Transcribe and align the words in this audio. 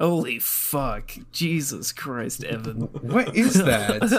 Holy 0.00 0.40
fuck. 0.40 1.12
Jesus 1.30 1.92
Christ, 1.92 2.42
Evan. 2.42 2.88
What 3.02 3.36
is 3.36 3.54
that? 3.54 4.02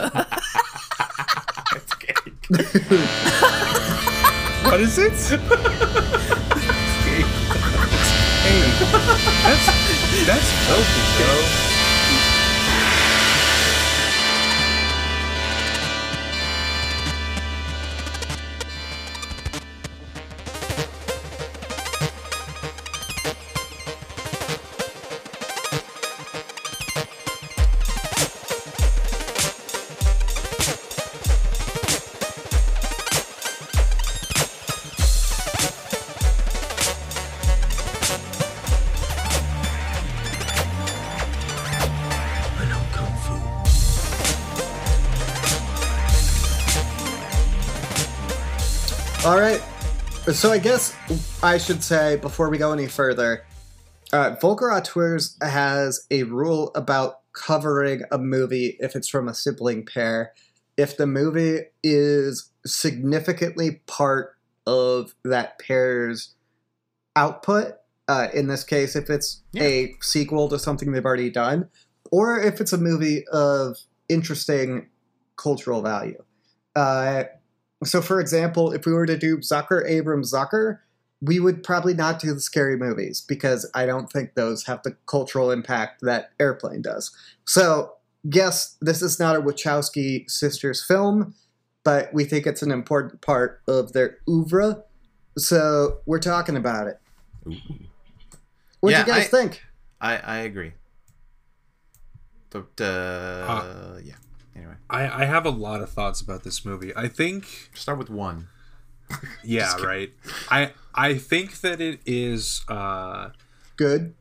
what 4.64 4.80
is 4.80 4.98
it? 4.98 5.12
hey, 8.46 8.62
that's 9.44 9.66
that's 10.26 10.50
filthy, 10.66 11.04
Joe. 11.20 11.65
So 50.36 50.52
I 50.52 50.58
guess 50.58 50.94
I 51.42 51.58
should 51.58 51.82
say 51.82 52.18
before 52.18 52.50
we 52.50 52.58
go 52.58 52.74
any 52.74 52.88
further, 52.88 53.46
uh, 54.12 54.36
Vulgar 54.42 54.70
Auteurs 54.70 55.38
has 55.42 56.06
a 56.12 56.24
rule 56.24 56.72
about 56.76 57.22
covering 57.32 58.02
a 58.12 58.18
movie 58.18 58.76
if 58.82 58.98
it's 58.98 59.08
from 59.08 59.30
a 59.30 59.34
sibling 59.34 59.86
pair. 59.86 60.34
If 60.76 60.98
the 60.98 61.08
movie 61.08 61.62
is 61.84 62.52
significantly 62.66 63.82
part 63.88 64.36
of 64.68 65.16
that 65.24 65.58
pair's 65.58 66.36
output, 67.16 67.76
uh, 68.10 68.28
in 68.34 68.48
this 68.48 68.66
case, 68.66 68.98
if 68.98 69.10
it's 69.10 69.42
a 69.56 69.96
sequel 70.02 70.50
to 70.50 70.60
something 70.60 70.92
they've 70.92 71.06
already 71.06 71.30
done, 71.30 71.70
or 72.12 72.38
if 72.42 72.60
it's 72.60 72.74
a 72.74 72.78
movie 72.78 73.24
of 73.32 73.78
interesting 74.10 74.90
cultural 75.38 75.82
value. 75.82 76.22
Uh, 76.76 77.24
so, 77.86 78.02
for 78.02 78.20
example, 78.20 78.72
if 78.72 78.86
we 78.86 78.94
were 78.94 79.06
to 79.06 79.18
do 79.18 79.38
Zucker, 79.38 79.88
Abrams, 79.88 80.34
Zucker, 80.34 80.80
we 81.22 81.40
would 81.40 81.64
probably 81.64 81.94
not 81.94 82.20
do 82.20 82.34
the 82.34 82.40
scary 82.42 82.78
movies 82.78 83.22
because 83.22 83.70
I 83.74 83.86
don't 83.86 84.12
think 84.12 84.34
those 84.36 84.66
have 84.66 84.84
the 84.84 84.96
cultural 85.08 85.50
impact 85.52 86.02
that 86.02 86.32
Airplane 86.40 86.82
does. 86.82 87.16
So, 87.46 87.94
yes, 88.24 88.76
this 88.82 89.02
is 89.02 89.20
not 89.20 89.36
a 89.36 89.42
Wachowski 89.42 90.30
sisters 90.30 90.84
film, 90.86 91.34
but 91.84 92.14
we 92.14 92.26
think 92.26 92.46
it's 92.46 92.62
an 92.62 92.72
important 92.72 93.22
part 93.22 93.62
of 93.68 93.94
their 93.94 94.18
oeuvre. 94.28 94.84
So, 95.38 96.00
we're 96.06 96.20
talking 96.20 96.56
about 96.58 96.88
it. 96.88 97.00
What 98.82 98.92
Yeah, 98.92 99.04
do 99.04 99.12
you 99.12 99.18
guys 99.18 99.26
I- 99.26 99.30
think? 99.30 99.62
I 100.02 100.18
I 100.18 100.38
agree. 100.40 100.74
But 102.50 102.80
uh, 102.82 103.98
yeah. 104.04 104.16
Anyway, 104.56 104.76
I, 104.90 105.24
I 105.24 105.26
have 105.26 105.46
a 105.46 105.50
lot 105.50 105.82
of 105.82 105.90
thoughts 105.90 106.22
about 106.22 106.44
this 106.44 106.64
movie. 106.66 106.94
I 106.96 107.08
think 107.08 107.70
start 107.74 107.98
with 107.98 108.10
one. 108.10 108.48
yeah, 109.44 109.76
right. 109.84 110.12
I 110.50 110.72
I 110.94 111.16
think 111.16 111.62
that 111.62 111.80
it 111.82 112.00
is 112.06 112.64
uh 112.68 113.30
Good. 113.78 114.16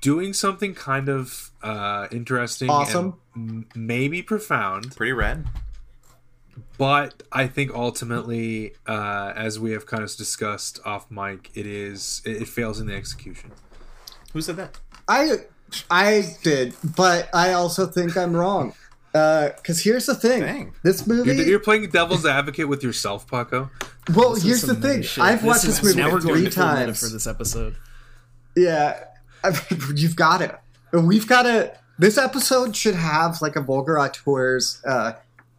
doing 0.00 0.32
something 0.32 0.74
kind 0.74 1.08
of 1.08 1.50
uh 1.62 2.06
interesting 2.10 2.70
Awesome. 2.70 3.16
and 3.34 3.50
m- 3.50 3.68
maybe 3.74 4.22
profound. 4.22 4.96
Pretty 4.96 5.12
rad. 5.12 5.46
But 6.78 7.22
I 7.30 7.46
think 7.46 7.72
ultimately, 7.74 8.72
uh, 8.86 9.32
as 9.36 9.58
we 9.58 9.72
have 9.72 9.84
kind 9.84 10.02
of 10.02 10.14
discussed 10.16 10.80
off 10.86 11.10
mic, 11.10 11.50
it 11.54 11.66
is 11.66 12.22
it, 12.24 12.42
it 12.42 12.48
fails 12.48 12.80
in 12.80 12.86
the 12.86 12.94
execution. 12.94 13.52
Who 14.32 14.40
said 14.40 14.56
that? 14.56 14.78
I 15.06 15.36
I 15.90 16.36
did, 16.42 16.74
but 16.96 17.28
I 17.34 17.52
also 17.52 17.86
think 17.86 18.16
I'm 18.16 18.34
wrong. 18.34 18.72
Because 19.12 19.82
here's 19.82 20.06
the 20.06 20.14
thing: 20.14 20.40
Dang. 20.40 20.74
this 20.82 21.06
movie. 21.06 21.34
You're, 21.34 21.46
you're 21.46 21.58
playing 21.60 21.88
devil's 21.90 22.24
advocate 22.24 22.68
with 22.68 22.82
yourself, 22.82 23.28
Paco. 23.28 23.70
well, 24.14 24.34
This 24.34 24.42
here's 24.44 24.62
the 24.62 24.74
thing: 24.74 25.02
shit. 25.02 25.22
I've 25.22 25.42
watched 25.44 25.64
is- 25.64 25.80
this 25.80 25.84
movie 25.84 26.00
now 26.00 26.12
we're 26.12 26.20
going 26.20 26.36
three 26.36 26.44
to 26.44 26.50
times. 26.50 27.00
for 27.00 27.08
this 27.12 27.26
episode. 27.26 27.76
Yeah, 28.56 29.04
you've 29.94 30.16
got 30.16 30.42
it. 30.42 30.54
We've 30.92 31.26
got 31.26 31.42
to. 31.42 31.76
This 31.98 32.16
episode 32.18 32.74
should 32.76 32.94
have 32.94 33.42
like 33.42 33.56
a 33.56 33.60
vulgar 33.60 33.98
auteurs 33.98 34.80
uh, 34.86 35.12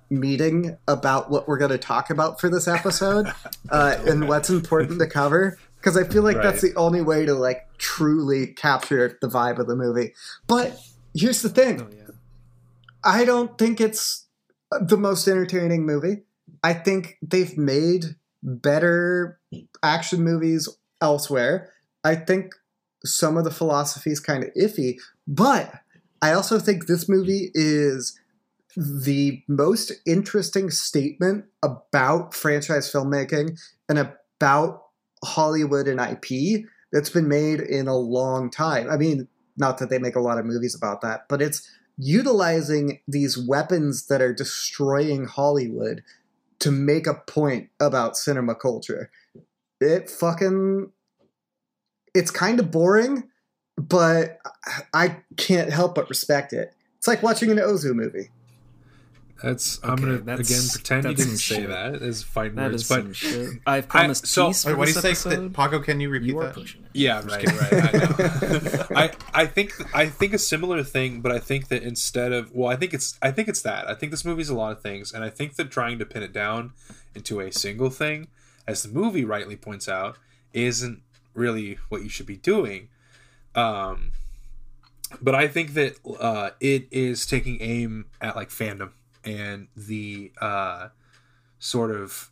meeting 0.09 0.75
about 0.87 1.29
what 1.29 1.47
we're 1.47 1.57
going 1.59 1.71
to 1.71 1.77
talk 1.77 2.09
about 2.09 2.39
for 2.41 2.49
this 2.49 2.67
episode 2.67 3.27
uh, 3.69 3.97
and 4.07 4.27
what's 4.27 4.49
important 4.49 4.99
to 4.99 5.07
cover. 5.07 5.57
Because 5.77 5.97
I 5.97 6.03
feel 6.03 6.21
like 6.23 6.37
that's 6.37 6.61
the 6.61 6.73
only 6.75 7.01
way 7.01 7.25
to 7.25 7.33
like 7.33 7.67
truly 7.79 8.47
capture 8.47 9.17
the 9.21 9.27
vibe 9.27 9.57
of 9.57 9.67
the 9.67 9.75
movie. 9.75 10.13
But 10.47 10.77
here's 11.15 11.41
the 11.41 11.49
thing: 11.49 11.81
Oh 11.81 11.87
yeah. 11.95 12.00
I 13.03 13.25
don't 13.25 13.57
think 13.57 13.81
it's 13.81 14.27
the 14.71 14.97
most 14.97 15.27
entertaining 15.27 15.85
movie. 15.85 16.23
I 16.63 16.73
think 16.73 17.17
they've 17.21 17.57
made 17.57 18.15
better 18.43 19.39
action 19.83 20.23
movies 20.23 20.69
elsewhere. 21.01 21.71
I 22.03 22.15
think 22.15 22.53
some 23.03 23.37
of 23.37 23.43
the 23.43 23.51
philosophy 23.51 24.11
is 24.11 24.19
kind 24.19 24.43
of 24.43 24.51
iffy, 24.53 24.97
but 25.27 25.73
I 26.21 26.33
also 26.33 26.59
think 26.59 26.85
this 26.85 27.09
movie 27.09 27.51
is 27.53 28.17
the 28.75 29.41
most 29.47 29.91
interesting 30.05 30.69
statement 30.69 31.45
about 31.63 32.33
franchise 32.33 32.91
filmmaking 32.91 33.59
and 33.89 33.99
about 33.99 34.83
Hollywood 35.23 35.87
and 35.87 35.99
IP 35.99 36.65
that's 36.91 37.09
been 37.09 37.27
made 37.27 37.59
in 37.59 37.87
a 37.87 37.97
long 37.97 38.49
time. 38.49 38.89
I 38.89 38.97
mean, 38.97 39.27
not 39.57 39.77
that 39.79 39.89
they 39.89 39.99
make 39.99 40.15
a 40.15 40.21
lot 40.21 40.37
of 40.37 40.45
movies 40.45 40.75
about 40.75 41.01
that, 41.01 41.21
but 41.27 41.41
it's 41.41 41.69
utilizing 42.01 42.99
these 43.07 43.37
weapons 43.37 44.07
that 44.07 44.23
are 44.23 44.33
destroying 44.33 45.25
Hollywood 45.25 46.03
to 46.57 46.71
make 46.71 47.05
a 47.05 47.13
point 47.13 47.69
about 47.79 48.17
cinema 48.17 48.55
culture. 48.55 49.11
It 49.79 50.09
fucking 50.09 50.91
it's 52.15 52.31
kind 52.31 52.59
of 52.59 52.71
boring, 52.71 53.29
but 53.77 54.39
I 54.93 55.17
can't 55.37 55.71
help 55.71 55.93
but 55.93 56.09
respect 56.09 56.53
it. 56.53 56.73
It's 56.97 57.07
like 57.07 57.21
watching 57.21 57.51
an 57.51 57.57
Ozu 57.57 57.93
movie. 57.93 58.31
That's 59.43 59.79
I'm 59.83 59.95
gonna 59.95 60.19
that's- 60.19 60.49
again 60.49 60.69
pretend 60.71 61.03
you 61.05 61.15
didn't 61.25 61.37
say 61.37 61.55
shit. 61.61 61.69
that 61.69 61.95
as 62.01 62.21
fighting 62.21 62.55
That 62.57 62.71
words, 62.71 62.83
is 62.83 62.87
but 62.89 63.15
shit. 63.15 63.49
I've 63.65 63.87
promised 63.89 64.27
so- 64.27 64.47
peace 64.49 64.63
for 64.63 64.69
Wait, 64.71 64.77
what 64.77 64.87
do 64.89 64.93
this 64.93 65.03
you 65.03 65.15
say? 65.15 65.35
That. 65.35 65.53
Paco, 65.53 65.79
can 65.79 65.99
you 65.99 66.09
repeat 66.09 66.27
You 66.27 66.39
are 66.39 66.45
that? 66.45 66.53
pushing 66.55 66.83
it. 66.83 66.89
Yeah, 66.93 67.21
right, 67.25 67.45
right. 67.45 67.73
I 67.73 67.97
know. 67.97 68.85
I 68.95 69.11
I 69.33 69.45
think 69.47 69.73
I 69.95 70.05
think 70.07 70.33
a 70.33 70.37
similar 70.37 70.83
thing, 70.83 71.21
but 71.21 71.31
I 71.31 71.39
think 71.39 71.69
that 71.69 71.81
instead 71.83 72.31
of 72.33 72.51
well, 72.53 72.69
I 72.69 72.75
think 72.75 72.93
it's 72.93 73.17
I 73.21 73.31
think 73.31 73.47
it's 73.47 73.61
that. 73.63 73.89
I 73.89 73.95
think 73.95 74.11
this 74.11 74.23
movie's 74.25 74.49
a 74.49 74.55
lot 74.55 74.73
of 74.73 74.81
things, 74.81 75.11
and 75.13 75.23
I 75.23 75.29
think 75.29 75.55
that 75.55 75.71
trying 75.71 75.97
to 75.99 76.05
pin 76.05 76.21
it 76.23 76.33
down 76.33 76.73
into 77.15 77.39
a 77.39 77.51
single 77.51 77.89
thing, 77.89 78.27
as 78.67 78.83
the 78.83 78.89
movie 78.89 79.25
rightly 79.25 79.55
points 79.55 79.89
out, 79.89 80.17
isn't 80.53 81.01
really 81.33 81.77
what 81.89 82.03
you 82.03 82.09
should 82.09 82.25
be 82.27 82.37
doing. 82.37 82.89
Um, 83.55 84.11
but 85.21 85.35
I 85.35 85.47
think 85.47 85.73
that 85.73 85.95
uh, 86.19 86.51
it 86.59 86.87
is 86.91 87.25
taking 87.25 87.57
aim 87.61 88.05
at 88.21 88.35
like 88.35 88.49
fandom 88.49 88.91
and 89.23 89.67
the 89.75 90.31
uh, 90.39 90.89
sort 91.59 91.91
of 91.91 92.31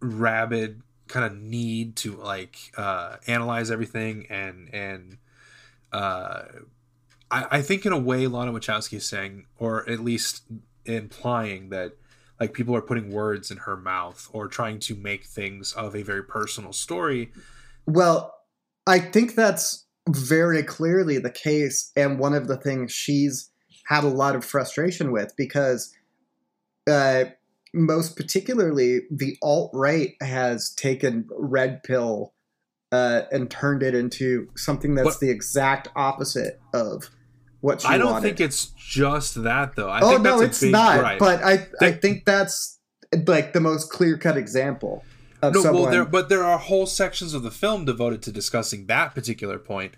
rabid 0.00 0.82
kind 1.08 1.24
of 1.24 1.36
need 1.36 1.96
to 1.96 2.14
like 2.16 2.56
uh, 2.76 3.16
analyze 3.26 3.70
everything 3.70 4.26
and 4.30 4.72
and 4.74 5.18
uh, 5.92 6.42
I, 7.30 7.46
I 7.50 7.62
think 7.62 7.86
in 7.86 7.92
a 7.92 7.98
way 7.98 8.26
Lana 8.26 8.52
Wachowski 8.52 8.94
is 8.94 9.08
saying, 9.08 9.46
or 9.58 9.88
at 9.88 10.00
least 10.00 10.42
implying 10.84 11.70
that 11.70 11.92
like 12.40 12.52
people 12.52 12.74
are 12.76 12.82
putting 12.82 13.10
words 13.10 13.50
in 13.50 13.58
her 13.58 13.76
mouth 13.76 14.28
or 14.32 14.46
trying 14.48 14.78
to 14.78 14.94
make 14.94 15.24
things 15.24 15.72
of 15.72 15.94
a 15.94 16.02
very 16.02 16.22
personal 16.22 16.72
story. 16.72 17.32
Well, 17.86 18.34
I 18.86 19.00
think 19.00 19.34
that's 19.34 19.86
very 20.08 20.62
clearly 20.62 21.18
the 21.18 21.30
case, 21.30 21.90
and 21.96 22.18
one 22.18 22.34
of 22.34 22.48
the 22.48 22.56
things 22.56 22.92
she's 22.92 23.50
had 23.86 24.04
a 24.04 24.08
lot 24.08 24.36
of 24.36 24.44
frustration 24.44 25.12
with 25.12 25.32
because, 25.36 25.92
uh, 26.88 27.24
most 27.74 28.16
particularly, 28.16 29.00
the 29.10 29.36
alt 29.42 29.70
right 29.74 30.14
has 30.20 30.70
taken 30.74 31.28
red 31.36 31.82
pill 31.82 32.32
uh, 32.90 33.22
and 33.30 33.50
turned 33.50 33.82
it 33.82 33.94
into 33.94 34.48
something 34.56 34.94
that's 34.94 35.08
But- 35.16 35.20
the 35.20 35.30
exact 35.30 35.88
opposite 35.94 36.60
of 36.72 37.10
what 37.60 37.82
she 37.82 37.88
I 37.88 37.98
don't 37.98 38.12
wanted. 38.12 38.22
think 38.28 38.40
it's 38.40 38.66
just 38.76 39.42
that 39.42 39.74
though. 39.76 39.88
I 39.90 40.00
oh 40.00 40.10
think 40.10 40.22
no, 40.22 40.40
it's 40.40 40.62
not. 40.62 41.00
gripe. 41.00 41.18
But 41.18 41.42
I, 41.42 41.66
I 41.80 41.92
think 41.92 42.24
that's 42.24 42.78
like 43.26 43.52
the 43.52 43.60
most 43.60 43.90
clear 43.90 44.16
cut 44.16 44.36
example 44.36 45.04
of 45.42 45.54
no, 45.54 45.62
someone. 45.62 45.82
well, 45.82 45.90
there, 45.92 46.04
but 46.04 46.28
there 46.28 46.44
are 46.44 46.56
whole 46.58 46.86
sections 46.86 47.34
of 47.34 47.42
the 47.42 47.50
film 47.50 47.84
devoted 47.84 48.22
to 48.22 48.32
discussing 48.32 48.86
that 48.86 49.14
particular 49.14 49.58
point. 49.58 49.94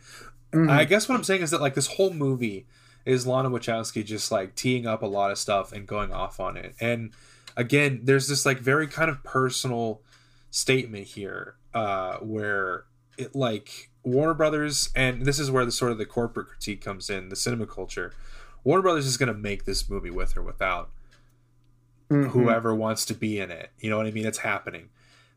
Mhm. 0.55 0.71
I 0.71 0.85
guess 0.85 1.09
what 1.09 1.17
I'm 1.17 1.25
saying 1.25 1.43
is 1.43 1.51
that 1.51 1.61
like 1.61 1.75
this 1.75 1.87
whole 1.87 2.13
movie 2.15 2.67
is 3.05 3.27
Lana 3.27 3.51
Wachowski 3.51 4.05
just 4.05 4.31
like 4.31 4.55
teeing 4.55 4.87
up 4.87 5.03
a 5.03 5.07
lot 5.07 5.31
of 5.31 5.39
stuff 5.39 5.73
and 5.73 5.87
going 5.87 6.13
off 6.13 6.39
on 6.41 6.57
it. 6.57 6.75
And 6.81 7.13
again, 7.57 8.01
there's 8.05 8.29
this 8.29 8.45
like 8.47 8.59
very 8.59 8.87
kind 8.87 9.11
of 9.11 9.23
personal 9.25 10.03
statement 10.51 11.07
here 11.07 11.55
uh 11.75 12.17
where 12.19 12.85
it 13.17 13.35
like 13.35 13.91
Warner 14.03 14.35
Brothers 14.35 14.91
and 14.97 15.25
this 15.25 15.39
is 15.39 15.51
where 15.51 15.65
the 15.65 15.71
sort 15.71 15.93
of 15.93 15.99
the 15.99 16.07
corporate 16.07 16.49
critique 16.49 16.81
comes 16.83 17.09
in, 17.11 17.29
the 17.29 17.37
cinema 17.37 17.67
culture. 17.67 18.13
Warner 18.65 18.83
Brothers 18.83 19.07
is 19.07 19.17
going 19.17 19.33
to 19.33 19.39
make 19.39 19.65
this 19.65 19.89
movie 19.89 20.11
with 20.11 20.37
or 20.37 20.43
without 20.43 20.91
Mhm. 22.11 22.31
whoever 22.31 22.75
wants 22.75 23.05
to 23.07 23.15
be 23.15 23.39
in 23.39 23.51
it. 23.53 23.71
You 23.79 23.89
know 23.89 23.97
what 23.97 24.07
I 24.07 24.11
mean? 24.11 24.27
It's 24.27 24.39
happening. 24.39 24.89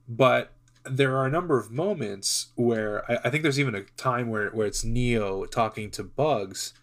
But 0.10 0.54
there 0.84 1.16
are 1.16 1.26
a 1.28 1.30
number 1.30 1.58
of 1.60 1.70
moments 1.72 2.48
where 2.56 3.10
I, 3.10 3.20
I 3.26 3.30
think 3.30 3.44
there's 3.44 3.60
even 3.60 3.76
a 3.76 3.84
time 3.96 4.30
where, 4.30 4.50
where 4.50 4.66
it's 4.68 4.84
Neo 4.84 5.46
talking 5.46 5.92
to 5.92 6.04
Bugs 6.04 6.74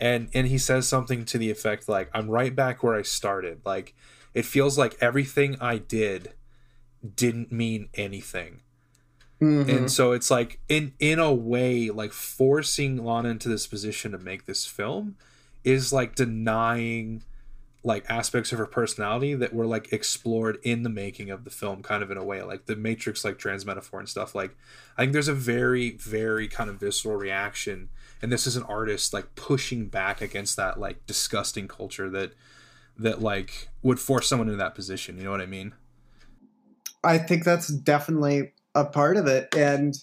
and 0.00 0.28
and 0.34 0.46
he 0.46 0.58
says 0.58 0.88
something 0.88 1.24
to 1.26 1.38
the 1.38 1.50
effect 1.50 1.88
like, 1.88 2.10
I'm 2.14 2.28
right 2.30 2.54
back 2.54 2.82
where 2.82 2.94
I 2.94 3.02
started. 3.02 3.60
Like 3.64 3.94
it 4.34 4.44
feels 4.44 4.78
like 4.78 4.96
everything 5.00 5.56
I 5.60 5.78
did 5.78 6.32
didn't 7.16 7.50
mean 7.52 7.88
anything. 7.94 8.60
Mhm. 9.40 9.68
And 9.68 9.90
so 9.90 10.12
it's 10.12 10.30
like 10.30 10.60
in 10.68 10.94
in 10.98 11.18
a 11.18 11.32
way, 11.32 11.90
like 11.90 12.12
forcing 12.12 13.04
Lana 13.04 13.30
into 13.30 13.48
this 13.48 13.66
position 13.66 14.12
to 14.12 14.18
make 14.18 14.46
this 14.46 14.66
film 14.66 15.16
is 15.64 15.92
like 15.92 16.14
denying 16.14 17.22
like 17.84 18.04
aspects 18.10 18.52
of 18.52 18.58
her 18.58 18.66
personality 18.66 19.34
that 19.34 19.54
were 19.54 19.66
like 19.66 19.92
explored 19.92 20.58
in 20.62 20.82
the 20.82 20.88
making 20.88 21.30
of 21.30 21.44
the 21.44 21.50
film 21.50 21.82
kind 21.82 22.02
of 22.02 22.10
in 22.10 22.18
a 22.18 22.24
way 22.24 22.42
like 22.42 22.66
the 22.66 22.74
matrix 22.74 23.24
like 23.24 23.38
trans 23.38 23.64
metaphor 23.64 24.00
and 24.00 24.08
stuff 24.08 24.34
like 24.34 24.56
i 24.96 25.02
think 25.02 25.12
there's 25.12 25.28
a 25.28 25.32
very 25.34 25.92
very 25.92 26.48
kind 26.48 26.68
of 26.68 26.76
visceral 26.80 27.16
reaction 27.16 27.88
and 28.22 28.32
this 28.32 28.46
is 28.46 28.56
an 28.56 28.62
artist 28.64 29.12
like 29.12 29.34
pushing 29.34 29.86
back 29.86 30.20
against 30.20 30.56
that 30.56 30.78
like 30.78 31.06
disgusting 31.06 31.68
culture 31.68 32.08
that 32.10 32.32
that 32.96 33.22
like 33.22 33.68
would 33.82 34.00
force 34.00 34.28
someone 34.28 34.48
into 34.48 34.58
that 34.58 34.74
position 34.74 35.16
you 35.18 35.24
know 35.24 35.30
what 35.30 35.40
i 35.40 35.46
mean 35.46 35.72
I 37.04 37.18
think 37.18 37.44
that's 37.44 37.68
definitely 37.68 38.52
a 38.74 38.84
part 38.84 39.16
of 39.16 39.26
it. 39.26 39.54
And 39.56 39.94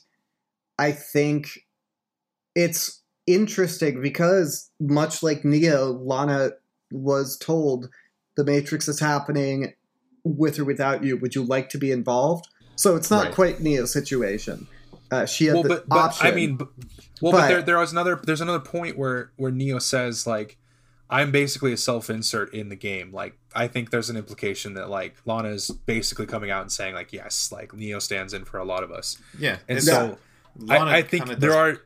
I 0.79 0.91
think 0.91 1.59
it's 2.55 3.01
interesting 3.27 4.01
because, 4.01 4.71
much 4.79 5.21
like 5.21 5.43
Neo, 5.43 5.91
Lana 5.91 6.51
was 6.91 7.37
told 7.37 7.89
the 8.37 8.45
Matrix 8.45 8.87
is 8.87 8.99
happening 8.99 9.73
with 10.23 10.57
or 10.57 10.65
without 10.65 11.03
you. 11.03 11.17
Would 11.17 11.35
you 11.35 11.43
like 11.43 11.69
to 11.69 11.77
be 11.77 11.91
involved? 11.91 12.47
So 12.77 12.95
it's 12.95 13.11
not 13.11 13.25
Right. 13.25 13.35
quite 13.35 13.59
Neo's 13.59 13.91
situation. 13.91 14.67
Uh, 15.15 15.25
she 15.25 15.45
had 15.45 15.53
well 15.53 15.63
the 15.63 15.69
but, 15.69 15.89
but 15.89 15.97
option. 15.97 16.27
i 16.27 16.31
mean 16.31 16.55
but, 16.57 16.69
well 17.21 17.31
But- 17.31 17.39
but, 17.41 17.47
there, 17.47 17.61
there 17.61 17.77
was 17.79 17.91
another 17.91 18.19
there's 18.23 18.41
another 18.41 18.59
point 18.59 18.97
where 18.97 19.31
where 19.37 19.51
neo 19.51 19.79
says 19.79 20.25
like 20.27 20.57
i'm 21.09 21.31
basically 21.31 21.71
a 21.73 21.77
self-insert 21.77 22.53
in 22.53 22.69
the 22.69 22.75
game 22.75 23.11
like 23.13 23.37
i 23.53 23.67
think 23.67 23.91
there's 23.91 24.09
an 24.09 24.17
implication 24.17 24.73
that 24.73 24.89
like 24.89 25.15
lana 25.25 25.49
is 25.49 25.69
basically 25.69 26.25
coming 26.25 26.49
out 26.51 26.61
and 26.61 26.71
saying 26.71 26.93
like 26.95 27.13
yes 27.13 27.51
like 27.51 27.73
neo 27.73 27.99
stands 27.99 28.33
in 28.33 28.43
for 28.45 28.57
a 28.57 28.65
lot 28.65 28.83
of 28.83 28.91
us 28.91 29.17
Yeah, 29.39 29.57
and 29.67 29.81
so 29.83 30.17
Lana 30.57 30.89
I, 30.89 30.97
I 30.97 31.01
think 31.01 31.27
there 31.39 31.53
are 31.53 31.79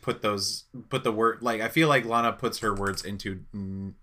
put 0.00 0.22
those 0.22 0.64
put 0.88 1.04
the 1.04 1.12
word 1.12 1.42
like 1.42 1.60
I 1.60 1.68
feel 1.68 1.86
like 1.88 2.06
Lana 2.06 2.32
puts 2.32 2.60
her 2.60 2.74
words 2.74 3.04
into 3.04 3.40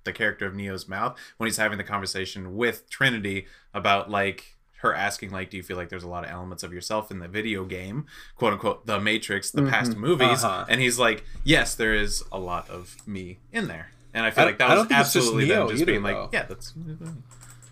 the 0.03 0.13
character 0.13 0.45
of 0.45 0.53
Neo's 0.53 0.87
mouth 0.87 1.17
when 1.37 1.47
he's 1.47 1.57
having 1.57 1.79
the 1.79 1.83
conversation 1.83 2.55
with 2.55 2.87
Trinity 2.89 3.47
about 3.73 4.11
like 4.11 4.54
her 4.85 4.93
asking 4.95 5.31
like 5.31 5.49
do 5.49 5.57
you 5.57 5.63
feel 5.63 5.77
like 5.77 5.89
there's 5.89 6.03
a 6.03 6.07
lot 6.07 6.23
of 6.23 6.29
elements 6.31 6.63
of 6.63 6.71
yourself 6.73 7.11
in 7.11 7.19
the 7.19 7.27
video 7.27 7.65
game 7.65 8.05
quote 8.37 8.53
unquote 8.53 8.85
the 8.85 8.99
matrix 8.99 9.51
the 9.51 9.63
past 9.63 9.91
Mhm. 9.91 9.97
movies 9.97 10.43
Uh-huh. 10.43 10.65
and 10.69 10.79
he's 10.81 10.97
like 10.97 11.23
yes 11.43 11.75
there 11.75 11.93
is 11.93 12.23
a 12.31 12.39
lot 12.39 12.69
of 12.69 12.95
me 13.07 13.39
in 13.51 13.67
there 13.67 13.91
and 14.13 14.25
i 14.25 14.31
feel 14.31 14.43
I- 14.43 14.47
like 14.47 14.57
that 14.59 14.69
I 14.69 14.73
was 14.73 14.79
don't 14.81 14.87
think 14.87 14.99
it's 15.01 15.13
just 15.13 15.17
absolutely 15.27 15.45
Neo 15.47 15.59
them 15.59 15.69
just 15.69 15.81
either, 15.81 15.91
being 15.91 16.03
like 16.03 16.15
though. 16.15 16.29
yeah 16.31 16.45
that's 16.47 16.73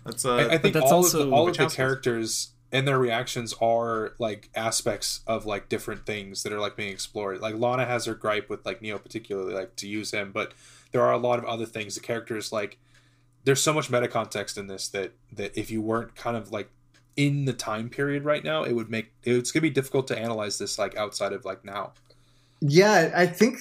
that's 0.04 0.24
uh 0.24 0.34
I, 0.36 0.54
I 0.54 0.58
think 0.58 0.74
that's 0.74 0.86
all 0.90 0.98
also 0.98 1.22
of 1.22 1.28
the, 1.28 1.34
all 1.34 1.48
of 1.48 1.56
the 1.56 1.66
characters 1.68 2.50
and 2.72 2.88
their 2.88 2.98
reactions 2.98 3.54
are 3.60 4.14
like 4.18 4.50
aspects 4.54 5.20
of 5.26 5.46
like 5.46 5.68
different 5.68 6.06
things 6.06 6.42
that 6.42 6.52
are 6.52 6.58
like 6.58 6.74
being 6.76 6.90
explored. 6.92 7.40
Like 7.40 7.54
Lana 7.54 7.84
has 7.86 8.06
her 8.06 8.14
gripe 8.14 8.50
with 8.50 8.66
like 8.66 8.82
Neo 8.82 8.98
particularly 8.98 9.54
like 9.54 9.76
to 9.76 9.86
use 9.86 10.10
him, 10.10 10.32
but 10.32 10.54
there 10.90 11.00
are 11.00 11.12
a 11.12 11.18
lot 11.18 11.38
of 11.38 11.44
other 11.44 11.66
things. 11.66 11.94
The 11.94 12.00
characters 12.00 12.50
like 12.52 12.78
there's 13.44 13.62
so 13.62 13.72
much 13.72 13.90
meta 13.90 14.08
context 14.08 14.58
in 14.58 14.66
this 14.66 14.88
that 14.88 15.12
that 15.32 15.56
if 15.56 15.70
you 15.70 15.80
weren't 15.82 16.16
kind 16.16 16.36
of 16.36 16.50
like 16.50 16.68
in 17.16 17.44
the 17.44 17.52
time 17.52 17.88
period 17.88 18.24
right 18.24 18.44
now, 18.44 18.64
it 18.64 18.72
would 18.72 18.90
make 18.90 19.12
it's 19.22 19.52
gonna 19.52 19.62
be 19.62 19.70
difficult 19.70 20.06
to 20.08 20.18
analyze 20.18 20.58
this 20.58 20.78
like 20.78 20.96
outside 20.96 21.32
of 21.32 21.44
like 21.44 21.64
now. 21.64 21.92
Yeah, 22.60 23.12
I 23.14 23.26
think 23.26 23.58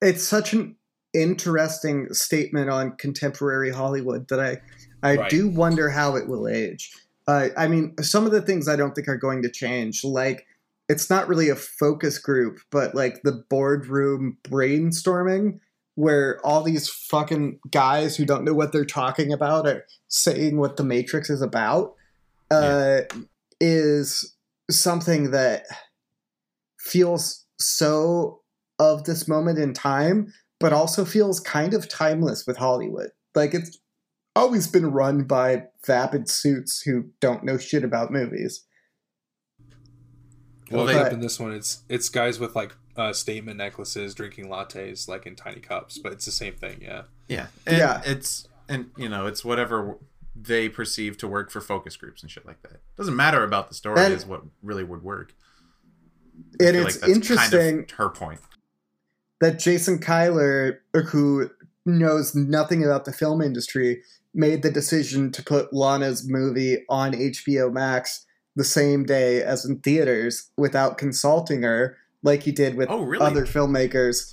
it's 0.00 0.24
such 0.24 0.52
an 0.52 0.76
interesting 1.12 2.12
statement 2.12 2.70
on 2.70 2.92
contemporary 2.92 3.70
Hollywood 3.70 4.28
that 4.28 4.40
I 4.40 4.60
I 5.02 5.16
Right. 5.16 5.30
do 5.30 5.48
wonder 5.48 5.88
how 5.88 6.16
it 6.16 6.28
will 6.28 6.46
age. 6.46 6.92
Uh, 7.26 7.48
I 7.56 7.68
mean, 7.68 7.94
some 8.02 8.26
of 8.26 8.32
the 8.32 8.42
things 8.42 8.68
I 8.68 8.76
don't 8.76 8.94
think 8.94 9.08
are 9.08 9.16
going 9.16 9.42
to 9.42 9.50
change. 9.50 10.04
Like, 10.04 10.46
it's 10.88 11.08
not 11.08 11.28
really 11.28 11.48
a 11.48 11.56
focus 11.56 12.18
group, 12.18 12.58
but 12.70 12.94
like 12.94 13.22
the 13.22 13.44
boardroom 13.48 14.36
brainstorming, 14.42 15.60
where 15.94 16.44
all 16.44 16.62
these 16.62 16.88
fucking 16.88 17.60
guys 17.70 18.16
who 18.16 18.24
don't 18.24 18.44
know 18.44 18.52
what 18.52 18.72
they're 18.72 18.84
talking 18.84 19.32
about 19.32 19.66
are 19.66 19.86
saying 20.08 20.56
what 20.58 20.76
the 20.76 20.84
Matrix 20.84 21.30
is 21.30 21.40
about, 21.40 21.94
uh, 22.50 23.00
is 23.60 24.34
something 24.70 25.30
that 25.32 25.64
feels 26.78 27.44
so 27.58 28.40
of 28.78 29.04
this 29.04 29.28
moment 29.28 29.58
in 29.58 29.72
time, 29.74 30.32
but 30.58 30.72
also 30.72 31.04
feels 31.04 31.40
kind 31.40 31.74
of 31.74 31.88
timeless 31.88 32.46
with 32.46 32.56
Hollywood. 32.56 33.10
Like 33.34 33.54
it's 33.54 33.78
always 34.34 34.66
been 34.66 34.86
run 34.90 35.24
by 35.24 35.64
vapid 35.86 36.28
suits 36.28 36.80
who 36.82 37.04
don't 37.20 37.44
know 37.44 37.58
shit 37.58 37.84
about 37.84 38.10
movies. 38.10 38.64
Well, 40.70 40.84
Well, 40.84 40.88
except 40.88 41.10
they- 41.10 41.14
in 41.14 41.20
this 41.20 41.38
one, 41.40 41.52
it's 41.52 41.82
it's 41.88 42.08
guys 42.08 42.38
with 42.38 42.54
like 42.54 42.74
uh, 42.96 43.12
statement 43.12 43.56
necklaces 43.58 44.14
drinking 44.14 44.46
lattes 44.46 45.08
like 45.08 45.26
in 45.26 45.34
tiny 45.36 45.60
cups, 45.60 45.98
but 45.98 46.12
it's 46.12 46.24
the 46.24 46.30
same 46.32 46.54
thing. 46.54 46.80
Yeah. 46.82 47.02
Yeah, 47.28 47.46
and 47.66 47.76
Yeah. 47.78 48.02
It's 48.04 48.46
and 48.68 48.90
you 48.96 49.08
know 49.08 49.26
it's 49.26 49.44
whatever 49.44 49.96
they 50.34 50.68
perceive 50.68 51.18
to 51.18 51.28
work 51.28 51.50
for 51.50 51.60
focus 51.60 51.96
groups 51.96 52.22
and 52.22 52.30
shit 52.30 52.46
like 52.46 52.62
that. 52.62 52.80
Doesn't 52.96 53.16
matter 53.16 53.42
about 53.44 53.68
the 53.68 53.74
story; 53.74 54.00
And- 54.00 54.14
is 54.14 54.24
what 54.26 54.42
really 54.62 54.84
would 54.84 55.02
work. 55.02 55.34
I 56.60 56.64
And 56.64 56.76
it's 56.76 56.96
that's 56.98 57.12
interesting 57.12 57.76
Kind 57.78 57.90
of 57.90 57.96
her 57.96 58.08
point. 58.10 58.40
that 59.40 59.58
Jason 59.58 59.98
Kilar, 59.98 60.78
who 61.08 61.50
knows 61.84 62.34
nothing 62.34 62.84
about 62.84 63.04
the 63.04 63.12
film 63.12 63.40
industry, 63.42 64.02
made 64.34 64.62
the 64.62 64.70
decision 64.70 65.32
to 65.32 65.42
put 65.42 65.72
Lana's 65.72 66.26
movie 66.28 66.84
on 66.88 67.12
HBO 67.12 67.70
Max 67.72 68.24
the 68.56 68.64
same 68.64 69.04
day 69.04 69.42
as 69.42 69.64
in 69.64 69.80
theaters 69.80 70.50
without 70.56 70.98
consulting 70.98 71.62
her, 71.62 71.96
like 72.22 72.42
he 72.44 72.52
did 72.52 72.74
with 72.76 72.88
Oh, 72.90 73.02
really? 73.02 73.24
other 73.24 73.44
filmmakers. 73.46 74.32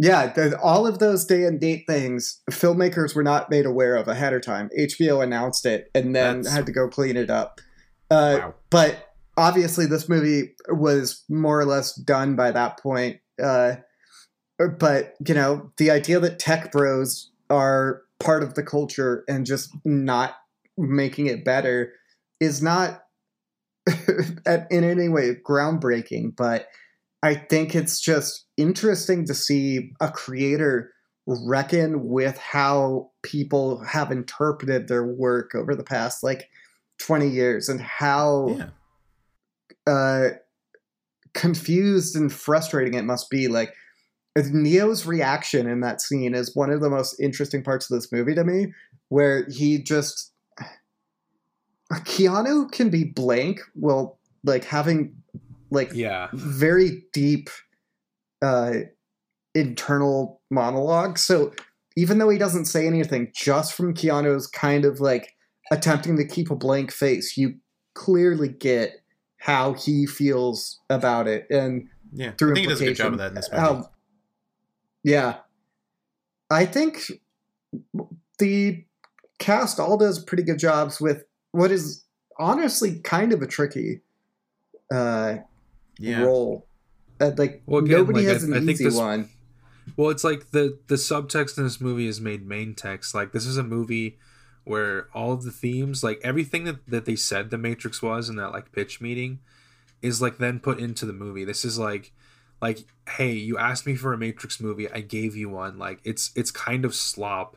Yeah, 0.00 0.28
the, 0.32 0.58
all 0.60 0.86
of 0.86 1.00
those 1.00 1.24
day 1.24 1.44
and 1.44 1.60
date 1.60 1.84
things, 1.88 2.40
filmmakers 2.50 3.14
were 3.16 3.24
not 3.24 3.50
made 3.50 3.66
aware 3.66 3.96
of 3.96 4.06
ahead 4.06 4.32
of 4.32 4.42
time. 4.42 4.70
HBO 4.78 5.22
announced 5.22 5.66
it 5.66 5.90
and 5.94 6.14
then 6.14 6.42
That's- 6.42 6.54
had 6.54 6.66
to 6.66 6.72
go 6.72 6.88
clean 6.88 7.16
it 7.16 7.30
up. 7.30 7.60
Uh, 8.10 8.38
wow. 8.40 8.54
but 8.70 9.08
obviously 9.36 9.86
this 9.86 10.08
movie 10.08 10.54
was 10.68 11.22
more 11.28 11.60
or 11.60 11.64
less 11.64 11.94
done 11.94 12.34
by 12.36 12.50
that 12.50 12.78
point 12.80 13.18
uh, 13.42 13.74
but 14.78 15.14
you 15.26 15.34
know 15.34 15.70
the 15.76 15.90
idea 15.90 16.18
that 16.18 16.38
tech 16.38 16.72
bros 16.72 17.30
are 17.50 18.02
part 18.18 18.42
of 18.42 18.54
the 18.54 18.62
culture 18.62 19.24
and 19.28 19.44
just 19.46 19.70
not 19.84 20.36
making 20.78 21.26
it 21.26 21.44
better 21.44 21.92
is 22.40 22.62
not 22.62 23.02
in 24.70 24.84
any 24.84 25.08
way 25.08 25.34
groundbreaking 25.34 26.34
but 26.34 26.66
i 27.22 27.34
think 27.34 27.74
it's 27.74 28.00
just 28.00 28.46
interesting 28.56 29.24
to 29.26 29.34
see 29.34 29.92
a 30.00 30.10
creator 30.10 30.92
reckon 31.26 32.08
with 32.08 32.38
how 32.38 33.10
people 33.22 33.84
have 33.84 34.10
interpreted 34.10 34.88
their 34.88 35.04
work 35.04 35.54
over 35.54 35.74
the 35.74 35.84
past 35.84 36.22
like 36.22 36.48
20 36.98 37.28
years 37.28 37.68
and 37.68 37.80
how 37.80 38.56
Yeah, 38.58 38.68
uh, 39.88 40.30
confused 41.34 42.16
and 42.16 42.32
frustrating 42.32 42.94
it 42.94 43.04
must 43.04 43.30
be. 43.30 43.48
Like 43.48 43.74
Neo's 44.36 45.06
reaction 45.06 45.68
in 45.68 45.80
that 45.80 46.00
scene 46.00 46.34
is 46.34 46.54
one 46.54 46.70
of 46.70 46.80
the 46.80 46.90
most 46.90 47.18
interesting 47.20 47.62
parts 47.62 47.90
of 47.90 47.96
this 47.96 48.12
movie 48.12 48.34
to 48.34 48.44
me, 48.44 48.72
where 49.08 49.46
he 49.48 49.82
just 49.82 50.32
Keanu 51.92 52.70
can 52.70 52.90
be 52.90 53.04
blank 53.04 53.60
while 53.74 54.18
like 54.44 54.64
having 54.64 55.14
like 55.70 55.90
Yeah. 55.92 56.28
very 56.32 57.04
deep 57.12 57.50
uh 58.42 58.74
internal 59.54 60.40
monologue. 60.50 61.18
So 61.18 61.52
even 61.96 62.18
though 62.18 62.28
he 62.28 62.38
doesn't 62.38 62.66
say 62.66 62.86
anything, 62.86 63.32
just 63.34 63.74
from 63.74 63.92
Keanu's 63.94 64.46
kind 64.46 64.84
of 64.84 65.00
like 65.00 65.34
attempting 65.70 66.16
to 66.16 66.24
keep 66.26 66.50
a 66.50 66.54
blank 66.56 66.92
face, 66.92 67.36
you 67.36 67.54
clearly 67.94 68.48
get 68.48 69.02
how 69.38 69.72
he 69.72 70.06
feels 70.06 70.80
about 70.90 71.26
it 71.26 71.46
and 71.50 71.88
yeah. 72.12 72.32
through 72.38 72.52
I 72.52 72.54
think 72.54 72.66
he 72.66 72.68
does 72.68 72.80
a 72.80 72.84
good 72.84 72.96
job 72.96 73.12
of 73.12 73.18
that 73.18 73.28
in 73.28 73.34
this 73.34 73.50
movie. 73.50 73.60
how 73.60 73.90
Yeah. 75.02 75.36
I 76.50 76.64
think 76.64 77.10
the 78.38 78.84
cast 79.38 79.78
all 79.80 79.96
does 79.96 80.22
pretty 80.22 80.42
good 80.42 80.58
jobs 80.58 81.00
with 81.00 81.24
what 81.52 81.70
is 81.70 82.04
honestly 82.38 83.00
kind 83.00 83.32
of 83.32 83.42
a 83.42 83.46
tricky 83.46 84.00
uh, 84.92 85.36
Yeah. 85.98 86.22
role. 86.22 86.66
Uh, 87.20 87.32
like 87.36 87.62
Well, 87.66 87.84
again, 87.84 87.98
nobody 87.98 88.20
like, 88.20 88.28
has 88.34 88.44
I- 88.44 88.46
an 88.48 88.52
I 88.54 88.58
think 88.58 88.70
easy 88.70 88.84
this- 88.84 88.94
one. 88.96 89.28
Well, 89.96 90.10
it's 90.10 90.22
like 90.24 90.50
the 90.50 90.78
the 90.86 90.96
subtext 90.96 91.56
in 91.58 91.64
this 91.64 91.80
movie 91.80 92.06
is 92.06 92.20
made 92.20 92.46
main 92.46 92.74
text. 92.74 93.14
Like 93.14 93.32
this 93.32 93.46
is 93.46 93.56
a 93.56 93.62
movie 93.64 94.18
where 94.64 95.08
all 95.14 95.34
the 95.36 95.50
themes, 95.50 96.04
like 96.04 96.20
everything 96.22 96.64
that, 96.64 96.86
that 96.86 97.06
they 97.06 97.16
said 97.16 97.48
the 97.50 97.56
Matrix 97.56 98.02
was 98.02 98.28
in 98.28 98.36
that 98.36 98.52
like 98.52 98.70
pitch 98.70 99.00
meeting, 99.00 99.38
is 100.02 100.20
like 100.20 100.36
then 100.36 100.60
put 100.60 100.78
into 100.78 101.06
the 101.06 101.12
movie. 101.14 101.42
This 101.44 101.64
is 101.64 101.78
like 101.78 102.12
like 102.60 102.80
hey, 103.16 103.32
you 103.32 103.56
asked 103.56 103.86
me 103.86 103.94
for 103.96 104.12
a 104.12 104.18
Matrix 104.18 104.60
movie, 104.60 104.90
I 104.90 105.00
gave 105.00 105.34
you 105.34 105.48
one. 105.48 105.78
Like 105.78 106.00
it's 106.04 106.32
it's 106.36 106.50
kind 106.50 106.84
of 106.84 106.94
slop, 106.94 107.56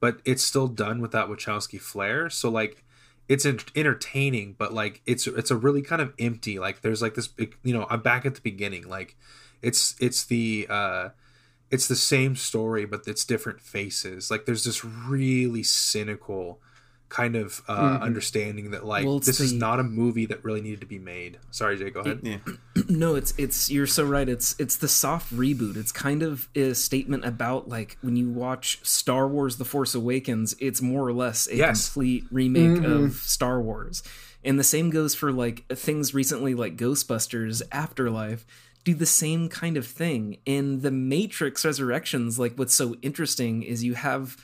but 0.00 0.20
it's 0.24 0.42
still 0.42 0.68
done 0.68 1.00
with 1.02 1.10
that 1.12 1.28
Wachowski 1.28 1.78
flair. 1.78 2.30
So 2.30 2.48
like 2.50 2.82
it's 3.28 3.44
entertaining, 3.46 4.54
but 4.56 4.72
like 4.72 5.02
it's 5.06 5.26
it's 5.26 5.50
a 5.50 5.56
really 5.56 5.82
kind 5.82 6.02
of 6.02 6.14
empty. 6.18 6.58
Like 6.58 6.82
there's 6.82 7.02
like 7.02 7.14
this 7.14 7.28
you 7.62 7.74
know, 7.74 7.86
I'm 7.90 8.00
back 8.00 8.24
at 8.26 8.34
the 8.34 8.40
beginning. 8.40 8.88
Like 8.88 9.16
it's 9.62 9.94
it's 10.00 10.24
the 10.24 10.66
uh 10.68 11.08
it's 11.70 11.88
the 11.88 11.96
same 11.96 12.36
story 12.36 12.84
but 12.84 13.02
it's 13.06 13.24
different 13.24 13.60
faces 13.60 14.30
like 14.30 14.46
there's 14.46 14.64
this 14.64 14.84
really 14.84 15.62
cynical 15.62 16.60
kind 17.08 17.36
of 17.36 17.62
uh 17.68 17.98
Mhm. 17.98 18.02
understanding 18.02 18.70
that 18.72 18.84
like 18.84 19.04
Well, 19.06 19.18
it's 19.18 19.26
this 19.26 19.38
is 19.40 19.52
not 19.52 19.78
a 19.78 19.84
movie 19.84 20.26
that 20.26 20.42
really 20.44 20.60
needed 20.60 20.80
to 20.80 20.86
be 20.86 20.98
made 20.98 21.38
sorry 21.52 21.76
jay 21.76 21.90
go 21.90 22.00
ahead 22.00 22.18
Yeah. 22.22 22.38
no 22.88 23.14
it's 23.14 23.32
it's 23.38 23.70
you're 23.70 23.86
so 23.86 24.04
right 24.04 24.28
it's 24.28 24.56
it's 24.58 24.76
the 24.76 24.88
soft 24.88 25.32
reboot 25.32 25.76
it's 25.76 25.92
kind 25.92 26.22
of 26.24 26.48
a 26.56 26.74
statement 26.74 27.24
about 27.24 27.68
like 27.68 27.96
when 28.00 28.16
you 28.16 28.28
watch 28.28 28.80
star 28.82 29.28
wars 29.28 29.56
the 29.56 29.64
force 29.64 29.94
awakens 29.94 30.56
it's 30.58 30.82
more 30.82 31.06
or 31.06 31.12
less 31.12 31.46
a 31.46 31.56
Yes. 31.56 31.86
complete 31.92 32.24
remake 32.32 32.80
Mhm. 32.82 32.84
of 33.06 33.14
star 33.14 33.62
wars 33.62 34.02
and 34.44 34.58
the 34.58 34.64
same 34.64 34.90
goes 34.90 35.14
for 35.14 35.30
like 35.32 35.64
things 35.68 36.12
recently 36.12 36.54
like 36.54 36.76
ghostbusters 36.76 37.62
afterlife 37.70 38.44
do 38.84 38.94
the 38.94 39.06
same 39.06 39.48
kind 39.48 39.76
of 39.76 39.86
thing 39.86 40.38
in 40.44 40.80
the 40.82 40.90
matrix 40.90 41.64
resurrections 41.64 42.38
like 42.38 42.54
what's 42.56 42.74
so 42.74 42.96
interesting 43.02 43.62
is 43.62 43.84
you 43.84 43.94
have 43.94 44.36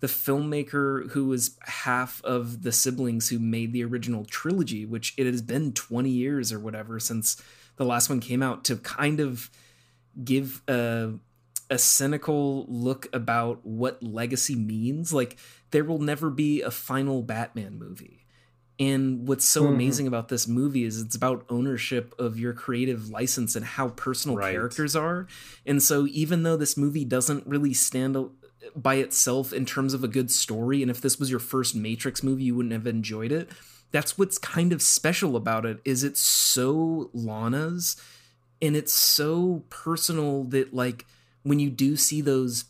the 0.00 0.06
filmmaker 0.06 1.10
who 1.10 1.26
was 1.26 1.56
half 1.62 2.22
of 2.24 2.62
the 2.62 2.72
siblings 2.72 3.28
who 3.30 3.38
made 3.38 3.72
the 3.72 3.84
original 3.84 4.24
trilogy, 4.24 4.86
which 4.86 5.14
it 5.16 5.26
has 5.26 5.42
been 5.42 5.72
20 5.72 6.08
years 6.08 6.52
or 6.52 6.58
whatever 6.60 7.00
since 7.00 7.36
the 7.76 7.84
last 7.84 8.08
one 8.08 8.20
came 8.20 8.42
out, 8.42 8.64
to 8.64 8.76
kind 8.76 9.18
of 9.20 9.50
give 10.24 10.62
a, 10.68 11.12
a 11.70 11.78
cynical 11.78 12.64
look 12.68 13.08
about 13.12 13.64
what 13.66 14.02
legacy 14.02 14.54
means. 14.56 15.12
Like, 15.12 15.36
there 15.70 15.84
will 15.84 15.98
never 16.00 16.30
be 16.30 16.62
a 16.62 16.70
final 16.70 17.22
Batman 17.22 17.78
movie. 17.78 18.24
And 18.80 19.26
what's 19.26 19.44
so 19.44 19.64
Mhm. 19.64 19.68
amazing 19.74 20.06
about 20.06 20.28
this 20.28 20.46
movie 20.46 20.84
is 20.84 21.00
it's 21.00 21.16
about 21.16 21.44
ownership 21.48 22.14
of 22.18 22.38
your 22.38 22.52
creative 22.52 23.10
license 23.10 23.56
and 23.56 23.64
how 23.66 23.88
personal 23.88 24.36
Right. 24.36 24.52
characters 24.52 24.94
are. 24.94 25.26
And 25.66 25.82
so, 25.82 26.06
even 26.06 26.44
though 26.44 26.56
this 26.56 26.76
movie 26.76 27.04
doesn't 27.04 27.44
really 27.44 27.74
stand 27.74 28.16
by 28.74 28.96
itself 28.96 29.52
in 29.52 29.64
terms 29.66 29.94
of 29.94 30.02
a 30.04 30.08
good 30.08 30.30
story, 30.30 30.82
and 30.82 30.90
if 30.90 31.00
this 31.00 31.18
was 31.18 31.30
your 31.30 31.40
first 31.40 31.74
Matrix 31.74 32.22
movie, 32.22 32.44
you 32.44 32.54
wouldn't 32.54 32.72
have 32.72 32.86
enjoyed 32.86 33.32
it. 33.32 33.48
That's 33.90 34.18
what's 34.18 34.38
kind 34.38 34.72
of 34.72 34.82
special 34.82 35.34
about 35.36 35.64
it 35.64 35.78
is 35.84 36.04
it's 36.04 36.20
so 36.20 37.10
Lana's 37.14 37.96
and 38.60 38.76
it's 38.76 38.92
so 38.92 39.62
personal 39.70 40.44
that 40.44 40.74
like 40.74 41.06
when 41.42 41.58
you 41.58 41.70
do 41.70 41.96
see 41.96 42.20
those 42.20 42.64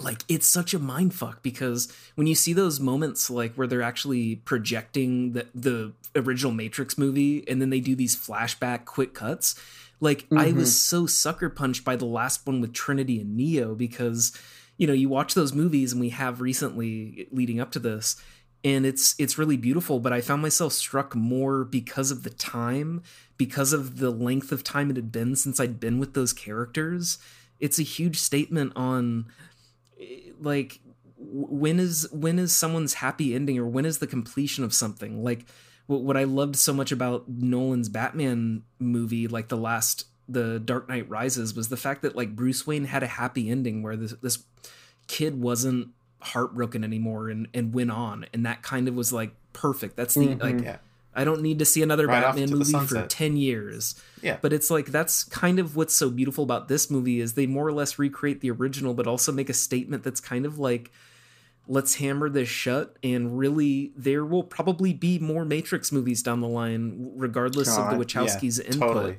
like 0.00 0.22
it's 0.28 0.46
such 0.46 0.74
a 0.74 0.78
mind 0.78 1.14
fuck 1.14 1.42
because 1.42 1.88
when 2.16 2.26
you 2.26 2.34
see 2.34 2.52
those 2.52 2.80
moments 2.80 3.30
like 3.30 3.54
where 3.54 3.66
they're 3.66 3.80
actually 3.80 4.36
projecting 4.36 5.32
the 5.32 5.46
the 5.54 5.92
original 6.16 6.52
Matrix 6.52 6.98
movie 6.98 7.44
and 7.48 7.62
then 7.62 7.70
they 7.70 7.80
do 7.80 7.94
these 7.94 8.16
flashback 8.16 8.84
quick 8.84 9.14
cuts 9.14 9.54
like 10.00 10.26
I 10.32 10.50
Mhm. 10.50 10.56
was 10.56 10.78
so 10.78 11.06
sucker 11.06 11.48
punched 11.48 11.84
by 11.84 11.94
the 11.96 12.04
last 12.04 12.44
one 12.44 12.60
with 12.60 12.72
Trinity 12.72 13.20
and 13.20 13.36
Neo 13.36 13.74
because 13.74 14.32
you 14.76 14.86
know 14.86 14.92
you 14.92 15.08
watch 15.08 15.34
those 15.34 15.52
movies 15.52 15.92
and 15.92 16.00
we 16.00 16.10
have 16.10 16.40
recently 16.40 17.28
leading 17.30 17.60
up 17.60 17.70
to 17.72 17.78
this 17.78 18.16
and 18.62 18.86
it's 18.86 19.14
it's 19.18 19.38
really 19.38 19.56
beautiful 19.56 20.00
but 20.00 20.12
I 20.12 20.20
found 20.20 20.42
myself 20.42 20.72
struck 20.72 21.14
more 21.14 21.64
because 21.64 22.10
of 22.10 22.22
the 22.22 22.30
time 22.30 23.02
because 23.36 23.72
of 23.72 23.98
the 23.98 24.10
length 24.10 24.52
of 24.52 24.64
time 24.64 24.90
it 24.90 24.96
had 24.96 25.12
been 25.12 25.36
since 25.36 25.60
I'd 25.60 25.80
been 25.80 25.98
with 25.98 26.14
those 26.14 26.32
characters. 26.32 27.18
It's 27.60 27.78
a 27.78 27.82
huge 27.82 28.18
statement 28.18 28.72
on 28.76 29.26
like 30.40 30.80
when 31.18 31.78
is 31.78 32.08
when 32.12 32.38
is 32.38 32.52
someone's 32.52 32.94
happy 32.94 33.34
ending 33.34 33.58
or 33.58 33.66
when 33.66 33.84
is 33.84 33.98
the 33.98 34.06
completion 34.06 34.64
of 34.64 34.74
something? 34.74 35.22
Like 35.22 35.46
what, 35.86 36.02
what 36.02 36.16
i 36.16 36.24
loved 36.24 36.56
so 36.56 36.72
much 36.72 36.92
about 36.92 37.28
nolan's 37.28 37.88
batman 37.88 38.62
movie 38.78 39.28
like 39.28 39.48
the 39.48 39.56
last 39.56 40.06
the 40.28 40.58
dark 40.58 40.88
knight 40.88 41.08
rises 41.08 41.54
was 41.54 41.68
the 41.68 41.76
fact 41.76 42.02
that 42.02 42.16
like 42.16 42.34
bruce 42.34 42.66
wayne 42.66 42.84
had 42.86 43.02
a 43.02 43.06
happy 43.06 43.50
ending 43.50 43.82
where 43.82 43.96
this 43.96 44.12
this 44.22 44.44
kid 45.06 45.40
wasn't 45.40 45.88
heartbroken 46.20 46.82
anymore 46.82 47.28
and 47.28 47.46
and 47.52 47.74
went 47.74 47.90
on 47.90 48.24
and 48.32 48.46
that 48.46 48.62
kind 48.62 48.88
of 48.88 48.94
was 48.94 49.12
like 49.12 49.34
perfect 49.52 49.96
that's 49.96 50.14
the 50.14 50.28
Mhm. 50.28 50.42
like 50.42 50.64
Yeah. 50.64 50.76
i 51.14 51.24
don't 51.24 51.42
need 51.42 51.58
to 51.58 51.66
see 51.66 51.82
another 51.82 52.06
Right 52.06 52.22
batman 52.22 52.50
movie 52.50 52.72
for 52.86 53.06
10 53.06 53.36
years 53.36 53.94
Yeah. 54.22 54.38
but 54.40 54.52
it's 54.54 54.70
like 54.70 54.86
that's 54.86 55.24
kind 55.24 55.58
of 55.58 55.76
what's 55.76 55.92
so 55.94 56.08
beautiful 56.08 56.42
about 56.42 56.68
this 56.68 56.90
movie 56.90 57.20
is 57.20 57.34
they 57.34 57.46
more 57.46 57.66
or 57.66 57.72
less 57.74 57.98
recreate 57.98 58.40
the 58.40 58.50
original 58.50 58.94
but 58.94 59.06
also 59.06 59.30
make 59.30 59.50
a 59.50 59.54
statement 59.54 60.02
that's 60.02 60.20
kind 60.20 60.46
of 60.46 60.58
like 60.58 60.90
let's 61.66 61.94
hammer 61.96 62.28
this 62.28 62.48
shut 62.48 62.96
and 63.02 63.38
really 63.38 63.92
there 63.96 64.24
will 64.24 64.42
probably 64.42 64.92
be 64.94 65.18
more 65.18 65.44
matrix 65.44 65.92
movies 65.92 66.22
down 66.22 66.40
the 66.40 66.48
line 66.48 67.12
regardless 67.16 67.76
of 67.76 67.90
the 67.90 67.96
wachowskis 68.04 68.58
yeah, 68.58 68.72
input 68.72 68.80
totally. 68.94 69.18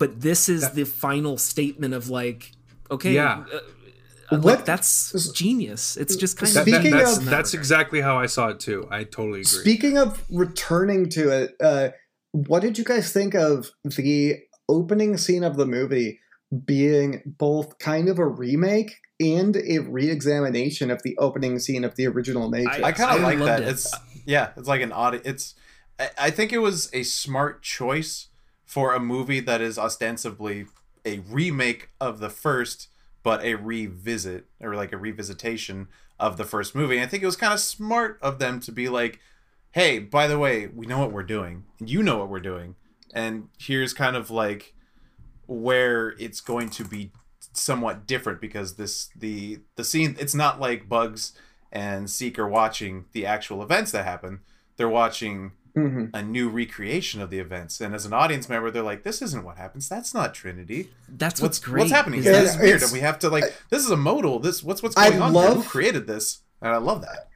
But 0.00 0.20
this 0.20 0.48
is 0.48 0.62
That- 0.62 0.74
the 0.74 0.84
final 0.84 1.38
statement 1.38 1.94
of 1.94 2.08
like 2.10 2.50
okay 2.90 3.14
Yeah. 3.14 3.44
uh, 3.52 3.56
uh, 3.56 4.38
What- 4.38 4.44
like 4.44 4.64
that's 4.64 5.12
genius 5.32 5.96
it's 5.96 6.16
just 6.16 6.36
kind 6.36 6.52
That- 6.52 6.60
of 6.60 6.66
that- 6.66 6.74
Speaking 6.80 6.96
that's, 6.98 7.16
of- 7.18 7.24
that's 7.26 7.54
exactly 7.54 8.00
how 8.00 8.18
i 8.18 8.26
saw 8.26 8.48
it 8.48 8.58
too 8.58 8.88
i 8.90 9.04
totally 9.04 9.42
agree 9.42 9.60
Speaking 9.64 9.96
of 9.98 10.24
returning 10.30 11.08
to 11.10 11.22
it, 11.30 11.54
uh, 11.62 11.90
what 12.32 12.60
did 12.62 12.78
you 12.78 12.84
guys 12.84 13.12
think 13.12 13.34
of 13.34 13.70
the 13.84 14.36
opening 14.68 15.16
scene 15.16 15.44
of 15.44 15.56
the 15.56 15.66
movie 15.66 16.20
being 16.64 17.22
both 17.38 17.78
kind 17.78 18.08
of 18.08 18.18
a 18.18 18.26
remake 18.26 18.92
and 19.20 19.56
a 19.56 19.78
re-examination 19.80 20.90
of 20.90 21.02
the 21.02 21.16
opening 21.18 21.58
scene 21.58 21.84
of 21.84 21.94
the 21.96 22.06
original 22.06 22.48
Matrix? 22.48 22.82
I 22.82 22.92
kind 22.92 23.16
of 23.16 23.22
like 23.22 23.38
that. 23.40 23.62
it. 23.62 23.68
It's 23.68 23.92
yeah, 24.26 24.50
it's 24.56 24.68
like 24.68 24.80
an 24.80 24.92
odd. 24.92 25.20
It's 25.24 25.54
I, 25.98 26.10
I 26.18 26.30
think 26.30 26.52
it 26.52 26.58
was 26.58 26.88
a 26.92 27.02
smart 27.02 27.62
choice 27.62 28.28
for 28.70 28.94
a 28.94 29.00
movie 29.00 29.40
that 29.40 29.60
is 29.60 29.76
ostensibly 29.76 30.64
a 31.04 31.18
remake 31.28 31.88
of 32.00 32.20
the 32.20 32.30
first, 32.30 32.86
but 33.24 33.42
a 33.42 33.54
revisit 33.56 34.44
or 34.60 34.76
like 34.76 34.92
a 34.92 34.96
revisitation 34.96 35.88
of 36.20 36.36
the 36.36 36.44
first 36.44 36.72
movie. 36.72 37.02
I 37.02 37.06
think 37.06 37.24
it 37.24 37.26
was 37.26 37.34
kind 37.34 37.52
of 37.52 37.58
smart 37.58 38.16
of 38.22 38.38
them 38.38 38.60
to 38.60 38.70
be 38.70 38.88
like, 38.88 39.18
"Hey, 39.72 39.98
by 39.98 40.28
the 40.28 40.38
way, 40.38 40.68
we 40.68 40.86
know 40.86 41.00
what 41.00 41.10
we're 41.10 41.24
doing, 41.24 41.64
and 41.80 41.90
you 41.90 42.00
know 42.00 42.18
what 42.18 42.28
we're 42.28 42.38
doing, 42.38 42.76
and 43.12 43.48
here's 43.58 43.92
kind 43.92 44.14
of 44.14 44.30
like 44.30 44.72
where 45.48 46.10
it's 46.20 46.40
going 46.40 46.70
to 46.70 46.84
be 46.84 47.10
somewhat 47.52 48.06
different 48.06 48.40
because 48.40 48.76
this 48.76 49.08
the 49.16 49.58
the 49.74 49.82
scene 49.82 50.14
it's 50.20 50.36
not 50.36 50.60
like 50.60 50.88
bugs 50.88 51.32
and 51.72 52.08
Seek 52.08 52.38
are 52.38 52.46
watching 52.46 53.06
the 53.14 53.26
actual 53.26 53.64
events 53.64 53.90
that 53.90 54.04
happen. 54.04 54.42
They're 54.76 54.88
watching 54.88 55.54
Mhm. 55.76 56.10
a 56.14 56.22
new 56.22 56.48
recreation 56.48 57.20
of 57.22 57.30
the 57.30 57.38
events, 57.38 57.80
and 57.80 57.94
as 57.94 58.04
an 58.06 58.12
audience 58.12 58.48
member, 58.48 58.70
they're 58.70 58.82
like, 58.82 59.02
"This 59.04 59.22
isn't 59.22 59.44
what 59.44 59.56
happens. 59.56 59.88
That's 59.88 60.12
not 60.14 60.34
Trinity. 60.34 60.90
that's 61.08 61.40
What's 61.40 61.58
what's 61.58 61.58
great 61.60 61.80
what's 61.82 61.92
happening? 61.92 62.20
is? 62.20 62.26
Yeah, 62.26 62.32
This 62.40 62.54
is 62.54 62.60
weird." 62.60 62.82
And 62.82 62.92
we 62.92 63.00
have 63.00 63.18
to 63.20 63.28
like, 63.28 63.44
this 63.70 63.84
is 63.84 63.90
a 63.90 63.96
modal. 63.96 64.38
This 64.40 64.62
what's 64.62 64.82
what's 64.82 64.96
I 64.96 65.10
going 65.10 65.22
on? 65.22 65.32
here? 65.34 65.54
Who 65.54 65.62
created 65.62 66.06
this? 66.06 66.40
And 66.62 66.72
I 66.72 66.78
love 66.78 67.02
that. 67.02 67.28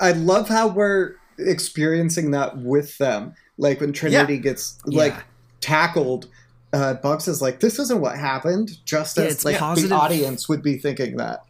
I 0.00 0.12
love 0.12 0.48
how 0.48 0.68
we're 0.68 1.14
experiencing 1.38 2.30
that 2.32 2.58
with 2.58 2.96
them. 2.98 3.34
Like 3.58 3.80
when 3.80 3.92
Trinity 3.92 4.38
gets 4.38 4.78
like 4.84 5.12
Yeah. 5.14 5.22
tackled, 5.60 6.28
uh, 6.72 6.94
Bugs 6.94 7.28
is 7.28 7.40
like, 7.40 7.60
"This 7.60 7.78
isn't 7.78 8.00
what 8.00 8.18
happened." 8.18 8.78
Just 8.84 9.16
Yeah, 9.16 9.24
as 9.24 9.34
it's 9.34 9.44
like 9.44 9.58
positive- 9.58 9.90
the 9.90 9.96
audience 9.96 10.48
would 10.48 10.62
be 10.62 10.76
thinking 10.76 11.16
that. 11.16 11.40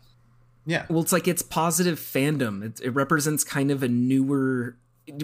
Yeah, 0.69 0.85
Well, 0.89 1.01
it's 1.01 1.13
like 1.13 1.29
it's 1.29 1.43
positive 1.43 1.99
fandom. 2.01 2.65
It, 2.65 2.81
it 2.83 2.91
represents 2.91 3.45
kind 3.45 3.71
of 3.71 3.83
a 3.85 3.89
newer 3.89 4.75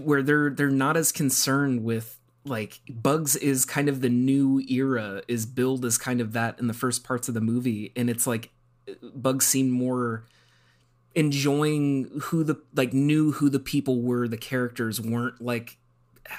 where 0.01 0.23
they're 0.23 0.51
they're 0.51 0.71
not 0.71 0.97
as 0.97 1.13
concerned 1.13 1.85
with 1.85 2.19
like 2.45 2.81
Bugs 2.91 3.37
is 3.37 3.65
kind 3.65 3.89
of 3.89 4.01
the 4.01 4.09
new 4.09 4.61
era 4.69 5.23
is 5.29 5.47
billed 5.47 5.85
as 5.85 5.97
kind 5.99 6.21
of 6.21 6.33
that 6.33 6.59
in 6.59 6.67
the 6.67 6.75
first 6.75 7.05
parts 7.05 7.29
of 7.29 7.35
the 7.35 7.41
movie, 7.41 7.93
and 7.97 8.11
it's 8.11 8.27
like 8.27 8.51
Bugs 9.15 9.47
seemed 9.47 9.73
more 9.73 10.25
enjoying 11.15 12.11
who 12.23 12.43
the 12.45 12.57
like 12.75 12.93
knew 12.93 13.33
who 13.33 13.49
the 13.51 13.59
people 13.61 14.01
were. 14.03 14.27
The 14.29 14.37
characters 14.39 15.01
weren't 15.01 15.41
like 15.41 15.77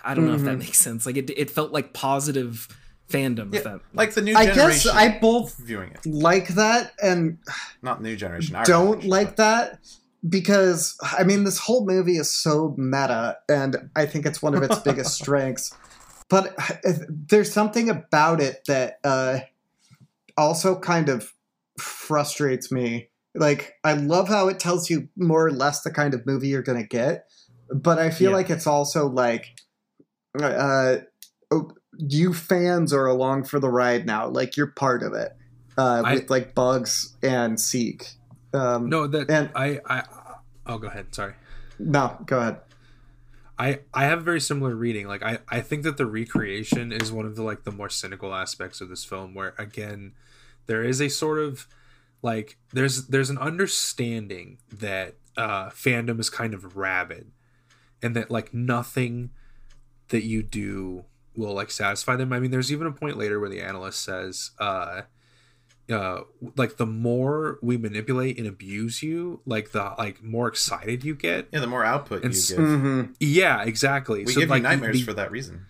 I 0.04 0.14
don't 0.14 0.26
know 0.26 0.34
if 0.34 0.42
that 0.44 0.56
Mhm. 0.56 0.60
makes 0.60 0.80
sense. 0.80 1.06
Like 1.06 1.18
it 1.18 1.30
it 1.30 1.50
felt 1.50 1.72
like 1.72 1.94
positive 1.94 2.68
fandom. 3.10 3.54
Yeah, 3.54 3.62
that 3.62 3.82
like 3.94 4.14
the 4.14 4.22
new 4.22 4.36
I 4.36 4.46
guess 4.48 4.88
I 4.88 5.20
both 5.20 5.58
viewing 5.58 5.92
it. 5.92 6.06
like 6.06 6.50
that 6.56 6.94
and 7.02 7.38
Not 7.82 8.02
new 8.02 8.16
generation. 8.16 8.56
our 8.56 8.66
don't 8.66 8.86
generation, 9.02 9.10
like 9.10 9.28
but- 9.28 9.38
that 9.38 9.80
because 10.28 10.98
I 11.02 11.24
mean 11.24 11.44
this 11.44 11.58
whole 11.60 11.86
movie 11.86 12.18
is 12.18 12.32
so 12.32 12.74
meta 12.78 13.38
and 13.50 13.90
I 13.96 14.06
think 14.06 14.26
it's 14.26 14.42
one 14.42 14.56
of 14.56 14.64
its 14.64 14.80
biggest 14.80 15.14
strengths. 15.22 15.76
But 16.30 16.56
uh, 16.58 16.94
there's 17.10 17.52
something 17.52 17.90
about 17.90 18.40
it 18.42 18.62
that 18.68 19.00
uh, 19.04 19.40
also 20.38 20.80
kind 20.80 21.10
of 21.10 21.34
frustrates 21.80 22.72
me. 22.72 23.10
Like 23.36 23.74
I 23.84 23.94
love 23.94 24.30
how 24.30 24.48
it 24.48 24.60
tells 24.60 24.90
you 24.90 25.10
more 25.18 25.46
or 25.46 25.52
less 25.52 25.82
the 25.82 25.92
kind 25.92 26.14
of 26.14 26.26
movie 26.26 26.48
you're 26.48 26.62
going 26.62 26.82
to 26.82 26.88
get, 26.88 27.28
but 27.74 28.00
I 28.00 28.10
feel 28.10 28.30
Yeah. 28.32 28.38
like 28.38 28.50
it's 28.50 28.68
also 28.68 29.08
like 29.08 29.56
uh, 30.42 30.98
oh, 31.52 31.72
you 31.98 32.34
fans 32.34 32.92
are 32.94 33.06
along 33.06 33.44
for 33.44 33.60
the 33.60 33.70
ride 33.70 34.06
now. 34.06 34.28
Like 34.28 34.58
you're 34.58 34.68
part 34.68 35.04
of 35.04 35.14
it 35.14 35.32
uh, 35.78 36.02
I- 36.06 36.14
with 36.16 36.30
like 36.30 36.56
Bugs 36.56 37.16
and 37.22 37.60
Seek. 37.60 38.08
Um, 38.54 38.90
No, 38.90 39.08
that 39.08 39.30
And- 39.30 39.50
I 39.56 39.80
I 39.86 40.04
oh 40.66 40.78
go 40.78 40.88
ahead. 40.88 41.14
Sorry. 41.14 41.34
no, 41.80 42.18
go 42.26 42.40
ahead. 42.40 42.62
I 43.58 43.80
I 43.94 44.06
have 44.06 44.20
a 44.20 44.24
very 44.24 44.42
similar 44.42 44.76
reading. 44.76 45.08
Like 45.08 45.24
I 45.24 45.40
I 45.50 45.62
think 45.62 45.84
that 45.84 45.98
the 45.98 46.06
recreation 46.06 46.92
is 46.92 47.12
one 47.12 47.26
of 47.26 47.36
the 47.36 47.44
like 47.44 47.64
the 47.64 47.72
more 47.72 47.90
cynical 47.90 48.34
aspects 48.34 48.82
of 48.82 48.90
this 48.90 49.04
film 49.06 49.34
where 49.34 49.54
again 49.58 50.14
there 50.66 50.84
is 50.84 51.02
a 51.02 51.10
sort 51.10 51.40
of 51.40 51.68
like 52.22 52.58
there's 52.74 53.08
there's 53.08 53.30
an 53.30 53.38
understanding 53.38 54.58
that 54.72 55.16
uh 55.38 55.70
fandom 55.70 56.20
is 56.20 56.30
kind 56.30 56.54
of 56.54 56.76
rabid 56.78 57.32
and 58.02 58.16
that 58.16 58.32
like 58.32 58.54
nothing 58.54 59.30
that 60.10 60.24
you 60.24 60.42
do 60.44 61.06
will 61.36 61.54
like 61.54 61.70
satisfy 61.72 62.16
them. 62.16 62.34
I 62.34 62.40
mean 62.40 62.52
there's 62.52 62.72
even 62.72 62.88
a 62.88 62.92
point 62.92 63.18
later 63.18 63.40
where 63.40 63.50
the 63.50 63.62
analyst 63.62 64.02
says 64.02 64.52
uh 64.60 65.02
uh 65.92 66.22
like 66.56 66.78
the 66.78 66.86
more 66.86 67.60
we 67.62 67.76
manipulate 67.78 68.38
and 68.38 68.48
abuse 68.48 69.04
you 69.04 69.42
like 69.46 69.72
the 69.72 69.94
like 69.98 70.24
more 70.24 70.48
excited 70.48 71.04
you 71.04 71.14
get 71.14 71.48
Yeah, 71.52 71.60
the 71.60 71.68
more 71.68 71.84
output 71.84 72.24
And 72.24 72.34
you 72.34 72.40
s- 72.40 72.50
give, 72.52 72.60
Mm-hmm. 72.60 73.12
yeah, 73.20 73.64
exactly. 73.64 74.24
we 74.24 74.32
so 74.32 74.40
give 74.40 74.50
like 74.50 74.60
you 74.60 74.64
nightmares 74.70 75.00
the, 75.00 75.04
for 75.04 75.14
that 75.14 75.30
reason. 75.30 75.66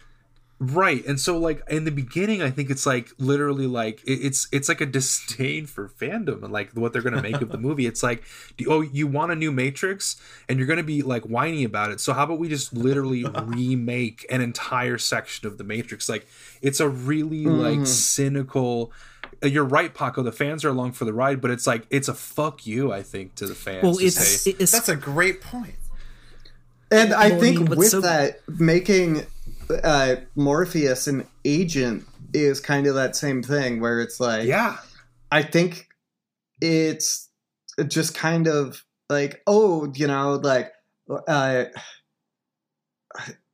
right, 0.59 1.03
and 1.05 1.19
so 1.19 1.37
like 1.37 1.61
in 1.69 1.83
the 1.83 1.91
beginning, 1.91 2.41
I 2.43 2.49
think 2.51 2.69
it's 2.69 2.85
like 2.85 3.09
literally 3.17 3.65
like 3.67 4.01
it- 4.05 4.21
it's 4.23 4.47
it's 4.51 4.69
like 4.69 4.81
a 4.81 4.85
disdain 4.85 5.65
for 5.65 5.89
fandom 5.89 6.43
and 6.43 6.53
like 6.53 6.71
what 6.73 6.93
they're 6.93 7.01
gonna 7.01 7.21
make 7.21 7.41
of 7.41 7.49
the 7.49 7.57
movie. 7.67 7.85
It's 7.87 8.03
like, 8.03 8.23
do- 8.55 8.71
oh, 8.71 8.81
you 8.81 9.07
want 9.07 9.31
a 9.31 9.35
new 9.35 9.51
Matrix, 9.51 10.15
and 10.47 10.57
you're 10.59 10.67
gonna 10.67 10.83
be 10.83 11.01
like 11.01 11.23
whiny 11.23 11.63
about 11.63 11.91
it. 11.91 11.99
So 11.99 12.13
how 12.13 12.23
about 12.25 12.39
we 12.39 12.47
just 12.49 12.71
literally 12.71 13.25
remake 13.45 14.25
an 14.29 14.41
entire 14.41 14.97
section 14.99 15.47
of 15.47 15.57
the 15.57 15.63
Matrix? 15.65 16.07
Like 16.07 16.27
it's 16.61 16.79
a 16.79 16.87
really 16.87 17.45
like 17.45 17.79
Mhm. 17.79 17.87
cynical. 17.87 18.91
Uh, 19.43 19.47
You're 19.47 19.65
right, 19.65 19.93
Paco. 19.93 20.23
The 20.23 20.31
fans 20.31 20.63
are 20.65 20.69
along 20.69 20.93
for 20.93 21.05
the 21.05 21.13
ride, 21.13 21.41
but 21.41 21.51
it's 21.51 21.67
like 21.67 21.85
it's 21.89 22.07
a 22.07 22.13
fuck 22.13 22.65
you. 22.65 22.91
I 22.93 23.01
think 23.01 23.35
to 23.35 23.45
the 23.47 23.55
fans. 23.55 23.83
well, 23.83 23.97
it's, 23.99 24.47
it's 24.47 24.71
That's 24.71 24.89
a 24.89 24.95
great 24.95 25.41
point. 25.41 25.75
And 26.91 27.13
I 27.13 27.29
Well, 27.29 27.37
I 27.37 27.39
think 27.39 27.59
mean, 27.59 27.69
with 27.77 27.89
so- 27.89 28.01
that, 28.01 28.39
making 28.59 29.25
uh, 29.83 30.15
Morpheus 30.35 31.07
an 31.07 31.25
agent 31.45 32.05
is 32.33 32.59
kind 32.59 32.87
of 32.87 32.95
that 32.95 33.15
same 33.15 33.41
thing 33.43 33.79
where 33.79 33.99
it's 33.99 34.19
like, 34.19 34.45
yeah, 34.45 34.77
I 35.31 35.41
think 35.41 35.87
it's 36.61 37.29
just 37.87 38.13
kind 38.15 38.47
of 38.47 38.83
like, 39.09 39.41
oh, 39.47 39.91
you 39.95 40.07
know, 40.07 40.33
like, 40.35 40.71
uh, 41.27 41.65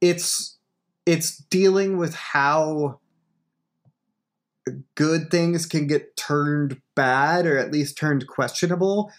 it's 0.01 0.57
it's 1.05 1.37
dealing 1.37 1.97
with 1.97 2.13
how 2.15 2.99
good 4.95 5.31
things 5.31 5.65
can 5.65 5.87
get 5.87 6.15
turned 6.17 6.79
bad 6.95 7.45
or 7.45 7.57
at 7.57 7.71
least 7.71 7.97
turned 7.97 8.27
questionable 8.27 9.11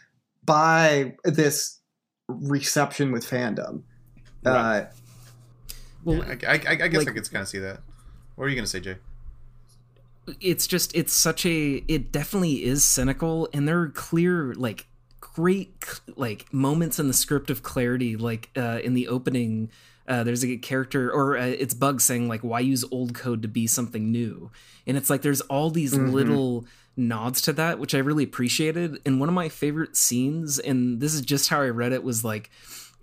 by 0.45 1.14
this 1.25 1.80
reception 2.28 3.12
with 3.12 3.28
fandom. 3.28 3.83
Right. 4.45 4.82
Uh, 4.82 4.86
well, 6.04 6.23
I, 6.23 6.32
I, 6.47 6.52
I 6.52 6.56
guess 6.56 7.02
I 7.02 7.04
like- 7.04 7.15
could 7.15 7.30
kind 7.30 7.43
of 7.43 7.49
see 7.49 7.58
that. 7.58 7.80
What 8.36 8.47
are 8.47 8.49
you 8.49 8.56
gonna 8.56 8.67
say, 8.67 8.80
Jay? 8.80 8.97
it's 10.41 10.67
just 10.67 10.95
it's 10.95 11.13
such 11.13 11.45
a 11.47 11.82
it 11.89 12.13
definitely 12.13 12.65
is 12.65 12.84
cynical 12.84 13.49
and 13.52 13.67
there 13.67 13.80
are 13.80 13.89
clear 13.89 14.54
like 14.54 14.86
great 15.21 16.00
like 16.17 16.52
moments 16.52 16.99
in 16.99 17.08
the 17.08 17.15
script 17.15 17.50
of 17.50 17.63
clarity 17.63 18.17
like 18.17 18.50
uh 18.56 18.78
in 18.84 18.95
the 18.95 19.08
opening 19.08 19.71
uh 20.08 20.23
there's 20.25 20.45
a 20.45 20.56
character 20.56 21.10
or 21.13 21.36
uh, 21.36 21.45
it's 21.47 21.75
bug 21.75 22.00
saying 22.00 22.28
like 22.28 22.41
why 22.43 22.60
use 22.60 22.84
old 22.91 23.15
code 23.15 23.43
to 23.43 23.49
be 23.49 23.67
something 23.67 24.10
new 24.10 24.50
and 24.86 24.97
it's 24.97 25.10
like 25.10 25.23
there's 25.23 25.41
all 25.43 25.71
these 25.71 25.95
Mhm. 25.95 26.13
little 26.13 26.65
nods 26.97 27.41
to 27.43 27.52
that 27.54 27.78
which 27.78 27.95
i 27.95 27.99
really 27.99 28.25
appreciated 28.25 28.99
and 29.06 29.21
one 29.21 29.28
of 29.28 29.34
my 29.34 29.49
favorite 29.49 29.97
scenes 29.97 30.58
and 30.58 31.00
this 31.00 31.15
is 31.15 31.21
just 31.23 31.49
how 31.49 31.60
i 31.60 31.69
read 31.69 31.93
it 31.93 32.02
was 32.02 32.25
like 32.25 32.50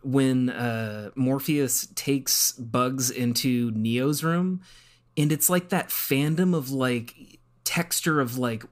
when 0.04 0.50
uh 0.50 1.10
morpheus 1.16 1.88
takes 1.96 2.52
bugs 2.54 3.10
into 3.10 3.72
neo's 3.72 4.24
room 4.24 4.62
and 5.16 5.32
it's 5.32 5.50
like 5.50 5.70
that 5.70 5.90
fandom 5.90 6.54
of 6.56 6.70
like 6.70 7.40
texture 7.64 8.20
of 8.22 8.38
like 8.38 8.64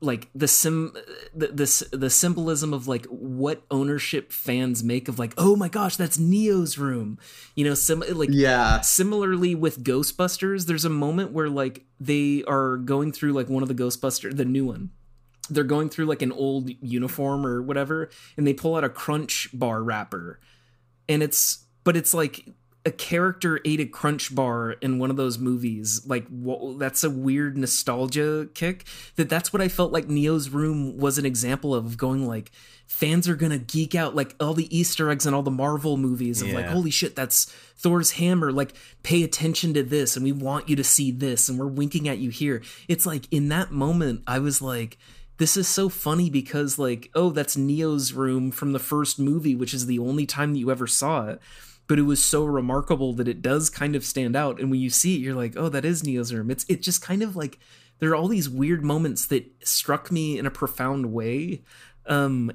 like 0.00 0.28
the 0.34 0.48
sim 0.48 0.92
the, 1.34 1.48
the 1.48 1.96
the 1.96 2.10
symbolism 2.10 2.72
of 2.72 2.86
like 2.86 3.06
what 3.06 3.62
ownership 3.70 4.32
fans 4.32 4.84
make 4.84 5.08
of 5.08 5.18
like 5.18 5.32
oh 5.36 5.56
my 5.56 5.68
gosh 5.68 5.96
that's 5.96 6.18
neo's 6.18 6.78
room. 6.78 7.18
You 7.54 7.64
know 7.64 7.74
sim 7.74 8.02
like 8.08 8.30
yeah. 8.32 8.80
similarly 8.80 9.54
with 9.54 9.82
ghostbusters 9.84 10.66
there's 10.66 10.84
a 10.84 10.90
moment 10.90 11.32
where 11.32 11.48
like 11.48 11.84
they 11.98 12.44
are 12.46 12.76
going 12.76 13.12
through 13.12 13.32
like 13.32 13.48
one 13.48 13.62
of 13.62 13.68
the 13.68 13.74
ghostbuster 13.74 14.34
the 14.34 14.44
new 14.44 14.66
one. 14.66 14.90
They're 15.48 15.64
going 15.64 15.88
through 15.88 16.06
like 16.06 16.22
an 16.22 16.32
old 16.32 16.70
uniform 16.82 17.46
or 17.46 17.62
whatever 17.62 18.10
and 18.36 18.46
they 18.46 18.54
pull 18.54 18.76
out 18.76 18.84
a 18.84 18.88
crunch 18.88 19.48
bar 19.52 19.82
wrapper. 19.82 20.40
And 21.08 21.22
it's 21.22 21.64
but 21.84 21.96
it's 21.96 22.12
like 22.12 22.48
a 22.86 22.90
character 22.92 23.60
ate 23.64 23.80
a 23.80 23.84
crunch 23.84 24.32
bar 24.32 24.70
in 24.70 24.98
one 24.98 25.10
of 25.10 25.16
those 25.16 25.38
movies 25.38 26.00
like 26.06 26.24
that's 26.78 27.02
a 27.02 27.10
weird 27.10 27.58
nostalgia 27.58 28.48
kick 28.54 28.84
that 29.16 29.28
that's 29.28 29.52
what 29.52 29.60
i 29.60 29.66
felt 29.66 29.92
like 29.92 30.08
neo's 30.08 30.48
room 30.48 30.96
was 30.96 31.18
an 31.18 31.26
example 31.26 31.74
of 31.74 31.98
going 31.98 32.26
like 32.26 32.52
fans 32.86 33.28
are 33.28 33.34
gonna 33.34 33.58
geek 33.58 33.96
out 33.96 34.14
like 34.14 34.36
all 34.38 34.54
the 34.54 34.74
easter 34.76 35.10
eggs 35.10 35.26
and 35.26 35.34
all 35.34 35.42
the 35.42 35.50
marvel 35.50 35.96
movies 35.96 36.40
of 36.40 36.48
like 36.50 36.66
holy 36.66 36.90
shit 36.90 37.16
that's 37.16 37.46
thor's 37.76 38.12
hammer 38.12 38.52
like 38.52 38.72
pay 39.02 39.24
attention 39.24 39.74
to 39.74 39.82
this 39.82 40.16
and 40.16 40.24
we 40.24 40.30
want 40.30 40.68
you 40.68 40.76
to 40.76 40.84
see 40.84 41.10
this 41.10 41.48
and 41.48 41.58
we're 41.58 41.66
winking 41.66 42.08
at 42.08 42.18
you 42.18 42.30
here. 42.30 42.62
It's 42.86 43.04
like 43.04 43.26
in 43.32 43.48
that 43.48 43.72
moment 43.72 44.22
i 44.28 44.38
was 44.38 44.62
like 44.62 44.96
this 45.38 45.56
is 45.56 45.66
so 45.66 45.88
funny 45.88 46.30
because 46.30 46.78
like 46.78 47.10
oh 47.16 47.30
that's 47.30 47.56
neo's 47.56 48.12
room 48.12 48.52
from 48.52 48.72
the 48.72 48.78
first 48.78 49.18
movie 49.18 49.56
which 49.56 49.74
is 49.74 49.86
the 49.86 49.98
only 49.98 50.24
time 50.24 50.52
that 50.52 50.60
you 50.60 50.70
ever 50.70 50.86
saw 50.86 51.26
it 51.26 51.40
but 51.88 51.98
it 51.98 52.02
was 52.02 52.24
so 52.24 52.44
remarkable 52.44 53.12
that 53.14 53.28
it 53.28 53.42
does 53.42 53.70
kind 53.70 53.94
of 53.94 54.04
stand 54.04 54.34
out. 54.36 54.60
And 54.60 54.70
when 54.70 54.80
you 54.80 54.90
see 54.90 55.16
it 55.16 55.20
you're 55.20 55.34
like 55.34 55.54
oh 55.56 55.68
that 55.68 55.84
is 55.84 56.04
neo's 56.04 56.32
room 56.32 56.50
it's 56.50 56.64
it 56.68 56.82
just 56.82 57.02
kind 57.02 57.22
of 57.22 57.36
like 57.36 57.58
there 57.98 58.10
are 58.10 58.16
all 58.16 58.28
these 58.28 58.48
weird 58.48 58.84
moments 58.84 59.26
that 59.26 59.46
struck 59.66 60.12
me 60.12 60.38
in 60.38 60.46
a 60.46 60.50
profound 60.50 61.12
way. 61.12 61.62
Um 62.06 62.52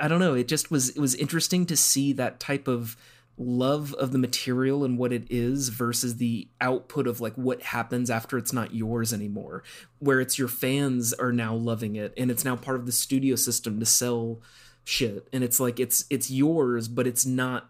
i 0.00 0.08
don't 0.08 0.20
know. 0.20 0.34
It 0.34 0.48
just 0.48 0.70
was 0.70 0.90
it 0.90 1.00
was 1.00 1.14
interesting 1.14 1.66
to 1.66 1.76
see 1.76 2.12
that 2.14 2.40
type 2.40 2.68
of 2.68 2.96
love 3.36 3.94
of 3.94 4.12
the 4.12 4.18
material 4.18 4.84
and 4.84 4.98
what 4.98 5.14
it 5.14 5.24
is 5.30 5.70
versus 5.70 6.16
the 6.16 6.46
output 6.60 7.06
of 7.06 7.22
like 7.22 7.32
what 7.34 7.62
happens 7.62 8.10
after 8.10 8.36
it's 8.36 8.52
not 8.52 8.74
yours 8.74 9.14
anymore 9.14 9.62
where 9.98 10.20
it's 10.20 10.38
your 10.38 10.46
fans 10.46 11.14
are 11.14 11.32
now 11.32 11.54
loving 11.54 11.96
it 11.96 12.12
and 12.18 12.30
it's 12.30 12.44
now 12.44 12.54
part 12.54 12.76
of 12.76 12.84
the 12.84 12.92
studio 12.92 13.34
system 13.34 13.80
to 13.80 13.86
sell 13.86 14.42
shit. 14.84 15.28
And 15.32 15.42
it's 15.42 15.60
like 15.60 15.80
it's 15.80 16.04
it's 16.10 16.30
yours 16.30 16.88
but 16.88 17.06
it's 17.06 17.24
not 17.24 17.69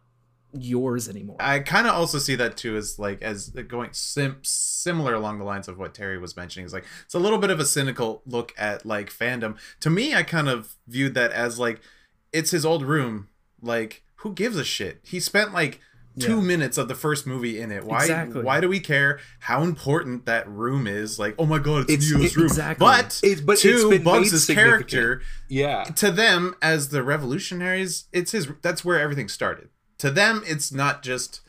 yours 0.53 1.09
anymore 1.09 1.37
I 1.41 1.61
kind 1.61 1.87
of 1.87 1.95
also 1.95 2.19
see 2.19 2.35
that 2.37 2.57
too 2.57 2.77
as 2.77 2.99
like 2.99 3.23
as 3.23 3.51
going 3.51 3.91
sim- 3.93 4.39
similar 4.43 5.15
along 5.15 5.39
the 5.39 5.45
lines 5.45 5.69
of 5.69 5.79
what 5.79 5.95
Terry 5.95 6.19
was 6.19 6.37
mentioning. 6.37 6.67
Is 6.67 6.73
like 6.73 6.85
it's 7.05 7.15
a 7.15 7.19
little 7.19 7.39
bit 7.39 7.51
of 7.51 7.61
a 7.61 7.65
cynical 7.65 8.23
look 8.27 8.53
at 8.59 8.85
like 8.85 9.11
fandom. 9.11 9.57
To 9.81 9.91
me, 9.91 10.15
I 10.15 10.23
kind 10.23 10.49
of 10.49 10.77
viewed 10.89 11.15
that 11.15 11.31
as 11.33 11.59
like 11.59 11.81
it's 12.33 12.51
his 12.51 12.65
old 12.65 12.83
room. 12.85 13.29
Like 13.63 14.03
who 14.17 14.33
gives 14.33 14.57
a 14.57 14.65
shit? 14.65 15.01
He 15.03 15.21
spent 15.21 15.53
like 15.53 15.81
two 16.19 16.37
Yeah. 16.37 16.43
minutes 16.43 16.77
of 16.77 16.89
the 16.89 16.95
first 16.97 17.25
movie 17.27 17.61
in 17.61 17.71
it. 17.71 17.85
Why? 17.85 18.01
Exactly. 18.03 18.43
Why 18.43 18.61
do 18.61 18.69
we 18.69 18.81
care 18.81 19.21
how 19.39 19.63
important 19.63 20.27
that 20.27 20.49
room 20.49 20.87
is? 20.89 21.19
Like 21.19 21.37
oh 21.39 21.47
my 21.47 21.59
god, 21.61 21.83
it's, 21.89 22.05
It's- 22.07 22.11
Neo's 22.11 22.33
it- 22.33 22.37
room. 22.37 22.47
exactly. 22.47 22.85
But 22.85 23.21
It's- 23.23 23.41
but 23.41 23.53
it's 23.53 23.63
to 23.63 23.91
been 23.91 24.03
Bugs' 24.03 24.47
character, 24.47 25.23
yeah. 25.49 25.85
to 25.85 26.11
them 26.11 26.55
as 26.61 26.89
the 26.89 27.03
revolutionaries 27.05 28.05
it's 28.13 28.33
his 28.33 28.49
that's 28.63 28.85
where 28.85 28.99
everything 28.99 29.29
started 29.29 29.69
to 30.01 30.11
them 30.11 30.43
it's 30.47 30.73
not 30.73 31.03
just 31.03 31.41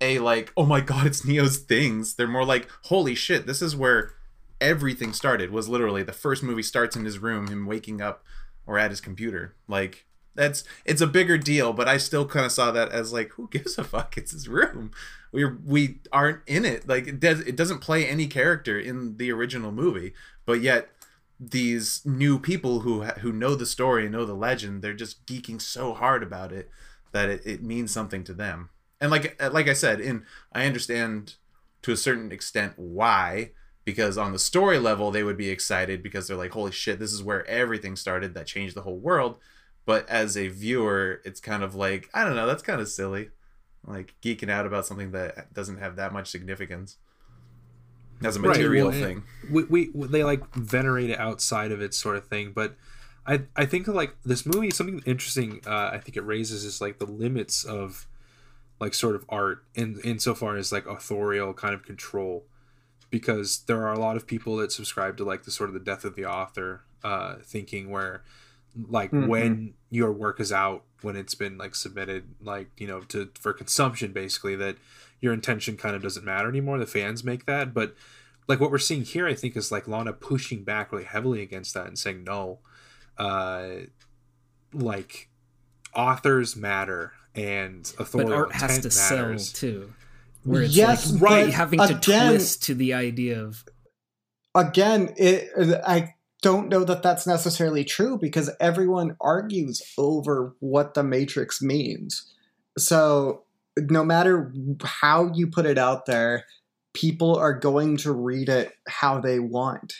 a 0.00 0.18
like 0.18 0.52
oh 0.56 0.66
my 0.66 0.80
god 0.80 1.06
it's 1.06 1.24
neo's 1.24 1.58
things 1.58 2.14
they're 2.14 2.26
more 2.26 2.44
like 2.44 2.68
holy 2.84 3.14
shit 3.14 3.46
this 3.46 3.62
is 3.62 3.76
where 3.76 4.12
everything 4.60 5.12
started 5.12 5.50
was 5.50 5.68
literally 5.68 6.02
the 6.02 6.12
first 6.12 6.42
movie 6.42 6.62
starts 6.62 6.96
in 6.96 7.04
his 7.04 7.18
room 7.18 7.46
him 7.46 7.66
waking 7.66 8.00
up 8.00 8.24
or 8.66 8.78
at 8.78 8.90
his 8.90 9.00
computer 9.00 9.54
like 9.68 10.06
that's 10.34 10.64
it's 10.84 11.00
a 11.00 11.06
bigger 11.06 11.38
deal, 11.38 11.72
but 11.72 11.88
I 11.88 11.96
still 11.96 12.26
kind 12.26 12.46
of 12.46 12.52
saw 12.52 12.70
that 12.70 12.90
as 12.90 13.12
like, 13.12 13.30
who 13.32 13.48
gives 13.50 13.78
a 13.78 13.84
fuck? 13.84 14.16
It's 14.16 14.32
his 14.32 14.48
room. 14.48 14.90
We 15.32 15.44
we 15.44 15.98
aren't 16.12 16.40
in 16.46 16.64
it. 16.64 16.88
Like 16.88 17.06
it 17.06 17.20
does 17.20 17.40
it 17.40 17.56
doesn't 17.56 17.80
play 17.80 18.06
any 18.06 18.26
character 18.26 18.78
in 18.78 19.16
the 19.16 19.30
original 19.32 19.72
movie, 19.72 20.12
but 20.46 20.60
yet 20.60 20.88
these 21.38 22.02
new 22.04 22.38
people 22.38 22.80
who 22.80 23.02
who 23.02 23.32
know 23.32 23.54
the 23.54 23.66
story 23.66 24.04
and 24.04 24.12
know 24.12 24.24
the 24.24 24.34
legend, 24.34 24.82
they're 24.82 24.94
just 24.94 25.26
geeking 25.26 25.60
so 25.60 25.94
hard 25.94 26.22
about 26.22 26.52
it 26.52 26.70
that 27.12 27.28
it, 27.28 27.42
it 27.44 27.62
means 27.62 27.90
something 27.90 28.24
to 28.24 28.34
them. 28.34 28.70
And 29.00 29.10
like 29.10 29.40
uh, 29.42 29.50
like 29.50 29.68
I 29.68 29.72
said, 29.72 30.00
in 30.00 30.24
I 30.52 30.66
understand 30.66 31.34
to 31.82 31.92
a 31.92 31.96
certain 31.96 32.32
extent 32.32 32.74
why 32.76 33.50
because 33.84 34.18
on 34.18 34.32
the 34.32 34.38
story 34.38 34.78
level 34.78 35.10
they 35.10 35.22
would 35.22 35.38
be 35.38 35.48
excited 35.48 36.02
because 36.02 36.28
they're 36.28 36.36
like 36.36 36.52
holy 36.52 36.70
shit 36.70 36.98
this 36.98 37.12
is 37.12 37.22
where 37.22 37.46
everything 37.46 37.96
started 37.96 38.34
that 38.34 38.46
changed 38.46 38.74
the 38.74 38.82
whole 38.82 38.98
world. 38.98 39.36
But 39.86 40.08
as 40.08 40.36
a 40.36 40.48
viewer 40.48 41.20
it's 41.24 41.40
kind 41.40 41.62
of 41.62 41.74
like 41.74 42.08
i 42.14 42.24
don't 42.24 42.36
know 42.36 42.46
that's 42.46 42.62
kind 42.62 42.80
of 42.80 42.88
silly. 42.88 43.30
Like 43.86 44.14
geeking 44.22 44.50
out 44.50 44.66
about 44.66 44.86
something 44.86 45.12
that 45.12 45.54
doesn't 45.54 45.78
have 45.78 45.96
that 45.96 46.12
much 46.12 46.28
significance. 46.28 46.98
As 48.22 48.36
a 48.36 48.40
material 48.40 48.90
right, 48.90 49.00
well, 49.00 49.08
thing. 49.08 49.22
we, 49.50 49.64
we 49.64 50.06
they 50.06 50.22
like 50.22 50.54
venerate 50.54 51.08
it 51.08 51.18
outside 51.18 51.72
of 51.72 51.80
it 51.80 51.94
sort 51.94 52.16
of 52.16 52.26
thing 52.26 52.52
but 52.54 52.76
i 53.26 53.42
i 53.56 53.64
think 53.64 53.86
like 53.86 54.16
this 54.24 54.46
movie 54.46 54.70
something 54.70 55.02
interesting 55.06 55.60
uh, 55.66 55.90
i 55.92 55.98
think 55.98 56.16
it 56.16 56.22
raises 56.22 56.64
is 56.64 56.80
like 56.80 56.98
the 56.98 57.06
limits 57.06 57.64
of 57.64 58.06
like 58.80 58.94
sort 58.94 59.14
of 59.14 59.24
art 59.28 59.62
in 59.74 60.00
insofar 60.02 60.56
as 60.56 60.72
like 60.72 60.86
authorial 60.86 61.52
kind 61.52 61.74
of 61.74 61.84
control. 61.84 62.44
Because 63.10 63.64
there 63.66 63.86
are 63.86 63.92
a 63.92 63.98
lot 63.98 64.16
of 64.16 64.26
people 64.26 64.56
that 64.56 64.72
subscribe 64.72 65.16
to 65.18 65.24
like 65.24 65.42
the 65.42 65.50
sort 65.50 65.68
of 65.68 65.74
the 65.74 65.80
death 65.80 66.04
of 66.04 66.16
the 66.16 66.24
author 66.24 66.82
uh 67.02 67.36
thinking 67.42 67.90
where 67.90 68.22
like 68.88 69.10
mm-hmm. 69.10 69.26
when 69.26 69.74
your 69.88 70.12
work 70.12 70.38
is 70.38 70.52
out 70.52 70.84
when 71.00 71.16
it's 71.16 71.34
been 71.34 71.56
like 71.56 71.74
submitted 71.74 72.24
like 72.42 72.68
you 72.76 72.86
know 72.86 73.00
to 73.00 73.30
for 73.40 73.52
consumption 73.52 74.12
basically 74.12 74.54
that 74.54 74.76
your 75.20 75.32
intention 75.32 75.76
kind 75.76 75.96
of 75.96 76.02
doesn't 76.02 76.24
matter 76.24 76.48
anymore. 76.48 76.78
The 76.78 76.86
fans 76.86 77.22
make 77.22 77.46
that. 77.46 77.74
But 77.74 77.94
like 78.48 78.58
what 78.58 78.72
we're 78.72 78.78
seeing 78.78 79.04
here 79.04 79.28
i 79.28 79.34
think 79.34 79.56
is 79.56 79.70
like 79.70 79.86
lana 79.86 80.12
pushing 80.12 80.64
back 80.64 80.90
really 80.90 81.04
heavily 81.04 81.40
against 81.40 81.72
that 81.72 81.86
and 81.86 81.96
saying 81.96 82.24
no 82.24 82.58
uh 83.20 83.68
like 84.72 85.28
authors 85.94 86.56
matter 86.56 87.12
and 87.34 87.92
authority 87.98 88.30
but 88.30 88.36
art 88.36 88.52
has 88.52 88.78
to 88.78 88.88
matters. 88.88 89.48
sell 89.50 89.70
too 89.70 89.92
where 90.44 90.62
it's 90.62 90.74
yes, 90.74 91.12
like 91.12 91.22
right 91.22 91.50
having 91.52 91.78
to 91.78 91.96
again, 91.96 92.30
twist 92.30 92.62
to 92.64 92.74
the 92.74 92.94
idea 92.94 93.40
of 93.40 93.64
again 94.54 95.12
it 95.16 95.50
i 95.86 96.14
don't 96.42 96.68
know 96.68 96.84
that 96.84 97.02
that's 97.02 97.26
necessarily 97.26 97.84
true 97.84 98.18
because 98.18 98.50
everyone 98.60 99.16
argues 99.20 99.82
over 99.98 100.54
what 100.60 100.94
the 100.94 101.02
matrix 101.02 101.60
means. 101.60 102.32
So 102.78 103.42
no 103.76 104.04
matter 104.04 104.52
how 104.82 105.30
you 105.34 105.46
put 105.46 105.66
it 105.66 105.78
out 105.78 106.06
there 106.06 106.44
people 106.92 107.36
are 107.36 107.54
going 107.54 107.96
to 107.96 108.12
read 108.12 108.48
it 108.48 108.72
how 108.88 109.20
they 109.20 109.38
want. 109.38 109.94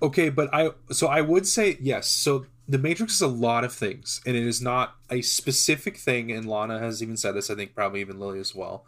Okay 0.00 0.30
but 0.30 0.52
i 0.52 0.70
so 0.90 1.08
i 1.08 1.20
would 1.20 1.46
say 1.46 1.76
yes. 1.80 2.08
So 2.08 2.46
the 2.68 2.78
matrix 2.78 3.14
is 3.14 3.20
a 3.22 3.26
lot 3.26 3.64
of 3.64 3.72
things 3.72 4.20
and 4.24 4.36
it 4.36 4.46
is 4.46 4.62
not 4.62 4.96
a 5.10 5.20
specific 5.22 5.96
thing 5.96 6.30
and 6.30 6.46
lana 6.46 6.78
has 6.78 7.02
even 7.02 7.16
said 7.16 7.34
this 7.34 7.50
i 7.50 7.54
think 7.54 7.74
probably 7.74 8.00
even 8.00 8.20
lily 8.20 8.38
as 8.38 8.54
well 8.54 8.84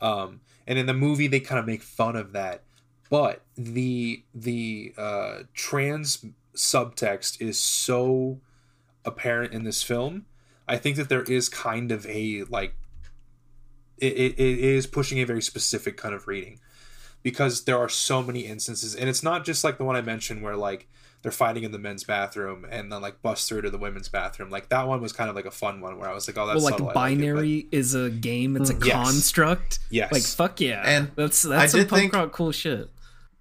um, 0.00 0.40
and 0.66 0.78
in 0.78 0.86
the 0.86 0.94
movie, 0.94 1.26
they 1.26 1.40
kind 1.40 1.58
of 1.58 1.66
make 1.66 1.82
fun 1.82 2.16
of 2.16 2.32
that. 2.32 2.62
But 3.10 3.42
the 3.56 4.22
the 4.34 4.94
uh, 4.96 5.38
trans 5.52 6.24
subtext 6.54 7.40
is 7.40 7.58
so 7.58 8.40
apparent 9.04 9.52
in 9.52 9.64
this 9.64 9.82
film. 9.82 10.26
I 10.66 10.78
think 10.78 10.96
that 10.96 11.08
there 11.08 11.22
is 11.22 11.48
kind 11.48 11.92
of 11.92 12.06
a 12.06 12.44
like 12.44 12.74
it, 13.98 14.12
it, 14.12 14.32
it 14.38 14.58
is 14.58 14.86
pushing 14.86 15.20
a 15.20 15.24
very 15.24 15.42
specific 15.42 15.96
kind 15.96 16.14
of 16.14 16.26
reading 16.26 16.60
because 17.22 17.64
there 17.64 17.78
are 17.78 17.88
so 17.88 18.22
many 18.22 18.40
instances 18.40 18.94
and 18.94 19.08
it's 19.08 19.22
not 19.22 19.44
just 19.44 19.62
like 19.64 19.78
the 19.78 19.84
one 19.84 19.96
I 19.96 20.02
mentioned 20.02 20.42
where 20.42 20.56
like 20.56 20.88
they're 21.24 21.32
fighting 21.32 21.64
in 21.64 21.72
the 21.72 21.78
men's 21.78 22.04
bathroom 22.04 22.66
and 22.70 22.92
then 22.92 23.00
like 23.00 23.22
bust 23.22 23.48
through 23.48 23.62
to 23.62 23.70
the 23.70 23.78
women's 23.78 24.10
bathroom. 24.10 24.50
Like 24.50 24.68
that 24.68 24.86
one 24.86 25.00
was 25.00 25.14
kind 25.14 25.30
of 25.30 25.34
like 25.34 25.46
a 25.46 25.50
fun 25.50 25.80
one 25.80 25.98
where 25.98 26.06
I 26.08 26.12
was 26.12 26.28
like, 26.28 26.36
oh, 26.36 26.46
that's 26.46 26.62
well, 26.62 26.78
like 26.78 26.94
binary 26.94 27.56
like 27.56 27.72
it, 27.72 27.76
is 27.78 27.94
a 27.94 28.10
game. 28.10 28.56
It's 28.56 28.68
a 28.68 28.74
yes. 28.74 28.92
construct. 28.92 29.78
Yes. 29.88 30.12
Like 30.12 30.22
fuck 30.22 30.60
yeah. 30.60 30.82
And 30.84 31.10
that's 31.16 31.40
that's 31.40 31.72
some 31.72 31.86
punk 31.86 32.12
rock 32.12 32.32
cool 32.32 32.52
shit. 32.52 32.90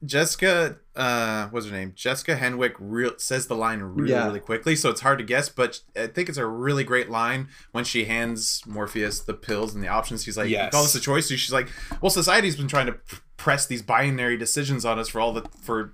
Jessica, 0.05 0.77
uh, 0.95 1.47
what's 1.49 1.65
her 1.65 1.73
name? 1.73 1.91
Jessica 1.93 2.37
Henwick 2.37 2.75
real 2.79 3.11
says 3.17 3.47
the 3.47 3.55
line 3.55 3.81
really, 3.81 4.11
yeah. 4.11 4.25
really 4.25 4.39
quickly, 4.39 4.75
so 4.77 4.89
it's 4.89 5.01
hard 5.01 5.17
to 5.19 5.25
guess. 5.25 5.49
But 5.49 5.81
I 5.95 6.07
think 6.07 6.29
it's 6.29 6.37
a 6.37 6.45
really 6.45 6.85
great 6.85 7.09
line 7.09 7.49
when 7.71 7.83
she 7.83 8.05
hands 8.05 8.61
Morpheus 8.65 9.19
the 9.21 9.33
pills 9.33 9.75
and 9.75 9.83
the 9.83 9.87
options. 9.89 10.23
She's 10.23 10.37
like, 10.37 10.49
yes. 10.49 10.71
"Call 10.71 10.83
this 10.83 10.95
a 10.95 10.99
choice." 10.99 11.29
So 11.29 11.35
she's 11.35 11.53
like, 11.53 11.69
"Well, 12.01 12.09
society's 12.09 12.57
been 12.57 12.67
trying 12.67 12.87
to 12.87 12.97
press 13.37 13.65
these 13.65 13.81
binary 13.81 14.37
decisions 14.37 14.83
on 14.83 14.99
us 14.99 15.07
for 15.09 15.21
all 15.21 15.31
the 15.31 15.43
for 15.61 15.93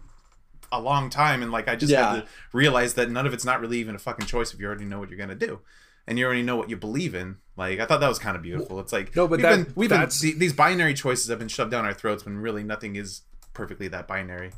a 0.72 0.80
long 0.80 1.10
time 1.10 1.42
and 1.42 1.52
like 1.52 1.68
I 1.68 1.76
just 1.76 1.92
yeah. 1.92 2.16
had 2.16 2.22
to 2.22 2.28
realize 2.54 2.94
that 2.96 3.10
none 3.10 3.26
of 3.26 3.34
it's 3.34 3.46
not 3.46 3.62
really 3.62 3.80
even 3.80 3.96
a 3.96 4.00
fucking 4.00 4.28
choice 4.28 4.54
if 4.54 4.60
you 4.60 4.68
already 4.68 4.86
know 4.86 5.00
what 5.00 5.10
you're 5.10 5.18
gonna 5.18 5.36
do. 5.36 5.60
And 6.08 6.18
you 6.18 6.26
already 6.26 6.42
know 6.42 6.56
what 6.56 6.72
you 6.72 6.78
believe 6.78 7.14
in. 7.14 7.38
Like 7.56 7.80
I 7.80 7.86
thought 7.86 8.00
that 8.00 8.08
was 8.08 8.18
kind 8.18 8.36
of 8.36 8.42
beautiful. 8.42 8.80
It's 8.80 8.92
like 8.92 9.16
no, 9.16 9.28
but 9.28 9.38
we've 9.38 9.42
that, 9.44 9.66
been, 9.66 9.74
we've 9.76 9.90
been 9.90 10.10
these 10.40 10.54
binary 10.54 10.94
choices 10.94 11.28
have 11.30 11.40
been 11.40 11.48
shoved 11.48 11.72
down 11.72 11.86
our 11.86 11.94
throats 11.94 12.26
when 12.26 12.38
really 12.38 12.64
nothing 12.64 12.96
is 12.96 13.22
perfectly 13.54 13.88
that 13.90 14.08
binary. 14.08 14.52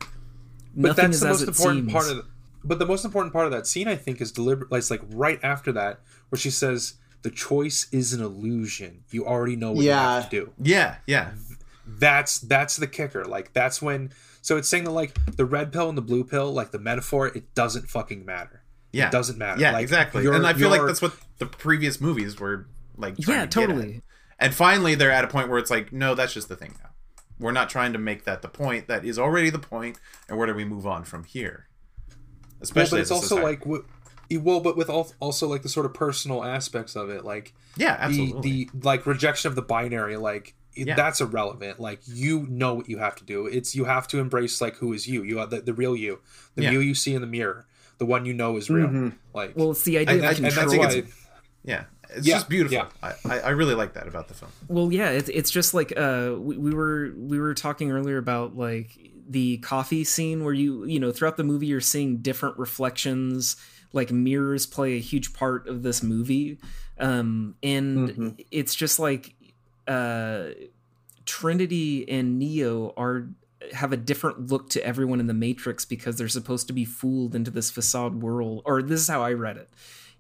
But 0.76 0.90
nothing 0.90 1.06
that's 1.06 1.20
the 1.20 1.28
most 1.28 1.42
important 1.42 1.92
seems. 1.92 1.94
part 1.94 2.10
of. 2.10 2.18
The, 2.18 2.26
but 2.64 2.80
the 2.80 2.86
most 2.86 3.04
important 3.04 3.34
part 3.34 3.46
of 3.46 3.52
that 3.52 3.68
scene, 3.68 3.88
I 3.88 3.96
think, 3.96 4.22
is 4.22 4.32
deliberate. 4.32 4.72
It's 4.72 4.92
like 4.92 5.02
right 5.10 5.40
after 5.44 5.72
that, 5.74 6.00
where 6.30 6.40
she 6.40 6.52
says, 6.52 6.96
"The 7.24 7.32
choice 7.32 7.88
is 7.92 8.14
an 8.14 8.22
illusion. 8.22 9.04
You 9.10 9.26
already 9.26 9.56
know 9.56 9.72
what 9.72 9.84
yeah. 9.84 10.16
you 10.16 10.22
have 10.22 10.30
to 10.30 10.46
do." 10.46 10.54
Yeah, 10.62 10.98
yeah. 11.08 11.32
That's 11.86 12.40
that's 12.40 12.78
the 12.78 12.88
kicker. 12.88 13.26
Like 13.26 13.54
that's 13.54 13.82
when 13.82 14.12
so 14.42 14.58
it's 14.58 14.68
saying 14.68 14.86
that 14.86 14.92
like 14.92 15.18
the 15.38 15.46
red 15.46 15.72
pill 15.72 15.90
and 15.90 15.98
the 15.98 16.02
blue 16.02 16.24
pill, 16.24 16.52
like 16.52 16.72
the 16.72 16.80
metaphor, 16.80 17.28
it 17.28 17.54
doesn't 17.54 17.90
fucking 17.90 18.26
matter. 18.26 18.64
Yeah, 18.92 19.08
it 19.08 19.12
doesn't 19.12 19.38
matter. 19.38 19.62
Yeah, 19.62 19.74
like, 19.74 19.84
exactly. 19.84 20.26
And 20.26 20.46
I 20.46 20.54
feel 20.54 20.70
like 20.70 20.86
that's 20.86 21.02
what 21.02 21.16
the 21.38 21.46
previous 21.46 22.02
movies 22.02 22.40
were 22.40 22.68
like. 22.98 23.16
yeah, 23.26 23.46
to 23.46 23.48
totally. 23.48 24.02
And 24.40 24.54
finally, 24.54 24.96
they're 24.96 25.12
at 25.12 25.24
a 25.24 25.28
point 25.28 25.50
where 25.50 25.60
it's 25.60 25.70
like, 25.70 25.94
no, 25.94 26.16
that's 26.16 26.34
just 26.34 26.50
the 26.50 26.56
thing 26.56 26.76
now. 26.84 26.90
We're 27.40 27.52
not 27.52 27.70
trying 27.70 27.94
to 27.94 28.00
make 28.00 28.26
that 28.26 28.42
the 28.42 28.48
point. 28.48 28.88
That 28.88 29.06
is 29.06 29.18
already 29.18 29.50
the 29.50 29.60
point. 29.60 29.96
point, 29.96 30.00
and 30.28 30.38
where 30.38 30.48
do 30.48 30.54
we 30.54 30.66
move 30.66 30.86
on 30.86 31.04
from 31.04 31.24
here? 31.24 31.68
Especially, 32.60 32.98
well, 32.98 33.00
but 33.00 33.02
it's 33.02 33.12
also 33.12 33.42
like 33.42 33.66
what 33.66 33.86
well 34.38 34.60
but 34.60 34.78
with 34.78 34.90
also 34.90 35.48
like 35.48 35.62
the 35.62 35.70
sort 35.70 35.86
of 35.86 35.94
personal 35.94 36.44
aspects 36.44 36.96
of 36.96 37.10
it 37.10 37.26
like 37.26 37.54
yeah 37.76 37.98
absolutely. 38.00 38.42
the 38.42 38.70
the 38.74 38.88
like 38.88 39.06
rejection 39.06 39.50
of 39.50 39.56
the 39.56 39.62
binary 39.62 40.18
like 40.18 40.56
yeah. 40.74 40.96
that's 40.96 41.22
irrelevant. 41.22 41.80
Like 41.80 42.02
you 42.06 42.46
know 42.50 42.74
what 42.74 42.90
you 42.90 42.98
have 42.98 43.16
to 43.18 43.24
do. 43.24 43.48
It's 43.48 43.76
you 43.76 43.86
have 43.86 44.08
to 44.10 44.20
embrace 44.20 44.62
like 44.62 44.76
who 44.78 44.94
is 44.94 45.08
you. 45.08 45.24
You 45.24 45.40
are 45.40 45.48
the, 45.48 45.62
the 45.62 45.74
real 45.74 45.96
you, 45.96 46.20
the 46.56 46.64
yeah. 46.64 46.72
you 46.72 46.80
you 46.80 46.96
see 46.96 47.14
in 47.14 47.22
the 47.22 47.28
mirror, 47.28 47.66
the 47.98 48.06
one 48.06 48.26
you 48.26 48.34
know 48.34 48.58
is 48.58 48.70
real. 48.70 48.88
Mm-hmm. 48.88 49.10
Like 49.34 49.54
well, 49.56 49.72
it's 49.72 49.84
the 49.84 49.98
idea 49.98 50.30
of 50.30 50.36
control. 50.36 50.84
And 50.84 51.08
yeah, 51.64 51.84
it's 52.10 52.28
yeah, 52.28 52.36
just 52.36 52.50
beautiful. 52.50 52.88
Yeah. 53.04 53.14
I, 53.26 53.40
I 53.40 53.50
really 53.50 53.76
like 53.76 53.94
that 53.94 54.08
about 54.08 54.28
the 54.28 54.34
film. 54.34 54.52
Well, 54.68 54.92
yeah, 54.92 55.10
it's 55.10 55.30
it's 55.30 55.52
just 55.52 55.74
like 55.74 55.94
uh 55.98 56.36
we, 56.38 56.58
we 56.58 56.74
were 56.74 57.12
we 57.16 57.40
were 57.40 57.54
talking 57.54 57.92
earlier 57.92 58.18
about 58.18 58.58
like 58.58 58.98
the 59.32 59.58
coffee 59.60 60.04
scene 60.04 60.44
where 60.44 60.54
you 60.54 60.84
you 60.86 61.00
know 61.00 61.12
throughout 61.12 61.38
the 61.38 61.44
movie 61.44 61.68
you're 61.68 61.80
seeing 61.80 62.18
different 62.18 62.58
reflections 62.58 63.56
like 63.94 64.12
mirrors 64.12 64.66
play 64.66 64.96
a 64.96 65.00
huge 65.00 65.34
part 65.34 65.68
of 65.68 65.84
this 65.84 66.04
movie 66.04 66.58
um 67.00 67.56
and 67.64 68.10
mm-hmm. 68.10 68.30
it's 68.52 68.76
just 68.76 69.00
like 69.00 69.34
uh, 69.88 70.50
Trinity 71.26 72.08
and 72.10 72.40
Neo 72.40 72.94
are 72.98 73.30
have 73.74 73.94
a 73.94 73.98
different 73.98 74.52
look 74.52 74.70
to 74.70 74.86
everyone 74.86 75.20
in 75.20 75.28
the 75.28 75.34
Matrix 75.34 75.86
because 75.86 76.18
they're 76.18 76.28
supposed 76.28 76.68
to 76.68 76.74
be 76.74 76.86
fooled 76.86 77.36
into 77.36 77.52
this 77.52 77.70
facade 77.70 78.22
world. 78.22 78.62
Or 78.66 78.82
this 78.82 79.02
is 79.02 79.08
how 79.08 79.22
I 79.24 79.34
read 79.34 79.58
it. 79.58 79.70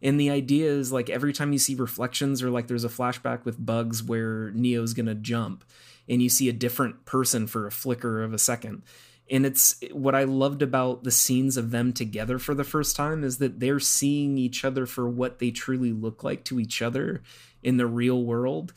And 0.01 0.19
the 0.19 0.29
idea 0.29 0.69
is 0.69 0.91
like 0.91 1.09
every 1.09 1.33
time 1.33 1.53
you 1.53 1.59
see 1.59 1.75
reflections 1.75 2.41
or 2.41 2.49
like 2.49 2.67
there's 2.67 2.83
a 2.83 2.89
flashback 2.89 3.45
with 3.45 3.63
bugs 3.63 4.03
where 4.03 4.51
Neo's 4.51 4.93
gonna 4.93 5.15
jump 5.15 5.63
and 6.07 6.21
you 6.21 6.29
see 6.29 6.49
a 6.49 6.53
different 6.53 7.05
person 7.05 7.47
for 7.47 7.67
a 7.67 7.71
flicker 7.71 8.23
of 8.23 8.33
a 8.33 8.39
second. 8.39 8.83
And 9.29 9.45
it's 9.45 9.75
what 9.91 10.13
I 10.13 10.23
loved 10.23 10.61
about 10.61 11.03
the 11.03 11.11
scenes 11.11 11.55
of 11.55 11.71
them 11.71 11.93
together 11.93 12.37
for 12.37 12.53
the 12.53 12.63
first 12.63 12.95
time 12.95 13.23
is 13.23 13.37
that 13.37 13.59
they're 13.59 13.79
seeing 13.79 14.37
each 14.37 14.65
other 14.65 14.85
for 14.85 15.07
what 15.07 15.39
they 15.39 15.51
truly 15.51 15.93
look 15.93 16.23
like 16.23 16.43
to 16.45 16.59
each 16.59 16.81
other 16.81 17.21
in 17.63 17.77
the 17.77 17.87
real 17.87 18.23
world 18.23 18.73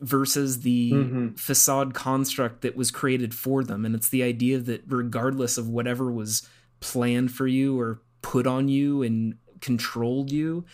versus 0.00 0.60
the 0.60 0.92
mm-hmm. 0.92 1.34
facade 1.34 1.94
construct 1.94 2.62
that 2.62 2.76
was 2.76 2.90
created 2.90 3.34
for 3.34 3.64
them. 3.64 3.84
And 3.84 3.94
it's 3.94 4.08
the 4.08 4.22
idea 4.22 4.58
that 4.58 4.82
regardless 4.86 5.58
of 5.58 5.68
whatever 5.68 6.10
was 6.10 6.48
planned 6.80 7.32
for 7.32 7.46
you 7.46 7.78
or 7.78 8.00
put 8.22 8.46
on 8.46 8.68
you 8.68 9.02
and 9.02 9.36
controlled 9.60 10.30
you, 10.30 10.64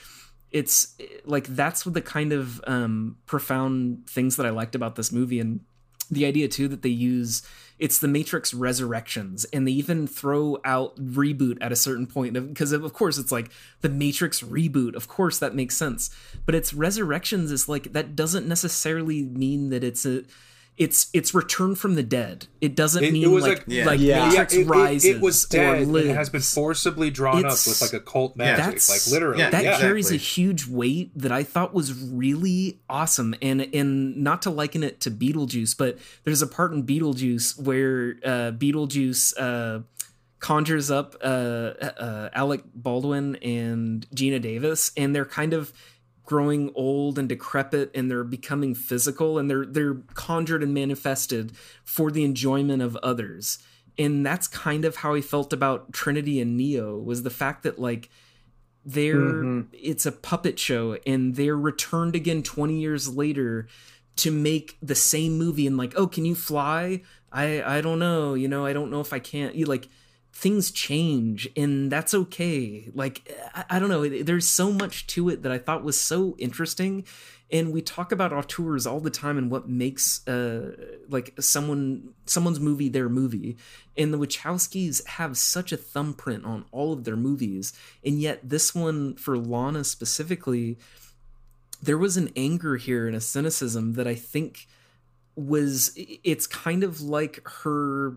it's 0.51 0.95
like 1.25 1.47
that's 1.49 1.85
what 1.85 1.95
the 1.95 2.03
kind 2.03 2.33
of 2.33 2.63
um, 2.67 3.17
profound 3.27 4.09
things 4.09 4.37
that 4.37 4.47
I 4.47 4.51
liked 4.51 4.75
about 4.75 4.97
this 4.97 5.11
movie. 5.11 5.41
And 5.41 5.61
the 6.11 6.27
idea 6.27 6.49
too 6.49 6.69
that 6.69 6.83
they 6.83 6.91
use 6.91 7.43
it's 7.79 7.99
the 7.99 8.09
Matrix 8.09 8.55
Resurrections, 8.55 9.45
and 9.47 9.67
they 9.67 9.73
even 9.73 10.07
throw 10.07 10.59
out 10.65 10.97
reboot 10.97 11.59
at 11.61 11.73
a 11.73 11.77
certain 11.77 12.07
point 12.07 12.35
because 12.35 12.73
of, 12.73 12.93
course 12.93 13.19
it's 13.19 13.33
like 13.33 13.51
the 13.81 13.89
Matrix 13.89 14.43
reboot. 14.43 14.95
Of 14.95 15.09
course 15.09 15.39
that 15.41 15.55
makes 15.55 15.77
sense, 15.77 16.11
but 16.47 16.55
it's 16.55 16.73
Resurrections 16.73 17.51
is 17.51 17.69
like 17.69 17.93
that 17.93 18.15
doesn't 18.15 18.47
necessarily 18.47 19.23
mean 19.23 19.71
that 19.71 19.83
it's 19.83 20.07
a 20.07 20.23
it's 20.77 21.07
it's 21.13 21.33
return 21.35 21.77
from 21.77 21.95
the 21.95 22.03
dead. 22.03 22.49
It 22.61 22.75
doesn't 22.75 23.05
It- 23.05 23.09
it 23.09 23.13
mean 23.13 23.31
was 23.31 23.45
like 23.45 23.59
like- 23.59 23.65
Yeah. 23.69 23.85
like 23.87 24.01
Yeah. 24.01 24.29
Matrix 24.29 24.55
it, 24.55 24.61
it- 24.63 24.67
rises 24.67 25.05
it 25.05 25.21
was 25.21 25.45
dead 25.45 25.83
or 25.83 25.87
lives. 25.87 26.07
it 26.09 26.15
has 26.17 26.31
been 26.31 26.41
forcibly 26.41 27.11
drawn 27.11 27.39
It's- 27.39 27.65
up 27.67 27.71
with 27.71 27.81
like 27.83 27.93
occult 28.03 28.35
Yeah. 28.37 28.45
magic, 28.45 28.65
That's- 28.65 28.91
like 29.07 29.13
literally. 29.13 29.39
yeah, 29.39 29.51
that 29.51 29.63
yeah. 29.65 29.79
carries 29.79 30.11
a 30.11 30.17
huge 30.17 30.67
weight 30.67 31.17
that 31.17 31.31
I 31.31 31.45
thought 31.45 31.75
was 31.75 31.93
really 31.95 32.81
awesome. 32.91 33.37
And 33.41 33.69
and 33.73 34.17
not 34.17 34.43
to 34.43 34.51
liken 34.51 34.83
it 34.83 35.01
to 35.03 35.11
Beetlejuice, 35.13 35.77
but 35.79 35.97
there's 36.25 36.43
a 36.43 36.47
part 36.49 36.73
in 36.73 36.83
Beetlejuice 36.85 37.57
where 37.63 38.17
uh, 38.25 38.51
Beetlejuice 38.53 39.33
uh, 39.39 39.83
conjures 40.41 40.91
up 40.91 41.15
uh, 41.23 41.27
uh, 41.27 42.29
Alec 42.35 42.63
Baldwin 42.75 43.37
and 43.37 44.07
Geena 44.15 44.41
Davis, 44.43 44.91
and 44.97 45.15
they're 45.15 45.25
kind 45.25 45.53
of 45.55 45.73
growing 46.25 46.71
old 46.75 47.19
and 47.19 47.29
decrepit 47.29 47.91
and 47.95 48.11
they're 48.11 48.25
becoming 48.25 48.75
physical 48.75 49.39
and 49.39 49.51
they're 49.51 49.67
they're 49.67 49.95
conjured 50.15 50.63
and 50.63 50.73
manifested 50.73 51.53
for 51.85 52.11
the 52.11 52.25
enjoyment 52.25 52.81
of 52.83 52.97
others 52.97 53.59
and 53.99 54.25
that's 54.27 54.49
kind 54.49 54.85
of 54.85 54.97
how 54.97 55.15
I 55.15 55.21
felt 55.21 55.53
about 55.53 55.93
Trinity 55.93 56.41
and 56.41 56.57
Neo 56.57 56.99
was 56.99 57.23
the 57.23 57.31
fact 57.31 57.63
that 57.63 57.79
like 57.79 58.09
they're 58.85 59.17
Mhm. 59.17 59.67
it's 59.73 60.05
a 60.07 60.13
puppet 60.13 60.59
show 60.59 60.99
and 61.07 61.37
they're 61.37 61.57
returned 61.57 62.15
again 62.15 62.43
20 62.43 62.79
years 62.81 63.09
later 63.09 63.67
to 64.17 64.31
make 64.31 64.77
the 64.83 64.95
same 64.95 65.39
movie 65.39 65.67
and 65.67 65.77
like 65.77 65.93
oh 65.97 66.07
can 66.07 66.25
you 66.25 66.35
fly 66.35 67.01
i 67.33 67.63
i 67.77 67.81
don't 67.81 67.99
know 67.99 68.35
you 68.35 68.47
know 68.47 68.65
i 68.67 68.73
don't 68.73 68.91
know 68.91 69.01
if 69.01 69.13
i 69.13 69.19
can't 69.19 69.55
you 69.55 69.65
like 69.65 69.89
things 70.35 70.73
change 70.73 71.49
and 71.57 71.92
that's 71.92 72.12
okay. 72.12 72.90
Like 72.92 73.33
i, 73.55 73.64
I 73.70 73.79
don't 73.79 73.88
know 73.88 74.09
there's 74.09 74.49
so 74.49 74.73
much 74.73 75.07
to 75.09 75.29
it 75.29 75.42
that 75.42 75.53
i 75.53 75.59
thought 75.59 75.85
was 75.85 75.99
so 75.99 76.35
interesting 76.38 77.05
and 77.53 77.73
we 77.73 77.81
talk 77.81 78.11
about 78.11 78.33
auteurs 78.33 78.87
all 78.87 79.01
the 79.01 79.11
time 79.11 79.38
and 79.38 79.51
what 79.51 79.68
makes 79.68 80.27
uh 80.27 80.73
like 81.09 81.35
someone 81.40 82.14
someone's 82.27 82.59
movie 82.59 82.88
their 82.88 83.09
movie 83.09 83.57
and 83.97 84.12
the 84.12 84.18
wachowskis 84.18 85.07
have 85.07 85.38
such 85.38 85.70
a 85.70 85.77
thumbprint 85.77 86.44
on 86.44 86.64
all 86.73 86.92
of 86.92 87.05
their 87.05 87.16
movies 87.16 87.73
and 88.05 88.20
yet 88.20 88.40
this 88.42 88.75
one 88.75 89.14
for 89.14 89.38
lana 89.38 89.85
specifically 89.85 90.77
there 91.81 91.99
was 91.99 92.16
an 92.16 92.31
anger 92.35 92.77
here 92.77 93.07
and 93.07 93.16
a 93.16 93.20
cynicism 93.20 93.92
that 93.92 94.07
i 94.07 94.14
think 94.14 94.66
was 95.37 95.92
it's 95.97 96.47
kind 96.47 96.83
of 96.83 97.01
like 97.01 97.40
her 97.62 98.16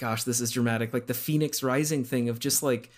gosh 0.00 0.24
this 0.24 0.40
is 0.40 0.50
dramatic. 0.50 0.92
Like 0.92 1.06
the 1.06 1.14
phoenix 1.14 1.62
rising 1.62 2.04
thing 2.04 2.28
of 2.28 2.38
just 2.38 2.62
like 2.62 2.90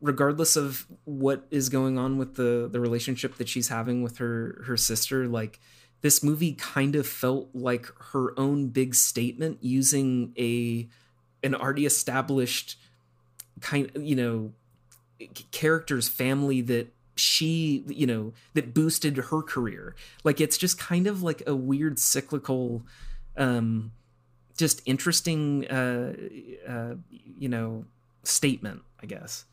regardless 0.00 0.56
of 0.56 0.86
what 1.04 1.46
is 1.50 1.68
going 1.68 1.98
on 1.98 2.18
with 2.18 2.34
the 2.36 2.68
the 2.70 2.80
relationship 2.80 3.36
that 3.36 3.48
she's 3.48 3.68
having 3.68 4.02
with 4.02 4.18
her 4.18 4.62
her 4.66 4.76
sister 4.76 5.26
like 5.26 5.58
this 6.02 6.22
movie 6.22 6.52
kind 6.52 6.94
of 6.94 7.04
felt 7.06 7.48
like 7.52 7.86
her 8.12 8.38
own 8.38 8.68
big 8.68 8.94
statement 8.94 9.58
using 9.60 10.32
a 10.38 10.88
an 11.42 11.54
already 11.54 11.84
established 11.86 12.78
kind 13.60 13.90
you 13.96 14.14
know 14.14 14.52
character's 15.50 16.08
family 16.08 16.60
that 16.60 16.92
she 17.16 17.84
you 17.88 18.06
know 18.06 18.32
that 18.54 18.72
boosted 18.72 19.16
her 19.16 19.42
career. 19.42 19.94
Like 20.24 20.40
it's 20.40 20.56
just 20.56 20.78
kind 20.78 21.06
of 21.06 21.22
like 21.22 21.42
a 21.46 21.54
weird 21.54 21.98
cyclical 21.98 22.84
um 23.36 23.92
just 24.58 24.82
interesting 24.84 25.66
uh 25.68 26.12
uh 26.68 26.94
you 27.38 27.48
know 27.48 27.84
statement 28.24 28.82
i 29.02 29.06
guess 29.06 29.46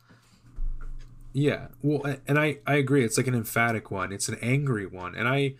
Yeah. 1.32 1.68
Well, 1.82 2.16
and 2.26 2.38
I 2.38 2.60
I 2.66 2.76
agree. 2.76 3.04
It's 3.04 3.18
like 3.18 3.26
an 3.26 3.34
emphatic 3.34 3.90
one. 3.90 4.10
It's 4.10 4.28
an 4.30 4.38
angry 4.40 4.86
one, 4.86 5.14
and 5.14 5.28
I 5.28 5.54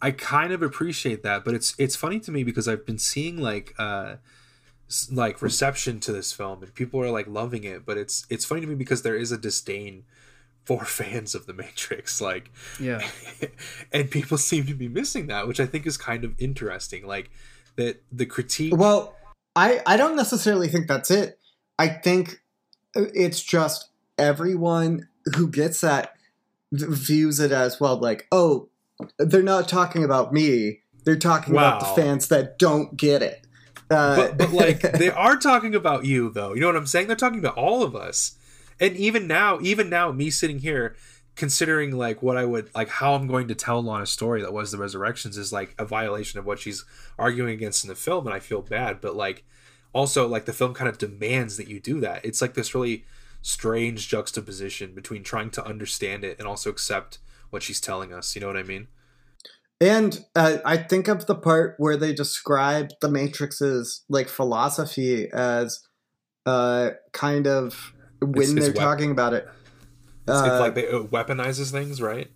I 0.00 0.12
kind 0.12 0.52
of 0.52 0.62
appreciate 0.62 1.24
that. 1.24 1.44
But 1.44 1.54
it's 1.54 1.74
it's 1.76 1.96
funny 1.96 2.20
to 2.20 2.30
me 2.30 2.44
because 2.44 2.68
I've 2.68 2.86
been 2.86 2.98
seeing 2.98 3.36
like 3.36 3.74
uh 3.80 4.16
like 5.10 5.42
reception 5.42 5.98
to 6.00 6.12
this 6.12 6.32
film, 6.32 6.62
and 6.62 6.72
people 6.72 7.00
are 7.00 7.10
like 7.10 7.26
loving 7.26 7.64
it. 7.64 7.84
But 7.84 7.98
it's 7.98 8.26
it's 8.30 8.44
funny 8.44 8.60
to 8.60 8.66
me 8.68 8.76
because 8.76 9.02
there 9.02 9.16
is 9.16 9.32
a 9.32 9.38
disdain 9.38 10.04
for 10.64 10.84
fans 11.00 11.34
of 11.34 11.46
the 11.46 11.52
Matrix, 11.52 12.20
like, 12.20 12.52
yeah 12.78 13.02
and 13.92 14.08
people 14.08 14.38
seem 14.38 14.66
to 14.66 14.74
be 14.74 14.88
missing 14.88 15.26
that, 15.26 15.48
which 15.48 15.58
I 15.58 15.66
think 15.66 15.84
is 15.84 15.96
kind 15.96 16.22
of 16.24 16.40
interesting. 16.40 17.04
Like 17.04 17.28
that 17.76 18.02
the 18.10 18.26
critique. 18.26 18.76
Well, 18.76 19.14
I 19.56 19.80
I 19.86 19.96
don't 19.96 20.16
necessarily 20.16 20.68
think 20.68 20.88
that's 20.88 21.10
it. 21.10 21.38
I 21.78 21.88
think 21.88 22.42
it's 22.94 23.42
just 23.42 23.88
everyone 24.18 25.08
who 25.36 25.48
gets 25.48 25.80
that 25.80 26.14
views 26.72 27.40
it 27.40 27.52
as 27.52 27.80
well 27.80 27.96
like, 27.96 28.26
"Oh, 28.32 28.68
they're 29.18 29.42
not 29.42 29.68
talking 29.68 30.04
about 30.04 30.32
me. 30.32 30.80
They're 31.04 31.16
talking 31.16 31.54
about 31.54 31.80
the 31.80 32.02
fans 32.02 32.28
that 32.28 32.58
don't 32.58 32.96
get 32.96 33.22
it." 33.22 33.46
Uh, 33.90 34.16
but, 34.16 34.38
but 34.38 34.52
like 34.52 34.80
they 34.80 35.10
are 35.10 35.36
talking 35.36 35.74
about 35.74 36.04
you 36.04 36.30
though 36.30 36.54
you 36.54 36.60
know 36.60 36.66
what 36.66 36.76
i'm 36.76 36.86
saying 36.86 37.08
they're 37.08 37.16
talking 37.16 37.38
about 37.38 37.56
all 37.56 37.82
of 37.82 37.94
us 37.94 38.38
and 38.80 38.96
even 38.96 39.26
now 39.26 39.58
even 39.60 39.90
now 39.90 40.10
me 40.12 40.30
sitting 40.30 40.60
here 40.60 40.96
considering 41.34 41.96
like 41.96 42.22
what 42.22 42.36
i 42.36 42.44
would 42.44 42.68
like 42.74 42.88
how 42.88 43.14
i'm 43.14 43.26
going 43.26 43.48
to 43.48 43.54
tell 43.54 43.82
lana's 43.82 44.10
story 44.10 44.42
that 44.42 44.52
was 44.52 44.70
the 44.70 44.78
resurrections 44.78 45.36
is 45.38 45.52
like 45.52 45.74
a 45.78 45.84
violation 45.84 46.38
of 46.38 46.44
what 46.44 46.58
she's 46.58 46.84
arguing 47.18 47.50
against 47.54 47.84
in 47.84 47.88
the 47.88 47.94
film 47.94 48.26
and 48.26 48.34
i 48.34 48.38
feel 48.38 48.60
bad 48.60 49.00
but 49.00 49.16
like 49.16 49.44
also 49.94 50.26
like 50.28 50.44
the 50.44 50.52
film 50.52 50.74
kind 50.74 50.88
of 50.88 50.98
demands 50.98 51.56
that 51.56 51.68
you 51.68 51.80
do 51.80 52.00
that 52.00 52.24
it's 52.24 52.42
like 52.42 52.54
this 52.54 52.74
really 52.74 53.04
strange 53.40 54.08
juxtaposition 54.08 54.94
between 54.94 55.22
trying 55.22 55.50
to 55.50 55.64
understand 55.64 56.22
it 56.22 56.38
and 56.38 56.46
also 56.46 56.68
accept 56.70 57.18
what 57.50 57.62
she's 57.62 57.80
telling 57.80 58.12
us 58.12 58.34
you 58.34 58.40
know 58.40 58.46
what 58.46 58.56
i 58.56 58.62
mean 58.62 58.86
And 59.80 60.24
uh, 60.36 60.58
I 60.64 60.76
think 60.76 61.08
of 61.08 61.26
the 61.26 61.34
part 61.34 61.74
where 61.78 61.96
they 61.96 62.12
describe 62.14 62.90
the 63.00 63.08
Matrix's 63.08 64.04
like 64.08 64.28
philosophy 64.28 65.28
as 65.32 65.80
uh, 66.46 66.90
kind 67.12 67.48
of 67.48 67.92
when 68.20 68.30
It's- 68.30 68.50
it's 68.52 68.60
they're 68.66 68.74
wep- 68.74 68.84
talking 68.84 69.10
about 69.10 69.32
it. 69.34 69.48
It's, 70.26 70.38
it's 70.40 70.46
Uh, 70.46 70.60
like 70.60 70.74
they, 70.74 70.84
it 70.84 71.10
weaponizes 71.10 71.70
things 71.70 72.00
right 72.00 72.30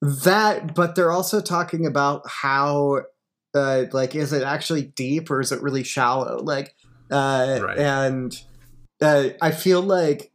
that, 0.00 0.74
but 0.74 0.94
they're 0.94 1.10
also 1.10 1.40
talking 1.40 1.86
about 1.86 2.22
how, 2.28 3.02
uh, 3.54 3.84
like, 3.92 4.14
is 4.14 4.32
it 4.32 4.42
actually 4.42 4.82
deep 4.82 5.30
or 5.30 5.40
is 5.40 5.50
it 5.50 5.60
really 5.62 5.82
shallow? 5.82 6.40
Like, 6.42 6.74
uh, 7.10 7.58
Right. 7.62 7.78
and 7.78 8.40
uh, 9.00 9.30
I 9.42 9.50
feel 9.50 9.80
like 9.80 10.32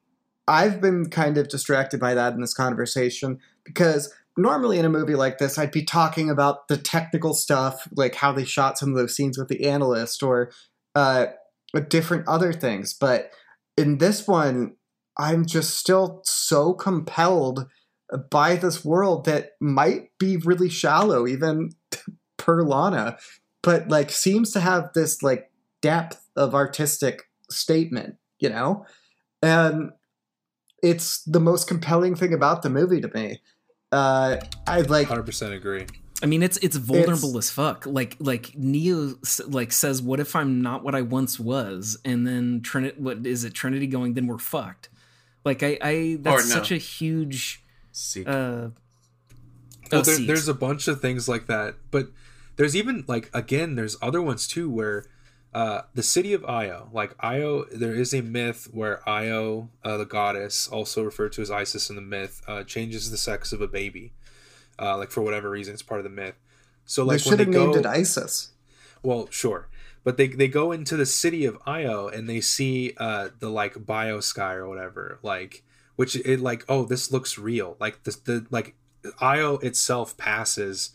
I've 0.47 0.81
been 0.81 1.09
kind 1.09 1.37
of 1.37 1.47
distracted 1.47 1.99
by 1.99 2.13
that 2.13 2.33
in 2.33 2.41
this 2.41 2.53
conversation 2.53 3.39
because 3.63 4.13
normally 4.35 4.79
in 4.79 4.85
a 4.85 4.89
movie 4.89 5.15
like 5.15 5.37
this, 5.37 5.57
I'd 5.57 5.71
be 5.71 5.85
talking 5.85 6.29
about 6.29 6.67
the 6.67 6.77
technical 6.77 7.33
stuff, 7.33 7.87
like 7.95 8.15
how 8.15 8.33
they 8.33 8.43
shot 8.43 8.77
some 8.77 8.89
of 8.89 8.95
those 8.95 9.15
scenes 9.15 9.37
with 9.37 9.47
the 9.47 9.65
analyst 9.65 10.21
or 10.23 10.51
uh, 10.95 11.27
different 11.87 12.27
other 12.27 12.51
things. 12.51 12.93
But 12.93 13.31
in 13.77 13.99
this 13.99 14.27
one, 14.27 14.75
I'm 15.17 15.45
just 15.45 15.77
still 15.77 16.21
so 16.23 16.73
compelled 16.73 17.67
by 18.29 18.55
this 18.55 18.83
world 18.83 19.25
that 19.25 19.51
might 19.59 20.09
be 20.19 20.37
really 20.37 20.69
shallow, 20.69 21.27
even 21.27 21.71
per 22.37 22.63
Lana, 22.63 23.17
but 23.61 23.87
like 23.89 24.11
seems 24.11 24.51
to 24.51 24.59
have 24.59 24.91
this 24.93 25.23
like 25.23 25.51
depth 25.81 26.27
of 26.35 26.53
artistic 26.55 27.23
statement, 27.49 28.17
you 28.39 28.49
know? 28.49 28.85
And 29.41 29.91
it's 30.81 31.23
the 31.23 31.39
most 31.39 31.67
compelling 31.67 32.15
thing 32.15 32.33
about 32.33 32.61
the 32.61 32.69
movie 32.69 33.01
to 33.01 33.11
me. 33.13 33.41
Uh, 33.91 34.37
I 34.67 34.81
like 34.81 35.07
100% 35.07 35.55
agree 35.55 35.85
I 36.23 36.25
mean, 36.25 36.41
it's 36.41 36.55
it's 36.57 36.77
vulnerable 36.77 37.37
as 37.37 37.49
fuck. 37.49 37.85
Like 37.85 38.15
like 38.17 38.55
Neo 38.55 39.15
like 39.45 39.73
says, 39.73 40.01
"What 40.01 40.21
if 40.21 40.37
I'm 40.37 40.61
not 40.61 40.81
what 40.81 40.95
I 40.95 41.01
once 41.01 41.37
was?" 41.37 41.97
And 42.05 42.25
then 42.25 42.61
Trinity, 42.61 42.95
what 42.97 43.27
is 43.27 43.43
it? 43.43 43.53
Trinity 43.53 43.87
going, 43.87 44.13
"Then 44.13 44.27
we're 44.27 44.37
fucked." 44.37 44.87
Like 45.43 45.63
I, 45.63 45.77
I 45.81 46.17
that's 46.19 46.49
no. 46.49 46.55
such 46.55 46.71
a 46.71 46.77
huge. 46.77 47.63
Seek. 47.91 48.27
uh 48.27 48.69
well, 49.91 50.01
oh, 50.01 50.01
there, 50.01 50.15
seeds. 50.15 50.27
there's 50.27 50.47
a 50.47 50.53
bunch 50.53 50.87
of 50.87 50.99
things 51.01 51.27
like 51.29 51.45
that 51.47 51.75
but 51.91 52.07
there's 52.55 52.75
even 52.75 53.03
like 53.07 53.29
again 53.33 53.75
there's 53.75 53.95
other 54.01 54.21
ones 54.21 54.47
too 54.47 54.69
where 54.69 55.05
uh 55.53 55.81
the 55.93 56.01
city 56.01 56.33
of 56.33 56.43
io 56.45 56.89
like 56.91 57.13
io 57.19 57.65
there 57.65 57.93
is 57.93 58.13
a 58.13 58.21
myth 58.21 58.69
where 58.73 59.07
io 59.07 59.69
uh, 59.83 59.97
the 59.97 60.05
goddess 60.05 60.67
also 60.67 61.03
referred 61.03 61.31
to 61.33 61.41
as 61.41 61.51
isis 61.51 61.89
in 61.89 61.95
the 61.95 62.01
myth 62.01 62.41
uh 62.47 62.63
changes 62.63 63.11
the 63.11 63.17
sex 63.17 63.51
of 63.53 63.61
a 63.61 63.67
baby 63.67 64.13
uh 64.79 64.97
like 64.97 65.11
for 65.11 65.21
whatever 65.21 65.49
reason 65.49 65.73
it's 65.73 65.83
part 65.83 65.99
of 65.99 66.03
the 66.03 66.09
myth 66.09 66.35
so 66.85 67.03
they 67.03 67.09
like 67.17 67.25
when 67.25 67.31
should 67.31 67.39
they 67.39 67.43
have 67.43 67.53
go 67.53 67.65
named 67.71 67.77
it 67.77 67.85
ISIS. 67.85 68.51
well 69.03 69.27
sure 69.29 69.67
but 70.03 70.17
they 70.17 70.27
they 70.27 70.47
go 70.47 70.71
into 70.71 70.95
the 70.95 71.05
city 71.05 71.45
of 71.45 71.57
io 71.65 72.07
and 72.07 72.29
they 72.29 72.41
see 72.41 72.93
uh 72.97 73.29
the 73.39 73.49
like 73.49 73.73
biosky 73.75 74.55
or 74.55 74.67
whatever 74.67 75.19
like 75.23 75.63
which 75.95 76.15
it 76.15 76.39
like 76.39 76.63
oh 76.67 76.85
this 76.85 77.11
looks 77.11 77.37
real 77.37 77.77
like 77.79 78.03
this 78.03 78.15
the 78.17 78.45
like 78.49 78.75
io 79.19 79.55
itself 79.57 80.15
passes 80.17 80.91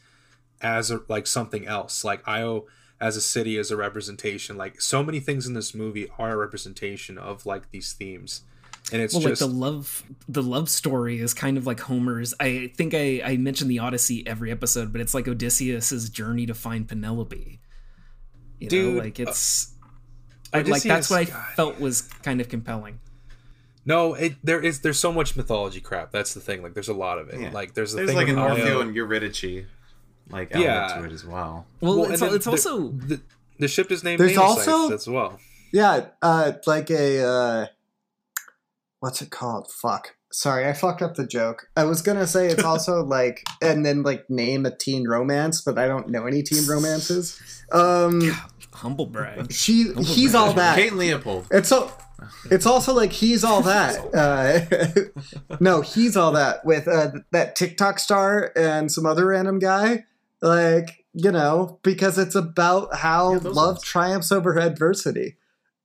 as 0.60 0.90
a, 0.90 1.00
like 1.08 1.26
something 1.26 1.66
else 1.66 2.04
like 2.04 2.26
io 2.26 2.66
as 3.00 3.16
a 3.16 3.20
city 3.20 3.56
as 3.58 3.70
a 3.70 3.76
representation. 3.76 4.56
Like 4.56 4.80
so 4.80 5.02
many 5.02 5.20
things 5.20 5.46
in 5.46 5.54
this 5.54 5.74
movie 5.74 6.10
are 6.18 6.32
a 6.32 6.36
representation 6.36 7.18
of 7.18 7.46
like 7.46 7.70
these 7.70 7.92
themes. 7.92 8.42
And 8.90 9.02
it's 9.02 9.12
well, 9.12 9.22
just 9.22 9.42
like 9.42 9.50
the 9.50 9.54
love, 9.54 10.02
the 10.28 10.42
love 10.42 10.70
story 10.70 11.20
is 11.20 11.34
kind 11.34 11.58
of 11.58 11.66
like 11.66 11.80
Homer's. 11.80 12.32
I 12.40 12.72
think 12.74 12.94
I, 12.94 13.20
I 13.22 13.36
mentioned 13.36 13.70
the 13.70 13.80
Odyssey 13.80 14.26
every 14.26 14.50
episode, 14.50 14.92
but 14.92 15.00
it's 15.00 15.12
like 15.12 15.28
Odysseus's 15.28 16.08
journey 16.08 16.46
to 16.46 16.54
find 16.54 16.88
Penelope. 16.88 17.60
You 18.60 18.68
Dude, 18.68 18.96
know, 18.96 19.02
like 19.02 19.20
it's, 19.20 19.72
I, 20.52 20.62
like 20.62 20.82
that's 20.82 21.10
what 21.10 21.20
I 21.20 21.24
God. 21.24 21.44
felt 21.54 21.80
was 21.80 22.02
kind 22.22 22.40
of 22.40 22.48
compelling. 22.48 22.98
no, 23.84 24.14
it 24.14 24.34
there 24.42 24.60
is 24.60 24.80
there's 24.80 24.98
so 24.98 25.12
much 25.12 25.36
mythology 25.36 25.80
crap. 25.80 26.10
That's 26.10 26.34
the 26.34 26.40
thing. 26.40 26.62
Like 26.62 26.74
there's 26.74 26.88
a 26.88 26.94
lot 26.94 27.18
of 27.18 27.28
it. 27.28 27.40
Yeah. 27.40 27.50
Like 27.52 27.74
there's 27.74 27.92
the 27.92 27.98
There's 27.98 28.08
thing 28.10 28.16
like 28.16 28.28
an 28.28 28.36
with 28.36 28.44
Io. 28.44 28.56
Orfeo 28.56 28.80
and 28.82 28.94
Eurydice 28.96 29.66
like 30.30 30.48
element 30.54 30.90
Yeah. 30.90 30.96
to 31.00 31.04
it 31.04 31.12
as 31.12 31.24
well. 31.24 31.66
Well, 31.80 32.00
Well, 32.00 32.10
it's, 32.12 32.20
it's 32.22 32.44
the- 32.44 32.50
also 32.50 32.88
the, 32.88 33.20
the 33.58 33.68
ship 33.68 33.90
is 33.92 34.02
named 34.04 34.20
There's 34.20 34.36
also- 34.36 34.92
as 34.92 35.06
well. 35.08 35.38
Yeah, 35.72 36.06
uh, 36.22 36.52
like 36.66 36.90
a 36.90 37.22
uh, 37.22 37.66
what's 39.00 39.20
it 39.22 39.30
called? 39.30 39.70
Fuck. 39.70 40.16
Sorry, 40.30 40.66
I 40.68 40.72
fucked 40.74 41.00
up 41.02 41.14
the 41.14 41.26
joke. 41.26 41.68
I 41.76 41.84
was 41.84 42.02
gonna 42.02 42.26
say 42.26 42.48
it's 42.48 42.62
also 42.64 43.02
like, 43.16 43.42
and 43.62 43.84
then 43.84 44.02
like 44.02 44.28
name 44.28 44.66
a 44.66 44.70
teen 44.76 45.08
romance, 45.08 45.60
but 45.62 45.78
I 45.78 45.86
don't 45.86 46.08
know 46.10 46.26
any 46.26 46.42
teen 46.42 46.66
romances. 46.68 47.40
Um, 47.72 48.20
humble 48.74 49.06
brag. 49.06 49.52
she, 49.52 49.92
he's 49.94 50.34
all 50.34 50.52
that. 50.54 50.76
Kate 50.76 50.90
and 50.90 50.98
Leopold. 50.98 51.46
It's 51.50 51.68
so. 51.68 51.92
It's 52.50 52.66
also 52.66 52.92
like 52.94 53.12
he's 53.12 53.44
all 53.44 53.62
that. 53.62 54.12
Uh, 54.12 55.54
no, 55.60 55.82
he's 55.82 56.16
all 56.16 56.32
that 56.32 56.64
with 56.64 56.88
uh, 56.88 57.12
that 57.30 57.54
TikTok 57.56 57.98
star 58.00 58.52
and 58.56 58.90
some 58.90 59.06
other 59.06 59.26
random 59.26 59.58
guy. 59.60 60.04
Like 60.42 61.04
you 61.14 61.30
know, 61.32 61.78
because 61.82 62.18
it's 62.18 62.34
about 62.34 62.94
how 62.96 63.34
Yeah, 63.34 63.38
love 63.44 63.74
ones. 63.76 63.82
triumphs 63.82 64.32
over 64.32 64.58
adversity. 64.58 65.36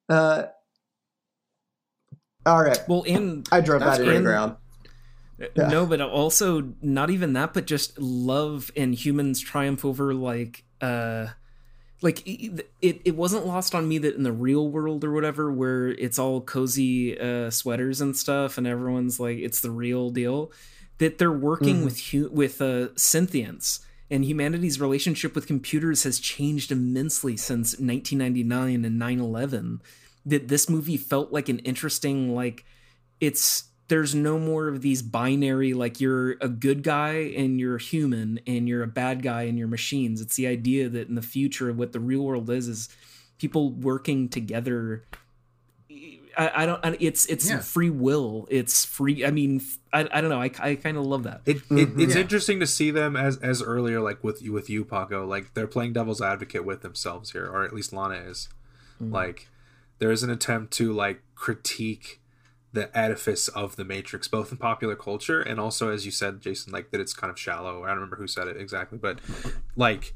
Uh, 0.10 0.45
all 2.45 2.62
right, 2.63 2.79
Well, 2.88 3.03
and 3.08 3.47
I 3.51 3.62
drove 3.62 3.79
That's 3.82 3.97
that 3.99 4.03
into 4.08 4.19
the 4.19 4.23
ground. 4.23 4.56
Yeah. 5.56 5.67
no, 5.69 5.86
but 5.86 5.99
also 5.99 6.73
not 6.82 7.10
even 7.10 7.34
that, 7.34 7.53
but 7.53 7.65
just 7.65 7.97
love 7.99 8.71
and 8.77 8.93
humans 8.95 9.41
triumph 9.41 9.84
over 9.84 10.13
like 10.13 10.63
uh 10.82 11.27
like 12.01 12.25
it, 12.27 12.69
it 12.82 13.01
it 13.06 13.15
wasn't 13.15 13.45
lost 13.45 13.73
on 13.73 13.88
me 13.88 13.97
that 13.97 14.15
in 14.15 14.23
the 14.23 14.32
real 14.32 14.69
world 14.69 15.03
or 15.03 15.12
whatever 15.12 15.51
where 15.51 15.88
it's 15.89 16.19
all 16.19 16.39
cozy 16.41 17.17
uh 17.19 17.49
sweaters 17.49 17.99
and 18.01 18.15
stuff 18.15 18.58
and 18.58 18.67
everyone's 18.67 19.19
like 19.19 19.38
it's 19.38 19.62
the 19.62 19.71
real 19.71 20.10
deal 20.12 20.51
that 20.99 21.17
they're 21.17 21.32
working 21.32 21.82
Mhm. 21.82 21.86
with 21.86 21.99
hu- 22.12 22.29
with 22.29 22.62
uh 22.62 22.89
synthients 22.95 23.79
and 24.12 24.23
humanity's 24.25 24.79
relationship 24.79 25.34
with 25.34 25.47
computers 25.47 26.03
has 26.03 26.19
changed 26.19 26.71
immensely 26.71 27.36
since 27.38 27.79
1999 27.79 28.86
and 28.86 29.01
9/11 29.01 29.79
that 30.25 30.47
this 30.47 30.69
movie 30.69 30.97
felt 30.97 31.31
like 31.31 31.49
an 31.49 31.59
interesting 31.59 32.33
like 32.36 32.65
it's 33.19 33.65
there's 33.89 34.15
no 34.15 34.39
more 34.39 34.67
of 34.69 34.81
these 34.81 35.01
binary 35.01 35.73
like 35.73 35.99
you're 35.99 36.31
a 36.41 36.47
good 36.47 36.81
guy 36.83 37.13
and 37.36 37.59
you're 37.59 37.77
human 37.77 38.39
and 38.47 38.67
you're 38.67 38.83
a 38.83 38.88
bad 38.88 39.21
guy 39.21 39.43
and 39.43 39.57
you're 39.59 39.67
machines 39.67 40.21
it's 40.21 40.36
the 40.36 40.47
idea 40.47 40.88
that 40.89 41.07
in 41.09 41.15
the 41.15 41.21
future 41.21 41.69
of 41.69 41.77
what 41.77 41.91
the 41.91 41.99
real 41.99 42.21
world 42.23 42.49
is 42.49 42.67
is 42.67 42.89
people 43.38 43.71
working 43.71 44.29
together 44.29 45.03
i, 46.38 46.63
I 46.63 46.65
don't 46.65 46.83
I, 46.83 46.97
it's 46.99 47.25
it's 47.27 47.49
Yeah. 47.49 47.59
free 47.59 47.89
will 47.89 48.47
it's 48.49 48.86
free 48.86 49.25
i 49.25 49.31
mean 49.31 49.62
i, 49.91 50.07
I 50.12 50.21
don't 50.21 50.29
know 50.29 50.41
i, 50.41 50.49
I 50.59 50.75
kind 50.75 50.97
of 50.97 51.05
love 51.05 51.23
that 51.23 51.41
It, 51.45 51.57
it 51.57 51.63
Mhm. 51.69 52.01
it's 52.01 52.15
Yeah. 52.15 52.21
interesting 52.21 52.59
to 52.62 52.67
see 52.67 52.89
them 52.89 53.15
as 53.15 53.38
as 53.38 53.62
earlier 53.62 53.99
like 54.01 54.23
with 54.23 54.41
with 54.47 54.69
you 54.69 54.86
Paco 54.86 55.25
like 55.25 55.53
they're 55.53 55.67
playing 55.67 55.93
devil's 55.93 56.21
advocate 56.21 56.63
with 56.65 56.81
themselves 56.81 57.31
here 57.31 57.45
or 57.47 57.63
at 57.63 57.73
least 57.73 57.91
Lana 57.93 58.15
is 58.15 58.47
Mhm. 59.01 59.12
like 59.12 59.47
there 59.99 60.12
is 60.12 60.23
an 60.23 60.29
attempt 60.29 60.73
to 60.73 60.91
like 60.93 61.21
critique 61.36 62.19
the 62.71 62.95
edifice 62.97 63.47
of 63.49 63.75
the 63.75 63.86
Matrix 63.86 64.27
both 64.27 64.51
in 64.51 64.58
popular 64.58 64.95
culture 64.95 65.41
and 65.41 65.60
also 65.60 65.89
as 65.91 66.06
you 66.06 66.12
said 66.12 66.41
Jason 66.41 66.71
like 66.73 66.89
that 66.91 66.99
it's 66.99 67.13
kind 67.13 67.29
of 67.32 67.38
shallow. 67.39 67.84
I 67.84 67.88
don't 67.89 67.97
remember 67.97 68.15
who 68.15 68.27
said 68.27 68.47
it 68.47 68.58
exactly 68.58 68.97
but 68.97 69.19
like 69.75 70.13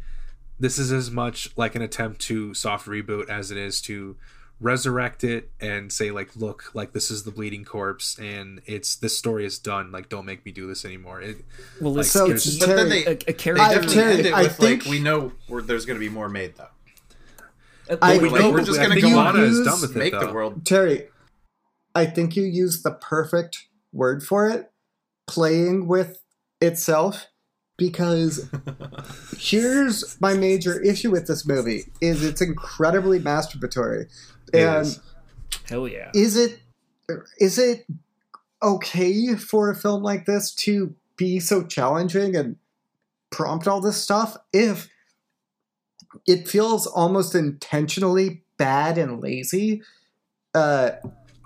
this 0.60 0.80
is 0.80 0.92
as 0.92 1.12
much 1.12 1.50
like 1.56 1.76
an 1.76 1.82
attempt 1.84 2.20
to 2.22 2.54
soft 2.56 2.88
reboot 2.88 3.30
as 3.30 3.52
it 3.52 3.58
is 3.58 3.80
to 3.82 4.18
resurrect 4.60 5.24
it 5.24 5.52
and 5.62 5.94
say 5.94 6.10
like 6.10 6.36
look 6.36 6.72
like 6.74 6.92
this 6.94 7.12
is 7.12 7.22
the 7.24 7.30
bleeding 7.30 7.64
corpse 7.64 8.18
and 8.18 8.60
it's 8.66 8.96
this 8.96 9.16
story 9.16 9.46
is 9.46 9.60
done. 9.60 9.92
Like 9.92 10.10
don't 10.10 10.26
make 10.26 10.44
me 10.44 10.52
do 10.52 10.66
this 10.66 10.84
anymore. 10.84 11.22
It, 11.22 11.38
well 11.80 11.94
like, 11.94 12.06
it's, 12.06 12.12
So, 12.12 12.26
it's 12.32 12.58
But 12.58 12.70
then 12.76 12.90
they, 12.90 13.06
a, 13.06 13.12
a 13.12 13.16
they 13.18 13.34
character 13.34 13.64
I- 13.82 13.86
Terry, 13.86 14.14
end 14.14 14.26
it 14.26 14.34
I 14.34 14.48
think- 14.48 14.84
like 14.86 14.92
we 14.92 14.98
know 15.00 15.34
we're, 15.48 15.62
there's 15.62 15.86
going 15.86 16.00
to 16.00 16.04
be 16.04 16.10
more 16.10 16.28
made 16.28 16.56
though. 16.56 16.70
I 18.02 18.18
We're, 18.18 18.30
like, 18.30 18.42
think- 18.42 18.54
we're 18.54 18.64
just 18.64 18.80
going 18.80 18.92
to 18.92 19.02
go 19.02 19.18
on 19.18 19.36
use- 19.38 19.82
with 19.82 19.92
it 19.96 19.98
make 19.98 20.14
the 20.20 20.32
world. 20.34 20.66
Terry, 20.66 21.08
I 21.96 22.06
think 22.06 22.36
you 22.36 22.44
used 22.44 22.84
the 22.84 22.92
perfect 22.92 23.68
word 23.94 24.24
for 24.24 24.48
it 24.50 24.72
playing 25.28 25.88
with 25.88 26.22
itself 26.62 27.28
because 27.78 28.50
here's 29.38 30.20
my 30.22 30.34
major 30.34 30.82
issue 30.82 31.12
with 31.12 31.28
this 31.28 31.46
movie 31.48 31.84
is 32.02 32.24
it's 32.24 32.42
incredibly 32.42 33.20
masturbatory 33.20 34.08
It 34.54 34.60
and 34.64 34.88
is. 34.88 35.00
hell 35.70 35.88
yeah 35.88 36.10
is 36.16 36.36
it 36.36 36.60
is 37.40 37.58
it 37.60 37.86
okay 38.64 39.36
for 39.36 39.70
a 39.70 39.76
film 39.76 40.02
like 40.02 40.26
this 40.26 40.52
to 40.56 40.96
be 41.18 41.40
so 41.40 41.64
challenging 41.64 42.36
and 42.36 42.56
prompt 43.30 43.68
all 43.68 43.82
this 43.82 43.98
stuff 44.02 44.38
if 44.54 44.90
it 46.26 46.48
feels 46.48 46.88
almost 46.88 47.36
intentionally 47.36 48.44
bad 48.58 48.98
and 48.98 49.22
lazy 49.22 49.82
uh 50.56 50.92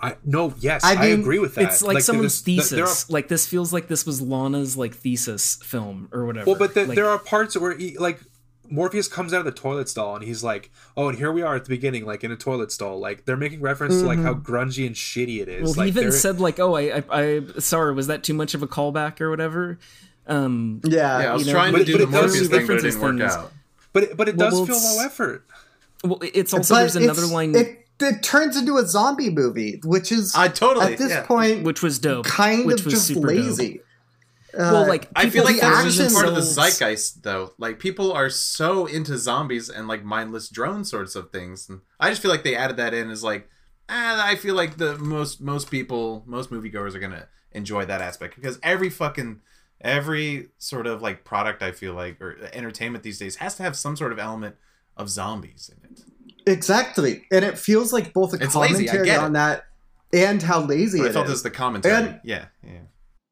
I 0.03 0.15
no, 0.25 0.53
yes, 0.59 0.83
I 0.83 0.95
I, 0.95 1.05
agree 1.07 1.37
with 1.37 1.53
that. 1.55 1.65
it's 1.65 1.83
like, 1.83 2.01
someone's 2.01 2.41
there's- 2.41 2.69
thesis 2.69 2.69
there 2.71 2.85
are- 2.87 3.13
like 3.13 3.27
this 3.27 3.45
feels 3.45 3.71
like 3.71 3.87
this 3.87 4.03
was 4.05 4.19
lana's 4.19 4.75
like 4.75 4.95
thesis 4.95 5.57
film 5.63 6.09
or 6.11 6.25
whatever 6.25 6.47
well, 6.49 6.55
but 6.57 6.73
the, 6.73 6.85
Like, 6.87 6.95
there 6.95 7.07
are 7.07 7.19
parts 7.19 7.55
where 7.55 7.77
he, 7.77 7.97
like 7.99 8.19
Morpheus 8.67 9.07
comes 9.09 9.31
out 9.33 9.39
of 9.39 9.45
the 9.45 9.51
toilet 9.51 9.89
stall 9.89 10.15
and 10.15 10.23
he's 10.23 10.43
like, 10.45 10.71
"Oh, 10.95 11.09
and 11.09 11.17
here 11.17 11.29
we 11.31 11.41
are 11.41 11.55
at 11.57 11.65
the 11.65 11.69
beginning, 11.69 12.05
like 12.05 12.23
in 12.23 12.31
a 12.31 12.37
toilet 12.37 12.71
stall." 12.71 12.99
Like 12.99 13.25
they're 13.25 13.35
making 13.37 13.59
reference 13.59 13.99
to 13.99 14.05
like 14.07 14.17
how 14.19 14.33
grungy 14.33 14.87
and 14.87 14.95
shitty 14.95 15.41
it 15.41 15.49
is. 15.49 15.63
Well, 15.63 15.73
like, 15.85 15.93
he 15.93 15.99
even 15.99 16.11
said 16.13 16.39
like, 16.39 16.57
"Oh, 16.57 16.75
I, 16.75 16.99
I, 16.99 17.03
I, 17.11 17.41
sorry, 17.59 17.93
was 17.93 18.07
that 18.07 18.23
too 18.23 18.33
much 18.33 18.53
of 18.53 18.63
a 18.63 18.67
callback 18.67 19.19
or 19.19 19.29
whatever?" 19.29 19.77
Um, 20.25 20.79
yeah, 20.85 21.21
Yeah, 21.21 21.31
I 21.31 21.33
was 21.33 21.41
you 21.45 21.47
know, 21.53 21.59
trying 21.59 21.73
but- 21.73 21.79
to 21.79 21.83
do 21.85 21.91
but 21.91 21.97
the 21.97 22.03
it 22.03 22.11
does- 22.11 22.31
Morpheus 22.31 22.47
thing, 22.47 22.65
but 22.67 22.75
it 22.77 22.81
didn't 22.83 23.01
work 23.01 23.17
things. 23.17 23.33
out. 23.33 23.51
But 23.93 24.03
it, 24.03 24.17
but 24.17 24.27
it 24.29 24.37
does 24.37 24.53
well, 24.53 24.65
feel 24.65 24.75
low 24.77 25.03
effort. 25.05 25.45
well, 26.03 26.19
it's 26.21 26.53
also 26.53 26.73
But 26.73 26.79
there's 26.79 26.95
another 26.95 27.25
line 27.25 27.55
It, 27.55 27.87
it 27.99 28.23
turns 28.23 28.57
into 28.57 28.77
a 28.77 28.85
zombie 28.85 29.29
movie, 29.29 29.79
which 29.83 30.11
is 30.11 30.33
I 30.35 30.47
totally. 30.47 30.93
at 30.93 30.97
this 30.97 31.11
yeah. 31.11 31.25
point 31.25 31.63
which 31.63 31.81
was 31.83 31.99
dope, 31.99 32.25
kind 32.25 32.65
which 32.65 32.79
of 32.79 32.85
was 32.85 32.93
just 32.95 33.07
super 33.07 33.27
dope. 33.27 33.45
lazy. 33.45 33.81
Well, 34.53 34.83
Uh, 34.83 34.87
like 34.87 35.07
I 35.15 35.29
feel 35.29 35.45
like 35.45 35.55
the 35.55 35.61
that's 35.61 35.81
find 35.81 35.91
just 35.91 36.15
part 36.15 36.27
of 36.27 36.35
the 36.35 36.41
zeitgeist, 36.41 37.23
though. 37.23 37.53
Like 37.57 37.79
people 37.79 38.11
are 38.11 38.29
so 38.29 38.85
into 38.85 39.17
zombies 39.17 39.69
and 39.69 39.87
like 39.87 40.03
mindless 40.03 40.49
drone 40.49 40.83
sorts 40.83 41.15
of 41.15 41.31
things, 41.31 41.69
and 41.69 41.79
I 42.01 42.09
just 42.09 42.21
feel 42.21 42.31
like 42.31 42.43
they 42.43 42.55
added 42.55 42.75
that 42.77 42.93
in 42.93 43.09
as 43.09 43.23
like, 43.23 43.47
ah, 43.87 44.27
I 44.27 44.35
feel 44.35 44.55
like 44.55 44.75
the 44.77 44.97
most 44.97 45.39
most 45.39 45.71
people, 45.71 46.23
most 46.25 46.49
moviegoers 46.51 46.95
are 46.95 46.99
gonna 46.99 47.27
enjoy 47.53 47.85
that 47.85 48.01
aspect 48.01 48.35
because 48.35 48.59
every 48.61 48.89
fucking 48.89 49.39
every 49.81 50.49
sort 50.57 50.87
of 50.87 51.01
like 51.01 51.23
product 51.23 51.61
I 51.61 51.71
feel 51.71 51.93
like 51.93 52.21
or 52.21 52.37
entertainment 52.53 53.03
these 53.03 53.19
days 53.19 53.35
has 53.37 53.55
to 53.55 53.63
have 53.63 53.75
some 53.75 53.95
sort 53.95 54.11
of 54.11 54.19
element 54.19 54.55
of 54.97 55.09
zombies 55.09 55.69
in 55.75 55.89
it. 55.89 56.01
exactly, 56.45 57.23
and 57.31 57.43
it 57.45 57.57
feels 57.57 57.91
like 57.93 58.13
both 58.13 58.33
a 58.33 58.37
It's 58.43 58.53
commentary 58.53 59.09
it. 59.09 59.17
on 59.19 59.33
that 59.33 59.65
and 60.13 60.41
how 60.41 60.61
lazy 60.61 60.99
But 60.99 61.09
I 61.09 61.13
felt 61.13 61.25
is. 61.27 61.33
as 61.33 61.43
the 61.43 61.51
commentary. 61.51 61.95
And- 61.95 62.19
yeah, 62.23 62.45
yeah. 62.63 62.81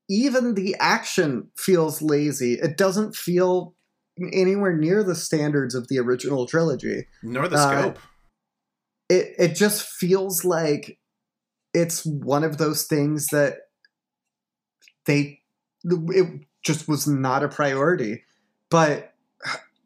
even 0.09 0.55
the 0.55 0.75
action 0.79 1.49
feels 1.57 2.01
lazy. 2.01 2.53
It 2.53 2.77
doesn't 2.77 3.15
feel 3.15 3.75
anywhere 4.33 4.75
near 4.75 5.03
the 5.03 5.15
standards 5.15 5.75
of 5.75 5.87
the 5.87 5.99
original 5.99 6.45
trilogy. 6.45 7.07
Nor 7.23 7.47
the 7.47 7.57
Uh, 7.57 7.79
scope. 7.81 7.99
It 9.09 9.33
it 9.37 9.55
just 9.55 9.87
feels 9.87 10.43
like 10.45 10.99
it's 11.73 12.05
one 12.05 12.43
of 12.43 12.57
those 12.57 12.83
things 12.85 13.27
that 13.27 13.57
they 15.05 15.38
it 15.83 16.41
just 16.63 16.87
was 16.87 17.07
not 17.07 17.43
a 17.43 17.47
priority, 17.49 18.23
but 18.69 19.13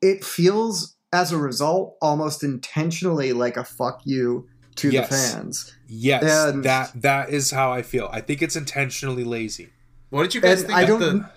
it 0.02 0.24
feels 0.24 0.96
as 1.12 1.32
a 1.32 1.38
result 1.38 1.96
almost 2.02 2.44
intentionally 2.44 3.34
like 3.34 3.56
a 3.58 3.64
fuck 3.64 4.02
you 4.06 4.48
to 4.76 4.90
Yes. 4.90 5.10
the 5.10 5.16
fans. 5.16 5.76
Yes, 5.88 6.24
And- 6.24 6.64
that 6.66 6.92
that 7.02 7.30
is 7.30 7.52
how 7.52 7.72
I 7.72 7.84
feel. 7.84 8.10
I 8.12 8.22
think 8.22 8.42
it's 8.42 8.56
intentionally 8.56 9.24
lazy. 9.24 9.70
What 10.10 10.24
did 10.24 10.34
you 10.36 10.42
guys 10.42 10.62
think 10.62 10.74
I 10.74 10.82
of 10.82 10.88
don't 10.88 11.00
the? 11.00 11.30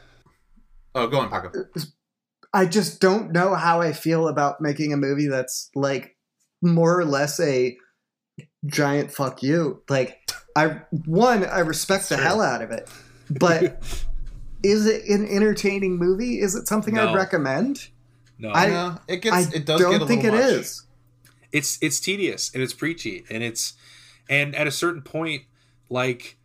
Oh, 0.94 1.06
go 1.08 1.18
on, 1.20 1.28
Paco. 1.30 1.50
Uh, 1.76 1.80
I 2.54 2.64
just 2.64 3.00
don't 3.00 3.32
know 3.32 3.54
how 3.54 3.82
I 3.82 3.92
feel 3.92 4.28
about 4.28 4.62
making 4.62 4.92
a 4.94 4.96
movie 4.96 5.28
that's 5.28 5.70
like 5.74 6.16
more 6.62 6.98
or 6.98 7.04
less 7.04 7.38
a 7.38 7.76
giant 8.64 9.10
fuck 9.12 9.42
you. 9.42 9.82
Like 9.90 10.18
I 10.56 10.80
one, 11.04 11.44
I 11.44 11.58
respect 11.60 12.08
the 12.08 12.16
Sure. 12.16 12.24
hell 12.24 12.40
out 12.40 12.62
of 12.62 12.70
it. 12.70 12.88
But 13.30 13.82
is 14.70 14.86
it 14.86 15.04
an 15.08 15.26
entertaining 15.26 15.96
movie? 15.98 16.40
Is 16.40 16.54
it 16.54 16.66
something 16.68 16.94
No. 16.94 17.08
I'd 17.08 17.14
recommend? 17.14 17.88
No, 18.38 18.50
I- 18.50 18.66
Yeah, 18.68 18.98
it 19.08 19.22
gets 19.22 19.34
I 19.36 19.40
it 19.54 19.64
does 19.66 19.80
don't 19.80 19.92
get 19.92 20.02
a 20.02 20.06
think 20.06 20.24
it 20.24 20.32
little 20.32 20.48
is. 20.60 20.82
it's 21.52 21.78
it's 21.80 22.00
tedious 22.00 22.50
and 22.52 22.62
it's 22.62 22.72
preachy 22.74 23.24
and 23.30 23.42
it's 23.42 23.74
and 24.28 24.54
at 24.54 24.66
a 24.66 24.70
certain 24.70 25.00
point 25.02 25.42
like 25.88 26.36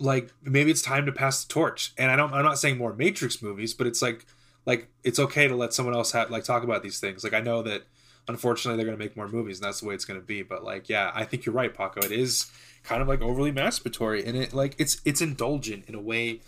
like 0.00 0.32
maybe 0.42 0.70
it's 0.70 0.82
time 0.82 1.06
to 1.06 1.12
pass 1.12 1.44
the 1.44 1.52
torch 1.52 1.92
and 1.96 2.10
i 2.10 2.16
don't 2.16 2.32
i'm 2.32 2.44
not 2.44 2.58
saying 2.58 2.76
more 2.76 2.92
matrix 2.94 3.40
movies 3.40 3.72
but 3.74 3.86
it's 3.86 4.02
like 4.02 4.26
like 4.66 4.88
it's 5.04 5.20
okay 5.20 5.46
to 5.46 5.54
let 5.54 5.72
someone 5.72 5.94
else 5.94 6.10
have 6.12 6.30
like 6.30 6.42
talk 6.42 6.64
about 6.64 6.82
these 6.82 6.98
things 6.98 7.22
like 7.22 7.32
i 7.32 7.40
know 7.40 7.62
that 7.62 7.82
unfortunately 8.26 8.76
they're 8.76 8.84
going 8.84 8.98
to 8.98 9.02
make 9.02 9.16
more 9.16 9.28
movies 9.28 9.58
and 9.58 9.64
that's 9.66 9.80
the 9.80 9.86
way 9.86 9.94
it's 9.94 10.04
going 10.04 10.18
to 10.20 10.26
be 10.26 10.42
but 10.42 10.64
like 10.64 10.88
yeah 10.88 11.12
i 11.14 11.24
think 11.24 11.46
you're 11.46 11.54
right 11.54 11.74
paco 11.74 12.00
it 12.04 12.10
is 12.10 12.50
kind 12.82 13.00
of 13.00 13.06
like 13.06 13.22
overly 13.22 13.52
masturbatory 13.52 14.26
and 14.26 14.36
it 14.36 14.52
like 14.52 14.74
it's 14.78 15.00
it's 15.04 15.20
indulgent 15.20 15.84
in 15.86 15.94
a 15.94 16.00
way 16.00 16.40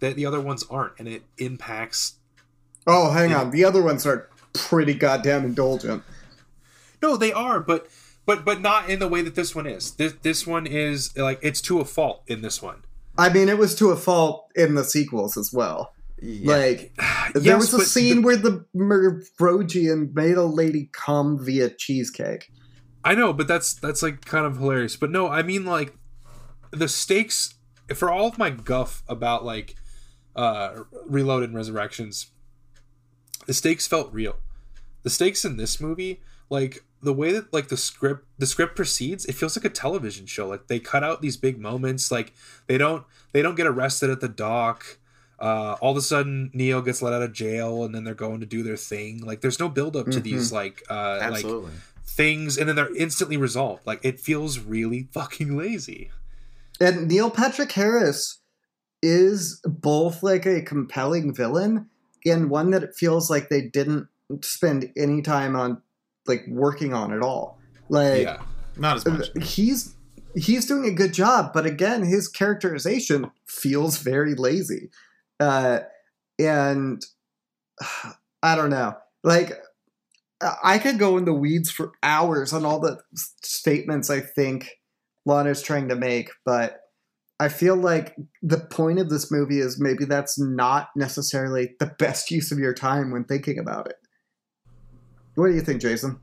that 0.00 0.16
the 0.16 0.24
other 0.26 0.40
ones 0.40 0.64
aren't 0.70 0.92
and 0.98 1.08
it 1.08 1.22
impacts 1.38 2.14
Oh, 2.86 3.10
hang 3.12 3.34
on. 3.34 3.50
The 3.50 3.64
other 3.66 3.82
ones 3.82 4.06
are 4.06 4.30
pretty 4.54 4.94
goddamn 4.94 5.44
indulgent. 5.44 6.02
no 7.02 7.16
they 7.16 7.32
are 7.32 7.60
but 7.60 7.86
but 8.26 8.44
but 8.44 8.60
not 8.60 8.88
in 8.88 8.98
the 8.98 9.08
way 9.08 9.20
that 9.22 9.34
this 9.34 9.54
one 9.54 9.66
is 9.66 9.92
this 9.92 10.14
this 10.22 10.46
one 10.46 10.66
is 10.66 11.16
like 11.16 11.38
it's 11.42 11.60
to 11.62 11.80
a 11.80 11.84
fault 11.84 12.22
in 12.26 12.40
this 12.42 12.62
one 12.62 12.82
I 13.20 13.30
mean, 13.30 13.48
it 13.48 13.58
was 13.58 13.74
to 13.76 13.90
a 13.90 13.96
fault 13.96 14.46
in 14.54 14.76
the 14.76 14.84
sequels 14.84 15.36
as 15.36 15.52
well. 15.52 15.92
Yeah. 16.22 16.56
Like, 16.56 16.92
there 17.34 17.42
Yes, 17.58 17.72
was 17.72 17.74
a 17.74 17.84
scene 17.84 18.16
the- 18.16 18.22
where 18.22 18.36
the 18.36 18.64
Merovingian 18.72 20.12
made 20.14 20.36
a 20.36 20.44
lady 20.44 20.88
come 20.92 21.36
via 21.44 21.68
cheesecake. 21.70 22.48
I 23.04 23.16
know, 23.16 23.32
but 23.32 23.48
that's 23.48 23.74
that's 23.74 24.02
like 24.04 24.24
kind 24.24 24.46
of 24.46 24.58
hilarious. 24.58 24.94
But 24.96 25.10
no, 25.10 25.26
I 25.28 25.42
mean 25.42 25.64
like 25.64 25.94
the 26.70 26.86
stakes 26.88 27.54
for 27.94 28.08
all 28.10 28.28
of 28.28 28.38
my 28.38 28.50
guff 28.50 29.02
about 29.08 29.44
like 29.44 29.74
uh 30.38 30.84
Reloaded 31.06 31.50
and 31.50 31.56
Resurrections, 31.56 32.28
the 33.46 33.54
stakes 33.54 33.86
felt 33.86 34.12
real. 34.12 34.36
The 35.02 35.10
stakes 35.10 35.44
in 35.44 35.56
this 35.56 35.80
movie, 35.80 36.20
like 36.50 36.84
the 37.02 37.12
way 37.12 37.32
that 37.32 37.52
like 37.52 37.68
the 37.68 37.76
script 37.76 38.24
the 38.38 38.46
script 38.46 38.76
proceeds, 38.76 39.24
it 39.26 39.34
feels 39.34 39.56
like 39.56 39.64
a 39.64 39.70
television 39.70 40.26
show. 40.26 40.48
Like 40.48 40.66
they 40.68 40.78
cut 40.80 41.02
out 41.04 41.22
these 41.22 41.36
big 41.36 41.58
moments, 41.58 42.10
like 42.10 42.32
they 42.66 42.78
don't 42.78 43.04
they 43.32 43.42
don't 43.42 43.54
get 43.54 43.66
arrested 43.66 44.10
at 44.10 44.20
the 44.20 44.28
dock. 44.28 44.98
Uh, 45.40 45.76
all 45.80 45.92
of 45.92 45.96
a 45.96 46.02
sudden, 46.02 46.50
Neo 46.52 46.80
gets 46.82 47.00
let 47.00 47.12
out 47.12 47.22
of 47.22 47.32
jail, 47.32 47.84
and 47.84 47.94
then 47.94 48.02
they're 48.02 48.12
going 48.14 48.40
to 48.40 48.46
do 48.46 48.64
their 48.64 48.76
thing. 48.76 49.20
Like, 49.24 49.40
there's 49.40 49.60
no 49.60 49.68
build 49.68 49.94
up 49.94 50.06
to 50.06 50.18
Mhm. 50.18 50.22
these 50.24 50.50
like 50.52 50.82
uh, 50.90 51.28
like 51.30 51.46
things 52.04 52.58
and 52.58 52.68
then 52.68 52.74
they're 52.74 52.94
instantly 52.96 53.36
resolved. 53.36 53.86
Like 53.86 54.00
it 54.02 54.18
feels 54.18 54.58
really 54.58 55.08
fucking 55.12 55.56
lazy. 55.56 56.10
And 56.80 57.06
Neil 57.06 57.30
Patrick 57.30 57.70
Harris 57.72 58.37
is 59.02 59.60
both 59.64 60.22
like 60.22 60.46
a 60.46 60.62
compelling 60.62 61.34
villain 61.34 61.88
and 62.26 62.50
one 62.50 62.70
that 62.70 62.82
it 62.82 62.94
feels 62.96 63.30
like 63.30 63.48
they 63.48 63.62
didn't 63.62 64.08
spend 64.42 64.92
any 64.96 65.22
time 65.22 65.56
on 65.56 65.80
like 66.26 66.44
working 66.48 66.92
on 66.92 67.12
at 67.12 67.22
all. 67.22 67.58
Like 67.88 68.22
yeah. 68.22 68.42
Not 68.76 68.96
as 68.96 69.06
much. 69.06 69.28
he's 69.42 69.94
he's 70.36 70.66
doing 70.66 70.84
a 70.84 70.92
good 70.92 71.12
job, 71.12 71.52
but 71.52 71.66
again, 71.66 72.04
his 72.04 72.28
characterization 72.28 73.30
feels 73.46 73.98
very 73.98 74.34
lazy. 74.34 74.90
Uh 75.40 75.80
and 76.38 77.04
I 78.42 78.54
don't 78.54 78.70
know. 78.70 78.96
Like 79.24 79.52
I 80.62 80.78
could 80.78 80.98
go 80.98 81.16
in 81.16 81.24
the 81.24 81.32
weeds 81.32 81.70
for 81.70 81.92
hours 82.02 82.52
on 82.52 82.64
all 82.64 82.78
the 82.78 83.00
statements 83.16 84.10
I 84.10 84.20
think 84.20 84.78
Lana's 85.26 85.62
trying 85.62 85.88
to 85.88 85.96
make, 85.96 86.30
but 86.44 86.87
I 87.40 87.48
feel 87.48 87.76
like 87.76 88.16
the 88.42 88.58
point 88.58 88.98
of 88.98 89.10
this 89.10 89.30
movie 89.30 89.60
is 89.60 89.80
maybe 89.80 90.04
that's 90.04 90.38
not 90.38 90.90
necessarily 90.96 91.76
the 91.78 91.86
best 91.98 92.30
use 92.30 92.50
of 92.50 92.58
your 92.58 92.74
time 92.74 93.10
when 93.10 93.24
thinking 93.24 93.58
about 93.58 93.88
it. 93.88 93.96
What 95.34 95.48
do 95.48 95.54
you 95.54 95.60
think, 95.60 95.80
Jason? 95.80 96.18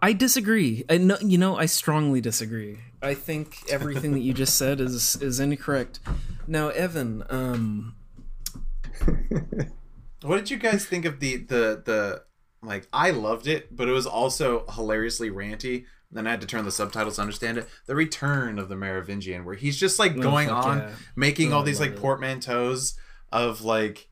I 0.00 0.12
disagree. 0.12 0.84
I 0.88 0.98
know, 0.98 1.16
you 1.20 1.38
know, 1.38 1.56
I 1.56 1.66
strongly 1.66 2.20
disagree. 2.20 2.78
I 3.02 3.14
think 3.14 3.58
everything 3.68 4.12
that 4.12 4.20
you 4.20 4.32
just 4.32 4.56
said 4.56 4.80
is 4.80 5.16
is 5.16 5.40
incorrect. 5.40 5.98
Now, 6.46 6.68
Evan, 6.68 7.24
um, 7.30 7.96
What 10.22 10.36
did 10.36 10.50
you 10.50 10.56
guys 10.56 10.84
think 10.84 11.04
of 11.04 11.20
the 11.20 11.36
the 11.36 11.82
the 11.84 12.22
like? 12.62 12.88
I 12.92 13.12
loved 13.12 13.46
it, 13.46 13.74
but 13.74 13.88
it 13.88 13.92
was 13.92 14.06
also 14.06 14.64
hilariously 14.68 15.30
ranty. 15.30 15.84
Then 16.10 16.26
I 16.26 16.30
had 16.30 16.40
to 16.40 16.46
turn 16.46 16.64
the 16.64 16.70
subtitles 16.72 17.16
to 17.16 17.20
understand 17.22 17.58
it. 17.58 17.68
The 17.86 17.94
return 17.94 18.58
of 18.58 18.68
the 18.70 18.76
Merovingian, 18.76 19.44
where 19.44 19.54
he's 19.56 19.76
just 19.78 19.98
like 19.98 20.12
Oh, 20.16 20.20
going 20.22 20.48
fuck 20.48 20.64
on 20.66 20.78
yeah. 20.78 20.90
making 21.16 21.52
Oh, 21.52 21.56
all 21.58 21.62
these 21.62 21.80
like 21.80 21.90
it. 21.92 21.96
portmanteaus 21.98 22.94
of 23.30 23.60
like 23.62 24.08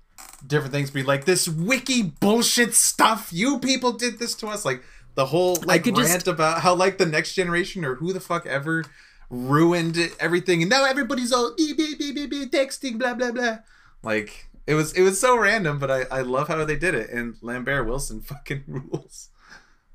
different 0.46 0.72
things. 0.72 0.90
Be 0.90 1.02
like 1.02 1.24
this 1.24 1.48
wiki 1.48 2.02
bullshit 2.02 2.74
stuff. 2.74 3.30
You 3.32 3.58
people 3.60 3.92
did 3.92 4.18
this 4.18 4.34
to 4.36 4.48
us. 4.48 4.64
Like 4.64 4.82
the 5.14 5.26
whole 5.26 5.56
like 5.64 5.86
rant 5.86 5.96
just- 5.96 6.28
about 6.28 6.60
how 6.60 6.74
like 6.74 6.98
the 6.98 7.06
next 7.06 7.32
generation 7.34 7.84
or 7.84 7.94
who 7.94 8.12
the 8.12 8.20
fuck 8.20 8.44
ever 8.46 8.84
ruined 9.30 9.98
everything, 10.20 10.60
and 10.62 10.70
now 10.70 10.84
everybody's 10.84 11.32
all 11.32 11.54
beep, 11.56 11.76
beep, 11.76 11.98
beep, 11.98 12.14
beep, 12.14 12.30
beep, 12.30 12.52
texting, 12.52 12.98
blah 12.98 13.14
blah 13.14 13.32
blah. 13.32 13.58
Like 14.02 14.48
it 14.66 14.74
was 14.74 14.92
it 14.92 15.02
was 15.02 15.18
so 15.18 15.38
random, 15.38 15.78
but 15.78 15.90
I 15.90 16.02
I 16.10 16.20
love 16.20 16.48
how 16.48 16.62
they 16.64 16.76
did 16.76 16.94
it. 16.94 17.10
And 17.10 17.36
Lambert 17.40 17.86
Wilson 17.86 18.20
fucking 18.22 18.64
rules. 18.66 19.30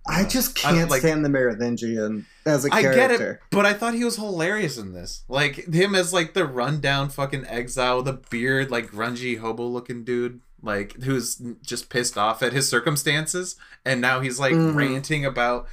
I 0.07 0.23
just 0.25 0.55
can't 0.55 0.89
like- 0.89 1.01
stand 1.01 1.23
the 1.23 1.29
Merovingian 1.29 2.25
as 2.45 2.65
a 2.65 2.73
I 2.73 2.81
character. 2.81 3.07
get 3.07 3.21
it, 3.21 3.39
but 3.51 3.65
I 3.67 3.73
thought 3.73 3.93
he 3.93 4.03
was 4.03 4.15
hilarious 4.15 4.77
in 4.77 4.93
this. 4.93 5.23
Like 5.27 5.71
him 5.73 5.93
as 5.93 6.11
like 6.11 6.33
the 6.33 6.45
rundown 6.45 7.09
fucking 7.09 7.45
exile 7.47 7.97
with 7.97 8.07
a 8.07 8.13
beard, 8.29 8.71
like 8.71 8.91
grungy 8.91 9.37
hobo 9.37 9.67
looking 9.67 10.03
dude, 10.03 10.41
like 10.61 10.93
who's 11.03 11.39
just 11.63 11.89
pissed 11.89 12.17
off 12.17 12.41
at 12.41 12.51
his 12.51 12.67
circumstances, 12.67 13.57
and 13.85 14.01
now 14.01 14.21
he's 14.21 14.39
like 14.39 14.53
Mhm. 14.53 14.75
ranting 14.75 15.23
about 15.25 15.67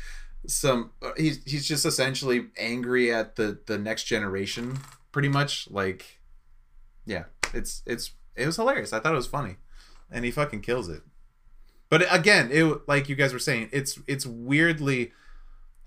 some. 0.47 0.91
uh, 1.03 1.13
He's 1.17 1.43
he's 1.47 1.67
just 1.67 1.87
essentially 1.87 2.49
angry 2.59 3.13
at 3.13 3.37
the 3.37 3.59
the 3.67 3.79
next 3.79 4.05
generation, 4.05 4.79
pretty 5.11 5.29
much. 5.29 5.69
Like, 5.71 6.21
yeah, 7.07 7.25
it's 7.55 7.83
it's 7.87 8.11
it 8.37 8.45
was 8.47 8.57
hilarious. 8.57 8.93
I 8.93 9.01
thought 9.01 9.15
it 9.15 9.17
was 9.17 9.27
funny, 9.27 9.57
and 10.11 10.25
he 10.25 10.31
fucking 10.31 10.61
kills 10.61 10.89
it. 10.91 11.03
But 11.91 12.07
again, 12.15 12.51
it 12.53 12.87
like 12.89 13.09
you 13.09 13.17
guys 13.17 13.33
were 13.33 13.39
saying, 13.39 13.71
it's 13.73 13.99
it's 14.07 14.27
weirdly 14.27 15.13